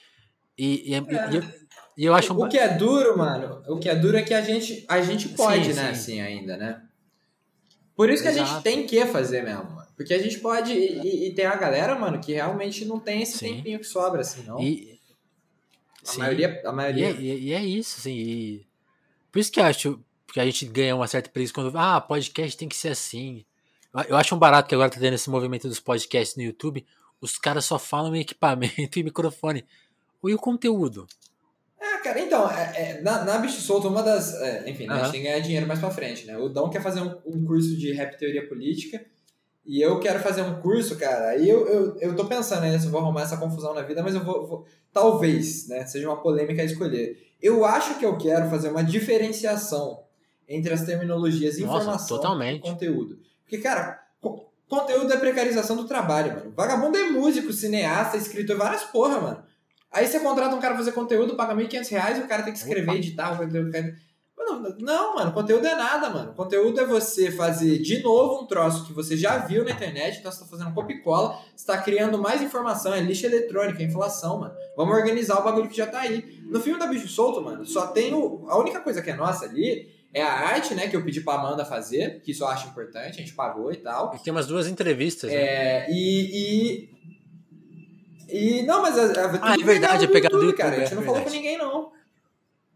E, 0.57 0.91
e, 0.91 0.95
é. 0.95 0.99
e, 0.99 2.01
e 2.01 2.05
eu 2.05 2.15
acho. 2.15 2.33
O, 2.33 2.49
que 2.49 2.57
é 2.57 2.75
duro, 2.75 3.17
mano, 3.17 3.61
o 3.67 3.77
que 3.77 3.87
é 3.87 3.95
duro 3.95 4.17
é 4.17 4.23
que 4.23 4.33
a 4.33 4.41
gente, 4.41 4.85
a 4.87 5.01
gente 5.01 5.29
pode, 5.29 5.65
sim, 5.65 5.73
né? 5.73 5.93
Sim. 5.93 6.19
Assim 6.19 6.21
ainda, 6.21 6.57
né? 6.57 6.81
Por 7.95 8.09
isso 8.09 8.21
que 8.21 8.29
Exato. 8.29 8.43
a 8.43 8.53
gente 8.53 8.63
tem 8.63 8.85
que 8.85 9.05
fazer 9.07 9.43
mesmo, 9.43 9.63
mano. 9.63 9.87
Porque 9.95 10.13
a 10.13 10.19
gente 10.19 10.39
pode. 10.39 10.71
E, 10.71 11.27
e, 11.27 11.33
tem 11.33 11.45
a 11.45 11.55
galera, 11.55 11.97
mano, 11.97 12.19
que 12.19 12.33
realmente 12.33 12.85
não 12.85 12.99
tem 12.99 13.23
esse 13.23 13.39
sim. 13.39 13.55
tempinho 13.55 13.79
que 13.79 13.85
sobra, 13.85 14.21
assim, 14.21 14.43
não. 14.43 14.61
E, 14.61 14.99
a 16.03 16.11
sim. 16.11 16.19
maioria. 16.19 16.61
A 16.63 16.71
maioria... 16.71 17.09
E, 17.09 17.31
é, 17.31 17.35
e, 17.35 17.53
é 17.53 17.63
isso, 17.63 17.97
assim. 17.99 18.13
E... 18.13 18.67
Por 19.31 19.39
isso 19.39 19.51
que 19.51 19.59
eu 19.59 19.65
acho 19.65 19.99
que 20.31 20.39
a 20.39 20.45
gente 20.45 20.65
ganha 20.67 20.95
uma 20.95 21.07
certa 21.07 21.31
preguiça 21.31 21.53
quando. 21.53 21.75
Ah, 21.75 21.99
podcast 21.99 22.55
tem 22.55 22.69
que 22.69 22.75
ser 22.75 22.89
assim. 22.89 23.43
Eu 24.07 24.15
acho 24.15 24.35
um 24.35 24.39
barato 24.39 24.67
que 24.67 24.75
agora 24.75 24.89
tá 24.89 24.99
tendo 24.99 25.13
esse 25.13 25.29
movimento 25.29 25.67
dos 25.67 25.79
podcasts 25.79 26.35
no 26.35 26.43
YouTube. 26.43 26.85
Os 27.19 27.37
caras 27.37 27.65
só 27.65 27.79
falam 27.79 28.15
em 28.15 28.21
equipamento 28.21 28.99
e 28.99 29.03
microfone. 29.03 29.65
E 30.23 30.33
o 30.33 30.37
conteúdo? 30.37 31.07
É, 31.79 31.97
cara, 31.99 32.19
então, 32.19 32.49
é, 32.51 32.73
é, 32.75 33.01
na, 33.01 33.23
na 33.23 33.37
Bicho 33.37 33.61
Solto, 33.61 33.87
uma 33.87 34.01
das. 34.03 34.33
É, 34.41 34.69
enfim, 34.69 34.87
né, 34.87 34.93
uhum. 34.93 34.99
a 34.99 35.03
gente 35.03 35.11
tem 35.11 35.21
que 35.21 35.27
ganhar 35.27 35.39
dinheiro 35.39 35.67
mais 35.67 35.79
pra 35.79 35.91
frente, 35.91 36.25
né? 36.25 36.37
O 36.37 36.49
Dom 36.49 36.69
quer 36.69 36.81
fazer 36.81 37.01
um, 37.01 37.15
um, 37.25 37.45
curso 37.45 37.77
de 37.77 37.93
rap 37.93 38.17
teoria 38.17 38.47
política. 38.47 39.05
E 39.65 39.81
eu 39.81 39.99
quero 39.99 40.19
fazer 40.19 40.41
um 40.41 40.61
curso, 40.61 40.97
cara. 40.97 41.29
Aí 41.29 41.47
eu, 41.47 41.67
eu, 41.67 41.97
eu 41.99 42.15
tô 42.15 42.25
pensando 42.25 42.61
né, 42.61 42.79
se 42.79 42.85
eu 42.85 42.91
vou 42.91 43.01
arrumar 43.01 43.23
essa 43.23 43.37
confusão 43.37 43.73
na 43.73 43.81
vida, 43.81 44.01
mas 44.01 44.15
eu 44.15 44.23
vou, 44.23 44.47
vou. 44.47 44.65
Talvez, 44.93 45.67
né? 45.67 45.85
Seja 45.85 46.07
uma 46.07 46.21
polêmica 46.21 46.61
a 46.61 46.65
escolher. 46.65 47.21
Eu 47.41 47.63
acho 47.65 47.99
que 47.99 48.05
eu 48.05 48.17
quero 48.17 48.49
fazer 48.49 48.69
uma 48.69 48.83
diferenciação 48.83 50.03
entre 50.47 50.73
as 50.73 50.83
terminologias 50.83 51.59
Nossa, 51.59 51.81
informação 51.81 52.17
totalmente. 52.17 52.59
e 52.59 52.71
conteúdo. 52.71 53.19
Porque, 53.47 53.59
cara, 53.59 54.03
conteúdo 54.67 55.13
é 55.13 55.17
precarização 55.17 55.77
do 55.77 55.87
trabalho, 55.87 56.35
mano. 56.35 56.53
Vagabundo 56.53 56.97
é 56.97 57.09
músico, 57.09 57.53
cineasta, 57.53 58.17
escritor, 58.17 58.57
várias 58.57 58.83
porra, 58.83 59.21
mano. 59.21 59.43
Aí 59.89 60.05
você 60.05 60.19
contrata 60.19 60.53
um 60.53 60.59
cara 60.59 60.73
pra 60.73 60.83
fazer 60.83 60.91
conteúdo, 60.91 61.37
paga 61.37 61.55
1.500 61.55 61.89
reais, 61.89 62.19
o 62.19 62.27
cara 62.27 62.43
tem 62.43 62.51
que 62.51 62.59
escrever, 62.59 62.89
Opa. 62.89 62.97
editar 62.97 63.33
o 63.33 63.37
conteúdo. 63.37 63.71
Mano, 64.37 64.75
não, 64.79 65.15
mano, 65.15 65.31
conteúdo 65.31 65.65
é 65.65 65.75
nada, 65.75 66.09
mano. 66.09 66.33
Conteúdo 66.33 66.79
é 66.79 66.85
você 66.85 67.31
fazer 67.31 67.79
de 67.79 68.03
novo 68.03 68.43
um 68.43 68.45
troço 68.45 68.85
que 68.85 68.91
você 68.93 69.15
já 69.15 69.37
viu 69.37 69.63
na 69.63 69.71
internet, 69.71 70.19
então 70.19 70.31
você 70.31 70.41
tá 70.41 70.45
fazendo 70.45 70.73
copia 70.73 70.97
e 70.97 71.01
cola, 71.01 71.39
você 71.55 71.65
tá 71.65 71.77
criando 71.77 72.17
mais 72.17 72.41
informação, 72.41 72.93
é 72.93 72.99
lixo 72.99 73.25
eletrônico, 73.25 73.81
é 73.81 73.85
inflação, 73.85 74.41
mano. 74.41 74.53
Vamos 74.75 74.95
organizar 74.95 75.39
o 75.39 75.43
bagulho 75.43 75.69
que 75.69 75.77
já 75.77 75.87
tá 75.87 76.01
aí. 76.01 76.43
No 76.49 76.59
filme 76.59 76.77
da 76.77 76.85
Bicho 76.85 77.07
Solto, 77.07 77.41
mano, 77.41 77.65
só 77.65 77.87
tem 77.87 78.13
o. 78.13 78.45
A 78.49 78.57
única 78.57 78.81
coisa 78.81 79.01
que 79.01 79.09
é 79.09 79.15
nossa 79.15 79.45
ali 79.45 79.96
é 80.13 80.21
a 80.21 80.31
arte, 80.31 80.73
né, 80.73 80.87
que 80.87 80.95
eu 80.95 81.03
pedi 81.03 81.21
pra 81.21 81.35
Amanda 81.35 81.65
fazer, 81.65 82.21
que 82.21 82.31
isso 82.31 82.43
eu 82.43 82.47
acho 82.47 82.67
importante, 82.67 83.09
a 83.09 83.23
gente 83.23 83.33
pagou 83.33 83.71
e 83.71 83.77
tal. 83.77 84.15
E 84.15 84.19
tem 84.19 84.31
umas 84.31 84.47
duas 84.47 84.67
entrevistas, 84.67 85.31
né? 85.31 85.37
É, 85.37 85.87
e, 85.89 86.89
e... 86.89 86.97
E 88.29 88.63
não, 88.63 88.81
mas 88.81 88.97
é, 88.97 89.03
é, 89.03 89.39
ah, 89.41 89.55
é 89.57 89.63
verdade, 89.63 90.03
é 90.03 90.07
pegado 90.07 90.37
do 90.37 90.43
YouTube, 90.43 90.57
cara. 90.57 90.75
A 90.75 90.79
gente 90.79 90.91
é 90.91 90.95
não 90.95 91.03
falou 91.03 91.21
com 91.21 91.29
ninguém, 91.29 91.57
não. 91.57 91.93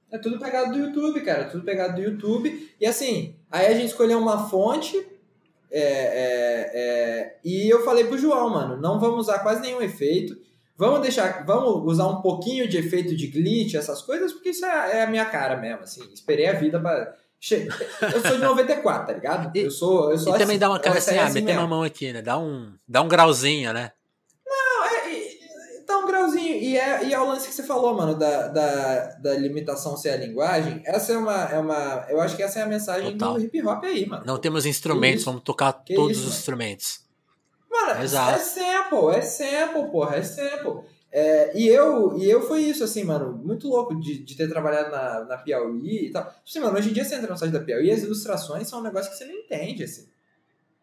É 0.09 0.17
tudo 0.17 0.39
pegado 0.39 0.71
do 0.71 0.79
YouTube, 0.79 1.21
cara. 1.21 1.45
Tudo 1.45 1.65
pegado 1.65 1.95
do 1.95 2.01
YouTube. 2.01 2.73
E 2.79 2.85
assim, 2.85 3.35
aí 3.49 3.67
a 3.67 3.73
gente 3.73 3.87
escolheu 3.87 4.17
uma 4.19 4.47
fonte. 4.49 4.97
É, 5.69 5.81
é, 5.81 6.71
é, 6.73 7.39
e 7.43 7.69
eu 7.69 7.83
falei 7.83 8.05
pro 8.05 8.17
João, 8.17 8.49
mano, 8.49 8.77
não 8.77 8.99
vamos 8.99 9.19
usar 9.21 9.39
quase 9.39 9.61
nenhum 9.61 9.81
efeito. 9.81 10.37
Vamos 10.81 11.01
deixar, 11.01 11.45
vamos 11.45 11.93
usar 11.93 12.07
um 12.07 12.23
pouquinho 12.23 12.67
de 12.67 12.75
efeito 12.75 13.15
de 13.15 13.27
glitch, 13.27 13.75
essas 13.75 14.01
coisas, 14.01 14.33
porque 14.33 14.49
isso 14.49 14.65
é, 14.65 14.97
é 14.97 15.03
a 15.03 15.07
minha 15.07 15.25
cara 15.25 15.55
mesmo, 15.55 15.83
assim. 15.83 16.01
Esperei 16.11 16.47
a 16.47 16.53
vida 16.53 16.79
para 16.79 17.15
eu 18.13 18.19
sou 18.19 18.31
de 18.31 18.37
94, 18.39 19.05
tá 19.05 19.13
ligado? 19.13 19.55
Eu 19.55 19.69
sou, 19.69 20.11
eu 20.11 20.17
sou 20.17 20.33
e 20.33 20.35
assim, 20.35 20.43
também 20.43 20.57
dá 20.57 20.69
uma 20.69 20.79
cara 20.79 20.97
assim, 20.97 21.19
ah, 21.19 21.29
meter 21.29 21.55
uma 21.55 21.67
mão 21.67 21.83
aqui, 21.83 22.11
né? 22.11 22.23
Dá 22.23 22.39
um, 22.39 22.73
dá 22.87 23.03
um 23.03 23.07
grauzinho, 23.07 23.71
né? 23.71 23.91
Não, 24.43 24.85
é, 24.85 25.85
dá 25.87 25.99
um 25.99 26.07
grauzinho. 26.07 26.55
E 26.55 26.75
é, 26.75 27.05
e 27.05 27.13
é 27.13 27.19
o 27.19 27.27
lance 27.27 27.47
que 27.47 27.53
você 27.53 27.61
falou, 27.61 27.95
mano, 27.95 28.17
da, 28.17 28.47
da, 28.47 29.05
da 29.19 29.33
limitação 29.35 29.95
ser 29.95 30.09
a 30.09 30.17
linguagem. 30.17 30.81
Essa 30.83 31.13
é 31.13 31.17
uma, 31.17 31.43
é 31.43 31.59
uma. 31.59 32.07
Eu 32.09 32.19
acho 32.21 32.35
que 32.35 32.41
essa 32.41 32.59
é 32.59 32.63
a 32.63 32.67
mensagem 32.67 33.11
Total. 33.11 33.35
do 33.35 33.39
hip 33.43 33.61
hop 33.63 33.83
aí, 33.83 34.07
mano. 34.07 34.23
Não 34.25 34.39
temos 34.39 34.65
instrumentos, 34.65 35.25
vamos 35.25 35.43
tocar 35.43 35.73
que 35.73 35.93
todos 35.93 36.17
isso, 36.17 36.21
os 36.21 36.29
mano? 36.29 36.39
instrumentos. 36.39 37.10
Mano, 37.71 38.03
Exato. 38.03 38.35
é 38.35 38.37
sample, 38.39 39.15
é 39.15 39.21
sample, 39.21 39.91
porra, 39.91 40.17
é 40.17 40.23
sample. 40.23 40.83
É, 41.11 41.57
e 41.57 41.67
eu 41.67 42.17
e 42.17 42.29
eu 42.29 42.41
foi 42.41 42.63
isso, 42.63 42.83
assim, 42.83 43.03
mano, 43.03 43.33
muito 43.33 43.67
louco 43.67 43.99
de, 43.99 44.23
de 44.23 44.35
ter 44.35 44.47
trabalhado 44.47 44.91
na, 44.91 45.25
na 45.25 45.37
Piauí 45.37 46.07
e 46.07 46.11
tal. 46.11 46.23
Tipo 46.23 46.41
assim, 46.47 46.59
mano, 46.59 46.77
hoje 46.77 46.89
em 46.89 46.93
dia 46.93 47.03
você 47.03 47.15
entra 47.15 47.31
no 47.31 47.37
site 47.37 47.51
da 47.51 47.59
Piauí 47.59 47.87
e 47.87 47.91
as 47.91 48.03
ilustrações 48.03 48.67
são 48.67 48.79
um 48.79 48.83
negócio 48.83 49.11
que 49.11 49.17
você 49.17 49.25
não 49.25 49.33
entende, 49.33 49.83
assim. 49.83 50.07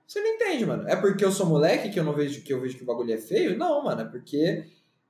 Você 0.06 0.20
não 0.20 0.28
entende, 0.28 0.64
mano. 0.64 0.88
É 0.88 0.96
porque 0.96 1.24
eu 1.24 1.30
sou 1.30 1.46
moleque 1.46 1.90
que 1.90 2.00
eu 2.00 2.04
não 2.04 2.14
vejo 2.14 2.42
que 2.42 2.52
eu 2.52 2.60
vejo 2.60 2.76
que 2.76 2.82
o 2.82 2.86
bagulho 2.86 3.12
é 3.12 3.18
feio? 3.18 3.58
Não, 3.58 3.84
mano, 3.84 4.02
é 4.02 4.04
porque 4.04 4.64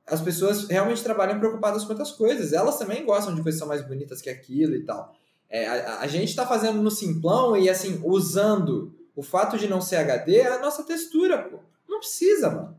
as 0.07 0.21
pessoas 0.21 0.69
realmente 0.69 1.03
trabalham 1.03 1.39
preocupadas 1.39 1.85
com 1.85 1.91
outras 1.91 2.11
coisas. 2.11 2.53
Elas 2.53 2.79
também 2.79 3.05
gostam 3.05 3.35
de 3.35 3.43
coisas 3.43 3.61
que 3.61 3.65
são 3.65 3.69
mais 3.69 3.87
bonitas 3.87 4.21
que 4.21 4.31
aquilo 4.31 4.75
e 4.75 4.85
tal. 4.85 5.15
É, 5.49 5.67
a, 5.67 6.01
a 6.01 6.07
gente 6.07 6.35
tá 6.35 6.47
fazendo 6.47 6.83
no 6.83 6.91
simplão 6.91 7.57
e, 7.57 7.69
assim, 7.69 8.01
usando 8.05 8.95
o 9.19 9.23
fato 9.25 9.59
de 9.59 9.67
não 9.67 9.81
ser 9.81 9.97
HD 9.97 10.37
é 10.37 10.47
a 10.47 10.61
nossa 10.61 10.85
textura, 10.85 11.39
pô. 11.39 11.59
Não 11.89 11.99
precisa, 11.99 12.51
mano. 12.51 12.79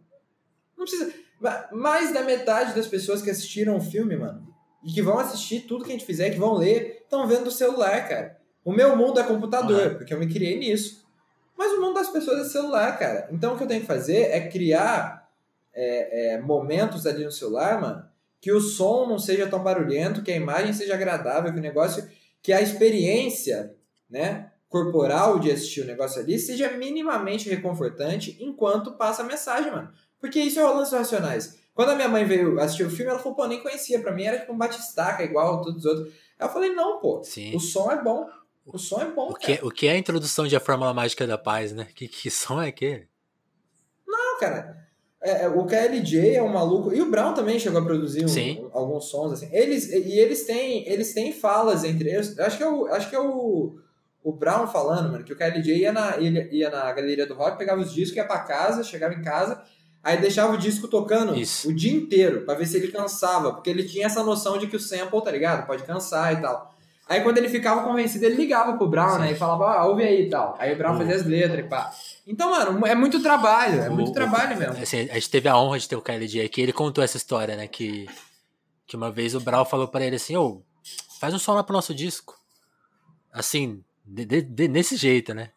Não 0.78 0.86
precisa. 0.86 1.14
Mais 1.70 2.14
da 2.14 2.24
metade 2.24 2.74
das 2.74 2.88
pessoas 2.88 3.22
que 3.22 3.30
assistiram 3.30 3.76
o 3.76 3.82
filme, 3.82 4.16
mano, 4.16 4.48
e 4.82 4.90
que 4.90 5.02
vão 5.02 5.20
assistir 5.20 5.68
tudo 5.68 5.84
que 5.84 5.90
a 5.90 5.94
gente 5.94 6.06
fizer, 6.06 6.30
que 6.30 6.40
vão 6.40 6.53
ler, 6.53 7.02
estão 7.03 7.28
vendo 7.28 7.44
do 7.44 7.52
celular, 7.52 8.07
cara. 8.07 8.40
O 8.64 8.72
meu 8.72 8.95
mundo 8.95 9.20
é 9.20 9.24
computador, 9.24 9.95
porque 9.95 10.14
eu 10.14 10.18
me 10.18 10.32
criei 10.32 10.57
nisso. 10.57 11.06
Mas 11.57 11.74
o 11.74 11.82
mundo 11.82 11.95
das 11.95 12.10
pessoas 12.10 12.48
é 12.48 12.49
celular, 12.49 12.98
cara. 12.98 13.28
Então 13.34 13.53
o 13.53 13.57
que 13.57 13.64
eu 13.64 13.68
tenho 13.68 13.82
que 13.82 13.88
fazer 13.88 14.32
é 14.32 14.48
criar 14.48 15.30
é, 15.74 16.36
é, 16.36 16.41
momentos 16.41 17.06
ali 17.06 17.26
no 17.26 17.34
celular, 17.34 17.82
mano, 17.82 18.06
que 18.40 18.53
o 18.53 18.61
som 18.61 19.06
não 19.07 19.20
seja 19.20 19.45
tão 19.45 19.61
barulhento, 19.61 20.24
que 20.24 20.32
a 20.32 20.38
imagem 20.38 20.72
seja 20.72 20.94
agradável, 20.94 21.52
que 21.52 21.60
o 21.60 21.61
negócio, 21.61 22.10
que 22.41 22.53
a 22.53 22.61
experiência, 22.61 23.76
né, 24.10 24.53
corporal 24.70 25.40
de 25.40 25.52
assistir 25.52 25.82
o 25.82 25.86
negócio 25.86 26.22
ali 26.22 26.38
seja 26.38 26.72
minimamente 26.72 27.50
reconfortante 27.50 28.38
enquanto 28.40 28.94
passa 28.94 29.24
a 29.24 29.26
mensagem, 29.26 29.72
mano. 29.72 29.91
Porque 30.22 30.40
isso 30.40 30.60
é 30.60 30.66
o 30.66 30.76
lance 30.76 30.96
racionais. 30.96 31.58
Quando 31.74 31.90
a 31.90 31.96
minha 31.96 32.08
mãe 32.08 32.26
veio 32.26 32.60
assistir 32.60 32.84
o 32.84 32.90
filme, 32.90 33.10
ela 33.10 33.20
falou, 33.20 33.36
pô, 33.36 33.48
nem 33.48 33.62
conhecia. 33.64 34.00
Pra 34.00 34.12
mim 34.12 34.24
era 34.24 34.40
tipo 34.40 34.54
um 34.54 34.58
batistaca, 34.58 35.24
igual 35.24 35.62
todos 35.62 35.84
os 35.84 35.86
outros. 35.86 36.14
Aí 36.38 36.48
eu 36.48 36.52
falei, 36.52 36.70
não, 36.72 37.00
pô, 37.00 37.24
Sim. 37.24 37.56
o 37.56 37.60
som 37.60 37.91
é 37.91 38.02
bom. 38.02 38.28
O 38.66 38.78
som 38.78 39.02
é 39.02 39.06
bom, 39.06 39.30
o 39.30 39.34
que, 39.34 39.56
cara. 39.56 39.68
O 39.68 39.72
que 39.72 39.88
é 39.88 39.94
a 39.94 39.98
introdução 39.98 40.46
de 40.46 40.56
A 40.56 40.60
Fórmula 40.60 40.94
Mágica 40.94 41.26
da 41.26 41.38
Paz, 41.38 41.74
né? 41.74 41.88
Que, 41.96 42.08
que 42.08 42.30
som 42.30 42.62
é 42.62 42.68
aquele? 42.68 43.08
Não, 44.08 44.40
cara. 44.40 44.78
É, 45.22 45.46
é 45.46 45.48
o 45.48 45.66
KLJ 45.66 46.36
é 46.36 46.44
um 46.44 46.50
maluco. 46.50 46.94
E 46.94 47.02
o 47.02 47.10
Brown 47.10 47.34
também 47.34 47.60
chegou 47.60 47.82
a 47.82 47.84
produzir 47.84 48.26
um, 48.26 48.66
um, 48.66 48.70
alguns 48.74 49.06
sons, 49.06 49.34
assim. 49.34 49.50
Eles, 49.52 49.90
e 49.90 50.20
eles 50.20 50.46
têm, 50.46 50.88
eles 50.88 51.14
têm 51.14 51.34
falas 51.34 51.84
entre 51.84 52.10
eles. 52.10 52.38
Acho 52.38 52.58
que 52.58 52.64
é 52.64 52.70
o, 52.70 52.88
acho 52.88 53.10
que 53.10 53.16
é 53.16 53.20
o, 53.20 53.80
o 54.30 54.34
Brown 54.34 54.68
falando, 54.68 55.11
mano, 55.11 55.23
que 55.23 55.34
o 55.34 55.35
KLJ 55.35 55.77
ia 55.77 55.91
na, 55.91 56.18
ia, 56.18 56.53
ia 56.53 56.69
na 56.69 56.91
galeria 56.91 57.26
do 57.26 57.34
rock, 57.34 57.57
pegava 57.57 57.81
os 57.81 57.93
discos, 57.93 58.18
ia 58.18 58.26
pra 58.26 58.39
casa, 58.39 58.84
chegava 58.84 59.14
em 59.14 59.22
casa 59.22 59.61
Aí 60.03 60.19
deixava 60.19 60.53
o 60.53 60.57
disco 60.57 60.88
tocando 60.88 61.35
Isso. 61.35 61.69
o 61.69 61.73
dia 61.73 61.91
inteiro, 61.91 62.41
para 62.45 62.57
ver 62.57 62.65
se 62.65 62.77
ele 62.77 62.88
cansava, 62.88 63.53
porque 63.53 63.69
ele 63.69 63.84
tinha 63.84 64.06
essa 64.06 64.23
noção 64.23 64.57
de 64.57 64.68
que 64.68 64.76
o 64.76 64.80
sample, 64.80 65.22
tá 65.22 65.31
ligado? 65.31 65.68
Pode 65.68 65.84
cansar 65.84 66.34
e 66.34 66.41
tal. 66.41 66.73
Aí 67.07 67.22
quando 67.22 67.38
ele 67.39 67.49
ficava 67.49 67.84
convencido, 67.84 68.23
ele 68.26 68.35
ligava 68.35 68.77
pro 68.77 68.88
Brown, 68.88 69.15
Sim. 69.15 69.19
né? 69.19 69.31
E 69.31 69.35
falava, 69.35 69.65
ah, 69.65 69.85
ouve 69.85 70.03
aí 70.03 70.27
e 70.27 70.30
tal. 70.30 70.56
Aí 70.60 70.73
o 70.73 70.77
Brown 70.77 70.97
fazia 70.97 71.15
as 71.15 71.26
letras 71.26 71.65
e 71.65 71.68
pá. 71.68 71.91
Então, 72.26 72.51
mano, 72.51 72.85
é 72.85 72.95
muito 72.95 73.22
trabalho, 73.22 73.81
é 73.81 73.89
muito 73.89 74.11
o, 74.11 74.14
trabalho 74.14 74.56
o, 74.56 74.60
mesmo. 74.60 74.81
Assim, 74.81 75.10
a 75.10 75.15
gente 75.15 75.30
teve 75.30 75.49
a 75.49 75.57
honra 75.57 75.80
de 75.80 75.89
ter 75.89 75.95
o 75.95 76.01
KLJ 76.01 76.45
aqui, 76.45 76.61
ele 76.61 76.72
contou 76.72 77.03
essa 77.03 77.18
história, 77.18 77.57
né? 77.57 77.68
Que, 77.68 78.07
que 78.88 78.95
uma 78.95 79.11
vez 79.11 79.35
o 79.35 79.41
Brown 79.41 79.65
falou 79.65 79.88
para 79.88 80.06
ele 80.06 80.15
assim, 80.15 80.38
ô, 80.38 80.61
faz 81.19 81.34
um 81.34 81.39
som 81.39 81.53
lá 81.53 81.64
pro 81.64 81.73
nosso 81.73 81.93
disco. 81.93 82.38
Assim, 83.34 83.84
de, 84.10 84.26
de, 84.26 84.41
de, 84.41 84.68
nesse 84.68 84.95
jeito, 84.95 85.34
né? 85.34 85.52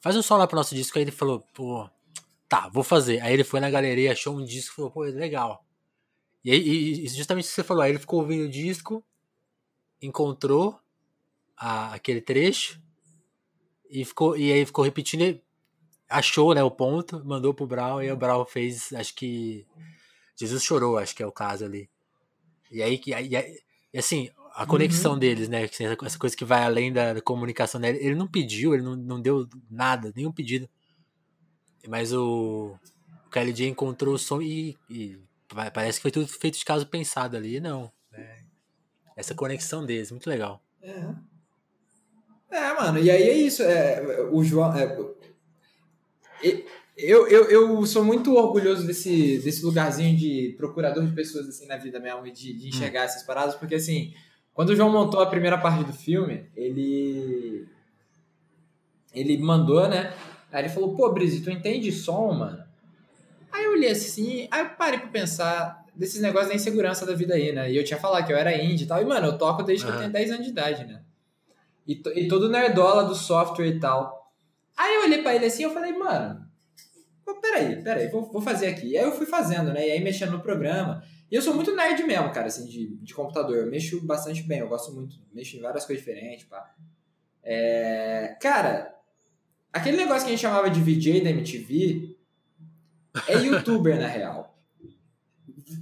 Faz 0.00 0.16
um 0.16 0.22
som 0.22 0.36
lá 0.36 0.46
pro 0.46 0.56
nosso 0.56 0.74
disco. 0.74 0.98
Aí 0.98 1.04
ele 1.04 1.10
falou, 1.10 1.40
pô, 1.52 1.88
tá, 2.48 2.68
vou 2.68 2.84
fazer. 2.84 3.20
Aí 3.20 3.32
ele 3.32 3.44
foi 3.44 3.60
na 3.60 3.70
galeria, 3.70 4.12
achou 4.12 4.36
um 4.36 4.44
disco 4.44 4.72
e 4.72 4.76
falou, 4.76 4.90
pô, 4.90 5.02
legal. 5.02 5.64
E, 6.44 6.50
aí, 6.52 7.04
e 7.04 7.08
justamente 7.08 7.46
que 7.46 7.52
você 7.52 7.64
falou, 7.64 7.82
aí 7.82 7.90
ele 7.90 7.98
ficou 7.98 8.20
ouvindo 8.20 8.44
o 8.44 8.50
disco, 8.50 9.04
encontrou 10.00 10.78
a, 11.56 11.94
aquele 11.94 12.20
trecho 12.20 12.80
e, 13.90 14.04
ficou, 14.04 14.36
e 14.36 14.52
aí 14.52 14.64
ficou 14.64 14.84
repetindo, 14.84 15.40
achou 16.08 16.54
né, 16.54 16.62
o 16.62 16.70
ponto, 16.70 17.24
mandou 17.24 17.54
pro 17.54 17.66
Brown 17.66 18.02
e 18.02 18.10
o 18.10 18.16
Brown 18.16 18.44
fez, 18.44 18.92
acho 18.92 19.14
que 19.14 19.66
Jesus 20.36 20.64
chorou, 20.64 20.98
acho 20.98 21.14
que 21.14 21.22
é 21.22 21.26
o 21.26 21.32
caso 21.32 21.64
ali. 21.64 21.88
E 22.70 22.82
aí, 22.82 23.00
e, 23.06 23.14
aí, 23.14 23.30
e 23.92 23.98
assim, 23.98 24.30
a 24.54 24.66
conexão 24.66 25.12
uhum. 25.12 25.18
deles, 25.18 25.48
né? 25.48 25.64
Essa 26.04 26.18
coisa 26.18 26.36
que 26.36 26.44
vai 26.44 26.62
além 26.62 26.92
da 26.92 27.20
comunicação 27.22 27.80
dele. 27.80 27.98
Ele 28.00 28.14
não 28.14 28.26
pediu, 28.26 28.74
ele 28.74 28.82
não, 28.82 28.94
não 28.94 29.20
deu 29.20 29.48
nada, 29.70 30.12
nenhum 30.14 30.32
pedido. 30.32 30.68
Mas 31.88 32.12
o, 32.12 32.76
o 33.26 33.30
KLJ 33.30 33.68
encontrou 33.68 34.14
o 34.14 34.18
som 34.18 34.40
e, 34.40 34.76
e, 34.88 35.18
parece 35.72 35.98
que 35.98 36.02
foi 36.02 36.10
tudo 36.10 36.28
feito 36.28 36.58
de 36.58 36.64
caso 36.64 36.86
pensado 36.86 37.36
ali. 37.36 37.60
Não. 37.60 37.90
É, 38.12 38.40
essa 39.16 39.34
conexão 39.34 39.84
deles, 39.84 40.10
muito 40.10 40.28
legal. 40.28 40.62
É. 40.82 41.32
É, 42.50 42.74
mano, 42.74 42.98
e 42.98 43.10
aí 43.10 43.22
é 43.22 43.32
isso. 43.32 43.62
É, 43.62 44.28
o 44.30 44.44
João. 44.44 44.76
É, 44.76 44.96
eu, 46.96 47.26
eu, 47.26 47.50
eu 47.50 47.86
sou 47.86 48.04
muito 48.04 48.34
orgulhoso 48.34 48.86
desse, 48.86 49.38
desse 49.38 49.64
lugarzinho 49.64 50.14
de 50.14 50.54
procurador 50.58 51.06
de 51.06 51.14
pessoas 51.14 51.48
assim 51.48 51.66
na 51.66 51.78
vida 51.78 51.98
mesmo, 51.98 52.22
de, 52.24 52.52
de 52.52 52.68
enxergar 52.68 53.00
hum. 53.00 53.04
essas 53.04 53.22
paradas, 53.22 53.54
porque 53.54 53.76
assim, 53.76 54.12
quando 54.54 54.70
o 54.70 54.76
João 54.76 54.90
montou 54.90 55.20
a 55.20 55.26
primeira 55.26 55.58
parte 55.58 55.84
do 55.84 55.92
filme, 55.92 56.46
ele. 56.56 57.66
Ele 59.14 59.38
mandou, 59.38 59.88
né? 59.88 60.12
Aí 60.50 60.62
ele 60.62 60.68
falou, 60.68 60.94
pô, 60.94 61.10
Brise, 61.12 61.42
tu 61.42 61.50
entende 61.50 61.90
som, 61.92 62.32
mano? 62.32 62.62
Aí 63.50 63.64
eu 63.64 63.72
olhei 63.72 63.90
assim, 63.90 64.48
aí 64.50 64.62
eu 64.62 64.70
parei 64.70 64.98
pra 64.98 65.08
pensar 65.08 65.84
desses 65.94 66.20
negócios 66.20 66.48
da 66.48 66.54
insegurança 66.54 67.04
da 67.04 67.14
vida 67.14 67.34
aí, 67.34 67.52
né? 67.52 67.70
E 67.70 67.76
eu 67.76 67.84
tinha 67.84 67.98
falado 67.98 68.26
que 68.26 68.32
eu 68.32 68.36
era 68.36 68.56
indie 68.56 68.84
e 68.84 68.86
tal. 68.86 69.00
E, 69.00 69.04
mano, 69.04 69.26
eu 69.26 69.38
toco 69.38 69.62
desde 69.62 69.84
que 69.84 69.92
eu 69.92 69.98
tenho 69.98 70.10
10 70.10 70.30
anos 70.30 70.44
de 70.44 70.50
idade, 70.50 70.84
né? 70.86 71.02
E, 71.86 72.00
e 72.14 72.28
todo 72.28 72.48
nerdola 72.48 73.04
do 73.04 73.14
software 73.14 73.66
e 73.66 73.80
tal. 73.80 74.32
Aí 74.76 74.94
eu 74.94 75.02
olhei 75.02 75.22
pra 75.22 75.34
ele 75.34 75.46
assim 75.46 75.62
e 75.62 75.66
eu 75.66 75.74
falei, 75.74 75.92
mano, 75.92 76.46
pô, 77.24 77.34
peraí, 77.40 77.82
peraí, 77.82 78.08
vou, 78.08 78.30
vou 78.30 78.40
fazer 78.40 78.68
aqui. 78.68 78.88
E 78.88 78.98
aí 78.98 79.04
eu 79.04 79.12
fui 79.12 79.26
fazendo, 79.26 79.72
né? 79.72 79.86
E 79.86 79.90
aí 79.92 80.00
mexendo 80.00 80.32
no 80.32 80.40
programa. 80.40 81.02
E 81.32 81.34
eu 81.34 81.42
sou 81.42 81.54
muito 81.54 81.74
nerd 81.74 82.04
mesmo, 82.04 82.30
cara, 82.30 82.46
assim, 82.46 82.66
de, 82.66 82.94
de 82.96 83.14
computador. 83.14 83.56
Eu 83.56 83.70
mexo 83.70 84.00
bastante 84.02 84.42
bem, 84.42 84.58
eu 84.58 84.68
gosto 84.68 84.92
muito, 84.92 85.16
mexo 85.32 85.56
em 85.56 85.60
várias 85.60 85.84
coisas 85.86 86.04
diferentes, 86.04 86.44
pá. 86.44 86.72
É... 87.42 88.36
Cara, 88.40 88.92
Aquele 89.72 89.96
negócio 89.96 90.24
que 90.24 90.26
a 90.26 90.36
gente 90.36 90.42
chamava 90.42 90.68
de 90.68 90.80
VJ 90.80 91.22
da 91.22 91.30
MTV 91.30 92.14
é 93.26 93.38
youtuber, 93.38 93.98
na 93.98 94.06
real. 94.06 94.54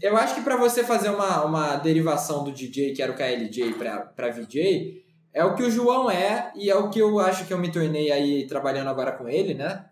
Eu 0.00 0.16
acho 0.16 0.36
que 0.36 0.42
para 0.42 0.56
você 0.56 0.84
fazer 0.84 1.10
uma, 1.10 1.44
uma 1.44 1.76
derivação 1.76 2.44
do 2.44 2.52
DJ, 2.52 2.92
que 2.92 3.02
era 3.02 3.10
o 3.10 3.16
KLJ, 3.16 3.74
para 3.74 4.30
VJ, 4.30 5.04
é 5.32 5.44
o 5.44 5.56
que 5.56 5.64
o 5.64 5.70
João 5.70 6.08
é 6.08 6.52
e 6.54 6.70
é 6.70 6.76
o 6.76 6.88
que 6.88 7.00
eu 7.00 7.18
acho 7.18 7.46
que 7.46 7.52
eu 7.52 7.58
me 7.58 7.72
tornei 7.72 8.12
aí 8.12 8.46
trabalhando 8.46 8.88
agora 8.88 9.12
com 9.12 9.28
ele, 9.28 9.54
né? 9.54 9.89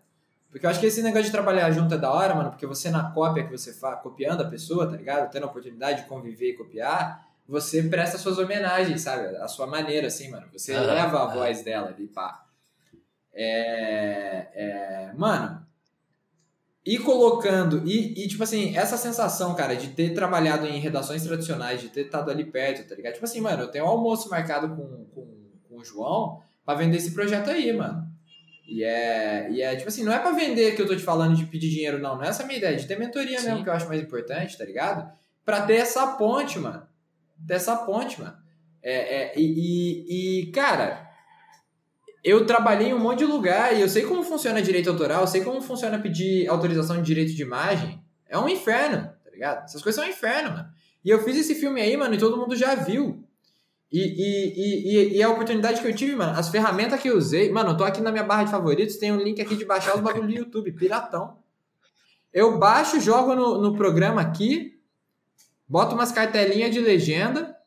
Porque 0.51 0.65
eu 0.65 0.69
acho 0.69 0.79
que 0.79 0.87
esse 0.87 1.01
negócio 1.03 1.25
de 1.25 1.31
trabalhar 1.31 1.71
junto 1.71 1.93
é 1.93 1.97
da 1.97 2.11
hora, 2.11 2.33
mano, 2.33 2.49
porque 2.49 2.65
você 2.65 2.89
na 2.89 3.11
cópia 3.11 3.45
que 3.45 3.51
você 3.51 3.71
faz, 3.71 4.01
copiando 4.01 4.41
a 4.41 4.49
pessoa, 4.49 4.89
tá 4.89 4.97
ligado? 4.97 5.29
Tendo 5.31 5.43
a 5.43 5.47
oportunidade 5.47 6.01
de 6.01 6.07
conviver 6.07 6.49
e 6.49 6.57
copiar, 6.57 7.27
você 7.47 7.83
presta 7.83 8.17
suas 8.17 8.37
homenagens, 8.37 9.01
sabe? 9.01 9.35
A 9.37 9.47
sua 9.47 9.67
maneira, 9.67 10.07
assim, 10.07 10.29
mano. 10.29 10.47
Você 10.51 10.77
leva 10.77 11.23
a 11.23 11.25
voz 11.27 11.61
dela 11.63 11.89
ali, 11.89 12.07
pá. 12.07 12.45
É, 13.31 14.47
é, 14.53 15.13
mano, 15.15 15.65
e 16.85 16.97
colocando, 16.97 17.87
e, 17.87 18.23
e, 18.23 18.27
tipo 18.27 18.41
assim, 18.41 18.75
essa 18.75 18.97
sensação, 18.97 19.53
cara, 19.53 19.75
de 19.75 19.89
ter 19.89 20.13
trabalhado 20.15 20.65
em 20.65 20.79
redações 20.79 21.21
tradicionais, 21.23 21.81
de 21.81 21.89
ter 21.89 22.05
estado 22.05 22.31
ali 22.31 22.43
perto, 22.43 22.89
tá 22.89 22.95
ligado? 22.95 23.13
Tipo 23.13 23.25
assim, 23.25 23.39
mano, 23.39 23.61
eu 23.61 23.67
tenho 23.67 23.85
um 23.85 23.89
almoço 23.89 24.27
marcado 24.27 24.75
com, 24.75 25.05
com, 25.13 25.51
com 25.69 25.77
o 25.77 25.83
João 25.83 26.41
pra 26.65 26.73
vender 26.73 26.97
esse 26.97 27.11
projeto 27.11 27.51
aí, 27.51 27.71
mano. 27.71 28.08
E 28.69 28.83
é, 28.83 29.49
e 29.49 29.61
é, 29.63 29.75
tipo 29.75 29.89
assim, 29.89 30.03
não 30.03 30.13
é 30.13 30.19
pra 30.19 30.31
vender 30.31 30.75
que 30.75 30.81
eu 30.81 30.87
tô 30.87 30.95
te 30.95 31.01
falando 31.01 31.35
de 31.35 31.43
pedir 31.45 31.69
dinheiro, 31.69 31.97
não. 31.97 32.15
Não 32.15 32.23
é 32.23 32.27
essa 32.27 32.43
a 32.43 32.45
minha 32.45 32.59
ideia, 32.59 32.77
de 32.77 32.85
ter 32.85 32.99
mentoria 32.99 33.39
Sim. 33.39 33.47
mesmo, 33.47 33.63
que 33.63 33.69
eu 33.69 33.73
acho 33.73 33.87
mais 33.87 33.99
importante, 33.99 34.55
tá 34.55 34.63
ligado? 34.63 35.11
Pra 35.43 35.63
ter 35.63 35.77
essa 35.77 36.05
ponte, 36.05 36.59
mano. 36.59 36.83
Ter 37.47 37.55
essa 37.55 37.75
ponte, 37.77 38.21
mano. 38.21 38.37
É, 38.83 38.93
é, 38.93 39.33
e, 39.35 39.41
e, 39.41 40.41
e, 40.41 40.51
cara, 40.51 41.09
eu 42.23 42.45
trabalhei 42.45 42.89
em 42.89 42.93
um 42.93 42.99
monte 42.99 43.19
de 43.19 43.25
lugar 43.25 43.75
e 43.75 43.81
eu 43.81 43.89
sei 43.89 44.03
como 44.03 44.21
funciona 44.23 44.61
direito 44.61 44.89
autoral, 44.89 45.21
eu 45.21 45.27
sei 45.27 45.43
como 45.43 45.61
funciona 45.61 45.97
pedir 45.97 46.47
autorização 46.47 46.97
de 46.97 47.03
direito 47.03 47.33
de 47.33 47.41
imagem. 47.41 47.99
É 48.27 48.37
um 48.37 48.47
inferno, 48.47 49.11
tá 49.25 49.31
ligado? 49.31 49.63
Essas 49.63 49.81
coisas 49.81 49.99
são 49.99 50.07
um 50.07 50.13
inferno, 50.13 50.51
mano. 50.51 50.69
E 51.03 51.09
eu 51.09 51.23
fiz 51.23 51.35
esse 51.37 51.55
filme 51.55 51.81
aí, 51.81 51.97
mano, 51.97 52.13
e 52.13 52.19
todo 52.19 52.37
mundo 52.37 52.55
já 52.55 52.75
viu. 52.75 53.27
E, 53.91 53.99
e, 53.99 54.53
e, 54.55 55.17
e, 55.17 55.23
a 55.23 55.29
oportunidade 55.29 55.81
que 55.81 55.87
eu 55.87 55.95
tive, 55.95 56.15
mano, 56.15 56.37
as 56.37 56.49
ferramentas 56.49 57.01
que 57.01 57.09
eu 57.09 57.17
usei, 57.17 57.51
mano, 57.51 57.71
eu 57.71 57.77
tô 57.77 57.83
aqui 57.83 58.01
na 58.01 58.11
minha 58.11 58.23
barra 58.23 58.43
de 58.43 58.51
favoritos, 58.51 58.97
tem 58.97 59.11
um 59.11 59.17
link 59.17 59.41
aqui 59.41 59.55
de 59.55 59.65
baixar 59.65 59.95
os 59.95 60.01
bagulho 60.01 60.27
do 60.27 60.33
YouTube, 60.33 60.71
piratão. 60.73 61.37
Eu 62.31 62.59
baixo, 62.59 62.99
jogo 62.99 63.33
no, 63.33 63.59
no 63.59 63.75
programa 63.75 64.21
aqui, 64.21 64.79
boto 65.67 65.95
umas 65.95 66.11
cartelinhas 66.11 66.71
de 66.71 66.79
legenda, 66.79 67.59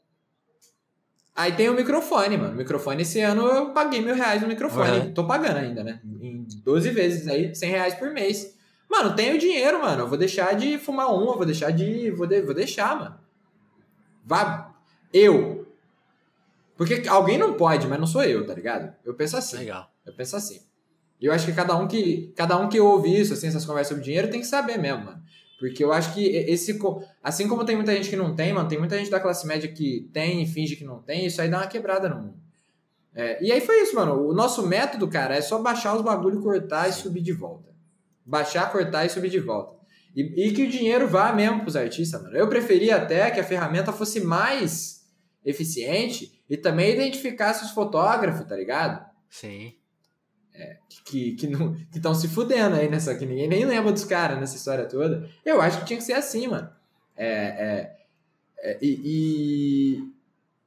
Aí 1.34 1.52
tem 1.52 1.68
o 1.68 1.74
microfone, 1.74 2.36
mano. 2.36 2.52
O 2.52 2.56
microfone 2.56 3.02
esse 3.02 3.20
ano 3.20 3.46
eu 3.46 3.70
paguei 3.70 4.02
mil 4.02 4.14
reais 4.14 4.42
no 4.42 4.48
microfone. 4.48 4.98
Uhum. 4.98 5.14
Tô 5.14 5.26
pagando 5.26 5.56
ainda, 5.56 5.82
né? 5.82 6.00
Em 6.04 6.46
12 6.62 6.90
vezes 6.90 7.26
aí, 7.26 7.54
100 7.54 7.70
reais 7.70 7.94
por 7.94 8.10
mês. 8.10 8.54
Mano, 8.88 9.16
tenho 9.16 9.38
dinheiro, 9.38 9.80
mano. 9.80 10.02
Eu 10.02 10.08
vou 10.08 10.18
deixar 10.18 10.54
de 10.54 10.76
fumar 10.76 11.10
um, 11.10 11.30
eu 11.30 11.36
vou 11.36 11.46
deixar 11.46 11.70
de. 11.70 12.10
Vou, 12.10 12.26
de... 12.26 12.42
vou 12.42 12.54
deixar, 12.54 12.98
mano. 12.98 13.18
Vá. 14.24 14.74
Eu. 15.10 15.61
Porque 16.84 17.08
alguém 17.08 17.38
não 17.38 17.54
pode, 17.54 17.86
mas 17.86 17.98
não 17.98 18.06
sou 18.06 18.24
eu, 18.24 18.44
tá 18.44 18.54
ligado? 18.54 18.92
Eu 19.04 19.14
penso 19.14 19.36
assim. 19.36 19.58
Legal. 19.58 19.88
Eu 20.04 20.12
penso 20.14 20.34
assim. 20.36 20.60
E 21.20 21.26
eu 21.26 21.32
acho 21.32 21.46
que 21.46 21.52
cada 21.52 21.76
um 21.76 21.86
que, 21.86 22.32
cada 22.36 22.58
um 22.58 22.68
que 22.68 22.80
ouve 22.80 23.16
isso, 23.16 23.32
assim, 23.32 23.46
essas 23.46 23.64
conversas 23.64 23.88
sobre 23.88 24.02
dinheiro, 24.02 24.28
tem 24.28 24.40
que 24.40 24.46
saber 24.46 24.76
mesmo, 24.78 25.04
mano. 25.04 25.22
Porque 25.60 25.84
eu 25.84 25.92
acho 25.92 26.12
que 26.12 26.26
esse. 26.26 26.76
Assim 27.22 27.46
como 27.46 27.64
tem 27.64 27.76
muita 27.76 27.94
gente 27.94 28.10
que 28.10 28.16
não 28.16 28.34
tem, 28.34 28.52
mano, 28.52 28.68
tem 28.68 28.80
muita 28.80 28.98
gente 28.98 29.10
da 29.10 29.20
classe 29.20 29.46
média 29.46 29.70
que 29.70 30.10
tem 30.12 30.42
e 30.42 30.46
finge 30.46 30.74
que 30.74 30.84
não 30.84 31.00
tem, 31.00 31.24
isso 31.24 31.40
aí 31.40 31.48
dá 31.48 31.58
uma 31.58 31.68
quebrada 31.68 32.08
no 32.08 32.20
mundo. 32.20 32.42
É, 33.14 33.44
e 33.44 33.52
aí 33.52 33.60
foi 33.60 33.80
isso, 33.82 33.94
mano. 33.94 34.28
O 34.28 34.34
nosso 34.34 34.66
método, 34.66 35.06
cara, 35.06 35.36
é 35.36 35.40
só 35.40 35.62
baixar 35.62 35.94
os 35.94 36.02
bagulho, 36.02 36.42
cortar 36.42 36.88
e 36.88 36.92
subir 36.92 37.20
de 37.20 37.32
volta. 37.32 37.70
Baixar, 38.26 38.72
cortar 38.72 39.06
e 39.06 39.08
subir 39.08 39.30
de 39.30 39.38
volta. 39.38 39.76
E, 40.16 40.48
e 40.48 40.52
que 40.52 40.64
o 40.64 40.68
dinheiro 40.68 41.06
vá 41.06 41.32
mesmo 41.32 41.60
pros 41.60 41.76
artistas, 41.76 42.20
mano. 42.20 42.36
Eu 42.36 42.48
preferia 42.48 42.96
até 42.96 43.30
que 43.30 43.38
a 43.38 43.44
ferramenta 43.44 43.92
fosse 43.92 44.20
mais 44.20 45.02
eficiente 45.44 46.41
e 46.52 46.56
também 46.58 46.92
identificasse 46.92 47.64
os 47.64 47.70
fotógrafos, 47.70 48.46
tá 48.46 48.54
ligado? 48.54 49.02
Sim. 49.30 49.72
É, 50.54 50.76
que 51.06 51.32
que 51.32 51.50
estão 51.94 52.14
se 52.14 52.28
fudendo 52.28 52.76
aí 52.76 52.90
nessa, 52.90 53.14
que 53.14 53.24
ninguém 53.24 53.48
nem 53.48 53.64
lembra 53.64 53.90
dos 53.90 54.04
caras 54.04 54.38
nessa 54.38 54.56
história 54.56 54.84
toda. 54.84 55.26
Eu 55.46 55.62
acho 55.62 55.78
que 55.78 55.86
tinha 55.86 55.96
que 55.96 56.04
ser 56.04 56.12
assim, 56.12 56.46
mano. 56.46 56.68
É, 57.16 57.26
é, 57.26 57.96
é 58.58 58.78
e, 58.82 59.00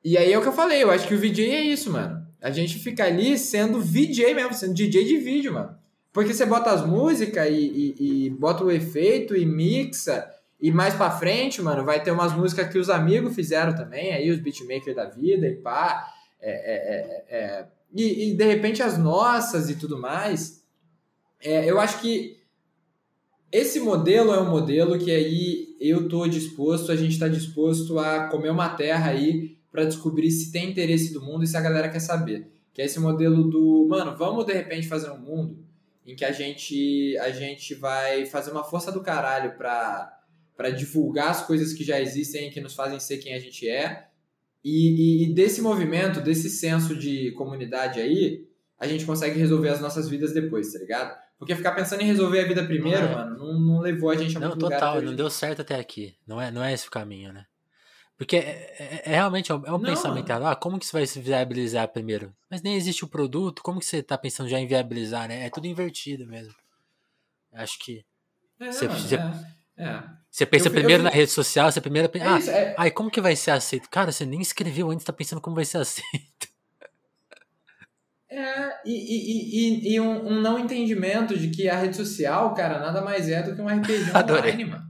e, 0.03 0.11
e 0.11 0.17
aí 0.17 0.33
é 0.33 0.39
o 0.39 0.41
que 0.41 0.47
eu 0.47 0.53
falei, 0.53 0.81
eu 0.81 0.89
acho 0.89 1.07
que 1.07 1.13
o 1.13 1.19
VJ 1.19 1.51
é 1.51 1.61
isso, 1.61 1.91
mano. 1.91 2.25
A 2.41 2.49
gente 2.49 2.79
fica 2.79 3.03
ali 3.03 3.37
sendo 3.37 3.79
VJ 3.79 4.33
mesmo, 4.33 4.55
sendo 4.55 4.73
DJ 4.73 5.05
de 5.05 5.17
vídeo, 5.17 5.53
mano. 5.53 5.77
Porque 6.11 6.33
você 6.33 6.47
bota 6.47 6.71
as 6.71 6.83
músicas 6.83 7.47
e, 7.47 7.93
e, 7.99 8.25
e 8.25 8.29
bota 8.31 8.63
o 8.63 8.71
efeito 8.71 9.35
e 9.35 9.45
mixa 9.45 10.27
e 10.65 10.71
mais 10.71 10.95
pra 10.95 11.11
frente, 11.11 11.61
mano, 11.61 11.85
vai 11.85 12.01
ter 12.01 12.09
umas 12.09 12.33
músicas 12.33 12.67
que 12.69 12.79
os 12.79 12.89
amigos 12.89 13.35
fizeram 13.35 13.75
também, 13.75 14.11
aí 14.13 14.31
os 14.31 14.39
beatmakers 14.39 14.95
da 14.95 15.05
vida 15.05 15.45
e 15.45 15.57
pá. 15.57 16.11
É, 16.41 16.49
é, 16.49 16.75
é, 16.97 17.37
é, 17.37 17.67
e, 17.93 18.31
e, 18.31 18.33
de 18.35 18.43
repente 18.45 18.81
as 18.81 18.97
nossas 18.97 19.69
e 19.69 19.75
tudo 19.75 19.95
mais. 20.01 20.65
É, 21.39 21.69
eu 21.69 21.79
acho 21.79 22.01
que 22.01 22.39
esse 23.51 23.79
modelo 23.79 24.33
é 24.33 24.41
um 24.41 24.49
modelo 24.49 24.97
que 24.97 25.11
aí 25.11 25.77
eu 25.79 26.09
tô 26.09 26.27
disposto, 26.27 26.91
a 26.91 26.95
gente 26.95 27.19
tá 27.19 27.27
disposto 27.27 27.99
a 27.99 28.27
comer 28.29 28.49
uma 28.49 28.69
terra 28.69 29.11
aí 29.11 29.55
para 29.71 29.85
descobrir 29.85 30.31
se 30.31 30.51
tem 30.51 30.71
interesse 30.71 31.13
do 31.13 31.21
mundo 31.21 31.43
e 31.43 31.47
se 31.47 31.55
a 31.55 31.61
galera 31.61 31.89
quer 31.89 31.99
saber. 31.99 32.51
Que 32.73 32.81
é 32.81 32.85
esse 32.85 32.99
modelo 32.99 33.43
do, 33.43 33.85
mano, 33.87 34.17
vamos 34.17 34.47
de 34.47 34.53
repente 34.53 34.87
fazer 34.87 35.11
um 35.11 35.19
mundo 35.19 35.63
em 36.07 36.15
que 36.15 36.25
a 36.25 36.31
gente 36.31 37.15
a 37.19 37.29
gente 37.29 37.75
vai 37.75 38.25
fazer 38.25 38.49
uma 38.49 38.63
força 38.63 38.91
do 38.91 39.01
caralho 39.01 39.55
para 39.55 40.24
para 40.55 40.69
divulgar 40.69 41.29
as 41.29 41.45
coisas 41.45 41.73
que 41.73 41.83
já 41.83 41.99
existem 41.99 42.49
que 42.49 42.61
nos 42.61 42.73
fazem 42.73 42.99
ser 42.99 43.17
quem 43.17 43.33
a 43.33 43.39
gente 43.39 43.67
é. 43.67 44.07
E, 44.63 44.89
e, 44.89 45.23
e, 45.23 45.33
desse 45.33 45.61
movimento, 45.61 46.21
desse 46.21 46.49
senso 46.49 46.95
de 46.95 47.31
comunidade 47.33 47.99
aí, 47.99 48.47
a 48.79 48.87
gente 48.87 49.05
consegue 49.05 49.39
resolver 49.39 49.69
as 49.69 49.79
nossas 49.79 50.09
vidas 50.09 50.33
depois, 50.33 50.73
tá 50.73 50.79
ligado? 50.79 51.15
Porque 51.37 51.55
ficar 51.55 51.73
pensando 51.73 52.01
em 52.01 52.05
resolver 52.05 52.39
a 52.39 52.47
vida 52.47 52.63
primeiro, 52.63 53.03
não 53.03 53.11
é. 53.11 53.15
mano, 53.15 53.37
não, 53.37 53.59
não, 53.59 53.79
levou 53.79 54.09
a 54.09 54.15
gente 54.15 54.37
a 54.37 54.39
não, 54.39 54.47
muito 54.49 54.59
total, 54.59 54.95
lugar. 54.95 55.01
Não, 55.03 55.11
não 55.11 55.15
deu 55.15 55.29
certo 55.29 55.61
até 55.61 55.75
aqui. 55.75 56.15
Não 56.25 56.41
é, 56.41 56.49
não 56.49 56.63
é 56.63 56.73
esse 56.73 56.87
o 56.87 56.91
caminho, 56.91 57.33
né? 57.33 57.45
Porque 58.17 58.37
é, 58.37 58.75
é, 58.79 59.01
é 59.05 59.15
realmente 59.15 59.51
é 59.51 59.55
um, 59.55 59.65
é 59.65 59.73
um 59.73 59.81
pensamento, 59.81 60.31
ah, 60.31 60.55
como 60.55 60.79
que 60.79 60.85
você 60.85 60.93
vai 60.93 61.05
se 61.05 61.19
viabilizar 61.19 61.89
primeiro? 61.89 62.33
Mas 62.49 62.61
nem 62.61 62.75
existe 62.75 63.03
o 63.03 63.09
produto, 63.09 63.61
como 63.61 63.79
que 63.79 63.85
você 63.85 64.01
tá 64.01 64.17
pensando 64.17 64.49
já 64.49 64.57
em 64.57 64.67
viabilizar, 64.67 65.27
né? 65.27 65.45
É 65.45 65.49
tudo 65.49 65.67
invertido 65.67 66.25
mesmo. 66.25 66.55
Acho 67.51 67.77
que. 67.79 68.05
É, 68.59 68.71
você, 68.71 68.87
você, 68.87 69.15
é. 69.77 70.03
Você 70.35 70.45
pensa 70.45 70.67
eu, 70.67 70.71
primeiro 70.73 70.99
eu, 70.99 71.05
na 71.05 71.09
rede 71.09 71.31
social, 71.31 71.71
você 71.71 71.79
primeiro 71.79 72.09
pensa, 72.09 72.25
é 72.25 72.27
ah, 72.27 72.37
isso, 72.37 72.51
é... 72.51 72.75
ai, 72.77 72.91
como 72.91 73.09
que 73.09 73.21
vai 73.21 73.37
ser 73.37 73.51
aceito? 73.51 73.89
Cara, 73.89 74.11
você 74.11 74.25
nem 74.25 74.41
escreveu 74.41 74.91
antes, 74.91 75.05
tá 75.05 75.13
pensando 75.13 75.39
como 75.39 75.55
vai 75.55 75.63
ser 75.63 75.77
aceito. 75.77 76.49
É, 78.29 78.81
e, 78.85 78.91
e, 78.91 79.93
e, 79.93 79.93
e 79.93 79.99
um, 80.01 80.27
um, 80.27 80.41
não 80.41 80.59
entendimento 80.59 81.39
de 81.39 81.47
que 81.47 81.69
a 81.69 81.77
rede 81.77 81.95
social, 81.95 82.53
cara, 82.53 82.79
nada 82.79 83.01
mais 83.01 83.29
é 83.29 83.41
do 83.43 83.55
que 83.55 83.61
um 83.61 83.67
RPG 83.67 84.11
online, 84.11 84.65
mano. 84.65 84.83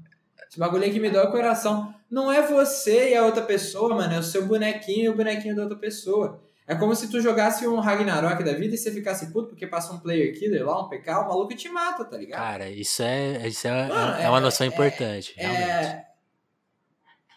Esse 0.50 0.58
bagulho 0.58 0.92
que 0.92 1.00
me 1.00 1.12
dói 1.12 1.28
o 1.28 1.32
coração. 1.32 1.94
Não 2.10 2.32
é 2.32 2.42
você 2.42 3.12
e 3.12 3.16
a 3.16 3.24
outra 3.24 3.44
pessoa, 3.44 3.94
mano, 3.94 4.16
é 4.16 4.18
o 4.18 4.24
seu 4.24 4.48
bonequinho 4.48 5.04
e 5.04 5.10
o 5.10 5.16
bonequinho 5.16 5.56
da 5.56 5.62
outra 5.62 5.78
pessoa. 5.78 6.44
É 6.68 6.74
como 6.74 6.96
se 6.96 7.10
tu 7.10 7.22
jogasse 7.22 7.68
um 7.68 7.80
Ragnarok 7.80 8.44
da 8.44 8.54
vida 8.54 8.74
e 8.74 8.78
você 8.78 8.92
ficasse 8.92 9.32
puto 9.32 9.50
porque 9.50 9.68
passa 9.68 9.94
um 9.94 10.00
player 10.00 10.38
killer 10.38 10.66
lá, 10.66 10.84
um 10.84 10.90
PK, 10.90 11.12
o 11.12 11.28
maluco 11.28 11.56
te 11.56 11.70
mata, 11.70 12.04
tá 12.04 12.18
ligado? 12.18 12.40
Cara, 12.40 12.70
isso 12.70 13.04
é, 13.04 13.48
isso 13.48 13.68
é, 13.68 13.88
mano, 13.88 14.22
é 14.22 14.30
uma 14.30 14.42
noção 14.42 14.66
é, 14.66 14.70
importante, 14.70 15.34
é, 15.38 15.46
realmente. 15.46 16.06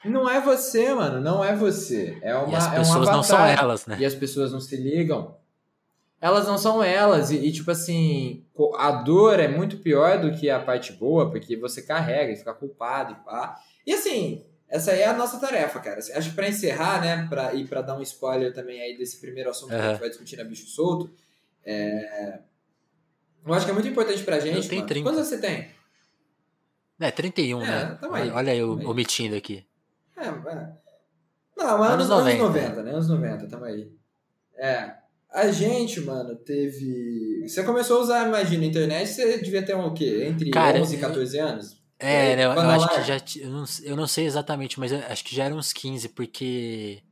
Não 0.05 0.31
é 0.31 0.41
você, 0.41 0.95
mano, 0.95 1.21
não 1.21 1.45
é 1.45 1.55
você. 1.55 2.17
É 2.23 2.35
uma, 2.35 2.53
e 2.53 2.57
as 2.57 2.69
pessoas 2.69 3.09
é 3.09 3.11
um 3.11 3.15
não 3.15 3.23
são 3.23 3.45
elas, 3.45 3.87
né? 3.87 3.97
E 4.01 4.07
as 4.07 4.15
pessoas 4.15 4.53
não 4.53 4.61
se 4.61 4.77
ligam. 4.77 5.37
Elas 6.21 6.47
não 6.47 6.57
são 6.57 6.83
elas. 6.83 7.31
E, 7.31 7.37
e, 7.37 7.53
tipo 7.53 7.71
assim, 7.71 8.45
a 8.77 8.91
dor 8.91 9.39
é 9.39 9.49
muito 9.49 9.77
pior 9.79 10.19
do 10.19 10.33
que 10.33 10.49
a 10.49 10.59
parte 10.59 10.93
boa, 10.93 11.31
porque 11.31 11.57
você 11.57 11.83
carrega 11.83 12.33
e 12.33 12.37
fica 12.37 12.55
culpado 12.55 13.13
e 13.13 13.25
pá. 13.25 13.57
E 13.87 13.93
assim, 13.93 14.45
essa 14.69 14.93
aí 14.93 15.01
é 15.01 15.07
a 15.07 15.15
nossa 15.15 15.39
tarefa, 15.39 15.81
cara. 15.81 15.99
Acho 15.99 16.31
que 16.31 16.37
para 16.37 16.49
encerrar, 16.49 17.01
né, 17.01 17.27
pra, 17.29 17.55
e 17.55 17.67
para 17.67 17.81
dar 17.81 17.97
um 17.97 18.03
spoiler 18.03 18.53
também 18.53 18.81
aí 18.81 18.97
desse 18.99 19.19
primeiro 19.19 19.49
assunto 19.49 19.73
uhum. 19.73 19.79
que 19.79 19.85
a 19.85 19.91
gente 19.91 20.01
vai 20.01 20.09
discutir 20.11 20.37
na 20.37 20.45
Bicho 20.45 20.67
Solto, 20.67 21.11
é... 21.65 22.41
eu 23.47 23.55
acho 23.55 23.65
que 23.65 23.71
é 23.71 23.75
muito 23.75 23.89
importante 23.89 24.23
pra 24.23 24.39
gente. 24.39 24.57
Eu 24.57 24.69
tenho 24.69 24.87
30. 24.87 25.09
Quantos 25.09 25.27
você 25.27 25.39
tem? 25.39 25.71
É, 27.01 27.11
31, 27.11 27.63
é, 27.63 27.67
né? 27.67 27.99
Aí, 28.13 28.31
Olha 28.31 28.53
aí, 28.53 28.59
eu 28.59 28.73
omitindo 28.89 29.37
aqui. 29.37 29.65
É, 30.17 30.27
é. 30.27 30.73
Não, 31.57 31.79
mas 31.79 31.93
anos, 31.93 32.11
anos 32.11 32.39
90. 32.39 32.39
Anos 32.39 32.39
90, 32.39 32.83
né? 32.83 32.91
Anos 32.91 33.09
90, 33.09 33.49
tamo 33.49 33.65
aí. 33.65 33.91
É. 34.57 34.95
A 35.31 35.51
gente, 35.51 36.01
mano, 36.01 36.35
teve. 36.37 37.47
Você 37.47 37.63
começou 37.63 37.99
a 37.99 38.01
usar, 38.01 38.29
imagina, 38.29 38.65
a 38.65 38.67
internet, 38.67 39.09
você 39.09 39.39
devia 39.39 39.65
ter 39.65 39.77
um, 39.77 39.87
o 39.87 39.95
quê? 39.95 40.25
Entre 40.29 40.51
Cara, 40.51 40.81
11 40.81 40.97
e 40.97 40.99
14 40.99 41.39
anos? 41.39 41.78
É, 41.99 42.37
né, 42.37 42.45
eu, 42.45 42.53
eu 42.53 42.71
acho 42.71 42.89
que 42.89 43.03
já. 43.03 43.17
Eu 43.45 43.51
não, 43.51 43.65
eu 43.83 43.97
não 43.97 44.07
sei 44.07 44.25
exatamente, 44.25 44.79
mas 44.79 44.93
acho 44.93 45.25
que 45.25 45.35
já 45.35 45.45
eram 45.45 45.57
uns 45.57 45.73
15, 45.73 46.11
porque. 46.11 47.03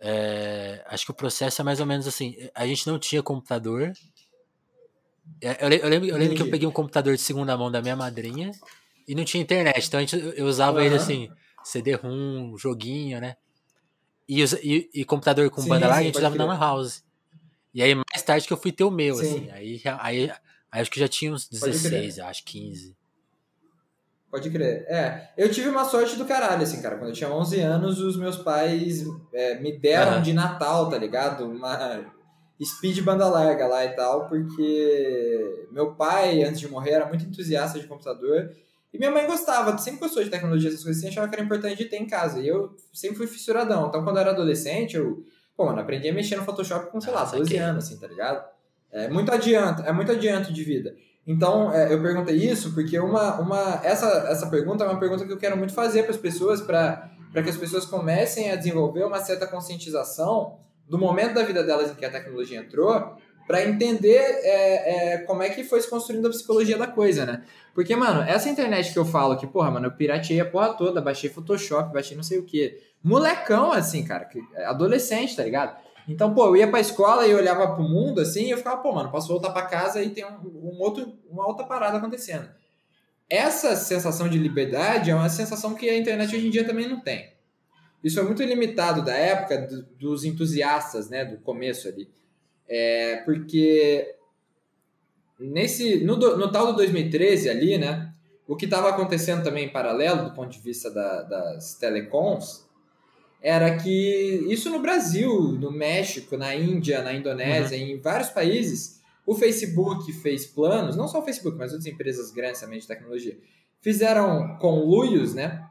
É, 0.00 0.84
acho 0.86 1.04
que 1.06 1.10
o 1.10 1.14
processo 1.14 1.60
é 1.60 1.64
mais 1.64 1.80
ou 1.80 1.86
menos 1.86 2.06
assim. 2.06 2.36
A 2.54 2.66
gente 2.66 2.86
não 2.86 2.98
tinha 2.98 3.22
computador. 3.22 3.92
É, 5.40 5.64
eu, 5.64 5.70
eu 5.70 5.88
lembro, 5.88 6.16
lembro 6.16 6.36
que 6.36 6.42
eu 6.42 6.50
peguei 6.50 6.68
um 6.68 6.72
computador 6.72 7.14
de 7.14 7.22
segunda 7.22 7.56
mão 7.56 7.70
da 7.70 7.80
minha 7.80 7.96
madrinha 7.96 8.52
e 9.06 9.14
não 9.14 9.24
tinha 9.24 9.42
internet. 9.42 9.86
Então 9.86 9.98
a 9.98 10.02
gente, 10.02 10.34
eu 10.36 10.46
usava 10.46 10.78
uhum. 10.78 10.84
ele 10.84 10.94
assim, 10.94 11.30
CD-ROM, 11.64 12.56
joguinho, 12.58 13.20
né? 13.20 13.36
E, 14.28 14.42
e, 14.42 14.90
e 14.92 15.04
computador 15.06 15.48
com 15.48 15.62
sim, 15.62 15.68
banda 15.68 15.86
larga 15.86 16.02
a 16.02 16.04
gente 16.04 16.18
usava 16.18 16.36
na 16.36 16.44
Lan 16.44 16.58
House. 16.58 17.02
E 17.72 17.82
aí 17.82 17.94
mais 17.94 18.22
tarde 18.22 18.46
que 18.46 18.52
eu 18.52 18.58
fui 18.58 18.70
ter 18.70 18.84
o 18.84 18.90
meu, 18.90 19.14
sim. 19.14 19.22
assim. 19.22 19.50
Aí, 19.50 19.80
aí, 20.00 20.30
aí, 20.70 20.80
acho 20.82 20.90
que 20.90 21.00
já 21.00 21.08
tinha 21.08 21.32
uns 21.32 21.48
16, 21.48 22.18
acho, 22.18 22.44
15. 22.44 22.97
Pode 24.30 24.50
crer. 24.50 24.84
É, 24.88 25.30
eu 25.38 25.50
tive 25.50 25.68
uma 25.68 25.84
sorte 25.84 26.16
do 26.16 26.26
caralho, 26.26 26.62
assim, 26.62 26.82
cara. 26.82 26.96
Quando 26.96 27.10
eu 27.10 27.14
tinha 27.14 27.30
11 27.30 27.60
anos, 27.60 28.00
os 28.00 28.16
meus 28.16 28.36
pais 28.36 29.04
é, 29.32 29.58
me 29.58 29.78
deram 29.78 30.16
uhum. 30.16 30.22
de 30.22 30.34
Natal, 30.34 30.88
tá 30.90 30.98
ligado? 30.98 31.46
Uma 31.46 32.04
speed 32.62 33.00
banda 33.02 33.26
larga 33.26 33.66
lá 33.66 33.84
e 33.84 33.90
tal, 33.94 34.28
porque 34.28 35.66
meu 35.72 35.94
pai, 35.94 36.42
antes 36.42 36.60
de 36.60 36.68
morrer, 36.68 36.92
era 36.92 37.06
muito 37.06 37.24
entusiasta 37.24 37.78
de 37.78 37.86
computador. 37.86 38.50
E 38.92 38.98
minha 38.98 39.10
mãe 39.10 39.26
gostava, 39.26 39.76
sempre 39.78 40.00
gostou 40.00 40.22
de 40.24 40.30
tecnologia, 40.30 40.68
essas 40.68 40.82
coisas 40.82 41.02
assim, 41.02 41.12
achava 41.12 41.28
que 41.28 41.34
era 41.34 41.44
importante 41.44 41.76
de 41.76 41.84
ter 41.86 41.98
em 41.98 42.06
casa. 42.06 42.40
E 42.40 42.48
eu 42.48 42.76
sempre 42.92 43.16
fui 43.16 43.26
fissuradão. 43.26 43.88
Então, 43.88 44.02
quando 44.02 44.16
eu 44.16 44.22
era 44.22 44.30
adolescente, 44.30 44.96
eu, 44.96 45.24
pô, 45.56 45.66
mano, 45.66 45.80
aprendi 45.80 46.08
a 46.08 46.12
mexer 46.12 46.36
no 46.36 46.44
Photoshop 46.44 46.90
com, 46.90 47.00
sei 47.00 47.12
lá, 47.12 47.24
12 47.24 47.56
anos, 47.56 47.84
assim, 47.84 47.98
tá 47.98 48.06
ligado? 48.06 48.44
É 48.90 49.08
muito 49.08 49.30
adiante, 49.30 49.82
é 49.82 49.92
muito 49.92 50.12
adiante 50.12 50.52
de 50.52 50.64
vida. 50.64 50.94
Então, 51.28 51.70
é, 51.70 51.92
eu 51.92 52.00
perguntei 52.00 52.36
isso 52.36 52.72
porque 52.72 52.98
uma, 52.98 53.38
uma, 53.38 53.80
essa, 53.84 54.06
essa 54.30 54.46
pergunta 54.46 54.82
é 54.82 54.88
uma 54.88 54.98
pergunta 54.98 55.26
que 55.26 55.32
eu 55.32 55.36
quero 55.36 55.58
muito 55.58 55.74
fazer 55.74 56.04
para 56.04 56.12
as 56.12 56.16
pessoas, 56.16 56.62
para 56.62 57.10
que 57.34 57.50
as 57.50 57.56
pessoas 57.58 57.84
comecem 57.84 58.50
a 58.50 58.56
desenvolver 58.56 59.04
uma 59.04 59.20
certa 59.20 59.46
conscientização 59.46 60.58
do 60.88 60.96
momento 60.96 61.34
da 61.34 61.42
vida 61.42 61.62
delas 61.62 61.90
em 61.90 61.94
que 61.94 62.04
a 62.06 62.10
tecnologia 62.10 62.58
entrou, 62.58 63.14
para 63.46 63.62
entender 63.62 64.16
é, 64.16 65.16
é, 65.16 65.18
como 65.18 65.42
é 65.42 65.50
que 65.50 65.64
foi 65.64 65.82
se 65.82 65.90
construindo 65.90 66.26
a 66.26 66.30
psicologia 66.30 66.78
da 66.78 66.86
coisa, 66.86 67.26
né? 67.26 67.44
Porque, 67.74 67.94
mano, 67.94 68.22
essa 68.22 68.48
internet 68.48 68.90
que 68.90 68.98
eu 68.98 69.04
falo 69.04 69.36
que, 69.36 69.46
porra, 69.46 69.70
mano, 69.70 69.88
eu 69.88 69.92
pirateei 69.92 70.40
a 70.40 70.46
porra 70.46 70.72
toda, 70.74 71.00
baixei 71.00 71.28
Photoshop, 71.28 71.92
baixei 71.92 72.16
não 72.16 72.24
sei 72.24 72.38
o 72.38 72.44
que. 72.44 72.78
Molecão, 73.04 73.70
assim, 73.70 74.02
cara, 74.02 74.28
adolescente, 74.64 75.36
tá 75.36 75.44
ligado? 75.44 75.76
Então, 76.08 76.34
pô, 76.34 76.46
eu 76.46 76.56
ia 76.56 76.70
pra 76.70 76.80
escola 76.80 77.26
e 77.26 77.34
olhava 77.34 77.74
pro 77.74 77.84
mundo 77.84 78.20
assim 78.20 78.46
e 78.46 78.50
eu 78.50 78.56
ficava, 78.56 78.80
pô, 78.80 78.92
mano, 78.92 79.10
posso 79.10 79.28
voltar 79.28 79.50
para 79.50 79.66
casa 79.66 80.02
e 80.02 80.08
tem 80.08 80.24
um, 80.24 80.72
um, 80.72 80.80
outro, 80.80 81.12
uma 81.28 81.46
outra 81.46 81.66
parada 81.66 81.98
acontecendo. 81.98 82.48
Essa 83.28 83.76
sensação 83.76 84.26
de 84.26 84.38
liberdade 84.38 85.10
é 85.10 85.14
uma 85.14 85.28
sensação 85.28 85.74
que 85.74 85.88
a 85.88 85.98
internet 85.98 86.34
hoje 86.34 86.46
em 86.46 86.50
dia 86.50 86.66
também 86.66 86.88
não 86.88 87.00
tem. 87.00 87.30
Isso 88.02 88.18
é 88.18 88.22
muito 88.22 88.42
limitado 88.42 89.04
da 89.04 89.14
época 89.14 89.58
do, 89.58 89.82
dos 89.98 90.24
entusiastas, 90.24 91.10
né, 91.10 91.26
do 91.26 91.36
começo 91.38 91.86
ali. 91.88 92.08
É, 92.66 93.16
porque 93.26 94.14
nesse 95.38 96.02
no, 96.04 96.16
no 96.16 96.50
tal 96.50 96.68
do 96.68 96.72
2013 96.76 97.50
ali, 97.50 97.76
né, 97.76 98.14
o 98.46 98.56
que 98.56 98.64
estava 98.64 98.88
acontecendo 98.88 99.44
também 99.44 99.66
em 99.66 99.72
paralelo 99.72 100.24
do 100.24 100.34
ponto 100.34 100.50
de 100.50 100.60
vista 100.60 100.90
da, 100.90 101.22
das 101.22 101.74
telecoms 101.74 102.66
era 103.40 103.76
que 103.76 104.46
isso 104.48 104.70
no 104.70 104.80
Brasil, 104.80 105.52
no 105.52 105.70
México, 105.70 106.36
na 106.36 106.54
Índia, 106.54 107.02
na 107.02 107.12
Indonésia, 107.12 107.78
uhum. 107.78 107.92
em 107.92 108.00
vários 108.00 108.30
países, 108.30 109.00
o 109.24 109.34
Facebook 109.34 110.12
fez 110.12 110.46
planos, 110.46 110.96
não 110.96 111.06
só 111.06 111.20
o 111.20 111.24
Facebook, 111.24 111.56
mas 111.56 111.72
outras 111.72 111.86
empresas 111.86 112.30
grandes 112.30 112.60
também 112.60 112.78
de 112.78 112.86
tecnologia, 112.86 113.36
fizeram 113.80 114.56
conluios, 114.58 115.34
né, 115.34 115.64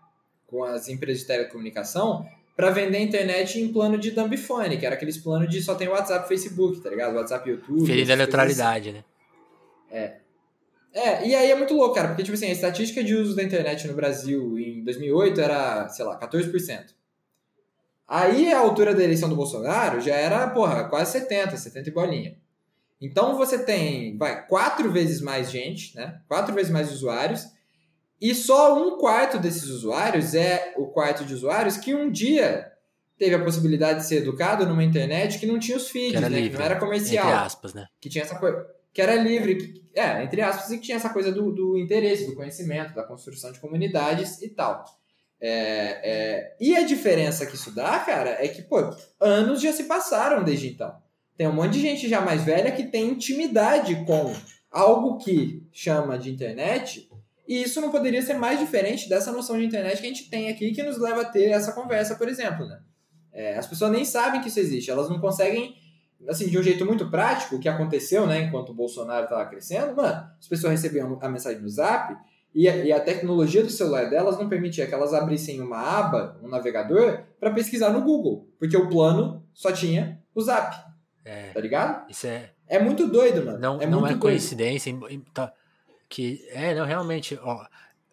com 0.46 0.64
as 0.64 0.88
empresas 0.88 1.22
de 1.22 1.28
telecomunicação 1.28 2.26
para 2.56 2.72
vender 2.72 3.00
internet 3.00 3.60
em 3.60 3.72
plano 3.72 3.98
de 3.98 4.12
dumbphone, 4.12 4.78
que 4.78 4.86
era 4.86 4.96
aqueles 4.96 5.18
planos 5.18 5.50
de 5.50 5.62
só 5.62 5.76
tem 5.76 5.88
WhatsApp, 5.88 6.28
Facebook, 6.28 6.82
tá 6.82 6.90
ligado? 6.90 7.16
WhatsApp, 7.16 7.48
YouTube. 7.48 7.86
Ferindo 7.86 8.14
a 8.14 8.16
neutralidade, 8.16 8.90
assim. 8.90 8.98
né? 8.98 9.04
É. 9.92 10.28
É, 10.94 11.28
e 11.28 11.36
aí 11.36 11.52
é 11.52 11.56
muito 11.56 11.76
louco, 11.76 11.94
cara, 11.94 12.08
porque, 12.08 12.24
tipo 12.24 12.34
assim, 12.34 12.48
a 12.48 12.52
estatística 12.52 13.04
de 13.04 13.14
uso 13.14 13.36
da 13.36 13.44
internet 13.44 13.88
no 13.88 13.94
Brasil 13.94 14.58
em 14.58 14.84
2008 14.84 15.40
era, 15.40 15.88
sei 15.90 16.04
lá, 16.04 16.20
14%. 16.20 16.97
Aí 18.08 18.54
a 18.54 18.60
altura 18.60 18.96
da 18.96 19.04
eleição 19.04 19.28
do 19.28 19.36
Bolsonaro 19.36 20.00
já 20.00 20.16
era, 20.16 20.48
porra, 20.50 20.86
quase 20.86 21.12
70, 21.12 21.58
70 21.58 21.90
e 21.90 21.92
bolinha. 21.92 22.38
Então 23.02 23.36
você 23.36 23.60
tem, 23.60 24.18
vai, 24.18 24.48
quatro 24.48 24.92
vezes 24.92 25.22
mais 25.22 25.52
gente, 25.52 25.96
né? 25.96 26.22
Quatro 26.28 26.54
vezes 26.56 26.72
mais 26.72 26.92
usuários. 26.92 27.46
E 28.20 28.34
só 28.34 28.82
um 28.82 28.98
quarto 28.98 29.38
desses 29.38 29.66
usuários 29.66 30.34
é 30.34 30.74
o 30.78 30.88
quarto 30.88 31.24
de 31.24 31.34
usuários 31.34 31.78
que 31.78 31.94
um 31.94 32.10
dia 32.10 32.72
teve 33.18 33.36
a 33.36 33.44
possibilidade 33.44 34.00
de 34.00 34.06
ser 34.06 34.18
educado 34.18 34.66
numa 34.66 34.84
internet 34.84 35.38
que 35.38 35.46
não 35.46 35.60
tinha 35.60 35.78
os 35.78 35.90
feeds, 35.90 36.14
Que 36.14 36.20
né? 36.22 36.30
livre, 36.30 36.52
que 36.52 36.58
não 36.58 36.66
era 36.66 36.80
comercial. 36.80 37.28
Entre 37.28 37.40
aspas, 37.40 37.74
né? 37.74 37.88
Que 38.00 38.10
tinha 38.10 38.24
essa 38.24 38.40
coisa. 38.40 38.66
Que 38.94 39.02
era 39.02 39.16
livre, 39.16 39.56
que, 39.56 39.84
é, 39.94 40.24
entre 40.24 40.42
aspas, 40.42 40.72
e 40.72 40.78
que 40.78 40.86
tinha 40.86 40.98
essa 40.98 41.10
coisa 41.10 41.32
do, 41.32 41.52
do 41.52 41.78
interesse, 41.78 42.26
do 42.26 42.36
conhecimento, 42.36 42.96
da 42.96 43.04
construção 43.04 43.52
de 43.52 43.60
comunidades 43.60 44.42
e 44.42 44.50
tal. 44.50 44.84
É, 45.40 46.00
é, 46.04 46.56
e 46.60 46.76
a 46.76 46.84
diferença 46.84 47.46
que 47.46 47.56
isso 47.56 47.74
dá, 47.74 48.00
cara, 48.00 48.38
é 48.44 48.48
que, 48.48 48.64
pô, 48.64 48.78
anos 49.20 49.62
já 49.62 49.72
se 49.72 49.84
passaram 49.84 50.44
desde 50.44 50.70
então. 50.70 50.96
Tem 51.38 51.48
um 51.48 51.54
monte 51.54 51.74
de 51.74 51.82
gente 51.82 52.10
já 52.10 52.22
mais 52.22 52.44
velha 52.44 52.72
que 52.72 52.86
tem 52.86 53.12
intimidade 53.12 54.04
com 54.06 54.34
algo 54.72 55.18
que 55.18 55.64
chama 55.72 56.18
de 56.18 56.32
internet, 56.32 57.08
e 57.48 57.62
isso 57.62 57.80
não 57.80 57.92
poderia 57.92 58.22
ser 58.22 58.34
mais 58.34 58.60
diferente 58.60 59.08
dessa 59.08 59.32
noção 59.32 59.58
de 59.58 59.66
internet 59.66 60.02
que 60.02 60.06
a 60.06 60.10
gente 60.10 60.30
tem 60.30 60.50
aqui, 60.50 60.72
que 60.72 60.84
nos 60.84 60.98
leva 60.98 61.22
a 61.22 61.26
ter 61.26 61.52
essa 61.52 61.72
conversa, 61.72 62.16
por 62.16 62.28
exemplo, 62.28 62.66
né? 62.66 62.80
É, 63.32 63.56
as 63.56 63.68
pessoas 63.68 63.92
nem 63.92 64.04
sabem 64.04 64.42
que 64.42 64.50
isso 64.50 64.60
existe, 64.60 64.90
elas 64.90 65.10
não 65.10 65.20
conseguem, 65.20 65.76
assim, 66.28 66.50
de 66.50 66.58
um 66.58 66.64
jeito 66.64 66.84
muito 66.86 67.10
prático, 67.10 67.56
o 67.56 67.60
que 67.60 67.70
aconteceu, 67.70 68.26
né, 68.26 68.42
enquanto 68.42 68.70
o 68.70 68.74
Bolsonaro 68.74 69.26
estava 69.26 69.46
crescendo, 69.46 69.96
mano, 69.96 70.28
as 70.40 70.48
pessoas 70.48 70.72
recebiam 70.72 71.20
a 71.22 71.30
mensagem 71.30 71.62
no 71.62 71.70
zap, 71.70 72.18
e 72.58 72.68
a, 72.68 72.76
e 72.78 72.92
a 72.92 73.00
tecnologia 73.00 73.62
do 73.64 73.70
celular 73.70 74.10
delas 74.10 74.38
não 74.40 74.50
permitia 74.50 74.88
que 74.88 74.94
elas 74.94 75.14
abrissem 75.14 75.62
uma 75.62 75.78
aba, 75.80 76.40
um 76.42 76.48
navegador, 76.48 77.20
para 77.40 77.52
pesquisar 77.52 77.92
no 77.92 78.02
Google, 78.02 78.50
porque 78.58 78.76
o 78.76 78.90
plano 78.90 79.46
só 79.54 79.72
tinha 79.72 80.20
o 80.34 80.42
zap, 80.42 80.76
É, 81.24 81.52
tá 81.54 81.60
ligado? 81.62 82.10
isso 82.10 82.26
é, 82.26 82.52
É 82.68 82.80
muito 82.80 83.08
doido, 83.08 83.46
mano. 83.46 83.60
não, 83.60 83.80
é 83.80 83.86
não 83.86 84.00
muito 84.00 84.06
é 84.06 84.10
doido. 84.14 84.22
coincidência. 84.22 84.92
tá, 85.36 85.54
que 86.10 86.44
é, 86.50 86.74
não, 86.74 86.84
realmente, 86.86 87.38
ó, 87.44 87.64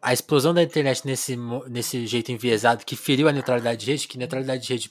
a 0.03 0.12
explosão 0.12 0.53
da 0.53 0.62
internet 0.62 1.07
nesse, 1.07 1.37
nesse 1.69 2.07
jeito 2.07 2.31
enviesado 2.31 2.85
que 2.85 2.97
feriu 2.97 3.27
a 3.29 3.33
neutralidade 3.33 3.83
de 3.83 3.91
rede, 3.91 4.07
que 4.07 4.19
neutralidade 4.19 4.62
de 4.66 4.73
rede, 4.75 4.91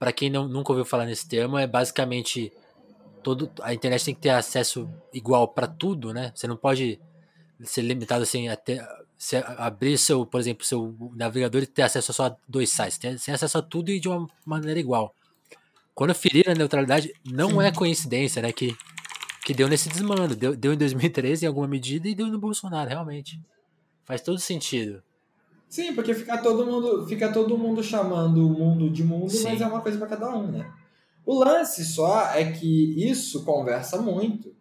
para 0.00 0.12
quem 0.12 0.28
não, 0.30 0.48
nunca 0.48 0.72
ouviu 0.72 0.84
falar 0.84 1.06
nesse 1.06 1.28
termo, 1.28 1.56
é 1.56 1.66
basicamente 1.68 2.52
todo 3.22 3.48
a 3.62 3.72
internet 3.72 4.04
tem 4.04 4.14
que 4.16 4.20
ter 4.20 4.30
acesso 4.30 4.90
igual 5.12 5.46
para 5.46 5.68
tudo, 5.68 6.12
né? 6.12 6.32
Você 6.34 6.48
não 6.48 6.56
pode 6.56 7.00
ser 7.64 7.82
limitado 7.82 8.22
assim 8.22 8.48
até 8.48 8.86
você 9.16 9.36
abrir 9.58 9.96
seu, 9.96 10.26
por 10.26 10.40
exemplo, 10.40 10.64
seu 10.64 10.94
navegador 11.14 11.62
e 11.62 11.66
ter 11.66 11.82
acesso 11.82 12.10
a 12.10 12.14
só 12.14 12.36
dois 12.48 12.70
sites, 12.70 12.98
tem, 12.98 13.16
tem 13.16 13.34
acesso 13.34 13.58
a 13.58 13.62
tudo 13.62 13.90
e 13.90 14.00
de 14.00 14.08
uma 14.08 14.28
maneira 14.44 14.78
igual. 14.78 15.14
Quando 15.94 16.14
feriram 16.14 16.52
a 16.52 16.56
neutralidade, 16.56 17.12
não 17.24 17.62
é 17.62 17.70
coincidência, 17.72 18.42
né, 18.42 18.52
que 18.52 18.76
que 19.44 19.52
deu 19.52 19.68
nesse 19.68 19.90
desmando, 19.90 20.34
deu, 20.34 20.56
deu 20.56 20.72
em 20.72 20.76
2013 20.76 21.44
em 21.44 21.48
alguma 21.48 21.68
medida 21.68 22.08
e 22.08 22.14
deu 22.14 22.28
no 22.28 22.38
Bolsonaro, 22.38 22.88
realmente. 22.88 23.38
Faz 24.02 24.22
todo 24.22 24.38
sentido. 24.38 25.02
Sim, 25.68 25.94
porque 25.94 26.14
fica 26.14 26.38
todo 26.38 26.64
mundo, 26.64 27.06
fica 27.06 27.30
todo 27.30 27.58
mundo 27.58 27.82
chamando 27.82 28.46
o 28.46 28.50
mundo 28.50 28.88
de 28.88 29.04
mundo, 29.04 29.30
Sim. 29.30 29.44
mas 29.44 29.60
é 29.60 29.66
uma 29.66 29.82
coisa 29.82 29.98
para 29.98 30.06
cada 30.06 30.34
um, 30.34 30.50
né? 30.50 30.72
O 31.26 31.38
lance 31.38 31.84
só 31.84 32.30
é 32.32 32.52
que 32.52 33.08
isso 33.08 33.44
conversa 33.44 34.00
muito 34.00 34.54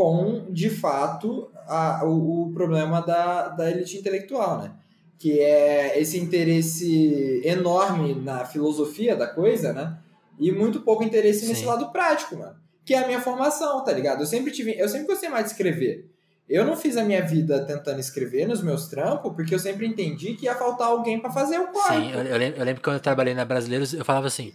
com, 0.00 0.46
de 0.48 0.70
fato, 0.70 1.50
a, 1.68 2.02
o, 2.06 2.46
o 2.46 2.52
problema 2.54 3.02
da, 3.02 3.48
da 3.48 3.70
elite 3.70 3.98
intelectual, 3.98 4.62
né? 4.62 4.72
Que 5.18 5.40
é 5.40 6.00
esse 6.00 6.18
interesse 6.18 7.42
enorme 7.44 8.14
na 8.14 8.46
filosofia 8.46 9.14
da 9.14 9.26
coisa, 9.26 9.74
né? 9.74 9.98
E 10.38 10.50
muito 10.50 10.80
pouco 10.80 11.04
interesse 11.04 11.46
nesse 11.46 11.60
Sim. 11.60 11.66
lado 11.66 11.92
prático, 11.92 12.34
mano. 12.34 12.56
Que 12.82 12.94
é 12.94 13.04
a 13.04 13.06
minha 13.06 13.20
formação, 13.20 13.84
tá 13.84 13.92
ligado? 13.92 14.22
Eu 14.22 14.26
sempre 14.26 14.50
tive, 14.50 14.74
eu 14.78 14.88
sempre 14.88 15.06
gostei 15.06 15.28
mais 15.28 15.44
de 15.44 15.50
escrever. 15.50 16.10
Eu 16.48 16.64
não 16.64 16.78
fiz 16.78 16.96
a 16.96 17.04
minha 17.04 17.20
vida 17.20 17.62
tentando 17.66 18.00
escrever 18.00 18.48
nos 18.48 18.62
meus 18.62 18.88
trampos, 18.88 19.34
porque 19.34 19.54
eu 19.54 19.58
sempre 19.58 19.86
entendi 19.86 20.32
que 20.32 20.46
ia 20.46 20.54
faltar 20.54 20.88
alguém 20.88 21.20
pra 21.20 21.30
fazer 21.30 21.58
o 21.58 21.66
corre. 21.66 22.06
Sim, 22.06 22.12
eu, 22.12 22.22
eu 22.22 22.38
lembro, 22.38 22.58
eu 22.58 22.64
lembro 22.64 22.80
que 22.80 22.84
quando 22.88 22.96
eu 22.96 23.02
trabalhei 23.02 23.34
na 23.34 23.44
Brasileiros, 23.44 23.92
eu 23.92 24.02
falava 24.02 24.28
assim, 24.28 24.54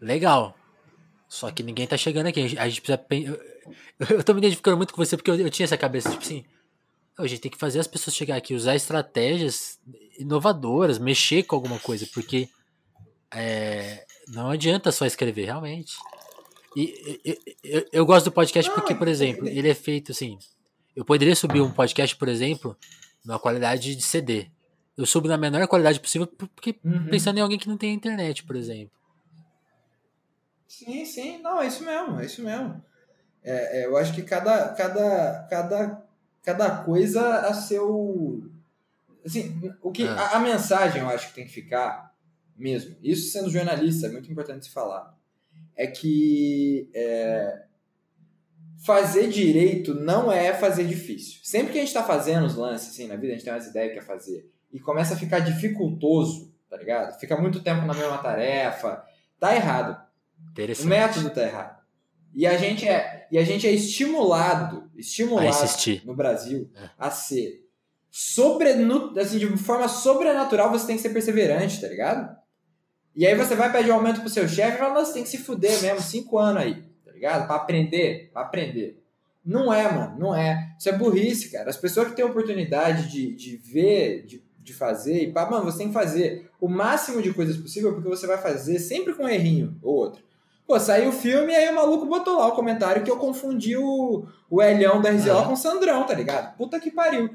legal, 0.00 0.54
só 1.28 1.50
que 1.50 1.64
ninguém 1.64 1.88
tá 1.88 1.96
chegando 1.96 2.28
aqui, 2.28 2.56
a 2.56 2.68
gente 2.68 2.80
precisa... 2.80 3.55
Eu, 3.98 4.18
eu 4.18 4.24
tô 4.24 4.32
me 4.34 4.40
identificando 4.40 4.76
muito 4.76 4.92
com 4.94 5.04
você, 5.04 5.16
porque 5.16 5.30
eu, 5.30 5.36
eu 5.36 5.50
tinha 5.50 5.64
essa 5.64 5.76
cabeça, 5.76 6.10
tipo 6.10 6.22
assim, 6.22 6.44
a 7.18 7.26
gente 7.26 7.40
tem 7.40 7.50
que 7.50 7.56
fazer 7.58 7.80
as 7.80 7.86
pessoas 7.86 8.14
chegar 8.14 8.36
aqui, 8.36 8.54
usar 8.54 8.74
estratégias 8.76 9.78
inovadoras, 10.18 10.98
mexer 10.98 11.42
com 11.44 11.56
alguma 11.56 11.78
coisa, 11.78 12.06
porque 12.12 12.48
é, 13.32 14.04
não 14.28 14.50
adianta 14.50 14.92
só 14.92 15.06
escrever, 15.06 15.44
realmente. 15.46 15.94
E 16.76 16.82
e- 17.24 17.30
e- 17.32 17.56
eu, 17.64 17.86
eu 17.92 18.06
gosto 18.06 18.26
do 18.26 18.32
podcast 18.32 18.70
porque, 18.72 18.94
por 18.94 19.08
exemplo, 19.08 19.48
ele 19.48 19.68
é 19.68 19.74
feito 19.74 20.12
assim. 20.12 20.38
Eu 20.94 21.04
poderia 21.04 21.34
subir 21.36 21.60
um 21.60 21.70
podcast, 21.72 22.14
por 22.16 22.28
exemplo, 22.28 22.76
numa 23.24 23.38
qualidade 23.38 23.94
de 23.96 24.02
CD. 24.02 24.48
Eu 24.96 25.04
subo 25.06 25.28
na 25.28 25.36
menor 25.36 25.66
qualidade 25.68 26.00
possível, 26.00 26.26
porque 26.26 26.76
Uhum. 26.84 27.06
pensando 27.10 27.38
em 27.38 27.40
alguém 27.42 27.58
que 27.58 27.68
não 27.68 27.76
tem 27.76 27.92
internet, 27.94 28.44
por 28.44 28.56
exemplo. 28.56 28.90
Sim, 30.68 31.04
sim, 31.04 31.38
não, 31.42 31.60
é 31.60 31.66
isso 31.66 31.84
mesmo, 31.84 32.20
é 32.20 32.26
isso 32.26 32.42
mesmo. 32.42 32.82
É, 33.48 33.82
é, 33.82 33.86
eu 33.86 33.96
acho 33.96 34.12
que 34.12 34.22
cada, 34.22 34.70
cada, 34.70 35.46
cada, 35.48 36.02
cada 36.42 36.70
coisa 36.82 37.22
a 37.42 37.54
seu. 37.54 38.42
Assim, 39.24 39.72
o 39.80 39.92
que, 39.92 40.02
Ah. 40.04 40.14
a, 40.16 40.36
a 40.36 40.40
mensagem 40.40 41.00
eu 41.00 41.08
acho 41.08 41.28
que 41.28 41.34
tem 41.34 41.46
que 41.46 41.52
ficar 41.52 42.12
mesmo. 42.56 42.96
Isso 43.00 43.30
sendo 43.30 43.48
jornalista, 43.48 44.08
é 44.08 44.10
muito 44.10 44.30
importante 44.30 44.66
se 44.66 44.72
falar. 44.72 45.16
É 45.76 45.86
que 45.86 46.90
é, 46.92 47.62
fazer 48.84 49.28
direito 49.28 49.94
não 49.94 50.32
é 50.32 50.52
fazer 50.52 50.84
difícil. 50.84 51.38
Sempre 51.44 51.72
que 51.72 51.78
a 51.78 51.82
gente 51.82 51.94
tá 51.94 52.02
fazendo 52.02 52.46
os 52.46 52.56
lances 52.56 52.88
assim 52.88 53.06
na 53.06 53.14
vida, 53.14 53.28
a 53.28 53.36
gente 53.36 53.44
tem 53.44 53.52
umas 53.52 53.66
ideias 53.68 53.92
que 53.92 54.00
quer 54.00 54.04
fazer 54.06 54.50
e 54.72 54.80
começa 54.80 55.14
a 55.14 55.16
ficar 55.16 55.38
dificultoso, 55.38 56.52
tá 56.68 56.76
ligado? 56.76 57.16
Fica 57.20 57.36
muito 57.36 57.62
tempo 57.62 57.86
na 57.86 57.94
mesma 57.94 58.18
tarefa, 58.18 59.04
tá 59.38 59.54
errado. 59.54 60.04
O 60.84 60.88
método 60.88 61.30
tá 61.30 61.42
errado. 61.42 61.75
E 62.34 62.46
a 62.46 62.56
gente 62.56 62.86
é, 62.86 63.26
e 63.30 63.38
a 63.38 63.44
gente 63.44 63.66
é 63.66 63.70
estimulado, 63.72 64.90
estimulado 64.96 65.46
no 66.04 66.14
Brasil 66.14 66.70
É. 66.74 66.90
a 66.98 67.10
ser 67.10 67.66
sobre, 68.10 68.70
assim, 69.20 69.38
de 69.38 69.46
forma 69.58 69.88
sobrenatural, 69.88 70.70
você 70.70 70.86
tem 70.86 70.96
que 70.96 71.02
ser 71.02 71.10
perseverante, 71.10 71.80
tá 71.80 71.88
ligado? 71.88 72.34
E 73.14 73.26
aí 73.26 73.34
você 73.34 73.54
vai 73.54 73.70
pedir 73.72 73.90
um 73.90 73.94
aumento 73.94 74.20
pro 74.20 74.28
seu 74.30 74.46
chefe 74.48 74.76
e 74.76 74.78
fala, 74.78 74.94
"Nossa, 74.94 75.06
você 75.06 75.14
tem 75.14 75.22
que 75.22 75.28
se 75.28 75.38
fuder 75.38 75.80
mesmo, 75.82 76.00
cinco 76.00 76.38
anos 76.38 76.62
aí, 76.62 76.82
tá 77.04 77.12
ligado? 77.12 77.46
Pra 77.46 77.56
aprender, 77.56 78.30
pra 78.32 78.42
aprender. 78.42 79.02
Não 79.44 79.72
é, 79.72 79.90
mano, 79.90 80.18
não 80.18 80.34
é. 80.34 80.74
Isso 80.78 80.88
é 80.88 80.92
burrice, 80.92 81.50
cara. 81.50 81.70
As 81.70 81.76
pessoas 81.76 82.08
que 82.08 82.16
têm 82.16 82.24
oportunidade 82.24 83.08
de, 83.10 83.34
de 83.34 83.56
ver, 83.56 84.24
de, 84.26 84.42
de 84.58 84.72
fazer, 84.74 85.22
e 85.22 85.32
pá, 85.32 85.48
mano, 85.48 85.64
você 85.64 85.78
tem 85.78 85.88
que 85.88 85.94
fazer 85.94 86.50
o 86.60 86.68
máximo 86.68 87.22
de 87.22 87.32
coisas 87.32 87.56
possível, 87.56 87.92
porque 87.94 88.08
você 88.08 88.26
vai 88.26 88.38
fazer 88.38 88.78
sempre 88.78 89.14
com 89.14 89.22
um 89.24 89.28
errinho 89.28 89.78
ou 89.82 89.94
outro. 89.94 90.25
Pô, 90.66 90.80
saiu 90.80 91.10
o 91.10 91.12
filme 91.12 91.52
e 91.52 91.56
aí 91.56 91.68
o 91.70 91.74
maluco 91.74 92.06
botou 92.06 92.38
lá 92.38 92.48
o 92.48 92.54
comentário 92.56 93.04
que 93.04 93.10
eu 93.10 93.16
confundi 93.16 93.76
o, 93.76 94.26
o 94.50 94.60
Elhão 94.60 95.00
da 95.00 95.10
RZO 95.10 95.30
Aham. 95.30 95.46
com 95.46 95.52
o 95.52 95.56
Sandrão, 95.56 96.04
tá 96.04 96.14
ligado? 96.14 96.56
Puta 96.56 96.80
que 96.80 96.90
pariu. 96.90 97.30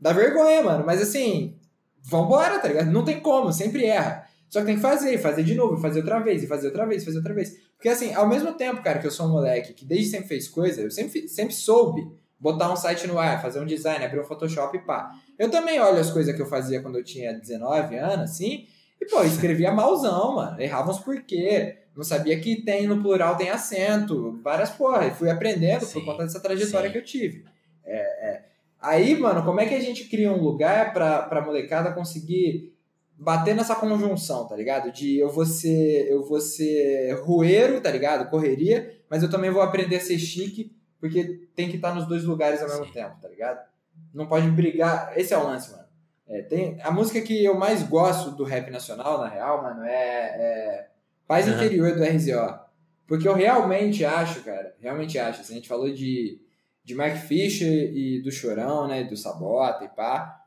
Dá 0.00 0.12
vergonha, 0.12 0.62
mano. 0.62 0.84
Mas 0.86 1.02
assim, 1.02 1.58
vambora, 2.00 2.58
tá 2.60 2.68
ligado? 2.68 2.90
Não 2.92 3.04
tem 3.04 3.18
como, 3.18 3.52
sempre 3.52 3.84
erra. 3.84 4.24
Só 4.48 4.60
que 4.60 4.66
tem 4.66 4.76
que 4.76 4.82
fazer, 4.82 5.18
fazer 5.18 5.42
de 5.42 5.54
novo, 5.54 5.76
fazer 5.78 6.00
outra 6.00 6.20
vez, 6.20 6.44
e 6.44 6.46
fazer 6.46 6.68
outra 6.68 6.86
vez, 6.86 7.04
fazer 7.04 7.18
outra 7.18 7.34
vez. 7.34 7.56
Porque 7.76 7.88
assim, 7.88 8.14
ao 8.14 8.28
mesmo 8.28 8.52
tempo, 8.52 8.82
cara, 8.82 9.00
que 9.00 9.06
eu 9.06 9.10
sou 9.10 9.26
um 9.26 9.32
moleque 9.32 9.74
que 9.74 9.84
desde 9.84 10.10
sempre 10.10 10.28
fez 10.28 10.48
coisa, 10.48 10.80
eu 10.80 10.90
sempre, 10.90 11.28
sempre 11.28 11.54
soube 11.54 12.06
botar 12.38 12.72
um 12.72 12.76
site 12.76 13.06
no 13.06 13.18
ar, 13.18 13.42
fazer 13.42 13.60
um 13.60 13.66
design, 13.66 14.04
abrir 14.04 14.20
um 14.20 14.24
Photoshop 14.24 14.76
e 14.76 14.80
pá. 14.80 15.10
Eu 15.38 15.50
também 15.50 15.80
olho 15.80 15.98
as 15.98 16.10
coisas 16.10 16.34
que 16.34 16.40
eu 16.40 16.46
fazia 16.46 16.80
quando 16.80 16.96
eu 16.96 17.04
tinha 17.04 17.32
19 17.32 17.96
anos, 17.96 18.30
assim, 18.30 18.66
e 19.00 19.06
pô, 19.06 19.22
escrevia 19.24 19.72
malzão, 19.72 20.36
mano. 20.36 20.60
Errava 20.60 20.90
uns 20.90 21.00
porquê. 21.00 21.85
Não 21.96 22.04
sabia 22.04 22.38
que 22.38 22.56
tem 22.56 22.86
no 22.86 23.00
plural 23.00 23.36
tem 23.36 23.48
acento, 23.48 24.38
várias 24.42 24.70
porra. 24.70 25.06
E 25.06 25.10
fui 25.10 25.30
aprendendo 25.30 25.80
por 25.80 25.86
Sim, 25.86 26.04
conta 26.04 26.24
dessa 26.24 26.40
trajetória 26.40 26.88
sim. 26.88 26.92
que 26.92 26.98
eu 26.98 27.04
tive. 27.04 27.44
É, 27.84 28.30
é. 28.30 28.44
Aí, 28.80 29.18
mano, 29.18 29.42
como 29.44 29.60
é 29.60 29.66
que 29.66 29.74
a 29.74 29.80
gente 29.80 30.04
cria 30.04 30.30
um 30.30 30.40
lugar 30.40 30.92
pra, 30.92 31.22
pra 31.22 31.40
molecada 31.40 31.92
conseguir 31.92 32.76
bater 33.18 33.54
nessa 33.54 33.74
conjunção, 33.74 34.46
tá 34.46 34.54
ligado? 34.54 34.92
De 34.92 35.16
eu 35.16 35.30
vou 35.30 35.46
ser, 35.46 36.06
eu 36.10 36.22
vou 36.22 36.40
ser 36.40 37.14
rueiro, 37.22 37.80
tá 37.80 37.90
ligado? 37.90 38.28
Correria, 38.28 38.94
mas 39.08 39.22
eu 39.22 39.30
também 39.30 39.50
vou 39.50 39.62
aprender 39.62 39.96
a 39.96 40.00
ser 40.00 40.18
chique, 40.18 40.76
porque 41.00 41.48
tem 41.54 41.70
que 41.70 41.76
estar 41.76 41.94
nos 41.94 42.06
dois 42.06 42.24
lugares 42.24 42.60
ao 42.60 42.68
mesmo 42.68 42.86
Sim. 42.86 42.92
tempo, 42.92 43.16
tá 43.22 43.28
ligado? 43.28 43.66
Não 44.12 44.26
pode 44.26 44.48
brigar. 44.50 45.14
Esse 45.16 45.32
é 45.32 45.38
o 45.38 45.44
lance, 45.44 45.72
mano. 45.72 45.86
É, 46.28 46.42
tem, 46.42 46.78
a 46.82 46.90
música 46.90 47.20
que 47.22 47.44
eu 47.44 47.54
mais 47.54 47.82
gosto 47.84 48.32
do 48.32 48.44
rap 48.44 48.70
nacional, 48.70 49.18
na 49.18 49.28
real, 49.28 49.62
mano, 49.62 49.84
é, 49.84 49.94
é 49.94 50.88
Paz 51.26 51.46
Aham. 51.46 51.56
Interior 51.56 51.94
do 51.94 52.04
RZO. 52.04 52.66
Porque 53.06 53.28
eu 53.28 53.34
realmente 53.34 54.04
acho, 54.04 54.42
cara, 54.42 54.74
realmente 54.80 55.18
acho. 55.18 55.40
Assim, 55.40 55.54
a 55.54 55.56
gente 55.56 55.68
falou 55.68 55.92
de, 55.92 56.40
de 56.84 56.94
Mark 56.94 57.16
Fisher 57.16 57.92
e 57.94 58.20
do 58.22 58.32
Chorão, 58.32 58.88
né? 58.88 59.04
Do 59.04 59.16
Sabota 59.16 59.84
e 59.84 59.88
pá. 59.88 60.42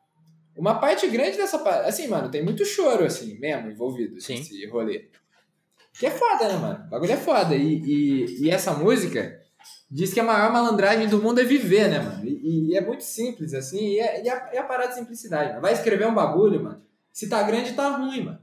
Uma 0.56 0.78
parte 0.78 1.08
grande 1.08 1.38
dessa 1.38 1.60
parte. 1.60 1.88
Assim, 1.88 2.08
mano, 2.08 2.30
tem 2.30 2.44
muito 2.44 2.66
choro, 2.66 3.06
assim, 3.06 3.40
mesmo, 3.40 3.70
envolvido 3.70 4.20
Sim. 4.20 4.38
nesse 4.38 4.66
rolê. 4.68 5.08
Que 5.98 6.06
é 6.06 6.12
foda, 6.12 6.48
né, 6.48 6.56
mano? 6.56 6.86
O 6.86 6.90
bagulho 6.90 7.12
é 7.14 7.18
foda. 7.18 7.56
E, 7.56 7.76
e, 7.80 8.44
e, 8.44 8.50
essa 8.50 8.74
música 8.74 9.40
diz 9.90 10.14
que 10.14 10.20
a 10.20 10.24
maior 10.24 10.52
malandragem 10.52 11.08
do 11.08 11.22
mundo 11.22 11.40
é 11.40 11.46
viver, 11.46 11.90
né, 11.90 12.00
mano? 12.00 12.26
E, 12.26 12.72
e 12.72 12.76
é 12.76 12.82
muito 12.82 13.04
simples, 13.04 13.54
assim, 13.54 13.94
e 13.94 14.00
é, 14.00 14.30
a, 14.30 14.50
é 14.54 14.58
a 14.58 14.64
parada 14.64 14.90
de 14.90 14.96
simplicidade. 14.96 15.50
Mano. 15.50 15.62
Vai 15.62 15.74
escrever 15.74 16.08
um 16.08 16.14
bagulho, 16.14 16.62
mano. 16.64 16.82
Se 17.12 17.30
tá 17.30 17.42
grande, 17.44 17.74
tá 17.74 17.98
ruim, 17.98 18.26
mano. 18.26 18.40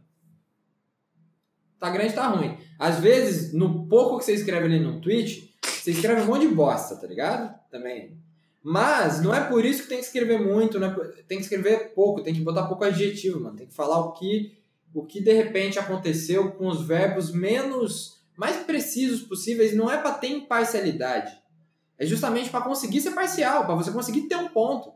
Tá 1.79 1.91
grande, 1.91 2.15
tá 2.15 2.27
ruim. 2.29 2.57
Às 2.79 3.01
vezes, 3.01 3.53
no 3.53 3.87
pouco 3.87 4.19
que 4.19 4.25
você 4.25 4.35
escreve 4.35 4.67
ali 4.67 4.81
no 4.81 5.01
tweet, 5.01 5.55
você 5.65 5.91
escreve 5.91 6.23
um 6.23 6.27
monte 6.27 6.49
de 6.49 6.55
bosta, 6.55 6.97
tá 6.97 7.07
ligado? 7.07 7.55
Também. 7.71 8.17
Mas 8.63 9.23
não 9.23 9.33
é 9.33 9.41
por 9.49 9.65
isso 9.65 9.83
que 9.83 9.89
tem 9.89 9.99
que 9.99 10.07
escrever 10.07 10.41
muito, 10.41 10.83
é 10.83 10.91
por... 10.91 11.07
tem 11.29 11.39
que 11.39 11.45
escrever 11.45 11.95
pouco, 11.95 12.23
tem 12.23 12.35
que 12.35 12.41
botar 12.41 12.67
pouco 12.67 12.85
adjetivo, 12.85 13.41
mano. 13.41 13.57
Tem 13.57 13.67
que 13.67 13.75
falar 13.75 14.01
o 14.01 14.13
que, 14.13 14.59
o 14.93 15.05
que 15.05 15.21
de 15.21 15.33
repente 15.33 15.79
aconteceu 15.79 16.51
com 16.53 16.67
os 16.67 16.85
verbos 16.85 17.31
menos, 17.31 18.21
mais 18.37 18.57
precisos 18.57 19.23
possíveis. 19.23 19.77
Não 19.77 19.91
é 19.91 19.97
para 19.97 20.15
ter 20.15 20.29
imparcialidade. 20.29 21.33
É 21.99 22.05
justamente 22.05 22.51
para 22.51 22.65
conseguir 22.65 23.01
ser 23.01 23.13
parcial, 23.13 23.65
para 23.65 23.75
você 23.75 23.91
conseguir 23.93 24.23
ter 24.23 24.37
um 24.37 24.49
ponto. 24.49 24.93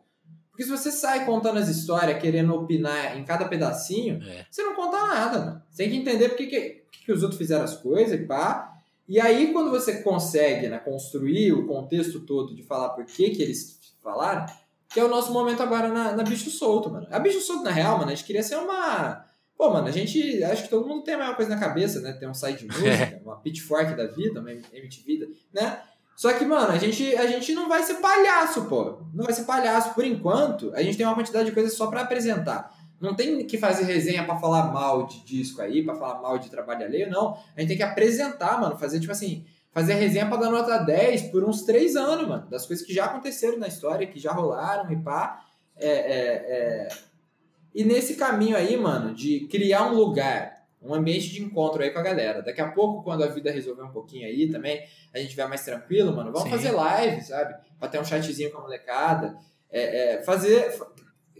Porque 0.60 0.76
se 0.76 0.78
você 0.78 0.92
sai 0.92 1.24
contando 1.24 1.58
as 1.58 1.68
histórias, 1.68 2.20
querendo 2.20 2.54
opinar 2.54 3.16
em 3.16 3.24
cada 3.24 3.46
pedacinho, 3.46 4.22
é. 4.22 4.44
você 4.50 4.62
não 4.62 4.74
conta 4.74 4.98
nada, 4.98 5.38
mano. 5.38 5.62
Você 5.70 5.84
tem 5.84 5.90
que 5.90 5.96
entender 5.96 6.28
porque 6.28 6.46
que, 6.46 6.84
que 7.06 7.10
os 7.10 7.22
outros 7.22 7.38
fizeram 7.38 7.64
as 7.64 7.78
coisas 7.78 8.20
e 8.20 8.26
pá. 8.26 8.70
E 9.08 9.18
aí, 9.18 9.54
quando 9.54 9.70
você 9.70 10.02
consegue 10.02 10.68
né, 10.68 10.78
construir 10.78 11.54
o 11.54 11.66
contexto 11.66 12.20
todo 12.20 12.54
de 12.54 12.62
falar 12.62 12.90
por 12.90 13.06
que, 13.06 13.30
que 13.30 13.40
eles 13.40 13.80
falaram, 14.02 14.44
que 14.90 15.00
é 15.00 15.04
o 15.04 15.08
nosso 15.08 15.32
momento 15.32 15.62
agora 15.62 15.88
na, 15.88 16.12
na 16.12 16.22
Bicho 16.22 16.50
Solto, 16.50 16.90
mano. 16.90 17.06
A 17.10 17.18
Bicho 17.18 17.40
Solto, 17.40 17.64
na 17.64 17.70
real, 17.70 17.96
mano, 17.96 18.10
a 18.10 18.14
gente 18.14 18.26
queria 18.26 18.42
ser 18.42 18.56
uma. 18.56 19.24
Pô, 19.56 19.70
mano, 19.70 19.88
a 19.88 19.90
gente. 19.90 20.44
Acho 20.44 20.64
que 20.64 20.68
todo 20.68 20.86
mundo 20.86 21.04
tem 21.04 21.14
a 21.14 21.18
mesma 21.18 21.34
coisa 21.36 21.54
na 21.54 21.58
cabeça, 21.58 22.00
né? 22.00 22.12
Tem 22.12 22.28
um 22.28 22.34
site 22.34 22.58
de 22.58 22.66
música, 22.78 23.18
uma 23.24 23.36
pitchfork 23.36 23.96
da 23.96 24.08
vida, 24.08 24.40
uma 24.40 24.52
MTV, 24.52 25.26
né? 25.54 25.80
Só 26.20 26.34
que, 26.34 26.44
mano, 26.44 26.70
a 26.70 26.76
gente, 26.76 27.16
a 27.16 27.26
gente 27.26 27.54
não 27.54 27.66
vai 27.66 27.82
ser 27.82 27.94
palhaço, 27.94 28.66
pô. 28.66 28.98
Não 29.14 29.24
vai 29.24 29.32
ser 29.32 29.44
palhaço. 29.44 29.94
Por 29.94 30.04
enquanto, 30.04 30.70
a 30.74 30.82
gente 30.82 30.98
tem 30.98 31.06
uma 31.06 31.14
quantidade 31.14 31.46
de 31.46 31.52
coisas 31.52 31.72
só 31.72 31.86
para 31.86 32.02
apresentar. 32.02 32.76
Não 33.00 33.16
tem 33.16 33.46
que 33.46 33.56
fazer 33.56 33.84
resenha 33.84 34.22
para 34.22 34.36
falar 34.36 34.70
mal 34.70 35.06
de 35.06 35.24
disco 35.24 35.62
aí, 35.62 35.82
para 35.82 35.94
falar 35.94 36.20
mal 36.20 36.38
de 36.38 36.50
trabalho 36.50 36.84
alheio, 36.84 37.08
não. 37.08 37.38
A 37.56 37.60
gente 37.60 37.68
tem 37.68 37.76
que 37.78 37.82
apresentar, 37.82 38.60
mano. 38.60 38.76
Fazer, 38.76 39.00
tipo 39.00 39.10
assim, 39.10 39.46
fazer 39.72 39.94
resenha 39.94 40.26
pra 40.26 40.36
dar 40.36 40.50
nota 40.50 40.76
10 40.76 41.30
por 41.30 41.42
uns 41.42 41.62
3 41.62 41.96
anos, 41.96 42.28
mano. 42.28 42.46
Das 42.50 42.66
coisas 42.66 42.84
que 42.84 42.92
já 42.92 43.06
aconteceram 43.06 43.56
na 43.58 43.68
história, 43.68 44.06
que 44.06 44.20
já 44.20 44.30
rolaram 44.30 44.92
e 44.92 44.96
pá. 44.96 45.42
É, 45.74 45.88
é, 45.88 46.24
é... 46.50 46.88
E 47.74 47.82
nesse 47.82 48.16
caminho 48.16 48.58
aí, 48.58 48.76
mano, 48.76 49.14
de 49.14 49.48
criar 49.50 49.90
um 49.90 49.94
lugar 49.94 50.59
um 50.82 50.94
ambiente 50.94 51.30
de 51.30 51.42
encontro 51.42 51.82
aí 51.82 51.90
com 51.90 51.98
a 51.98 52.02
galera. 52.02 52.42
Daqui 52.42 52.60
a 52.60 52.70
pouco, 52.70 53.02
quando 53.02 53.22
a 53.22 53.26
vida 53.26 53.50
resolver 53.50 53.82
um 53.82 53.92
pouquinho 53.92 54.26
aí 54.26 54.50
também, 54.50 54.82
a 55.12 55.18
gente 55.18 55.36
vai 55.36 55.46
mais 55.46 55.64
tranquilo, 55.64 56.14
mano, 56.14 56.32
vamos 56.32 56.48
Sim. 56.48 56.50
fazer 56.50 56.70
live, 56.70 57.20
sabe? 57.22 57.54
Pra 57.78 57.88
ter 57.88 58.00
um 58.00 58.04
chatzinho 58.04 58.50
com 58.50 58.58
a 58.58 58.62
molecada. 58.62 59.36
É, 59.70 60.14
é, 60.14 60.22
fazer. 60.22 60.78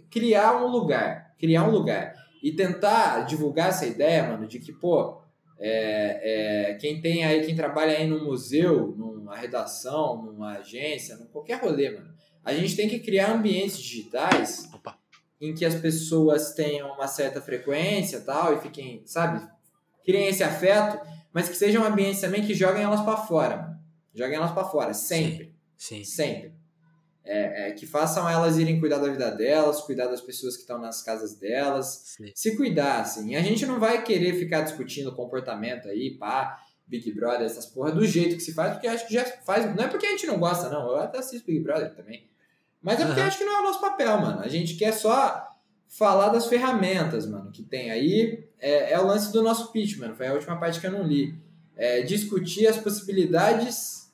Criar 0.09 0.63
um 0.63 0.67
lugar. 0.67 1.35
Criar 1.39 1.63
um 1.63 1.71
lugar. 1.71 2.13
E 2.43 2.51
tentar 2.51 3.21
divulgar 3.21 3.69
essa 3.69 3.85
ideia, 3.85 4.23
mano, 4.23 4.47
de 4.47 4.59
que, 4.59 4.71
pô, 4.71 5.21
é, 5.59 6.71
é, 6.71 6.73
quem 6.75 6.99
tem 6.99 7.23
aí, 7.23 7.45
quem 7.45 7.55
trabalha 7.55 7.95
aí 7.95 8.07
num 8.07 8.25
museu, 8.25 8.95
numa 8.97 9.35
redação, 9.35 10.23
numa 10.23 10.57
agência, 10.57 11.15
num 11.17 11.27
qualquer 11.27 11.61
rolê, 11.61 11.91
mano, 11.91 12.11
a 12.43 12.53
gente 12.53 12.75
tem 12.75 12.89
que 12.89 12.99
criar 12.99 13.31
ambientes 13.31 13.77
digitais 13.77 14.70
em 15.41 15.55
que 15.55 15.65
as 15.65 15.73
pessoas 15.75 16.53
tenham 16.53 16.93
uma 16.93 17.07
certa 17.07 17.41
frequência 17.41 18.21
tal, 18.21 18.53
e 18.53 18.61
fiquem, 18.61 19.01
sabe, 19.05 19.45
criem 20.05 20.27
esse 20.27 20.43
afeto, 20.43 21.03
mas 21.33 21.49
que 21.49 21.55
sejam 21.55 21.83
ambientes 21.83 22.21
também 22.21 22.45
que 22.45 22.53
joguem 22.53 22.83
elas 22.83 23.01
para 23.01 23.17
fora, 23.17 23.57
mano. 23.57 23.81
Joguem 24.13 24.35
elas 24.35 24.51
para 24.51 24.65
fora, 24.65 24.93
sempre. 24.93 25.55
Sim. 25.77 26.03
sim. 26.03 26.03
Sempre. 26.03 26.61
É, 27.23 27.69
é, 27.69 27.71
que 27.71 27.85
façam 27.85 28.27
elas 28.27 28.57
irem 28.57 28.79
cuidar 28.79 28.97
da 28.97 29.07
vida 29.07 29.29
delas, 29.31 29.81
cuidar 29.81 30.07
das 30.07 30.21
pessoas 30.21 30.55
que 30.55 30.61
estão 30.61 30.79
nas 30.79 31.03
casas 31.03 31.35
delas, 31.35 32.15
sim. 32.17 32.31
se 32.35 32.57
cuidar, 32.57 33.01
assim. 33.01 33.35
A 33.35 33.41
gente 33.41 33.65
não 33.65 33.79
vai 33.79 34.03
querer 34.03 34.33
ficar 34.33 34.61
discutindo 34.61 35.15
comportamento 35.15 35.87
aí, 35.87 36.17
pá, 36.17 36.59
Big 36.87 37.11
Brother, 37.13 37.45
essas 37.45 37.65
porra, 37.65 37.91
do 37.91 38.05
jeito 38.05 38.35
que 38.35 38.41
se 38.41 38.53
faz, 38.53 38.73
porque 38.73 38.87
acho 38.87 39.07
que 39.07 39.13
já 39.13 39.23
faz. 39.23 39.73
Não 39.75 39.83
é 39.83 39.87
porque 39.87 40.05
a 40.05 40.09
gente 40.11 40.27
não 40.27 40.37
gosta, 40.37 40.67
não. 40.67 40.89
Eu 40.89 40.97
até 40.97 41.19
assisto 41.19 41.47
Big 41.47 41.61
Brother 41.61 41.95
também. 41.95 42.27
Mas 42.81 42.99
é 42.99 43.05
porque 43.05 43.21
uhum. 43.21 43.27
acho 43.27 43.37
que 43.37 43.43
não 43.45 43.57
é 43.57 43.59
o 43.59 43.63
nosso 43.63 43.81
papel, 43.81 44.19
mano. 44.19 44.41
A 44.41 44.47
gente 44.47 44.75
quer 44.75 44.91
só 44.91 45.47
falar 45.87 46.29
das 46.29 46.47
ferramentas, 46.47 47.27
mano, 47.27 47.51
que 47.51 47.61
tem 47.61 47.91
aí. 47.91 48.43
É, 48.59 48.93
é 48.93 48.99
o 48.99 49.05
lance 49.05 49.31
do 49.31 49.43
nosso 49.43 49.71
pitch, 49.71 49.97
mano. 49.97 50.15
Foi 50.15 50.27
a 50.27 50.33
última 50.33 50.57
parte 50.59 50.79
que 50.79 50.87
eu 50.87 50.91
não 50.91 51.03
li. 51.03 51.35
É 51.75 52.01
discutir 52.01 52.67
as 52.67 52.77
possibilidades, 52.77 54.11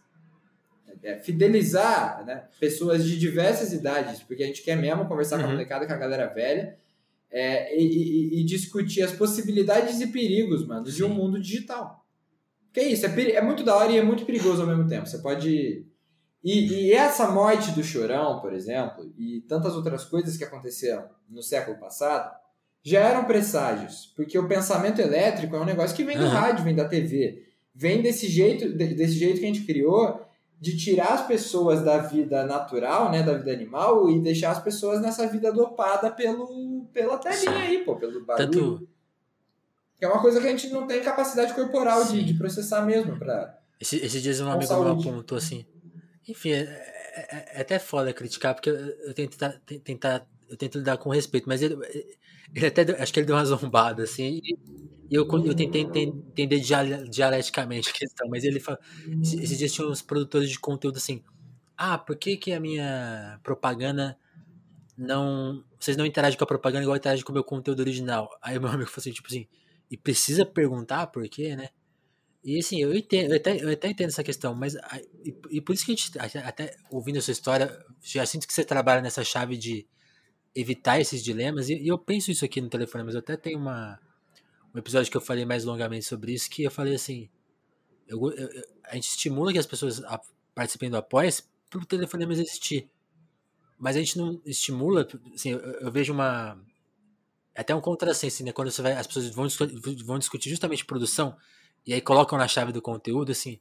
é, 1.04 1.18
fidelizar 1.20 2.26
né, 2.26 2.44
pessoas 2.60 3.06
de 3.06 3.18
diversas 3.18 3.72
idades, 3.74 4.22
porque 4.22 4.44
a 4.44 4.48
gente 4.48 4.64
quer 4.64 4.76
mesmo 4.76 5.06
conversar 5.06 5.38
uhum. 5.38 5.42
com 5.42 5.48
a 5.48 5.50
uhum. 5.50 5.56
molecada, 5.56 5.88
com 5.88 5.94
a 5.94 5.98
galera 5.98 6.28
velha, 6.28 6.78
é, 7.32 7.78
e, 7.78 7.84
e, 7.84 8.40
e, 8.40 8.44
discutir 8.44 9.02
as 9.02 9.12
possibilidades 9.12 10.00
e 10.00 10.08
perigos, 10.08 10.66
mano, 10.66 10.86
Sim. 10.86 10.96
de 10.96 11.04
um 11.04 11.10
mundo 11.10 11.40
digital. 11.40 12.06
Que 12.72 12.80
é 12.80 12.88
isso, 12.88 13.06
é, 13.06 13.32
é 13.32 13.42
muito 13.42 13.64
da 13.64 13.76
hora 13.76 13.92
e 13.92 13.98
é 13.98 14.04
muito 14.04 14.26
perigoso 14.26 14.62
ao 14.62 14.68
mesmo 14.68 14.88
tempo. 14.88 15.08
Você 15.08 15.20
pode 15.20 15.86
e, 16.44 16.90
e, 16.90 16.94
essa 16.94 17.30
morte 17.30 17.72
do 17.72 17.84
Chorão, 17.84 18.40
por 18.40 18.54
exemplo, 18.54 19.12
e 19.18 19.42
tantas 19.42 19.76
outras 19.76 20.06
coisas 20.06 20.38
que 20.38 20.44
aconteceram 20.44 21.10
no 21.30 21.42
século 21.42 21.78
passado, 21.78 22.34
já 22.84 23.02
eram 23.02 23.26
presságios, 23.26 24.14
porque 24.16 24.38
o 24.38 24.48
pensamento 24.48 25.02
elétrico 25.02 25.56
é 25.56 25.60
um 25.60 25.66
negócio 25.66 25.96
que 25.96 26.04
vem 26.04 26.18
do 26.18 26.24
uhum. 26.24 26.30
rádio, 26.30 26.64
vem 26.64 26.76
da 26.76 26.88
TV, 26.88 27.44
vem 27.76 28.02
desse 28.02 28.28
jeito, 28.28 28.72
desse 28.74 29.14
jeito 29.14 29.40
que 29.40 29.46
a 29.46 29.48
gente 29.48 29.66
criou 29.66 30.26
de 30.60 30.76
tirar 30.76 31.14
as 31.14 31.28
pessoas 31.28 31.84
da 31.84 32.00
vida 32.00 32.46
natural, 32.46 33.12
né, 33.12 33.22
da 33.22 33.38
vida 33.38 33.52
animal 33.52 34.10
e 34.10 34.20
deixar 34.20 34.52
as 34.52 34.64
pessoas 34.64 35.02
nessa 35.02 35.28
vida 35.28 35.52
dopada 35.52 36.10
pelo 36.10 36.88
pela 36.92 37.18
telinha 37.18 37.58
aí, 37.58 37.84
pô, 37.84 37.96
pelo 37.96 38.26
barulho. 38.26 38.50
Tanto... 38.50 38.88
Que 40.00 40.06
é 40.06 40.08
uma 40.08 40.22
coisa 40.22 40.40
que 40.40 40.48
a 40.48 40.50
gente 40.50 40.70
não 40.70 40.88
tem 40.88 41.02
capacidade 41.02 41.54
corporal 41.54 42.06
de, 42.06 42.24
de, 42.24 42.34
processar 42.36 42.86
mesmo 42.86 43.18
para 43.18 43.58
esse, 43.80 43.98
esses 43.98 44.22
dias 44.22 44.40
um 44.40 44.50
amigo 44.50 44.74
meu 44.74 44.94
apontou 44.94 45.38
assim, 45.38 45.66
enfim, 46.28 46.52
é, 46.52 46.62
é, 46.62 47.54
é, 47.58 47.62
até 47.62 47.80
foda 47.80 48.14
criticar, 48.14 48.54
porque 48.54 48.70
eu 48.70 49.14
tento 49.14 49.38
tentar, 49.38 49.62
tentar, 49.84 50.28
eu 50.50 50.58
tento 50.58 50.78
lidar 50.78 50.98
com 50.98 51.10
respeito, 51.10 51.48
mas 51.48 51.62
ele, 51.62 51.76
ele 52.54 52.66
até 52.66 52.82
acho 53.02 53.14
que 53.14 53.20
ele 53.20 53.28
deu 53.28 53.36
uma 53.36 53.46
zombada, 53.46 54.04
assim, 54.04 54.42
e 55.10 55.16
eu, 55.16 55.26
eu 55.26 55.56
tentei 55.56 55.82
entender 55.82 56.60
dialeticamente 56.60 57.90
a 57.90 57.94
questão, 57.94 58.28
mas 58.30 58.44
ele 58.44 58.60
fala, 58.60 58.80
esses 59.22 59.58
dias 59.58 59.72
tinha 59.72 59.88
uns 59.88 60.02
produtores 60.02 60.50
de 60.50 60.60
conteúdo 60.60 60.98
assim, 60.98 61.24
ah, 61.78 61.98
por 61.98 62.18
que 62.18 62.36
que 62.36 62.52
a 62.52 62.60
minha 62.60 63.40
propaganda 63.44 64.18
não, 64.98 65.64
vocês 65.80 65.96
não 65.96 66.06
interagem 66.06 66.38
com 66.38 66.44
a 66.44 66.48
propaganda 66.48 66.84
igual 66.84 66.98
interagem 66.98 67.24
com 67.24 67.32
o 67.32 67.34
meu 67.34 67.44
conteúdo 67.44 67.80
original? 67.80 68.30
Aí 68.42 68.58
o 68.58 68.62
meu 68.62 68.70
amigo 68.70 68.90
falou 68.90 69.02
assim, 69.02 69.12
tipo 69.12 69.28
assim, 69.28 69.48
e 69.90 69.96
precisa 69.96 70.46
perguntar 70.46 71.08
por 71.08 71.28
quê, 71.30 71.56
né? 71.56 71.70
E 72.44 72.60
assim, 72.60 72.82
eu 72.82 72.96
entendo, 72.96 73.32
eu 73.32 73.38
até, 73.38 73.64
eu 73.64 73.70
até 73.70 73.90
entendo 73.90 74.10
essa 74.10 74.24
questão, 74.24 74.56
mas 74.56 74.76
e, 75.24 75.36
e, 75.50 75.62
por 75.62 75.74
isso 75.74 75.86
que 75.86 75.92
a 75.92 75.96
gente, 75.96 76.40
até 76.40 76.76
ouvindo 76.90 77.18
a 77.18 77.22
sua 77.22 77.32
história, 77.32 77.86
já 78.02 78.26
sinto 78.26 78.48
que 78.48 78.54
você 78.54 78.64
trabalha 78.64 79.02
nessa 79.02 79.24
chave 79.24 79.58
de 79.58 79.86
evitar 80.56 81.00
esses 81.00 81.24
dilemas, 81.24 81.70
e, 81.70 81.76
e 81.78 81.88
eu 81.88 81.98
penso 81.98 82.32
isso 82.32 82.46
aqui 82.46 82.62
no 82.62 82.70
telefone, 82.70 83.04
mas 83.04 83.16
eu 83.16 83.20
até 83.20 83.36
tenho 83.36 83.60
uma, 83.60 84.00
um 84.74 84.80
episódio 84.80 85.12
que 85.12 85.18
eu 85.18 85.22
falei 85.22 85.46
mais 85.46 85.66
longamente 85.66 86.06
sobre 86.06 86.34
isso, 86.34 86.50
que 86.50 86.64
eu 86.64 86.72
falei 86.72 86.96
assim, 86.96 87.30
eu, 88.08 88.32
eu, 88.32 88.50
a 88.86 88.96
gente 88.96 89.10
estimula 89.10 89.52
que 89.52 89.60
as 89.60 89.66
pessoas 89.66 90.02
participem 90.56 90.90
do 90.90 90.98
apoia 90.98 91.30
para 91.70 91.82
o 91.82 91.86
telefonema 91.86 92.32
existir, 92.32 92.90
mas 93.78 93.96
a 93.96 94.00
gente 94.00 94.18
não 94.18 94.42
estimula, 94.46 95.08
assim, 95.36 95.52
eu, 95.52 95.60
eu 95.60 95.92
vejo 95.92 96.14
uma, 96.14 96.60
até 97.56 97.76
um 97.76 97.82
contrassenso, 97.82 98.44
né, 98.44 98.52
quando 98.52 98.72
você 98.72 98.82
vai, 98.82 98.94
as 98.94 99.06
pessoas 99.06 99.30
vão, 99.30 99.48
vão 100.06 100.18
discutir 100.18 100.50
justamente 100.50 100.86
produção, 100.86 101.36
e 101.88 101.94
aí 101.94 102.02
colocam 102.02 102.38
na 102.38 102.48
chave 102.48 102.74
do 102.74 102.82
conteúdo 102.82 103.32
assim: 103.32 103.60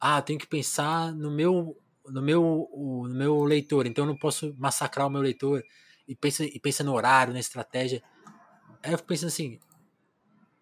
ah, 0.00 0.20
tenho 0.20 0.38
que 0.38 0.46
pensar 0.46 1.14
no 1.14 1.30
meu 1.30 1.78
no 2.04 2.20
meu 2.20 2.68
no 3.08 3.14
meu 3.14 3.44
leitor, 3.44 3.86
então 3.86 4.04
eu 4.04 4.08
não 4.08 4.18
posso 4.18 4.52
massacrar 4.58 5.06
o 5.06 5.10
meu 5.10 5.22
leitor 5.22 5.62
e 6.06 6.16
pensa 6.16 6.44
e 6.44 6.58
pensa 6.58 6.82
no 6.82 6.92
horário, 6.92 7.32
na 7.32 7.38
estratégia. 7.38 8.02
Aí 8.82 8.90
eu 8.90 8.98
fico 8.98 9.08
pensando 9.08 9.28
assim, 9.28 9.60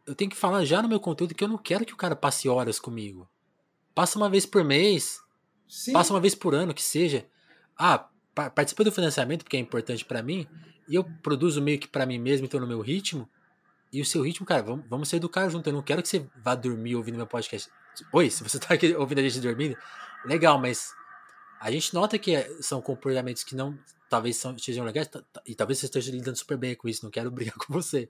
eu 0.06 0.14
tenho 0.14 0.30
que 0.30 0.36
falar 0.36 0.62
já 0.66 0.82
no 0.82 0.88
meu 0.88 1.00
conteúdo 1.00 1.34
que 1.34 1.42
eu 1.42 1.48
não 1.48 1.56
quero 1.56 1.86
que 1.86 1.94
o 1.94 1.96
cara 1.96 2.14
passe 2.14 2.48
horas 2.50 2.78
comigo. 2.78 3.26
Passa 3.94 4.18
uma 4.18 4.28
vez 4.28 4.44
por 4.44 4.62
mês, 4.62 5.20
Sim. 5.66 5.94
passa 5.94 6.12
uma 6.12 6.20
vez 6.20 6.34
por 6.34 6.54
ano, 6.54 6.74
que 6.74 6.82
seja. 6.82 7.26
Ah, 7.78 8.10
participa 8.34 8.84
do 8.84 8.92
financiamento 8.92 9.42
porque 9.42 9.56
é 9.56 9.60
importante 9.60 10.04
para 10.04 10.22
mim 10.22 10.46
e 10.86 10.94
eu 10.94 11.04
produzo 11.22 11.62
meio 11.62 11.78
que 11.78 11.88
para 11.88 12.04
mim 12.04 12.18
mesmo, 12.18 12.44
então 12.44 12.60
no 12.60 12.66
meu 12.66 12.82
ritmo 12.82 13.26
e 13.92 14.00
o 14.00 14.04
seu 14.04 14.22
ritmo, 14.22 14.46
cara, 14.46 14.62
vamos, 14.62 14.86
vamos 14.88 15.08
ser 15.08 15.16
educados 15.16 15.52
junto. 15.52 15.68
Eu 15.68 15.72
não 15.72 15.82
quero 15.82 16.02
que 16.02 16.08
você 16.08 16.26
vá 16.36 16.54
dormir 16.54 16.94
ouvindo 16.96 17.16
meu 17.16 17.26
podcast. 17.26 17.68
Oi, 18.12 18.30
se 18.30 18.42
você 18.42 18.58
tá 18.60 18.74
aqui 18.74 18.94
ouvindo 18.94 19.18
a 19.18 19.22
gente 19.22 19.40
dormindo, 19.40 19.76
legal, 20.24 20.60
mas 20.60 20.94
a 21.60 21.70
gente 21.70 21.92
nota 21.92 22.18
que 22.18 22.34
é, 22.34 22.48
são 22.62 22.80
comportamentos 22.80 23.42
que 23.42 23.54
não 23.54 23.78
talvez 24.08 24.36
são, 24.36 24.58
sejam 24.58 24.84
legais, 24.84 25.08
e 25.46 25.54
talvez 25.54 25.78
você 25.78 25.86
esteja 25.86 26.10
lidando 26.10 26.36
super 26.36 26.56
bem 26.56 26.74
com 26.74 26.88
isso, 26.88 27.04
não 27.04 27.10
quero 27.10 27.30
brigar 27.32 27.54
com 27.54 27.72
você. 27.72 28.08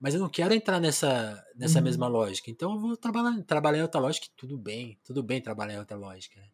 Mas 0.00 0.14
eu 0.14 0.20
não 0.20 0.28
quero 0.28 0.52
entrar 0.52 0.80
nessa, 0.80 1.44
nessa 1.54 1.78
uhum. 1.78 1.84
mesma 1.84 2.08
lógica. 2.08 2.50
Então 2.50 2.72
eu 2.72 2.80
vou 2.80 2.96
trabalhar, 2.96 3.40
trabalhar 3.44 3.78
em 3.78 3.82
outra 3.82 4.00
lógica. 4.00 4.26
Tudo 4.36 4.58
bem, 4.58 4.98
tudo 5.04 5.22
bem 5.22 5.40
trabalhar 5.40 5.74
em 5.74 5.78
outra 5.78 5.96
lógica. 5.96 6.40
Né? 6.40 6.48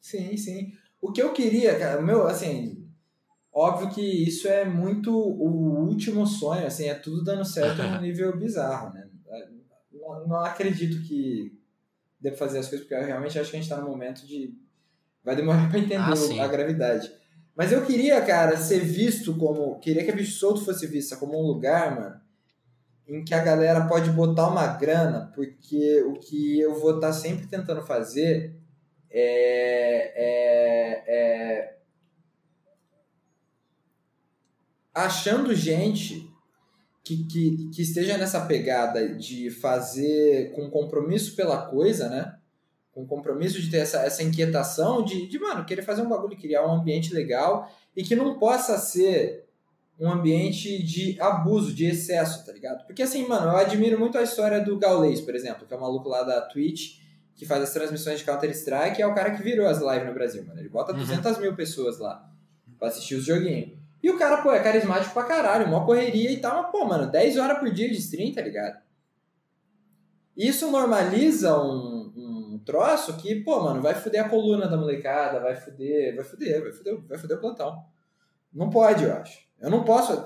Sim, 0.00 0.34
sim. 0.38 0.72
O 0.98 1.12
que 1.12 1.20
eu 1.20 1.30
queria, 1.34 1.78
cara, 1.78 2.00
meu, 2.00 2.26
assim, 2.26 2.89
óbvio 3.52 3.90
que 3.90 4.00
isso 4.00 4.48
é 4.48 4.64
muito 4.64 5.10
o 5.12 5.86
último 5.86 6.26
sonho, 6.26 6.66
assim, 6.66 6.88
é 6.88 6.94
tudo 6.94 7.24
dando 7.24 7.44
certo 7.44 7.82
num 7.82 8.00
nível 8.02 8.36
bizarro, 8.36 8.92
né? 8.94 9.08
Não, 9.92 10.26
não 10.26 10.40
acredito 10.40 11.02
que 11.06 11.60
pra 12.22 12.36
fazer 12.36 12.58
as 12.58 12.68
coisas, 12.68 12.86
porque 12.86 13.02
eu 13.02 13.06
realmente 13.06 13.38
acho 13.38 13.50
que 13.50 13.56
a 13.56 13.60
gente 13.60 13.68
tá 13.68 13.78
no 13.78 13.88
momento 13.88 14.26
de. 14.26 14.54
Vai 15.24 15.36
demorar 15.36 15.68
pra 15.68 15.78
entender 15.78 15.96
ah, 15.96 16.44
a 16.44 16.48
gravidade. 16.48 17.12
Mas 17.54 17.72
eu 17.72 17.84
queria, 17.84 18.20
cara, 18.22 18.56
ser 18.56 18.80
visto 18.80 19.36
como. 19.36 19.78
Queria 19.80 20.04
que 20.04 20.10
a 20.10 20.14
Bicho 20.14 20.38
Solto 20.38 20.64
fosse 20.64 20.86
vista 20.86 21.16
como 21.16 21.38
um 21.38 21.46
lugar, 21.46 21.94
mano, 21.94 22.20
em 23.06 23.24
que 23.24 23.34
a 23.34 23.42
galera 23.42 23.86
pode 23.86 24.10
botar 24.10 24.48
uma 24.48 24.66
grana, 24.66 25.30
porque 25.34 26.02
o 26.02 26.14
que 26.14 26.60
eu 26.60 26.74
vou 26.78 26.94
estar 26.94 27.08
tá 27.08 27.12
sempre 27.12 27.46
tentando 27.46 27.82
fazer 27.82 28.56
é, 29.10 30.12
é, 30.14 31.04
é 31.06 31.79
achando 34.94 35.54
gente 35.54 36.30
que, 37.04 37.24
que, 37.24 37.70
que 37.74 37.82
esteja 37.82 38.16
nessa 38.18 38.44
pegada 38.46 39.14
de 39.14 39.50
fazer 39.50 40.52
com 40.52 40.70
compromisso 40.70 41.34
pela 41.34 41.66
coisa, 41.66 42.08
né? 42.08 42.36
Com 42.92 43.06
compromisso 43.06 43.60
de 43.60 43.70
ter 43.70 43.78
essa, 43.78 44.02
essa 44.02 44.22
inquietação 44.22 45.04
de, 45.04 45.26
de, 45.26 45.38
mano, 45.38 45.64
querer 45.64 45.82
fazer 45.82 46.02
um 46.02 46.08
bagulho, 46.08 46.36
criar 46.36 46.66
um 46.66 46.72
ambiente 46.72 47.14
legal 47.14 47.70
e 47.96 48.02
que 48.02 48.14
não 48.14 48.38
possa 48.38 48.78
ser 48.78 49.46
um 49.98 50.10
ambiente 50.10 50.82
de 50.82 51.20
abuso, 51.20 51.74
de 51.74 51.86
excesso, 51.86 52.44
tá 52.44 52.52
ligado? 52.52 52.86
Porque 52.86 53.02
assim, 53.02 53.26
mano, 53.26 53.48
eu 53.48 53.56
admiro 53.56 53.98
muito 53.98 54.16
a 54.16 54.22
história 54.22 54.60
do 54.60 54.78
Gaules, 54.78 55.20
por 55.20 55.34
exemplo, 55.34 55.66
que 55.66 55.74
é 55.74 55.76
o 55.76 55.80
maluco 55.80 56.08
lá 56.08 56.22
da 56.22 56.40
Twitch, 56.40 57.00
que 57.36 57.44
faz 57.44 57.62
as 57.62 57.72
transmissões 57.72 58.18
de 58.18 58.24
Counter-Strike, 58.24 59.00
é 59.00 59.06
o 59.06 59.14
cara 59.14 59.30
que 59.30 59.42
virou 59.42 59.66
as 59.66 59.78
lives 59.78 60.06
no 60.06 60.14
Brasil, 60.14 60.44
mano. 60.44 60.60
Ele 60.60 60.68
bota 60.68 60.92
200 60.92 61.32
uhum. 61.32 61.40
mil 61.42 61.56
pessoas 61.56 61.98
lá 61.98 62.30
pra 62.78 62.88
assistir 62.88 63.14
os 63.14 63.24
joguinhos. 63.24 63.79
E 64.02 64.10
o 64.10 64.18
cara, 64.18 64.42
pô, 64.42 64.52
é 64.52 64.62
carismático 64.62 65.12
pra 65.12 65.24
caralho, 65.24 65.68
mó 65.68 65.84
correria 65.84 66.30
e 66.30 66.40
tal, 66.40 66.62
mas, 66.62 66.72
pô, 66.72 66.84
mano, 66.86 67.10
10 67.10 67.36
horas 67.36 67.58
por 67.58 67.70
dia 67.70 67.88
de 67.88 67.98
stream, 67.98 68.32
tá 68.32 68.40
ligado? 68.40 68.80
Isso 70.36 70.70
normaliza 70.70 71.60
um, 71.60 72.12
um 72.16 72.62
troço 72.64 73.16
que, 73.18 73.34
pô, 73.36 73.62
mano, 73.62 73.82
vai 73.82 73.94
foder 73.94 74.24
a 74.24 74.28
coluna 74.28 74.66
da 74.66 74.76
molecada, 74.76 75.40
vai 75.40 75.54
foder, 75.54 76.16
vai 76.16 76.24
foder, 76.24 76.62
vai 76.62 76.72
foder, 76.72 77.00
vai 77.06 77.18
o 77.18 77.40
plantão. 77.40 77.84
Não 78.52 78.70
pode, 78.70 79.04
eu 79.04 79.12
acho. 79.12 79.38
Eu 79.60 79.70
não 79.70 79.84
posso. 79.84 80.24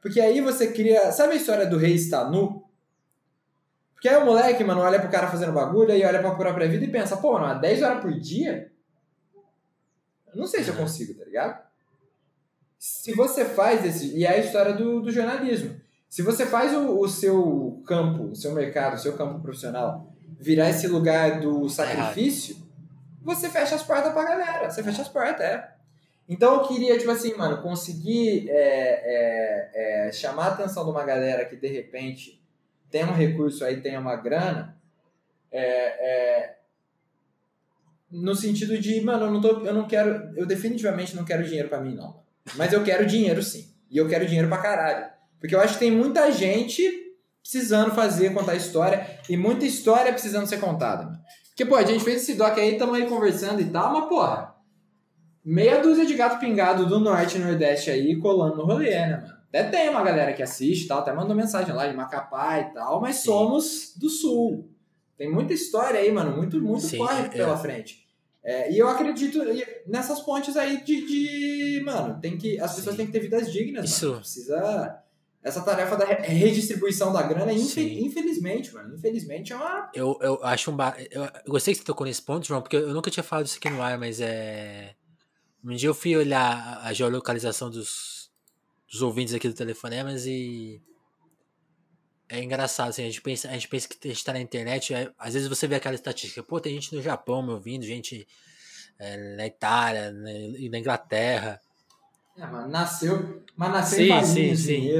Porque 0.00 0.20
aí 0.20 0.40
você 0.40 0.72
cria. 0.72 1.12
Sabe 1.12 1.34
a 1.34 1.36
história 1.36 1.66
do 1.66 1.76
rei 1.76 1.94
está 1.94 2.28
nu? 2.28 2.64
Porque 3.92 4.08
aí 4.08 4.16
o 4.16 4.24
moleque, 4.24 4.64
mano, 4.64 4.80
olha 4.80 5.00
pro 5.00 5.10
cara 5.10 5.28
fazendo 5.28 5.52
bagulho 5.52 5.94
e 5.94 6.04
olha 6.04 6.20
pra 6.20 6.34
própria 6.34 6.68
vida 6.68 6.84
e 6.84 6.90
pensa, 6.90 7.16
pô, 7.16 7.38
mano, 7.38 7.60
10 7.60 7.82
horas 7.82 8.00
por 8.00 8.12
dia? 8.12 8.72
Eu 10.28 10.36
não 10.36 10.46
sei 10.46 10.62
se 10.62 10.70
eu 10.70 10.76
consigo, 10.76 11.14
tá 11.14 11.24
ligado? 11.24 11.65
Se 12.86 13.12
você 13.12 13.44
faz 13.44 13.84
esse. 13.84 14.16
E 14.16 14.24
é 14.24 14.30
a 14.30 14.38
história 14.38 14.72
do, 14.72 15.00
do 15.00 15.10
jornalismo. 15.10 15.74
Se 16.08 16.22
você 16.22 16.46
faz 16.46 16.72
o, 16.72 17.00
o 17.00 17.08
seu 17.08 17.82
campo, 17.84 18.30
o 18.30 18.36
seu 18.36 18.52
mercado, 18.52 18.94
o 18.94 18.98
seu 18.98 19.16
campo 19.16 19.40
profissional 19.40 20.12
virar 20.38 20.70
esse 20.70 20.86
lugar 20.86 21.40
do 21.40 21.68
sacrifício, 21.68 22.56
você 23.22 23.48
fecha 23.48 23.74
as 23.74 23.82
portas 23.82 24.12
pra 24.12 24.22
galera. 24.22 24.70
Você 24.70 24.84
fecha 24.84 25.02
as 25.02 25.08
portas, 25.08 25.40
é. 25.40 25.74
Então 26.28 26.54
eu 26.54 26.68
queria, 26.68 26.96
tipo 26.96 27.10
assim, 27.10 27.34
mano, 27.34 27.60
conseguir 27.60 28.48
é, 28.50 28.54
é, 28.54 30.06
é, 30.08 30.12
chamar 30.12 30.46
a 30.46 30.52
atenção 30.52 30.84
de 30.84 30.90
uma 30.90 31.04
galera 31.04 31.44
que 31.44 31.56
de 31.56 31.68
repente 31.68 32.40
tem 32.88 33.04
um 33.04 33.12
recurso 33.12 33.64
aí, 33.64 33.80
tem 33.80 33.98
uma 33.98 34.14
grana, 34.14 34.76
é, 35.50 35.62
é, 35.62 36.56
no 38.10 38.34
sentido 38.34 38.78
de, 38.78 39.00
mano, 39.00 39.26
eu 39.26 39.30
não, 39.32 39.40
tô, 39.40 39.66
eu 39.66 39.74
não 39.74 39.88
quero, 39.88 40.32
eu 40.36 40.46
definitivamente 40.46 41.16
não 41.16 41.24
quero 41.24 41.44
dinheiro 41.44 41.68
para 41.68 41.80
mim, 41.80 41.94
não. 41.94 42.25
Mas 42.54 42.72
eu 42.72 42.84
quero 42.84 43.06
dinheiro 43.06 43.42
sim. 43.42 43.66
E 43.90 43.96
eu 43.96 44.08
quero 44.08 44.26
dinheiro 44.26 44.48
pra 44.48 44.58
caralho. 44.58 45.06
Porque 45.40 45.54
eu 45.54 45.60
acho 45.60 45.74
que 45.74 45.80
tem 45.80 45.90
muita 45.90 46.30
gente 46.30 47.06
precisando 47.42 47.94
fazer, 47.94 48.34
contar 48.34 48.56
história, 48.56 49.06
e 49.28 49.36
muita 49.36 49.64
história 49.64 50.12
precisando 50.12 50.46
ser 50.46 50.58
contada. 50.58 51.12
Porque, 51.48 51.64
pô, 51.64 51.76
a 51.76 51.84
gente 51.84 52.02
fez 52.02 52.22
esse 52.22 52.34
doc 52.34 52.58
aí, 52.58 52.76
tamo 52.76 52.94
aí 52.94 53.06
conversando 53.06 53.60
e 53.60 53.66
tal, 53.66 53.92
mas, 53.92 54.08
porra, 54.08 54.54
meia 55.44 55.80
dúzia 55.80 56.04
de 56.04 56.14
gato 56.14 56.40
pingado 56.40 56.86
do 56.86 56.98
norte 56.98 57.36
e 57.36 57.40
nordeste 57.40 57.88
aí 57.88 58.16
colando 58.16 58.56
no 58.56 58.64
rolê, 58.66 58.90
né, 58.90 59.22
mano? 59.22 59.36
Até 59.48 59.62
tem 59.62 59.88
uma 59.88 60.02
galera 60.02 60.32
que 60.32 60.42
assiste 60.42 60.84
e 60.84 60.88
tal, 60.88 60.98
até 60.98 61.14
mandou 61.14 61.36
mensagem 61.36 61.72
lá 61.72 61.86
de 61.86 61.96
Macapá 61.96 62.58
e 62.58 62.74
tal, 62.74 63.00
mas 63.00 63.16
Sim. 63.16 63.26
somos 63.26 63.94
do 63.96 64.10
sul. 64.10 64.68
Tem 65.16 65.32
muita 65.32 65.54
história 65.54 66.00
aí, 66.00 66.12
mano, 66.12 66.36
muito, 66.36 66.60
muito 66.60 66.82
Sim, 66.82 66.98
corre 66.98 67.22
é. 67.22 67.28
pela 67.28 67.56
frente. 67.56 68.05
É, 68.46 68.72
e 68.72 68.78
eu 68.78 68.88
acredito 68.88 69.40
nessas 69.88 70.20
pontes 70.20 70.56
aí 70.56 70.80
de, 70.84 71.04
de, 71.04 71.82
Mano, 71.84 72.20
tem 72.20 72.38
que. 72.38 72.60
As 72.60 72.76
pessoas 72.76 72.94
Sim. 72.94 72.98
têm 72.98 73.06
que 73.06 73.12
ter 73.12 73.18
vidas 73.18 73.52
dignas. 73.52 73.90
Isso. 73.90 74.06
Mano. 74.06 74.20
Precisa. 74.20 75.02
Essa 75.42 75.62
tarefa 75.62 75.96
da 75.96 76.04
redistribuição 76.04 77.12
da 77.12 77.22
grana, 77.22 77.52
infelizmente, 77.52 78.72
mano. 78.72 78.94
Infelizmente 78.94 79.52
é 79.52 79.56
uma. 79.56 79.90
Eu, 79.92 80.16
eu 80.20 80.44
acho 80.44 80.70
um. 80.70 80.76
Ba... 80.76 80.96
Eu, 81.10 81.24
eu 81.24 81.30
gostei 81.48 81.74
que 81.74 81.80
você 81.80 81.84
tocou 81.84 82.06
nesse 82.06 82.22
ponto, 82.22 82.46
João, 82.46 82.62
porque 82.62 82.76
eu 82.76 82.94
nunca 82.94 83.10
tinha 83.10 83.24
falado 83.24 83.46
isso 83.46 83.56
aqui 83.56 83.68
no 83.68 83.82
ar, 83.82 83.98
mas 83.98 84.20
é. 84.20 84.94
Um 85.64 85.74
dia 85.74 85.88
eu 85.88 85.94
fui 85.94 86.16
olhar 86.16 86.80
a 86.84 86.92
geolocalização 86.92 87.68
dos, 87.68 88.30
dos 88.88 89.02
ouvintes 89.02 89.34
aqui 89.34 89.48
do 89.48 89.54
Telefonemas 89.54 90.24
e 90.24 90.80
é 92.28 92.42
engraçado, 92.42 92.88
assim, 92.88 93.02
a 93.02 93.06
gente 93.06 93.20
pensa, 93.20 93.48
a 93.48 93.52
gente 93.52 93.68
pensa 93.68 93.88
que 93.88 93.96
a 94.08 94.10
gente 94.10 94.24
tá 94.24 94.32
na 94.32 94.40
internet, 94.40 94.92
é, 94.92 95.10
às 95.18 95.34
vezes 95.34 95.48
você 95.48 95.66
vê 95.66 95.76
aquela 95.76 95.94
estatística, 95.94 96.42
pô, 96.42 96.60
tem 96.60 96.74
gente 96.74 96.94
no 96.94 97.02
Japão 97.02 97.42
me 97.42 97.52
ouvindo, 97.52 97.84
gente 97.84 98.26
é, 98.98 99.36
na 99.36 99.46
Itália 99.46 100.10
na, 100.10 100.32
e 100.32 100.68
na 100.68 100.78
Inglaterra. 100.78 101.60
É, 102.36 102.46
mas 102.46 102.68
nasceu, 102.68 103.42
mas 103.56 103.70
nasceu 103.70 104.24
sim, 104.24 104.54
sim, 104.54 104.56
sim. 104.56 104.90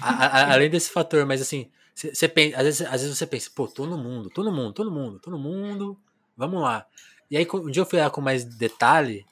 A, 0.00 0.26
a, 0.26 0.52
além 0.54 0.70
desse 0.70 0.90
fator, 0.90 1.26
mas 1.26 1.42
assim, 1.42 1.70
você 1.94 2.28
pensa, 2.28 2.56
às 2.58 2.64
vezes, 2.64 2.80
às 2.82 3.02
vezes 3.02 3.18
você 3.18 3.26
pensa, 3.26 3.50
pô, 3.54 3.66
tô 3.66 3.84
no 3.86 3.98
mundo, 3.98 4.30
tô 4.30 4.44
no 4.44 4.52
mundo, 4.52 4.72
tô 4.72 4.84
no 4.84 4.90
mundo, 4.90 5.18
tô 5.18 5.30
no 5.30 5.38
mundo, 5.38 5.98
vamos 6.36 6.62
lá. 6.62 6.86
E 7.30 7.36
aí 7.36 7.46
um 7.52 7.70
dia 7.70 7.82
eu 7.82 7.86
fui 7.86 7.98
lá 7.98 8.08
com 8.08 8.20
mais 8.20 8.44
detalhe, 8.44 9.26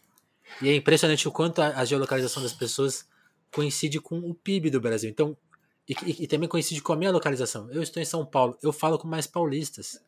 e 0.60 0.68
é 0.68 0.74
impressionante 0.74 1.26
o 1.28 1.32
quanto 1.32 1.62
a, 1.62 1.68
a 1.68 1.85
geolocalização 1.85 2.43
das 2.43 2.52
pessoas 2.52 3.06
coincide 3.52 4.01
com 4.01 4.18
o 4.18 4.35
PIB 4.35 4.70
do 4.70 4.81
Brasil. 4.81 5.09
Então, 5.09 5.36
e, 5.89 5.93
e, 6.05 6.24
e, 6.24 6.27
também 6.27 6.48
coincide 6.48 6.81
com 6.81 6.93
a 6.93 6.97
minha 6.97 7.11
localização. 7.11 7.70
Eu 7.70 7.82
estou 7.82 8.02
em 8.02 8.06
São 8.06 8.24
Paulo, 8.24 8.56
eu 8.62 8.73
falo 8.73 8.98
com 8.98 9.06
mais 9.06 9.27
paulistas. 9.27 10.01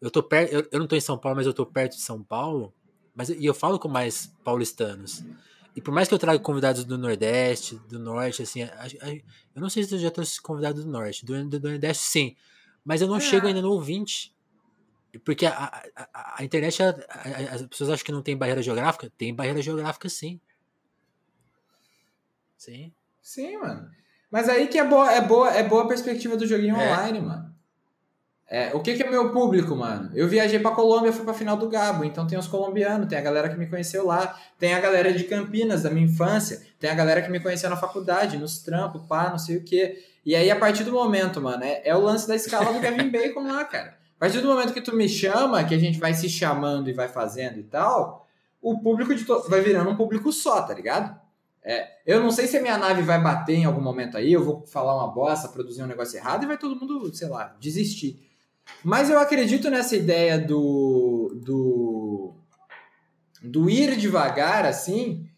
Eu, 0.00 0.10
tô 0.10 0.22
per, 0.22 0.52
eu, 0.52 0.66
eu 0.72 0.78
não 0.78 0.84
estou 0.84 0.98
em 0.98 1.00
São 1.00 1.16
Paulo, 1.16 1.36
mas 1.36 1.46
eu 1.46 1.50
estou 1.50 1.64
perto 1.64 1.92
de 1.92 2.02
São 2.02 2.22
Paulo, 2.22 2.74
mas, 3.14 3.28
e 3.28 3.44
eu 3.44 3.54
falo 3.54 3.78
com 3.78 3.88
mais 3.88 4.26
paulistanos. 4.42 5.24
E 5.76 5.80
por 5.80 5.94
mais 5.94 6.08
que 6.08 6.14
eu 6.14 6.18
traga 6.18 6.38
convidados 6.38 6.84
do 6.84 6.98
Nordeste, 6.98 7.76
do 7.88 7.98
Norte, 7.98 8.42
assim, 8.42 8.62
a, 8.62 8.82
a, 8.82 9.08
eu 9.08 9.22
não 9.60 9.70
sei 9.70 9.84
se 9.84 9.94
eu 9.94 9.98
já 9.98 10.10
trouxe 10.10 10.40
convidados 10.40 10.84
do 10.84 10.90
Norte, 10.90 11.24
do, 11.24 11.48
do, 11.48 11.60
do, 11.60 11.68
Nordeste 11.70 12.02
sim, 12.02 12.36
mas 12.84 13.00
eu 13.00 13.08
não 13.08 13.16
é. 13.16 13.20
chego 13.20 13.46
ainda 13.46 13.62
no 13.62 13.70
ouvinte. 13.70 14.34
Porque 15.24 15.44
a, 15.44 15.52
a, 15.94 16.36
a 16.38 16.44
internet, 16.44 16.82
as 16.82 17.62
pessoas 17.66 17.90
acham 17.90 18.04
que 18.04 18.12
não 18.12 18.22
tem 18.22 18.36
barreira 18.36 18.62
geográfica? 18.62 19.12
Tem 19.16 19.34
barreira 19.34 19.60
geográfica 19.60 20.08
sim. 20.08 20.40
Sim. 22.56 22.92
Sim, 23.20 23.58
mano. 23.58 23.90
Mas 24.32 24.48
aí 24.48 24.66
que 24.66 24.78
é 24.78 24.84
boa, 24.84 25.12
é 25.12 25.20
boa, 25.20 25.50
é 25.50 25.62
boa 25.62 25.82
a 25.82 25.86
perspectiva 25.86 26.38
do 26.38 26.46
joguinho 26.46 26.74
é. 26.74 26.90
online, 26.90 27.20
mano. 27.20 27.52
É, 28.48 28.70
o 28.74 28.80
que, 28.80 28.94
que 28.94 29.02
é 29.02 29.10
meu 29.10 29.30
público, 29.30 29.76
mano? 29.76 30.10
Eu 30.14 30.26
viajei 30.26 30.58
pra 30.58 30.72
Colômbia, 30.72 31.12
fui 31.12 31.24
pra 31.24 31.32
final 31.32 31.56
do 31.56 31.68
Gabo, 31.68 32.04
então 32.04 32.26
tem 32.26 32.38
os 32.38 32.46
colombianos, 32.46 33.08
tem 33.08 33.16
a 33.16 33.22
galera 33.22 33.48
que 33.48 33.58
me 33.58 33.66
conheceu 33.66 34.06
lá, 34.06 34.38
tem 34.58 34.74
a 34.74 34.80
galera 34.80 35.12
de 35.12 35.24
Campinas, 35.24 35.82
da 35.82 35.90
minha 35.90 36.06
infância, 36.06 36.62
tem 36.78 36.90
a 36.90 36.94
galera 36.94 37.22
que 37.22 37.30
me 37.30 37.40
conheceu 37.40 37.70
na 37.70 37.76
faculdade, 37.76 38.36
nos 38.36 38.58
trampos, 38.58 39.02
pá, 39.08 39.30
não 39.30 39.38
sei 39.38 39.56
o 39.56 39.64
quê. 39.64 40.02
E 40.24 40.34
aí, 40.34 40.50
a 40.50 40.56
partir 40.56 40.84
do 40.84 40.92
momento, 40.92 41.40
mano, 41.40 41.64
é, 41.64 41.82
é 41.84 41.96
o 41.96 42.00
lance 42.00 42.26
da 42.28 42.34
escala 42.34 42.72
do 42.72 42.80
Gavin 42.80 43.08
Bacon 43.12 43.46
lá, 43.46 43.64
cara. 43.64 43.96
A 44.16 44.20
partir 44.20 44.40
do 44.40 44.48
momento 44.48 44.72
que 44.72 44.80
tu 44.80 44.94
me 44.94 45.08
chama, 45.08 45.64
que 45.64 45.74
a 45.74 45.78
gente 45.78 45.98
vai 45.98 46.14
se 46.14 46.28
chamando 46.28 46.88
e 46.88 46.92
vai 46.92 47.08
fazendo 47.08 47.58
e 47.58 47.64
tal, 47.64 48.26
o 48.60 48.78
público 48.80 49.14
de 49.14 49.24
to... 49.24 49.48
vai 49.48 49.60
virando 49.60 49.90
um 49.90 49.96
público 49.96 50.30
só, 50.30 50.62
tá 50.62 50.74
ligado? 50.74 51.21
É, 51.64 52.00
eu 52.04 52.20
não 52.20 52.30
sei 52.30 52.46
se 52.46 52.56
a 52.56 52.62
minha 52.62 52.76
nave 52.76 53.02
vai 53.02 53.20
bater 53.20 53.54
em 53.54 53.64
algum 53.64 53.80
momento 53.80 54.16
aí, 54.16 54.32
eu 54.32 54.44
vou 54.44 54.66
falar 54.66 54.96
uma 54.96 55.12
bosta, 55.12 55.48
produzir 55.48 55.82
um 55.82 55.86
negócio 55.86 56.16
errado 56.16 56.42
e 56.42 56.46
vai 56.46 56.58
todo 56.58 56.78
mundo, 56.78 57.14
sei 57.14 57.28
lá, 57.28 57.56
desistir. 57.60 58.20
Mas 58.82 59.08
eu 59.10 59.18
acredito 59.18 59.70
nessa 59.70 59.94
ideia 59.94 60.38
do, 60.38 61.32
do, 61.44 62.34
do 63.42 63.70
ir 63.70 63.96
devagar, 63.96 64.66
assim, 64.66 65.28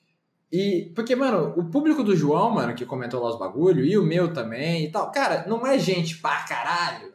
e, 0.50 0.92
porque, 0.94 1.16
mano, 1.16 1.52
o 1.56 1.64
público 1.64 2.04
do 2.04 2.14
João, 2.14 2.50
mano, 2.50 2.74
que 2.74 2.86
comentou 2.86 3.20
lá 3.20 3.28
os 3.28 3.38
bagulho, 3.38 3.84
e 3.84 3.98
o 3.98 4.04
meu 4.04 4.32
também 4.32 4.84
e 4.84 4.90
tal, 4.92 5.10
cara, 5.10 5.44
não 5.48 5.66
é 5.66 5.78
gente 5.78 6.18
pra 6.18 6.44
caralho, 6.44 7.12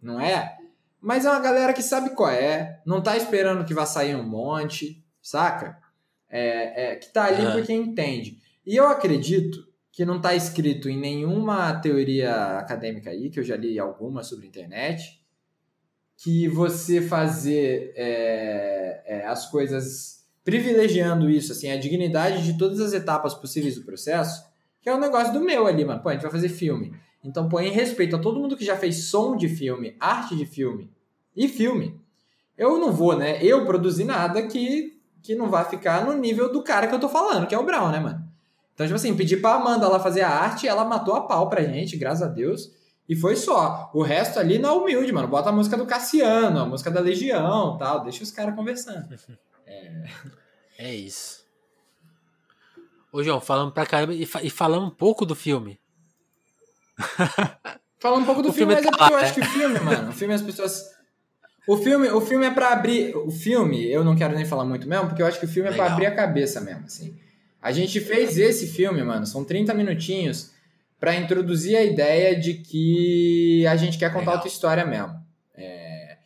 não 0.00 0.20
é? 0.20 0.56
Mas 1.00 1.24
é 1.24 1.30
uma 1.30 1.40
galera 1.40 1.72
que 1.72 1.82
sabe 1.82 2.10
qual 2.10 2.30
é, 2.30 2.82
não 2.84 3.00
tá 3.00 3.16
esperando 3.16 3.64
que 3.64 3.72
vá 3.72 3.86
sair 3.86 4.14
um 4.14 4.22
monte, 4.22 5.02
saca? 5.22 5.78
É, 6.30 6.92
é, 6.92 6.96
que 6.96 7.06
está 7.06 7.24
ali 7.24 7.44
uhum. 7.44 7.52
porque 7.52 7.72
entende. 7.72 8.38
E 8.66 8.76
eu 8.76 8.86
acredito 8.86 9.66
que 9.90 10.04
não 10.04 10.16
está 10.18 10.34
escrito 10.34 10.88
em 10.88 10.98
nenhuma 10.98 11.74
teoria 11.80 12.58
acadêmica 12.58 13.10
aí, 13.10 13.30
que 13.30 13.40
eu 13.40 13.44
já 13.44 13.56
li 13.56 13.78
alguma 13.78 14.22
sobre 14.22 14.46
internet, 14.46 15.20
que 16.16 16.48
você 16.48 17.00
fazer 17.00 17.92
é, 17.96 19.02
é, 19.06 19.26
as 19.26 19.50
coisas 19.50 20.24
privilegiando 20.44 21.28
isso, 21.28 21.52
assim, 21.52 21.70
a 21.70 21.76
dignidade 21.76 22.44
de 22.44 22.56
todas 22.56 22.80
as 22.80 22.92
etapas 22.92 23.34
possíveis 23.34 23.74
do 23.74 23.84
processo, 23.84 24.44
que 24.80 24.88
é 24.88 24.94
um 24.94 25.00
negócio 25.00 25.32
do 25.32 25.40
meu 25.40 25.66
ali, 25.66 25.84
mano. 25.84 26.02
Pô, 26.02 26.08
a 26.08 26.12
gente 26.12 26.22
vai 26.22 26.30
fazer 26.30 26.48
filme. 26.48 26.94
Então 27.22 27.48
põe 27.48 27.66
em 27.66 27.72
respeito 27.72 28.16
a 28.16 28.18
todo 28.18 28.40
mundo 28.40 28.56
que 28.56 28.64
já 28.64 28.76
fez 28.76 29.04
som 29.04 29.36
de 29.36 29.48
filme, 29.48 29.96
arte 29.98 30.36
de 30.36 30.46
filme 30.46 30.90
e 31.36 31.48
filme. 31.48 32.00
Eu 32.56 32.78
não 32.78 32.92
vou, 32.92 33.16
né? 33.16 33.42
Eu 33.42 33.64
produzir 33.64 34.04
nada 34.04 34.46
que, 34.46 34.97
que 35.28 35.34
não 35.34 35.50
vai 35.50 35.62
ficar 35.66 36.06
no 36.06 36.14
nível 36.14 36.50
do 36.50 36.62
cara 36.62 36.86
que 36.86 36.94
eu 36.94 36.98
tô 36.98 37.06
falando, 37.06 37.46
que 37.46 37.54
é 37.54 37.58
o 37.58 37.62
Brown, 37.62 37.90
né, 37.90 38.00
mano? 38.00 38.26
Então, 38.72 38.86
tipo 38.86 38.96
assim, 38.96 39.14
pedi 39.14 39.36
pra 39.36 39.56
Amanda 39.56 39.86
lá 39.86 40.00
fazer 40.00 40.22
a 40.22 40.30
arte, 40.30 40.66
ela 40.66 40.86
matou 40.86 41.14
a 41.14 41.26
pau 41.26 41.50
pra 41.50 41.62
gente, 41.62 41.98
graças 41.98 42.22
a 42.22 42.28
Deus. 42.28 42.70
E 43.06 43.14
foi 43.14 43.36
só. 43.36 43.90
O 43.92 44.02
resto 44.02 44.38
ali 44.38 44.58
na 44.58 44.72
humilde, 44.72 45.12
mano. 45.12 45.28
Bota 45.28 45.50
a 45.50 45.52
música 45.52 45.76
do 45.76 45.84
Cassiano, 45.84 46.60
a 46.60 46.64
música 46.64 46.90
da 46.90 47.00
Legião 47.00 47.76
tal. 47.76 48.04
Deixa 48.04 48.22
os 48.22 48.30
caras 48.30 48.54
conversando. 48.54 49.06
É... 49.70 50.08
é 50.78 50.94
isso. 50.94 51.44
Ô, 53.12 53.22
João, 53.22 53.38
falando 53.38 53.70
pra 53.70 53.84
caramba 53.84 54.14
e, 54.14 54.24
fa 54.24 54.42
e 54.42 54.48
falando 54.48 54.86
um 54.86 54.90
pouco 54.90 55.26
do 55.26 55.34
filme. 55.34 55.78
falando 57.98 58.22
um 58.22 58.24
pouco 58.24 58.40
do 58.40 58.50
filme, 58.54 58.74
filme, 58.74 58.86
mas 58.86 58.86
é 58.86 58.90
tá 58.90 58.96
porque 58.96 59.12
eu 59.12 59.18
acho 59.18 59.34
que 59.34 59.40
o 59.40 59.44
filme, 59.44 59.78
mano, 59.80 60.08
o 60.08 60.12
filme 60.14 60.32
as 60.32 60.40
pessoas. 60.40 60.97
O 61.68 61.76
filme, 61.76 62.08
o 62.08 62.20
filme 62.22 62.46
é 62.46 62.50
pra 62.50 62.72
abrir. 62.72 63.14
O 63.14 63.30
filme, 63.30 63.84
eu 63.92 64.02
não 64.02 64.16
quero 64.16 64.34
nem 64.34 64.46
falar 64.46 64.64
muito 64.64 64.88
mesmo, 64.88 65.06
porque 65.08 65.20
eu 65.20 65.26
acho 65.26 65.38
que 65.38 65.44
o 65.44 65.48
filme 65.48 65.68
Legal. 65.68 65.84
é 65.84 65.86
pra 65.86 65.94
abrir 65.94 66.06
a 66.06 66.14
cabeça 66.14 66.62
mesmo, 66.62 66.86
assim. 66.86 67.14
A 67.60 67.70
gente 67.72 68.00
fez 68.00 68.38
esse 68.38 68.68
filme, 68.68 69.02
mano, 69.02 69.26
são 69.26 69.44
30 69.44 69.74
minutinhos 69.74 70.52
para 70.98 71.14
introduzir 71.14 71.76
a 71.76 71.84
ideia 71.84 72.34
de 72.34 72.54
que 72.54 73.66
a 73.66 73.76
gente 73.76 73.98
quer 73.98 74.08
contar 74.08 74.20
Legal. 74.20 74.34
outra 74.36 74.48
história 74.48 74.86
mesmo. 74.86 75.14
É, 75.54 76.16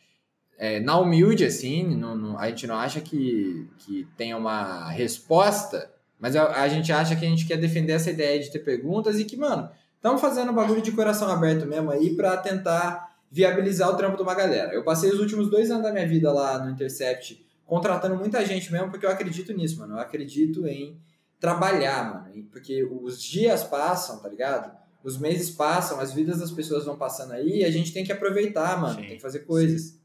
é, 0.57 0.79
na 0.79 0.97
humilde, 0.97 1.43
assim, 1.43 1.93
não, 1.93 2.15
não, 2.15 2.39
a 2.39 2.47
gente 2.47 2.65
não 2.65 2.75
acha 2.75 3.01
que, 3.01 3.67
que 3.79 4.07
tem 4.15 4.33
uma 4.33 4.89
resposta, 4.91 5.91
mas 6.21 6.37
a, 6.37 6.61
a, 6.61 6.69
gente 6.69 6.89
acha 6.93 7.17
que 7.17 7.25
a 7.25 7.29
gente 7.29 7.45
quer 7.45 7.57
defender 7.57 7.91
essa 7.91 8.09
ideia 8.09 8.39
de 8.39 8.49
ter 8.49 8.59
perguntas 8.59 9.19
e 9.19 9.25
que, 9.25 9.35
mano, 9.35 9.69
estamos 9.97 10.21
fazendo 10.21 10.51
um 10.53 10.55
bagulho 10.55 10.81
de 10.81 10.93
coração 10.93 11.29
aberto 11.29 11.65
mesmo 11.65 11.91
aí 11.91 12.15
para 12.15 12.37
tentar 12.37 13.12
viabilizar 13.33 13.89
o 13.89 13.97
trampo 13.97 14.15
de 14.15 14.21
uma 14.21 14.35
galera. 14.35 14.71
Eu 14.75 14.83
passei 14.83 15.09
os 15.09 15.19
últimos 15.19 15.49
dois 15.49 15.71
anos 15.71 15.81
da 15.81 15.91
minha 15.91 16.07
vida 16.07 16.31
lá 16.31 16.63
no 16.63 16.69
Intercept 16.69 17.43
contratando 17.65 18.15
muita 18.15 18.45
gente 18.45 18.71
mesmo, 18.71 18.91
porque 18.91 19.07
eu 19.07 19.09
acredito 19.09 19.51
nisso, 19.53 19.79
mano. 19.79 19.95
Eu 19.95 19.99
acredito 19.99 20.67
em 20.67 21.01
trabalhar, 21.39 22.13
mano. 22.13 22.47
Porque 22.51 22.83
os 22.83 23.19
dias 23.19 23.63
passam, 23.63 24.21
tá 24.21 24.29
ligado? 24.29 24.71
Os 25.03 25.17
meses 25.17 25.49
passam, 25.49 25.99
as 25.99 26.13
vidas 26.13 26.37
das 26.37 26.51
pessoas 26.51 26.85
vão 26.85 26.95
passando 26.95 27.33
aí 27.33 27.61
e 27.61 27.65
a 27.65 27.71
gente 27.71 27.91
tem 27.91 28.03
que 28.03 28.11
aproveitar, 28.11 28.79
mano. 28.79 29.01
Sim, 29.01 29.07
tem 29.07 29.15
que 29.15 29.21
fazer 29.21 29.39
coisas. 29.39 29.97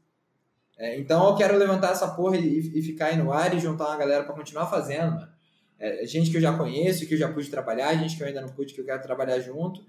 É, 0.75 0.99
então 0.99 1.29
eu 1.29 1.35
quero 1.35 1.55
levantar 1.55 1.91
essa 1.91 2.07
porra 2.07 2.35
e, 2.35 2.79
e, 2.79 2.81
ficar 2.81 3.07
aí 3.07 3.17
no 3.17 3.31
ar 3.31 3.55
e 3.55 3.59
juntar 3.59 3.89
uma 3.89 3.97
galera 3.97 4.23
para 4.23 4.33
continuar 4.33 4.65
fazendo, 4.65 5.11
mano. 5.11 5.29
É, 5.77 6.03
gente 6.07 6.31
que 6.31 6.37
eu 6.37 6.41
já 6.41 6.57
conheço, 6.57 7.05
que 7.05 7.13
eu 7.13 7.17
já 7.19 7.31
pude 7.31 7.47
trabalhar, 7.47 7.93
gente 7.93 8.17
que 8.17 8.23
eu 8.23 8.27
ainda 8.27 8.41
não 8.41 8.49
pude, 8.49 8.73
que 8.73 8.81
eu 8.81 8.85
quero 8.85 9.03
trabalhar 9.03 9.39
junto. 9.39 9.85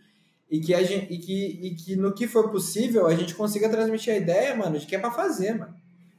E 0.50 0.60
que, 0.60 0.74
a 0.74 0.82
gente, 0.82 1.12
e 1.12 1.18
que, 1.18 1.60
e 1.62 1.74
que 1.74 1.96
no 1.96 2.12
que 2.12 2.26
for 2.26 2.50
possível 2.50 3.06
a 3.06 3.14
gente 3.14 3.34
consiga 3.34 3.68
transmitir 3.68 4.12
a 4.12 4.16
ideia, 4.16 4.56
mano, 4.56 4.78
de 4.78 4.86
que 4.86 4.96
é 4.96 4.98
pra 4.98 5.12
fazer, 5.12 5.54
mano. 5.54 5.74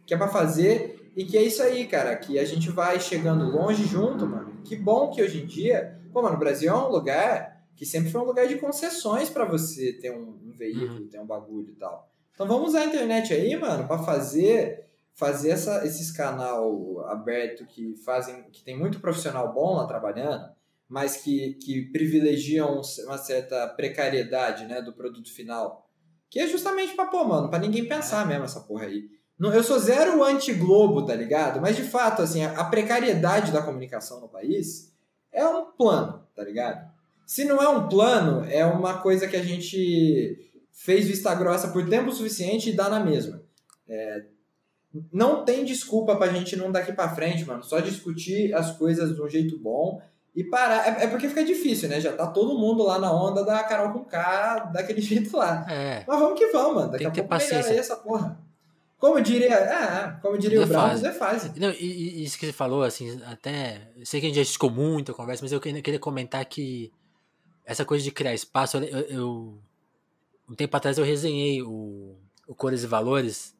Que 0.06 0.14
é 0.14 0.18
pra 0.18 0.28
fazer 0.28 1.12
e 1.16 1.26
que 1.26 1.38
é 1.38 1.44
isso 1.44 1.62
aí, 1.62 1.86
cara, 1.86 2.16
que 2.16 2.40
a 2.40 2.46
gente 2.46 2.70
vai 2.70 3.00
chegando 3.00 3.46
longe 3.46 3.84
junto, 3.84 4.26
mano. 4.26 4.62
Que 4.64 4.76
bom 4.76 5.10
que 5.10 5.22
hoje 5.22 5.42
em 5.42 5.46
dia, 5.46 6.00
pô, 6.14 6.22
mano, 6.22 6.36
o 6.36 6.40
Brasil 6.40 6.72
é 6.72 6.76
um 6.76 6.90
lugar 6.90 7.62
que 7.76 7.86
sempre 7.86 8.12
foi 8.12 8.22
um 8.22 8.26
lugar 8.26 8.48
de 8.48 8.58
concessões 8.58 9.30
para 9.30 9.44
você 9.44 9.92
ter 9.94 10.12
um, 10.12 10.40
um 10.46 10.54
veículo, 10.56 11.02
uhum. 11.02 11.08
ter 11.08 11.20
um 11.20 11.26
bagulho 11.26 11.70
e 11.70 11.76
tal. 11.76 12.10
Então 12.34 12.48
vamos 12.48 12.70
usar 12.70 12.82
a 12.82 12.86
internet 12.86 13.34
aí, 13.34 13.56
mano, 13.56 13.88
para 13.88 13.98
fazer 13.98 14.86
fazer 15.14 15.50
essa, 15.50 15.86
esses 15.86 16.10
canal 16.12 17.06
aberto 17.08 17.66
que 17.66 17.96
fazem 17.98 18.44
que 18.52 18.64
tem 18.64 18.78
muito 18.78 19.00
profissional 19.00 19.54
bom 19.54 19.76
lá 19.76 19.86
trabalhando, 19.86 20.50
mas 20.92 21.16
que, 21.16 21.54
que 21.54 21.84
privilegiam 21.84 22.82
uma 23.06 23.18
certa 23.18 23.66
precariedade, 23.70 24.66
né, 24.66 24.82
do 24.82 24.92
produto 24.92 25.34
final. 25.34 25.90
Que 26.30 26.42
é 26.42 26.48
justamente 26.48 26.94
para 26.96 27.06
pô, 27.06 27.24
mano, 27.24 27.50
para 27.50 27.60
ninguém 27.60 27.88
pensar 27.88 28.26
é. 28.26 28.28
mesmo 28.28 28.44
essa 28.44 28.60
porra 28.60 28.88
aí. 28.88 29.10
Eu 29.40 29.64
sou 29.64 29.80
zero 29.80 30.22
anti-Globo, 30.22 31.06
tá 31.06 31.16
ligado? 31.16 31.62
Mas 31.62 31.78
de 31.78 31.84
fato, 31.84 32.22
assim, 32.22 32.44
a 32.44 32.66
precariedade 32.66 33.54
da 33.54 33.62
comunicação 33.62 34.20
no 34.20 34.28
país 34.28 34.94
é 35.32 35.48
um 35.48 35.72
plano, 35.72 36.28
tá 36.36 36.44
ligado? 36.44 36.92
Se 37.26 37.46
não 37.46 37.62
é 37.62 37.70
um 37.70 37.88
plano, 37.88 38.46
é 38.52 38.66
uma 38.66 39.02
coisa 39.02 39.30
que 39.30 39.38
a 39.38 39.44
gente 39.44 40.54
fez 40.74 41.08
vista 41.08 41.34
grossa 41.34 41.70
por 41.70 41.88
tempo 41.88 42.12
suficiente 42.12 42.70
e 42.70 42.76
dá 42.76 42.90
na 42.90 43.00
mesma. 43.00 43.42
É, 43.88 44.26
não 45.12 45.46
tem 45.46 45.64
desculpa 45.64 46.18
pra 46.18 46.34
gente 46.34 46.58
não 46.58 46.70
daqui 46.70 46.92
pra 46.92 47.16
frente, 47.16 47.46
mano. 47.46 47.64
Só 47.64 47.80
discutir 47.80 48.54
as 48.54 48.78
coisas 48.78 49.16
de 49.16 49.22
um 49.22 49.30
jeito 49.30 49.58
bom 49.58 50.02
e 50.36 50.44
parar. 50.44 50.88
É, 50.88 51.04
é 51.04 51.08
porque 51.08 51.28
fica 51.28 51.44
difícil, 51.44 51.90
né? 51.90 52.00
Já 52.00 52.14
tá 52.14 52.28
todo 52.28 52.58
mundo 52.58 52.84
lá 52.84 52.98
na 52.98 53.12
onda 53.12 53.44
da 53.44 53.64
Carol 53.64 53.92
com 53.92 54.06
K 54.06 54.72
daquele 54.74 55.02
jeito 55.02 55.36
lá. 55.36 55.66
É. 55.70 56.04
Mas 56.08 56.20
vamos 56.20 56.40
que 56.40 56.48
vamos, 56.48 56.76
mano. 56.76 56.92
Daqui 56.92 57.06
a 57.06 57.12
pouco 57.12 57.36
melhora 57.36 57.68
aí 57.68 57.78
essa 57.78 57.96
porra. 57.98 58.40
Como 58.98 59.20
diria, 59.20 59.58
ah, 59.58 60.20
como 60.22 60.38
diria 60.38 60.62
o 60.62 60.68
Brown, 60.68 60.92
é 60.92 61.12
fácil. 61.12 61.52
Não, 61.58 61.72
e, 61.72 62.20
e, 62.20 62.24
isso 62.24 62.38
que 62.38 62.46
você 62.46 62.54
falou, 62.54 62.84
assim, 62.84 63.20
até. 63.26 63.82
Sei 64.04 64.20
que 64.20 64.28
a 64.28 64.30
gente 64.30 64.36
já 64.36 64.44
esticou 64.44 64.70
muito 64.70 65.12
a 65.12 65.16
conversa, 65.16 65.44
mas 65.44 65.52
eu 65.52 65.60
queria, 65.60 65.82
queria 65.82 66.00
comentar 66.00 66.46
que 66.46 66.94
essa 67.66 67.84
coisa 67.84 68.04
de 68.04 68.12
criar 68.12 68.36
espaço, 68.36 68.78
eu, 68.78 68.84
eu, 68.84 69.58
um 70.48 70.54
tempo 70.54 70.78
atrás 70.78 71.00
eu 71.00 71.04
resenhei 71.04 71.64
o, 71.64 72.16
o 72.48 72.54
Cores 72.54 72.84
e 72.84 72.88
Valores 72.88 73.56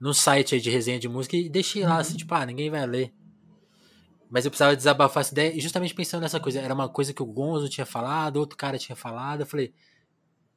no 0.00 0.14
site 0.14 0.60
de 0.60 0.70
resenha 0.70 0.98
de 1.00 1.08
música 1.08 1.36
e 1.36 1.48
deixei 1.48 1.82
lá, 1.82 1.88
assim, 1.88 1.94
uhum. 1.94 2.00
assim, 2.00 2.16
tipo, 2.18 2.34
ah, 2.34 2.46
ninguém 2.46 2.70
vai 2.70 2.86
ler. 2.86 3.12
Mas 4.34 4.44
eu 4.44 4.50
precisava 4.50 4.74
desabafar 4.74 5.20
essa 5.20 5.32
ideia, 5.32 5.56
e 5.56 5.60
justamente 5.60 5.94
pensando 5.94 6.22
nessa 6.22 6.40
coisa, 6.40 6.60
era 6.60 6.74
uma 6.74 6.88
coisa 6.88 7.14
que 7.14 7.22
o 7.22 7.26
Gonzo 7.26 7.68
tinha 7.68 7.86
falado, 7.86 8.36
outro 8.38 8.58
cara 8.58 8.76
tinha 8.76 8.96
falado, 8.96 9.42
eu 9.42 9.46
falei. 9.46 9.72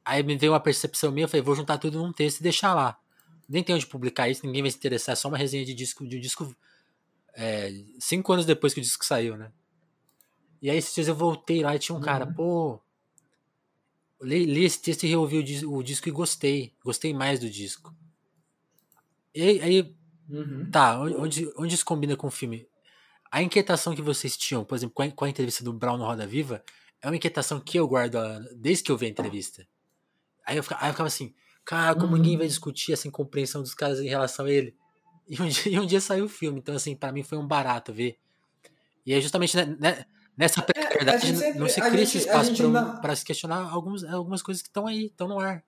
Aí 0.03 0.23
me 0.23 0.35
veio 0.35 0.53
uma 0.53 0.59
percepção 0.59 1.11
minha, 1.11 1.25
eu 1.25 1.29
falei, 1.29 1.43
vou 1.43 1.55
juntar 1.55 1.77
tudo 1.77 1.99
num 1.99 2.11
texto 2.11 2.39
e 2.39 2.43
deixar 2.43 2.73
lá 2.73 2.97
nem 3.47 3.63
tem 3.63 3.75
onde 3.75 3.87
publicar 3.87 4.27
isso, 4.29 4.45
ninguém 4.45 4.61
vai 4.61 4.71
se 4.71 4.77
interessar, 4.77 5.13
é 5.13 5.15
só 5.15 5.29
uma 5.29 5.37
resenha 5.37 5.63
de 5.63 5.73
disco, 5.73 6.05
de 6.05 6.17
um 6.17 6.19
disco 6.19 6.55
é, 7.33 7.71
cinco 7.99 8.33
anos 8.33 8.45
depois 8.45 8.73
que 8.73 8.79
o 8.79 8.83
disco 8.83 9.05
saiu, 9.05 9.37
né? 9.37 9.51
E 10.61 10.69
aí 10.69 10.77
esses 10.77 10.93
dias 10.93 11.07
eu 11.07 11.15
voltei 11.15 11.63
lá 11.63 11.75
e 11.75 11.79
tinha 11.79 11.95
um 11.95 11.99
uhum. 11.99 12.05
cara, 12.05 12.25
pô, 12.25 12.81
li, 14.21 14.45
li, 14.45 14.65
esse 14.65 14.81
texto 14.81 15.03
e 15.03 15.07
reouvi 15.07 15.37
o, 15.63 15.75
o, 15.75 15.83
disco 15.83 16.09
e 16.09 16.11
gostei, 16.11 16.73
gostei 16.83 17.13
mais 17.13 17.39
do 17.39 17.49
disco. 17.49 17.95
E 19.33 19.61
aí, 19.61 19.95
uhum. 20.29 20.69
tá, 20.71 20.99
onde, 20.99 21.49
onde 21.57 21.75
isso 21.75 21.85
combina 21.85 22.17
com 22.17 22.27
o 22.27 22.31
filme? 22.31 22.67
A 23.31 23.41
inquietação 23.41 23.95
que 23.95 24.01
vocês 24.01 24.37
tinham, 24.37 24.63
por 24.63 24.75
exemplo, 24.75 24.93
com 24.93 25.03
a, 25.03 25.11
com 25.11 25.25
a 25.25 25.29
entrevista 25.29 25.63
do 25.63 25.73
Brown 25.73 25.97
no 25.97 26.05
Roda 26.05 26.25
Viva, 26.25 26.63
é 27.01 27.07
uma 27.07 27.15
inquietação 27.15 27.59
que 27.59 27.77
eu 27.77 27.87
guardo 27.87 28.17
desde 28.55 28.83
que 28.83 28.91
eu 28.91 28.97
vi 28.97 29.07
a 29.07 29.09
entrevista. 29.09 29.67
Aí 30.45 30.57
eu 30.57 30.63
ficava, 30.63 30.83
aí 30.83 30.89
eu 30.89 30.93
ficava 30.93 31.07
assim, 31.07 31.33
Cara, 31.67 31.93
como 31.93 32.13
uhum. 32.13 32.13
ninguém 32.13 32.37
vai 32.37 32.47
discutir 32.47 32.93
essa 32.93 33.09
incompreensão 33.09 33.61
dos 33.61 33.73
caras 33.73 33.99
em 33.99 34.07
relação 34.07 34.45
a 34.45 34.49
ele. 34.49 34.73
E 35.27 35.41
um 35.41 35.45
dia, 35.49 35.73
e 35.73 35.77
um 35.77 35.85
dia 35.85 35.99
saiu 35.99 36.23
o 36.23 36.29
filme, 36.29 36.59
então 36.59 36.73
assim, 36.73 36.95
para 36.95 37.11
mim 37.11 37.23
foi 37.23 37.37
um 37.37 37.45
barato 37.45 37.91
ver. 37.91 38.17
E 39.05 39.13
é 39.13 39.19
justamente 39.19 39.57
né, 39.57 40.05
nessa 40.35 40.61
precariedade 40.61 41.43
é, 41.43 41.53
não 41.55 41.67
se 41.67 41.81
cria 41.81 42.03
esse 42.03 42.19
espaço 42.19 42.53
para 43.01 43.15
se 43.17 43.25
questionar 43.25 43.69
alguns, 43.69 44.01
algumas 44.05 44.41
coisas 44.41 44.63
que 44.63 44.69
estão 44.69 44.87
aí, 44.87 45.07
estão 45.07 45.27
no 45.27 45.39
ar. 45.39 45.61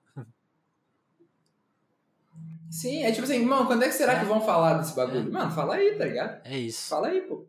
Sim, 2.70 3.02
é 3.02 3.12
tipo 3.12 3.24
assim, 3.24 3.44
mano, 3.44 3.66
quando 3.66 3.82
é 3.82 3.88
que 3.88 3.94
será 3.94 4.14
é. 4.14 4.20
que 4.20 4.24
vão 4.24 4.40
falar 4.40 4.78
desse 4.78 4.96
bagulho? 4.96 5.28
É. 5.28 5.30
Mano, 5.30 5.50
fala 5.50 5.74
aí, 5.74 5.98
tá 5.98 6.04
ligado? 6.06 6.40
É 6.46 6.56
isso. 6.56 6.88
Fala 6.88 7.08
aí, 7.08 7.20
pô. 7.20 7.46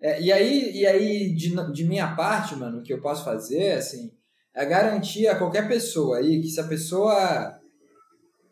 É, 0.00 0.20
e 0.20 0.32
aí, 0.32 0.72
e 0.72 0.86
aí 0.86 1.34
de, 1.34 1.72
de 1.72 1.84
minha 1.84 2.14
parte, 2.14 2.54
mano, 2.54 2.78
o 2.78 2.82
que 2.82 2.92
eu 2.92 3.00
posso 3.00 3.24
fazer, 3.24 3.72
assim, 3.72 4.10
é 4.54 4.64
garantir 4.64 5.26
a 5.28 5.38
qualquer 5.38 5.68
pessoa 5.68 6.18
aí 6.18 6.40
que 6.40 6.48
se 6.48 6.60
a 6.60 6.64
pessoa 6.64 7.60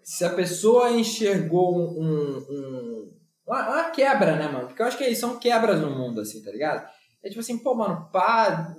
se 0.02 0.22
a 0.22 0.30
pessoa 0.30 0.90
enxergou 0.90 1.98
um, 1.98 2.36
um, 2.36 3.12
uma, 3.46 3.68
uma, 3.68 3.90
quebra, 3.90 4.36
né, 4.36 4.46
mano? 4.48 4.68
Porque 4.68 4.82
eu 4.82 4.86
acho 4.86 4.98
que 4.98 5.16
são 5.16 5.38
quebras 5.38 5.80
no 5.80 5.90
mundo, 5.90 6.20
assim, 6.20 6.42
tá 6.42 6.50
ligado? 6.50 6.86
É 7.22 7.28
tipo 7.30 7.40
assim, 7.40 7.56
pô, 7.58 7.74
mano, 7.74 8.10
pá, 8.12 8.76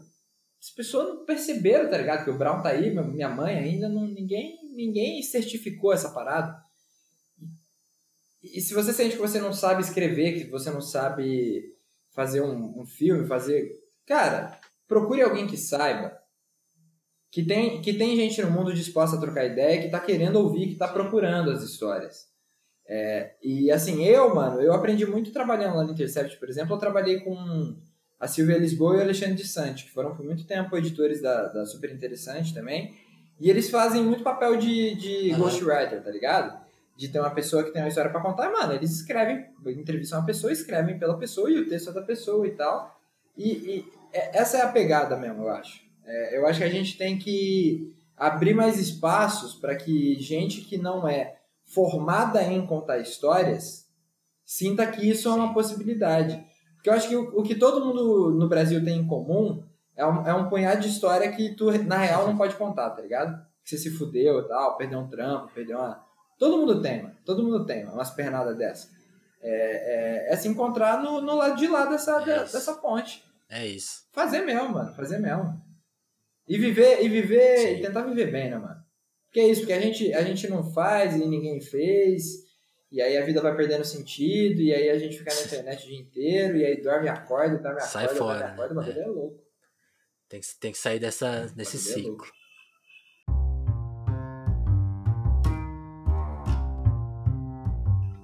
as 0.61 0.69
pessoas 0.69 1.07
não 1.07 1.25
perceberam, 1.25 1.89
tá 1.89 1.97
ligado? 1.97 2.23
Que 2.23 2.29
o 2.29 2.37
Brown 2.37 2.61
tá 2.61 2.69
aí, 2.69 2.93
minha 2.93 3.29
mãe 3.29 3.57
ainda, 3.57 3.89
não, 3.89 4.05
ninguém, 4.07 4.55
ninguém 4.75 5.21
certificou 5.23 5.91
essa 5.91 6.11
parada. 6.11 6.55
E, 8.43 8.59
e 8.59 8.61
se 8.61 8.75
você 8.75 8.93
sente 8.93 9.15
que 9.15 9.21
você 9.21 9.41
não 9.41 9.51
sabe 9.51 9.81
escrever, 9.81 10.43
que 10.43 10.51
você 10.51 10.69
não 10.69 10.81
sabe 10.81 11.74
fazer 12.15 12.41
um, 12.41 12.81
um 12.81 12.85
filme, 12.85 13.27
fazer. 13.27 13.71
Cara, 14.07 14.57
procure 14.87 15.21
alguém 15.21 15.45
que 15.45 15.57
saiba 15.57 16.17
que 17.35 17.43
tem, 17.43 17.81
que 17.81 17.93
tem 17.93 18.15
gente 18.15 18.41
no 18.41 18.49
mundo 18.49 18.73
disposta 18.73 19.17
a 19.17 19.19
trocar 19.19 19.43
ideia, 19.43 19.81
que 19.81 19.89
tá 19.89 19.99
querendo 19.99 20.37
ouvir, 20.37 20.67
que 20.69 20.75
tá 20.75 20.87
procurando 20.87 21.51
as 21.51 21.61
histórias. 21.61 22.29
É, 22.87 23.35
e 23.43 23.69
assim, 23.69 24.05
eu, 24.05 24.33
mano, 24.33 24.61
eu 24.61 24.71
aprendi 24.71 25.05
muito 25.05 25.33
trabalhando 25.33 25.75
lá 25.75 25.83
no 25.83 25.91
Intercept, 25.91 26.37
por 26.37 26.47
exemplo, 26.47 26.73
eu 26.73 26.79
trabalhei 26.79 27.19
com 27.19 27.75
a 28.17 28.25
Silvia 28.25 28.57
Lisboa 28.57 28.95
e 28.95 28.97
o 28.99 29.01
Alexandre 29.01 29.35
de 29.35 29.45
Sante, 29.45 29.83
que 29.83 29.91
foram 29.91 30.15
por 30.15 30.23
muito 30.23 30.45
tempo 30.45 30.77
editores 30.77 31.21
da, 31.21 31.47
da 31.49 31.65
Super 31.65 31.91
Interessante 31.93 32.53
também. 32.53 32.95
E 33.37 33.49
eles 33.49 33.69
fazem 33.69 34.01
muito 34.01 34.23
papel 34.23 34.55
de, 34.55 34.95
de 34.95 35.31
Aham. 35.31 35.41
ghostwriter, 35.41 36.01
tá 36.01 36.09
ligado? 36.09 36.64
De 36.95 37.09
ter 37.09 37.19
uma 37.19 37.31
pessoa 37.31 37.63
que 37.63 37.71
tem 37.71 37.81
uma 37.81 37.89
história 37.89 38.09
pra 38.09 38.21
contar. 38.21 38.51
Mano, 38.51 38.73
eles 38.73 38.91
escrevem, 38.91 39.45
entrevistam 39.65 40.19
uma 40.19 40.25
pessoa, 40.25 40.51
escrevem 40.53 40.97
pela 40.97 41.17
pessoa 41.17 41.49
e 41.49 41.59
o 41.59 41.67
texto 41.67 41.89
é 41.89 41.93
da 41.93 42.01
pessoa 42.01 42.47
e 42.47 42.51
tal. 42.51 42.99
E, 43.37 43.51
e 43.51 43.93
é- 44.13 44.37
essa 44.39 44.57
é 44.57 44.61
a 44.61 44.71
pegada 44.71 45.17
mesmo, 45.17 45.43
eu 45.43 45.49
acho. 45.49 45.81
É, 46.05 46.37
eu 46.37 46.47
acho 46.47 46.59
que 46.59 46.65
a 46.65 46.69
gente 46.69 46.97
tem 46.97 47.17
que 47.17 47.93
abrir 48.15 48.53
mais 48.53 48.79
espaços 48.79 49.53
para 49.55 49.75
que 49.75 50.17
gente 50.19 50.61
que 50.61 50.77
não 50.77 51.07
é 51.07 51.35
formada 51.65 52.41
em 52.43 52.65
contar 52.65 52.99
histórias 52.99 53.85
sinta 54.45 54.85
que 54.87 55.09
isso 55.09 55.27
é 55.27 55.33
uma 55.33 55.53
possibilidade. 55.53 56.41
Porque 56.75 56.89
eu 56.89 56.93
acho 56.93 57.09
que 57.09 57.15
o, 57.15 57.39
o 57.39 57.43
que 57.43 57.55
todo 57.55 57.83
mundo 57.83 58.31
no 58.31 58.47
Brasil 58.47 58.83
tem 58.83 58.99
em 58.99 59.07
comum 59.07 59.63
é 59.95 60.05
um, 60.05 60.27
é 60.27 60.33
um 60.33 60.47
punhado 60.47 60.81
de 60.81 60.89
história 60.89 61.31
que 61.31 61.55
tu, 61.55 61.71
na 61.83 61.97
real, 61.97 62.27
não 62.27 62.37
pode 62.37 62.55
contar, 62.55 62.91
tá 62.91 63.01
ligado? 63.01 63.43
Que 63.63 63.71
você 63.71 63.77
se 63.77 63.89
fudeu 63.89 64.39
e 64.39 64.47
tal, 64.47 64.77
perdeu 64.77 64.99
um 64.99 65.07
trampo, 65.07 65.51
perdeu 65.53 65.77
uma. 65.79 66.04
Todo 66.37 66.57
mundo 66.57 66.81
tem, 66.81 67.03
mano. 67.03 67.15
Todo 67.25 67.43
mundo 67.43 67.65
tem, 67.65 67.83
mano, 67.83 67.95
umas 67.95 68.11
pernadas 68.11 68.57
dessa. 68.57 68.89
É, 69.41 70.29
é, 70.29 70.33
é 70.33 70.35
se 70.35 70.47
encontrar 70.47 71.01
no, 71.01 71.21
no 71.21 71.35
lado 71.35 71.55
de 71.55 71.67
lá 71.67 71.85
dessa, 71.85 72.21
É 72.21 72.39
dessa 72.39 72.75
ponte. 72.75 73.23
É 73.49 73.65
isso. 73.65 74.07
Fazer 74.11 74.41
mesmo, 74.41 74.69
mano. 74.69 74.93
Fazer 74.93 75.19
mesmo. 75.19 75.61
E 76.47 76.57
viver, 76.57 77.03
e 77.03 77.09
viver, 77.09 77.57
Sim. 77.57 77.75
e 77.75 77.81
tentar 77.81 78.01
viver 78.01 78.31
bem, 78.31 78.49
né, 78.49 78.57
mano? 78.57 78.83
Porque 79.25 79.39
é 79.39 79.47
isso, 79.47 79.61
porque 79.61 79.73
a 79.73 79.81
gente, 79.81 80.13
a 80.13 80.23
gente 80.23 80.47
não 80.47 80.63
faz 80.71 81.15
e 81.15 81.27
ninguém 81.27 81.59
fez. 81.59 82.45
E 82.91 83.01
aí 83.01 83.17
a 83.17 83.25
vida 83.25 83.41
vai 83.41 83.55
perdendo 83.55 83.83
sentido, 83.83 84.61
e 84.61 84.73
aí 84.73 84.89
a 84.89 84.97
gente 84.97 85.17
fica 85.17 85.33
na 85.33 85.41
internet 85.41 85.83
o 85.83 85.87
dia 85.87 85.99
inteiro, 85.99 86.57
e 86.57 86.65
aí 86.65 86.81
dorme 86.81 87.07
e 87.07 87.09
acorda, 87.09 87.57
dorme 87.57 87.79
e 87.79 87.83
Sai 87.83 88.05
acorda, 88.05 88.19
fora, 88.19 88.39
dorme 88.39 88.51
e 88.51 88.53
acorda, 88.53 88.73
o 88.73 88.77
né? 88.77 88.85
bagulho 88.85 89.03
é 89.03 89.07
louco. 89.07 89.43
Tem 90.29 90.39
que, 90.39 90.47
tem 90.59 90.71
que 90.71 90.77
sair 90.77 90.99
dessa, 90.99 91.47
desse 91.55 91.77
Bagulho 91.77 92.17
é 92.17 92.44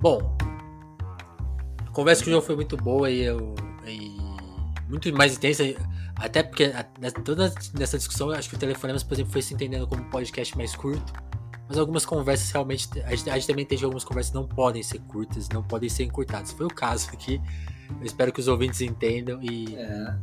Bom, 0.02 0.36
a 1.86 1.92
conversa 1.92 2.24
com 2.24 2.30
o 2.30 2.32
João 2.34 2.42
foi 2.42 2.56
muito 2.56 2.76
boa 2.76 3.10
e, 3.10 3.22
eu, 3.22 3.54
e 3.86 4.18
muito 4.90 5.14
mais 5.16 5.36
intensa. 5.38 5.64
Até 6.16 6.44
porque 6.44 6.66
a- 6.66 6.86
nessa- 7.00 7.22
toda 7.22 7.54
nessa 7.78 7.98
discussão, 7.98 8.30
eu 8.32 8.36
acho 8.38 8.50
que 8.50 8.56
o 8.56 8.60
Telefonemas, 8.60 9.04
por 9.04 9.14
exemplo, 9.14 9.32
foi 9.32 9.42
se 9.42 9.54
entendendo 9.54 9.88
como 9.88 10.02
um 10.02 10.10
podcast 10.10 10.56
mais 10.58 10.76
curto. 10.76 11.14
Mas 11.68 11.78
algumas 11.78 12.06
conversas 12.06 12.52
realmente. 12.52 12.88
A 13.06 13.16
gente, 13.16 13.30
a 13.30 13.34
gente 13.36 13.48
também 13.48 13.64
entende 13.64 13.80
que 13.80 13.86
algumas 13.86 14.04
conversas 14.04 14.34
não 14.34 14.46
podem 14.46 14.84
ser 14.84 15.00
curtas, 15.02 15.48
não 15.50 15.64
podem 15.64 15.88
ser 15.90 16.04
encurtadas. 16.04 16.52
Foi 16.52 16.66
o 16.66 16.70
caso 16.70 17.10
aqui. 17.14 17.42
Eu 18.00 18.06
espero 18.06 18.32
que 18.34 18.40
os 18.40 18.48
ouvintes 18.48 18.82
entendam 18.82 19.42
e, 19.42 19.76
É. 19.76 20.16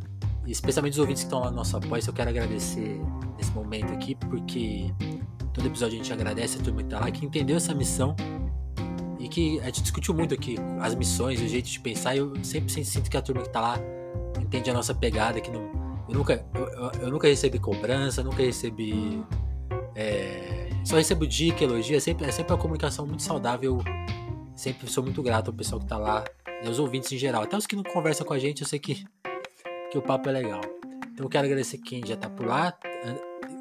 e 0.46 0.52
especialmente 0.52 0.92
os 0.94 0.98
ouvintes 0.98 1.22
que 1.22 1.26
estão 1.26 1.40
lá 1.40 1.50
no 1.50 1.56
nosso 1.56 1.76
apoio. 1.76 2.02
Eu 2.06 2.12
quero 2.12 2.28
agradecer 2.30 3.00
nesse 3.38 3.50
momento 3.52 3.92
aqui, 3.92 4.14
porque 4.14 4.92
todo 5.54 5.66
episódio 5.66 5.94
a 5.94 6.02
gente 6.02 6.12
agradece 6.12 6.58
a 6.58 6.62
turma 6.62 6.82
que 6.82 6.88
tá 6.90 7.00
lá, 7.00 7.10
que 7.10 7.24
entendeu 7.24 7.56
essa 7.56 7.74
missão 7.74 8.14
e 9.18 9.28
que 9.28 9.58
a 9.60 9.66
gente 9.66 9.82
discutiu 9.82 10.14
muito 10.14 10.32
aqui 10.34 10.56
as 10.80 10.94
missões, 10.94 11.40
o 11.40 11.48
jeito 11.48 11.68
de 11.68 11.80
pensar. 11.80 12.14
E 12.14 12.18
eu 12.18 12.32
sempre 12.44 12.70
sinto 12.84 13.10
que 13.10 13.16
a 13.16 13.22
turma 13.22 13.42
que 13.42 13.50
tá 13.50 13.60
lá 13.60 13.78
entende 14.40 14.70
a 14.70 14.74
nossa 14.74 14.94
pegada, 14.94 15.40
que 15.40 15.50
não. 15.50 15.62
Eu 16.08 16.14
nunca, 16.14 16.44
eu, 16.54 17.02
eu- 17.02 17.10
nunca 17.10 17.28
recebi 17.28 17.58
cobrança, 17.58 18.22
nunca 18.22 18.42
recebi. 18.42 19.22
é, 19.94 20.70
só 20.84 20.96
recebo 20.96 21.26
dica, 21.26 21.64
elogio, 21.64 21.96
é 21.96 22.00
sempre, 22.00 22.26
é 22.26 22.30
sempre 22.32 22.52
uma 22.52 22.58
comunicação 22.58 23.06
muito 23.06 23.22
saudável. 23.22 23.78
Sempre 24.54 24.90
sou 24.90 25.04
muito 25.04 25.22
grato 25.22 25.48
ao 25.50 25.54
pessoal 25.54 25.80
que 25.80 25.86
tá 25.86 25.98
lá 25.98 26.24
e 26.62 26.66
aos 26.66 26.78
ouvintes 26.78 27.12
em 27.12 27.18
geral. 27.18 27.42
Até 27.42 27.56
os 27.56 27.66
que 27.66 27.76
não 27.76 27.82
conversam 27.82 28.26
com 28.26 28.32
a 28.34 28.38
gente, 28.38 28.62
eu 28.62 28.68
sei 28.68 28.78
que, 28.78 29.04
que 29.90 29.98
o 29.98 30.02
papo 30.02 30.28
é 30.28 30.32
legal. 30.32 30.60
Então 31.12 31.26
eu 31.26 31.28
quero 31.28 31.44
agradecer 31.46 31.78
quem 31.78 32.04
já 32.06 32.16
tá 32.16 32.28
por 32.30 32.46
lá, 32.46 32.72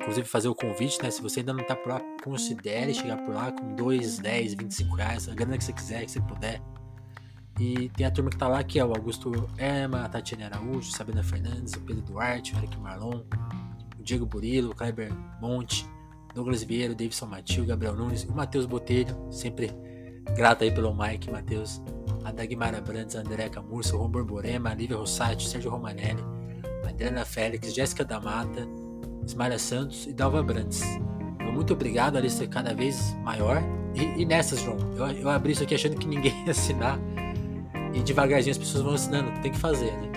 inclusive 0.07 0.25
fazer 0.25 0.47
o 0.47 0.55
convite, 0.55 1.03
né? 1.03 1.11
Se 1.11 1.21
você 1.21 1.41
ainda 1.41 1.51
não 1.51 1.65
tá 1.65 1.75
por 1.75 1.89
lá, 1.89 2.01
considere 2.23 2.93
chegar 2.93 3.17
por 3.17 3.35
lá 3.35 3.51
com 3.51 3.75
2, 3.75 4.19
10, 4.19 4.53
25 4.53 4.95
reais, 4.95 5.27
a 5.27 5.35
grana 5.35 5.57
que 5.57 5.65
você 5.65 5.73
quiser, 5.73 6.05
que 6.05 6.11
você 6.11 6.21
puder. 6.21 6.61
E 7.59 7.89
tem 7.89 8.05
a 8.05 8.11
turma 8.11 8.29
que 8.29 8.37
tá 8.37 8.47
lá, 8.47 8.63
que 8.63 8.79
é 8.79 8.85
o 8.85 8.93
Augusto 8.93 9.49
Erma, 9.57 10.05
a 10.05 10.09
Tatiana 10.09 10.45
Araújo, 10.45 10.91
Sabrina 10.91 11.21
Fernandes, 11.21 11.73
o 11.73 11.81
Pedro 11.81 12.03
Duarte, 12.03 12.55
o 12.55 12.57
Eric 12.57 12.79
Marlon, 12.79 13.21
o 13.99 14.03
Diego 14.03 14.25
Burilo, 14.25 14.71
o 14.71 14.75
Kleber 14.75 15.11
Monte, 15.41 15.85
Douglas 16.33 16.63
Vieira, 16.63 16.93
o 16.93 16.95
Davidson 16.95 17.25
Matil, 17.25 17.65
o 17.65 17.67
Gabriel 17.67 17.95
Nunes, 17.95 18.23
o 18.23 18.31
Matheus 18.31 18.65
Botelho, 18.65 19.13
sempre 19.29 19.73
grato 20.37 20.63
aí 20.63 20.71
pelo 20.71 20.95
Mike, 20.95 21.29
Matheus, 21.29 21.81
a 22.23 22.31
Dagmara 22.31 22.79
Brandes, 22.79 23.17
a 23.17 23.19
André 23.19 23.49
Camurso, 23.49 23.97
o 23.97 23.99
Ron 23.99 24.09
Borborema, 24.09 24.69
a 24.69 24.73
Lívia 24.73 24.95
Rossati, 24.95 25.49
Sérgio 25.49 25.69
Romanelli, 25.69 26.23
a 26.85 26.89
Adriana 26.89 27.25
Félix, 27.25 27.73
Jéssica 27.73 28.05
da 28.05 28.21
Mata, 28.21 28.65
Ismaria 29.27 29.59
Santos 29.59 30.05
e 30.07 30.13
Dalva 30.13 30.41
Brandes. 30.41 30.81
Então, 31.35 31.51
muito 31.53 31.73
obrigado, 31.73 32.17
a 32.17 32.21
lista 32.21 32.43
é 32.43 32.47
cada 32.47 32.73
vez 32.73 33.15
maior. 33.23 33.61
E, 33.93 34.21
e 34.21 34.25
nessas, 34.25 34.59
João, 34.61 34.77
eu, 34.95 35.05
eu 35.07 35.29
abri 35.29 35.53
isso 35.53 35.63
aqui 35.63 35.75
achando 35.75 35.95
que 35.97 36.07
ninguém 36.07 36.33
ia 36.45 36.51
assinar. 36.51 36.99
E 37.93 37.99
devagarzinho 38.01 38.51
as 38.51 38.57
pessoas 38.57 38.83
vão 38.83 38.93
assinando, 38.93 39.31
tem 39.41 39.51
que 39.51 39.57
fazer, 39.57 39.91
né? 39.91 40.11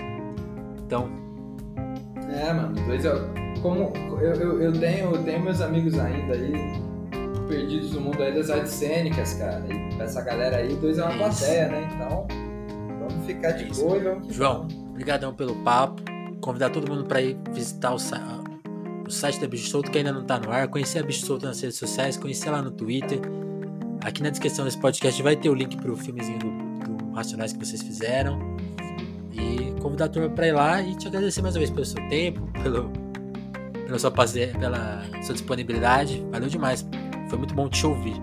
Então, 0.85 1.09
É, 2.29 2.53
mano, 2.53 2.75
dois 2.85 3.03
eu, 3.05 3.15
como 3.61 3.91
eu, 4.19 4.33
eu, 4.35 4.61
eu 4.61 4.73
tenho, 4.73 5.15
eu 5.15 5.23
tenho 5.23 5.41
meus 5.41 5.61
amigos 5.61 5.97
ainda 5.97 6.33
aí, 6.33 6.53
perdidos 7.47 7.93
no 7.93 8.01
mundo 8.01 8.21
aí 8.21 8.33
das 8.33 8.49
artes 8.49 8.71
cênicas, 8.73 9.33
cara. 9.35 9.63
E 9.69 9.95
pra 9.95 10.05
essa 10.05 10.21
galera 10.21 10.57
aí, 10.57 10.75
dois 10.75 10.97
é 10.97 11.03
uma 11.03 11.11
Isso. 11.11 11.19
plateia, 11.19 11.67
né? 11.69 11.89
Então, 11.95 12.27
vamos 12.99 13.25
ficar 13.25 13.51
de 13.51 13.69
Isso. 13.69 13.81
boa 13.81 13.97
e 13.97 13.99
vamos 14.01 14.35
João, 14.35 14.67
obrigadão 14.89 15.33
pelo 15.33 15.55
papo. 15.63 16.01
Convidar 16.39 16.69
todo 16.71 16.89
mundo 16.89 17.05
para 17.05 17.21
ir 17.21 17.37
visitar 17.51 17.93
o 17.93 17.99
site 19.11 19.39
da 19.39 19.47
Bicho 19.47 19.69
Solto, 19.69 19.91
que 19.91 19.97
ainda 19.97 20.11
não 20.11 20.23
tá 20.23 20.39
no 20.39 20.51
ar. 20.51 20.67
Conhecer 20.67 20.99
a 20.99 21.03
Bicho 21.03 21.25
Solto 21.25 21.45
nas 21.45 21.61
redes 21.61 21.77
sociais, 21.77 22.17
conhecer 22.17 22.49
lá 22.49 22.61
no 22.61 22.71
Twitter. 22.71 23.19
Aqui 24.03 24.23
na 24.23 24.29
descrição 24.29 24.65
desse 24.65 24.79
podcast 24.79 25.21
vai 25.21 25.35
ter 25.35 25.49
o 25.49 25.53
link 25.53 25.77
pro 25.77 25.95
filmezinho 25.95 26.39
do, 26.39 26.97
do 26.97 27.11
Racionais 27.11 27.53
que 27.53 27.59
vocês 27.63 27.81
fizeram. 27.81 28.39
E 29.31 29.79
convidar 29.81 30.05
a 30.05 30.09
turma 30.09 30.29
pra 30.29 30.47
ir 30.47 30.53
lá 30.53 30.81
e 30.81 30.95
te 30.95 31.07
agradecer 31.07 31.41
mais 31.41 31.55
uma 31.55 31.59
vez 31.59 31.69
pelo 31.69 31.85
seu 31.85 32.01
tempo, 32.09 32.41
pelo, 32.63 32.91
pela, 33.85 33.99
sua, 33.99 34.11
pela 34.11 35.03
sua 35.21 35.33
disponibilidade. 35.33 36.25
Valeu 36.31 36.49
demais. 36.49 36.87
Foi 37.29 37.37
muito 37.37 37.53
bom 37.53 37.69
te 37.69 37.85
ouvir. 37.85 38.15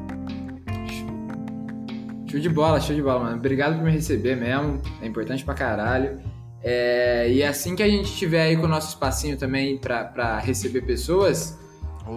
Show 2.31 2.41
de 2.41 2.49
bola, 2.49 2.81
show 2.81 2.95
de 2.95 3.03
bola, 3.03 3.21
mano. 3.21 3.37
Obrigado 3.37 3.77
por 3.77 3.85
me 3.85 3.91
receber 3.91 4.37
mesmo. 4.37 4.83
É 5.01 5.07
importante 5.07 5.45
pra 5.45 5.55
caralho. 5.55 6.21
É, 6.63 7.31
e 7.31 7.43
assim 7.43 7.77
que 7.77 7.83
a 7.83 7.89
gente 7.89 8.13
tiver 8.17 8.43
aí 8.43 8.57
com 8.57 8.65
o 8.65 8.69
nosso 8.69 8.89
espacinho 8.89 9.37
também 9.37 9.79
pra, 9.79 10.05
pra 10.05 10.39
receber 10.39 10.83
pessoas, 10.83 11.57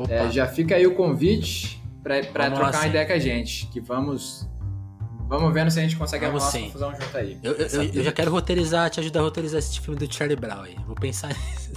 é, 0.10 0.30
já 0.32 0.48
fica 0.48 0.76
aí 0.76 0.88
o 0.88 0.96
convite 0.96 1.82
lá, 2.04 2.22
trocar 2.50 2.74
uma 2.80 2.88
ideia 2.88 3.06
com 3.06 3.14
a 3.14 3.20
gente. 3.20 3.68
Que 3.68 3.80
vamos. 3.80 4.48
Vamos 5.28 5.54
vendo 5.54 5.72
se 5.72 5.80
a 5.80 5.84
gente 5.84 5.96
consegue 5.96 6.26
Vamos 6.26 6.44
arrumar 6.44 6.52
sim. 6.52 6.60
uma 6.60 6.66
confusão 6.68 6.92
junto 7.00 7.18
aí. 7.18 7.40
eu, 7.42 7.54
eu- 7.54 7.68
eu- 7.68 7.84
eu 7.94 8.04
já 8.04 8.12
quero 8.12 8.30
roteirizar, 8.32 8.90
te 8.90 9.00
ajudar 9.00 9.22
a 9.22 9.24
roteirizar 9.24 9.60
esse 9.60 9.80
filme 9.80 9.98
do 9.98 10.14
Charlie 10.14 10.36
Brown 10.36 10.64
aí. 10.64 10.76
Vou 10.86 10.96
pensar 10.96 11.28
nisso. 11.34 11.72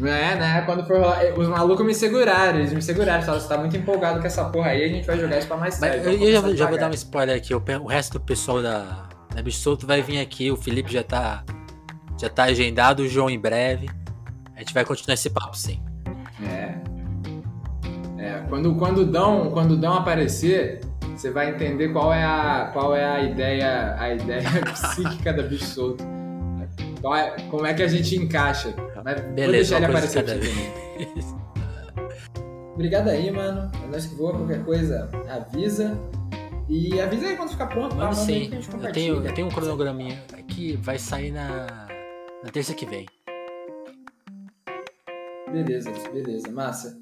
É, 0.00 0.34
né? 0.36 0.62
Quando 0.64 0.86
for 0.86 0.96
rolar. 0.98 1.22
Os 1.38 1.46
malucos 1.48 1.84
me 1.84 1.94
seguraram, 1.94 2.58
eles 2.60 2.72
me 2.72 2.80
seguraram. 2.80 3.22
Falaram, 3.22 3.42
você 3.42 3.48
tá 3.48 3.58
muito 3.58 3.76
empolgado 3.76 4.20
com 4.20 4.26
essa 4.26 4.44
porra 4.46 4.68
aí, 4.70 4.82
a 4.84 4.88
gente 4.88 5.06
vai 5.06 5.18
jogar 5.18 5.38
isso 5.38 5.46
pra 5.46 5.56
mais 5.58 5.78
tarde. 5.78 5.98
eu, 6.24 6.32
já, 6.32 6.54
já 6.54 6.66
vou 6.66 6.78
dar 6.78 6.90
um 6.90 6.94
spoiler 6.94 7.36
aqui. 7.36 7.54
O 7.54 7.86
resto 7.86 8.14
do 8.14 8.20
pessoal 8.20 8.62
da, 8.62 9.08
da 9.34 9.42
Bicho 9.42 9.58
Solto 9.58 9.86
vai 9.86 10.02
vir 10.02 10.20
aqui. 10.20 10.50
O 10.50 10.56
Felipe 10.56 10.92
já 10.92 11.02
tá, 11.02 11.44
já 12.20 12.28
tá 12.28 12.44
agendado. 12.44 13.02
O 13.02 13.08
João 13.08 13.30
em 13.30 13.38
breve. 13.38 13.88
A 14.54 14.60
gente 14.60 14.74
vai 14.74 14.84
continuar 14.84 15.14
esse 15.14 15.30
papo, 15.30 15.56
sim. 15.56 15.80
É. 16.42 16.74
É, 18.18 18.44
quando, 18.48 18.74
quando, 18.76 19.04
dão, 19.04 19.50
quando 19.50 19.76
dão 19.76 19.94
aparecer, 19.94 20.80
você 21.16 21.30
vai 21.30 21.50
entender 21.50 21.88
qual 21.88 22.12
é 22.12 22.22
a, 22.22 22.70
qual 22.72 22.94
é 22.94 23.04
a 23.04 23.20
ideia, 23.20 23.96
a 23.98 24.14
ideia 24.14 24.48
psíquica 24.72 25.32
da 25.32 25.42
bicho 25.42 25.64
solto. 25.64 26.04
Qual 27.00 27.16
é, 27.16 27.30
como 27.50 27.66
é 27.66 27.74
que 27.74 27.82
a 27.82 27.88
gente 27.88 28.14
encaixa. 28.16 28.72
Mas 29.04 29.20
vou 29.20 29.32
Beleza, 29.32 29.52
deixar 29.52 29.76
ele 29.78 29.86
aparecer 29.86 30.24
também. 30.24 31.32
Obrigado 32.74 33.08
aí, 33.08 33.30
mano. 33.30 33.70
É 33.84 33.86
nós 33.88 34.06
que 34.06 34.14
voa, 34.14 34.32
qualquer 34.32 34.64
coisa, 34.64 35.10
avisa. 35.28 35.98
E 36.72 36.98
avisa 36.98 37.26
aí 37.26 37.36
quando 37.36 37.50
ficar 37.50 37.66
pronto, 37.66 37.90
tá? 37.90 37.96
Mano, 37.96 38.08
aí 38.08 38.14
sim. 38.14 38.48
que 38.48 38.86
Eu 38.86 38.92
tenho, 38.92 39.26
eu 39.26 39.34
tenho 39.34 39.46
um 39.46 39.50
cronograminha 39.50 40.24
aqui. 40.32 40.74
Vai 40.76 40.98
sair 40.98 41.30
na, 41.30 41.86
na 42.42 42.50
terça 42.50 42.72
que 42.72 42.86
vem. 42.86 43.06
Beleza, 45.52 45.92
beleza. 46.10 46.50
Massa. 46.50 46.98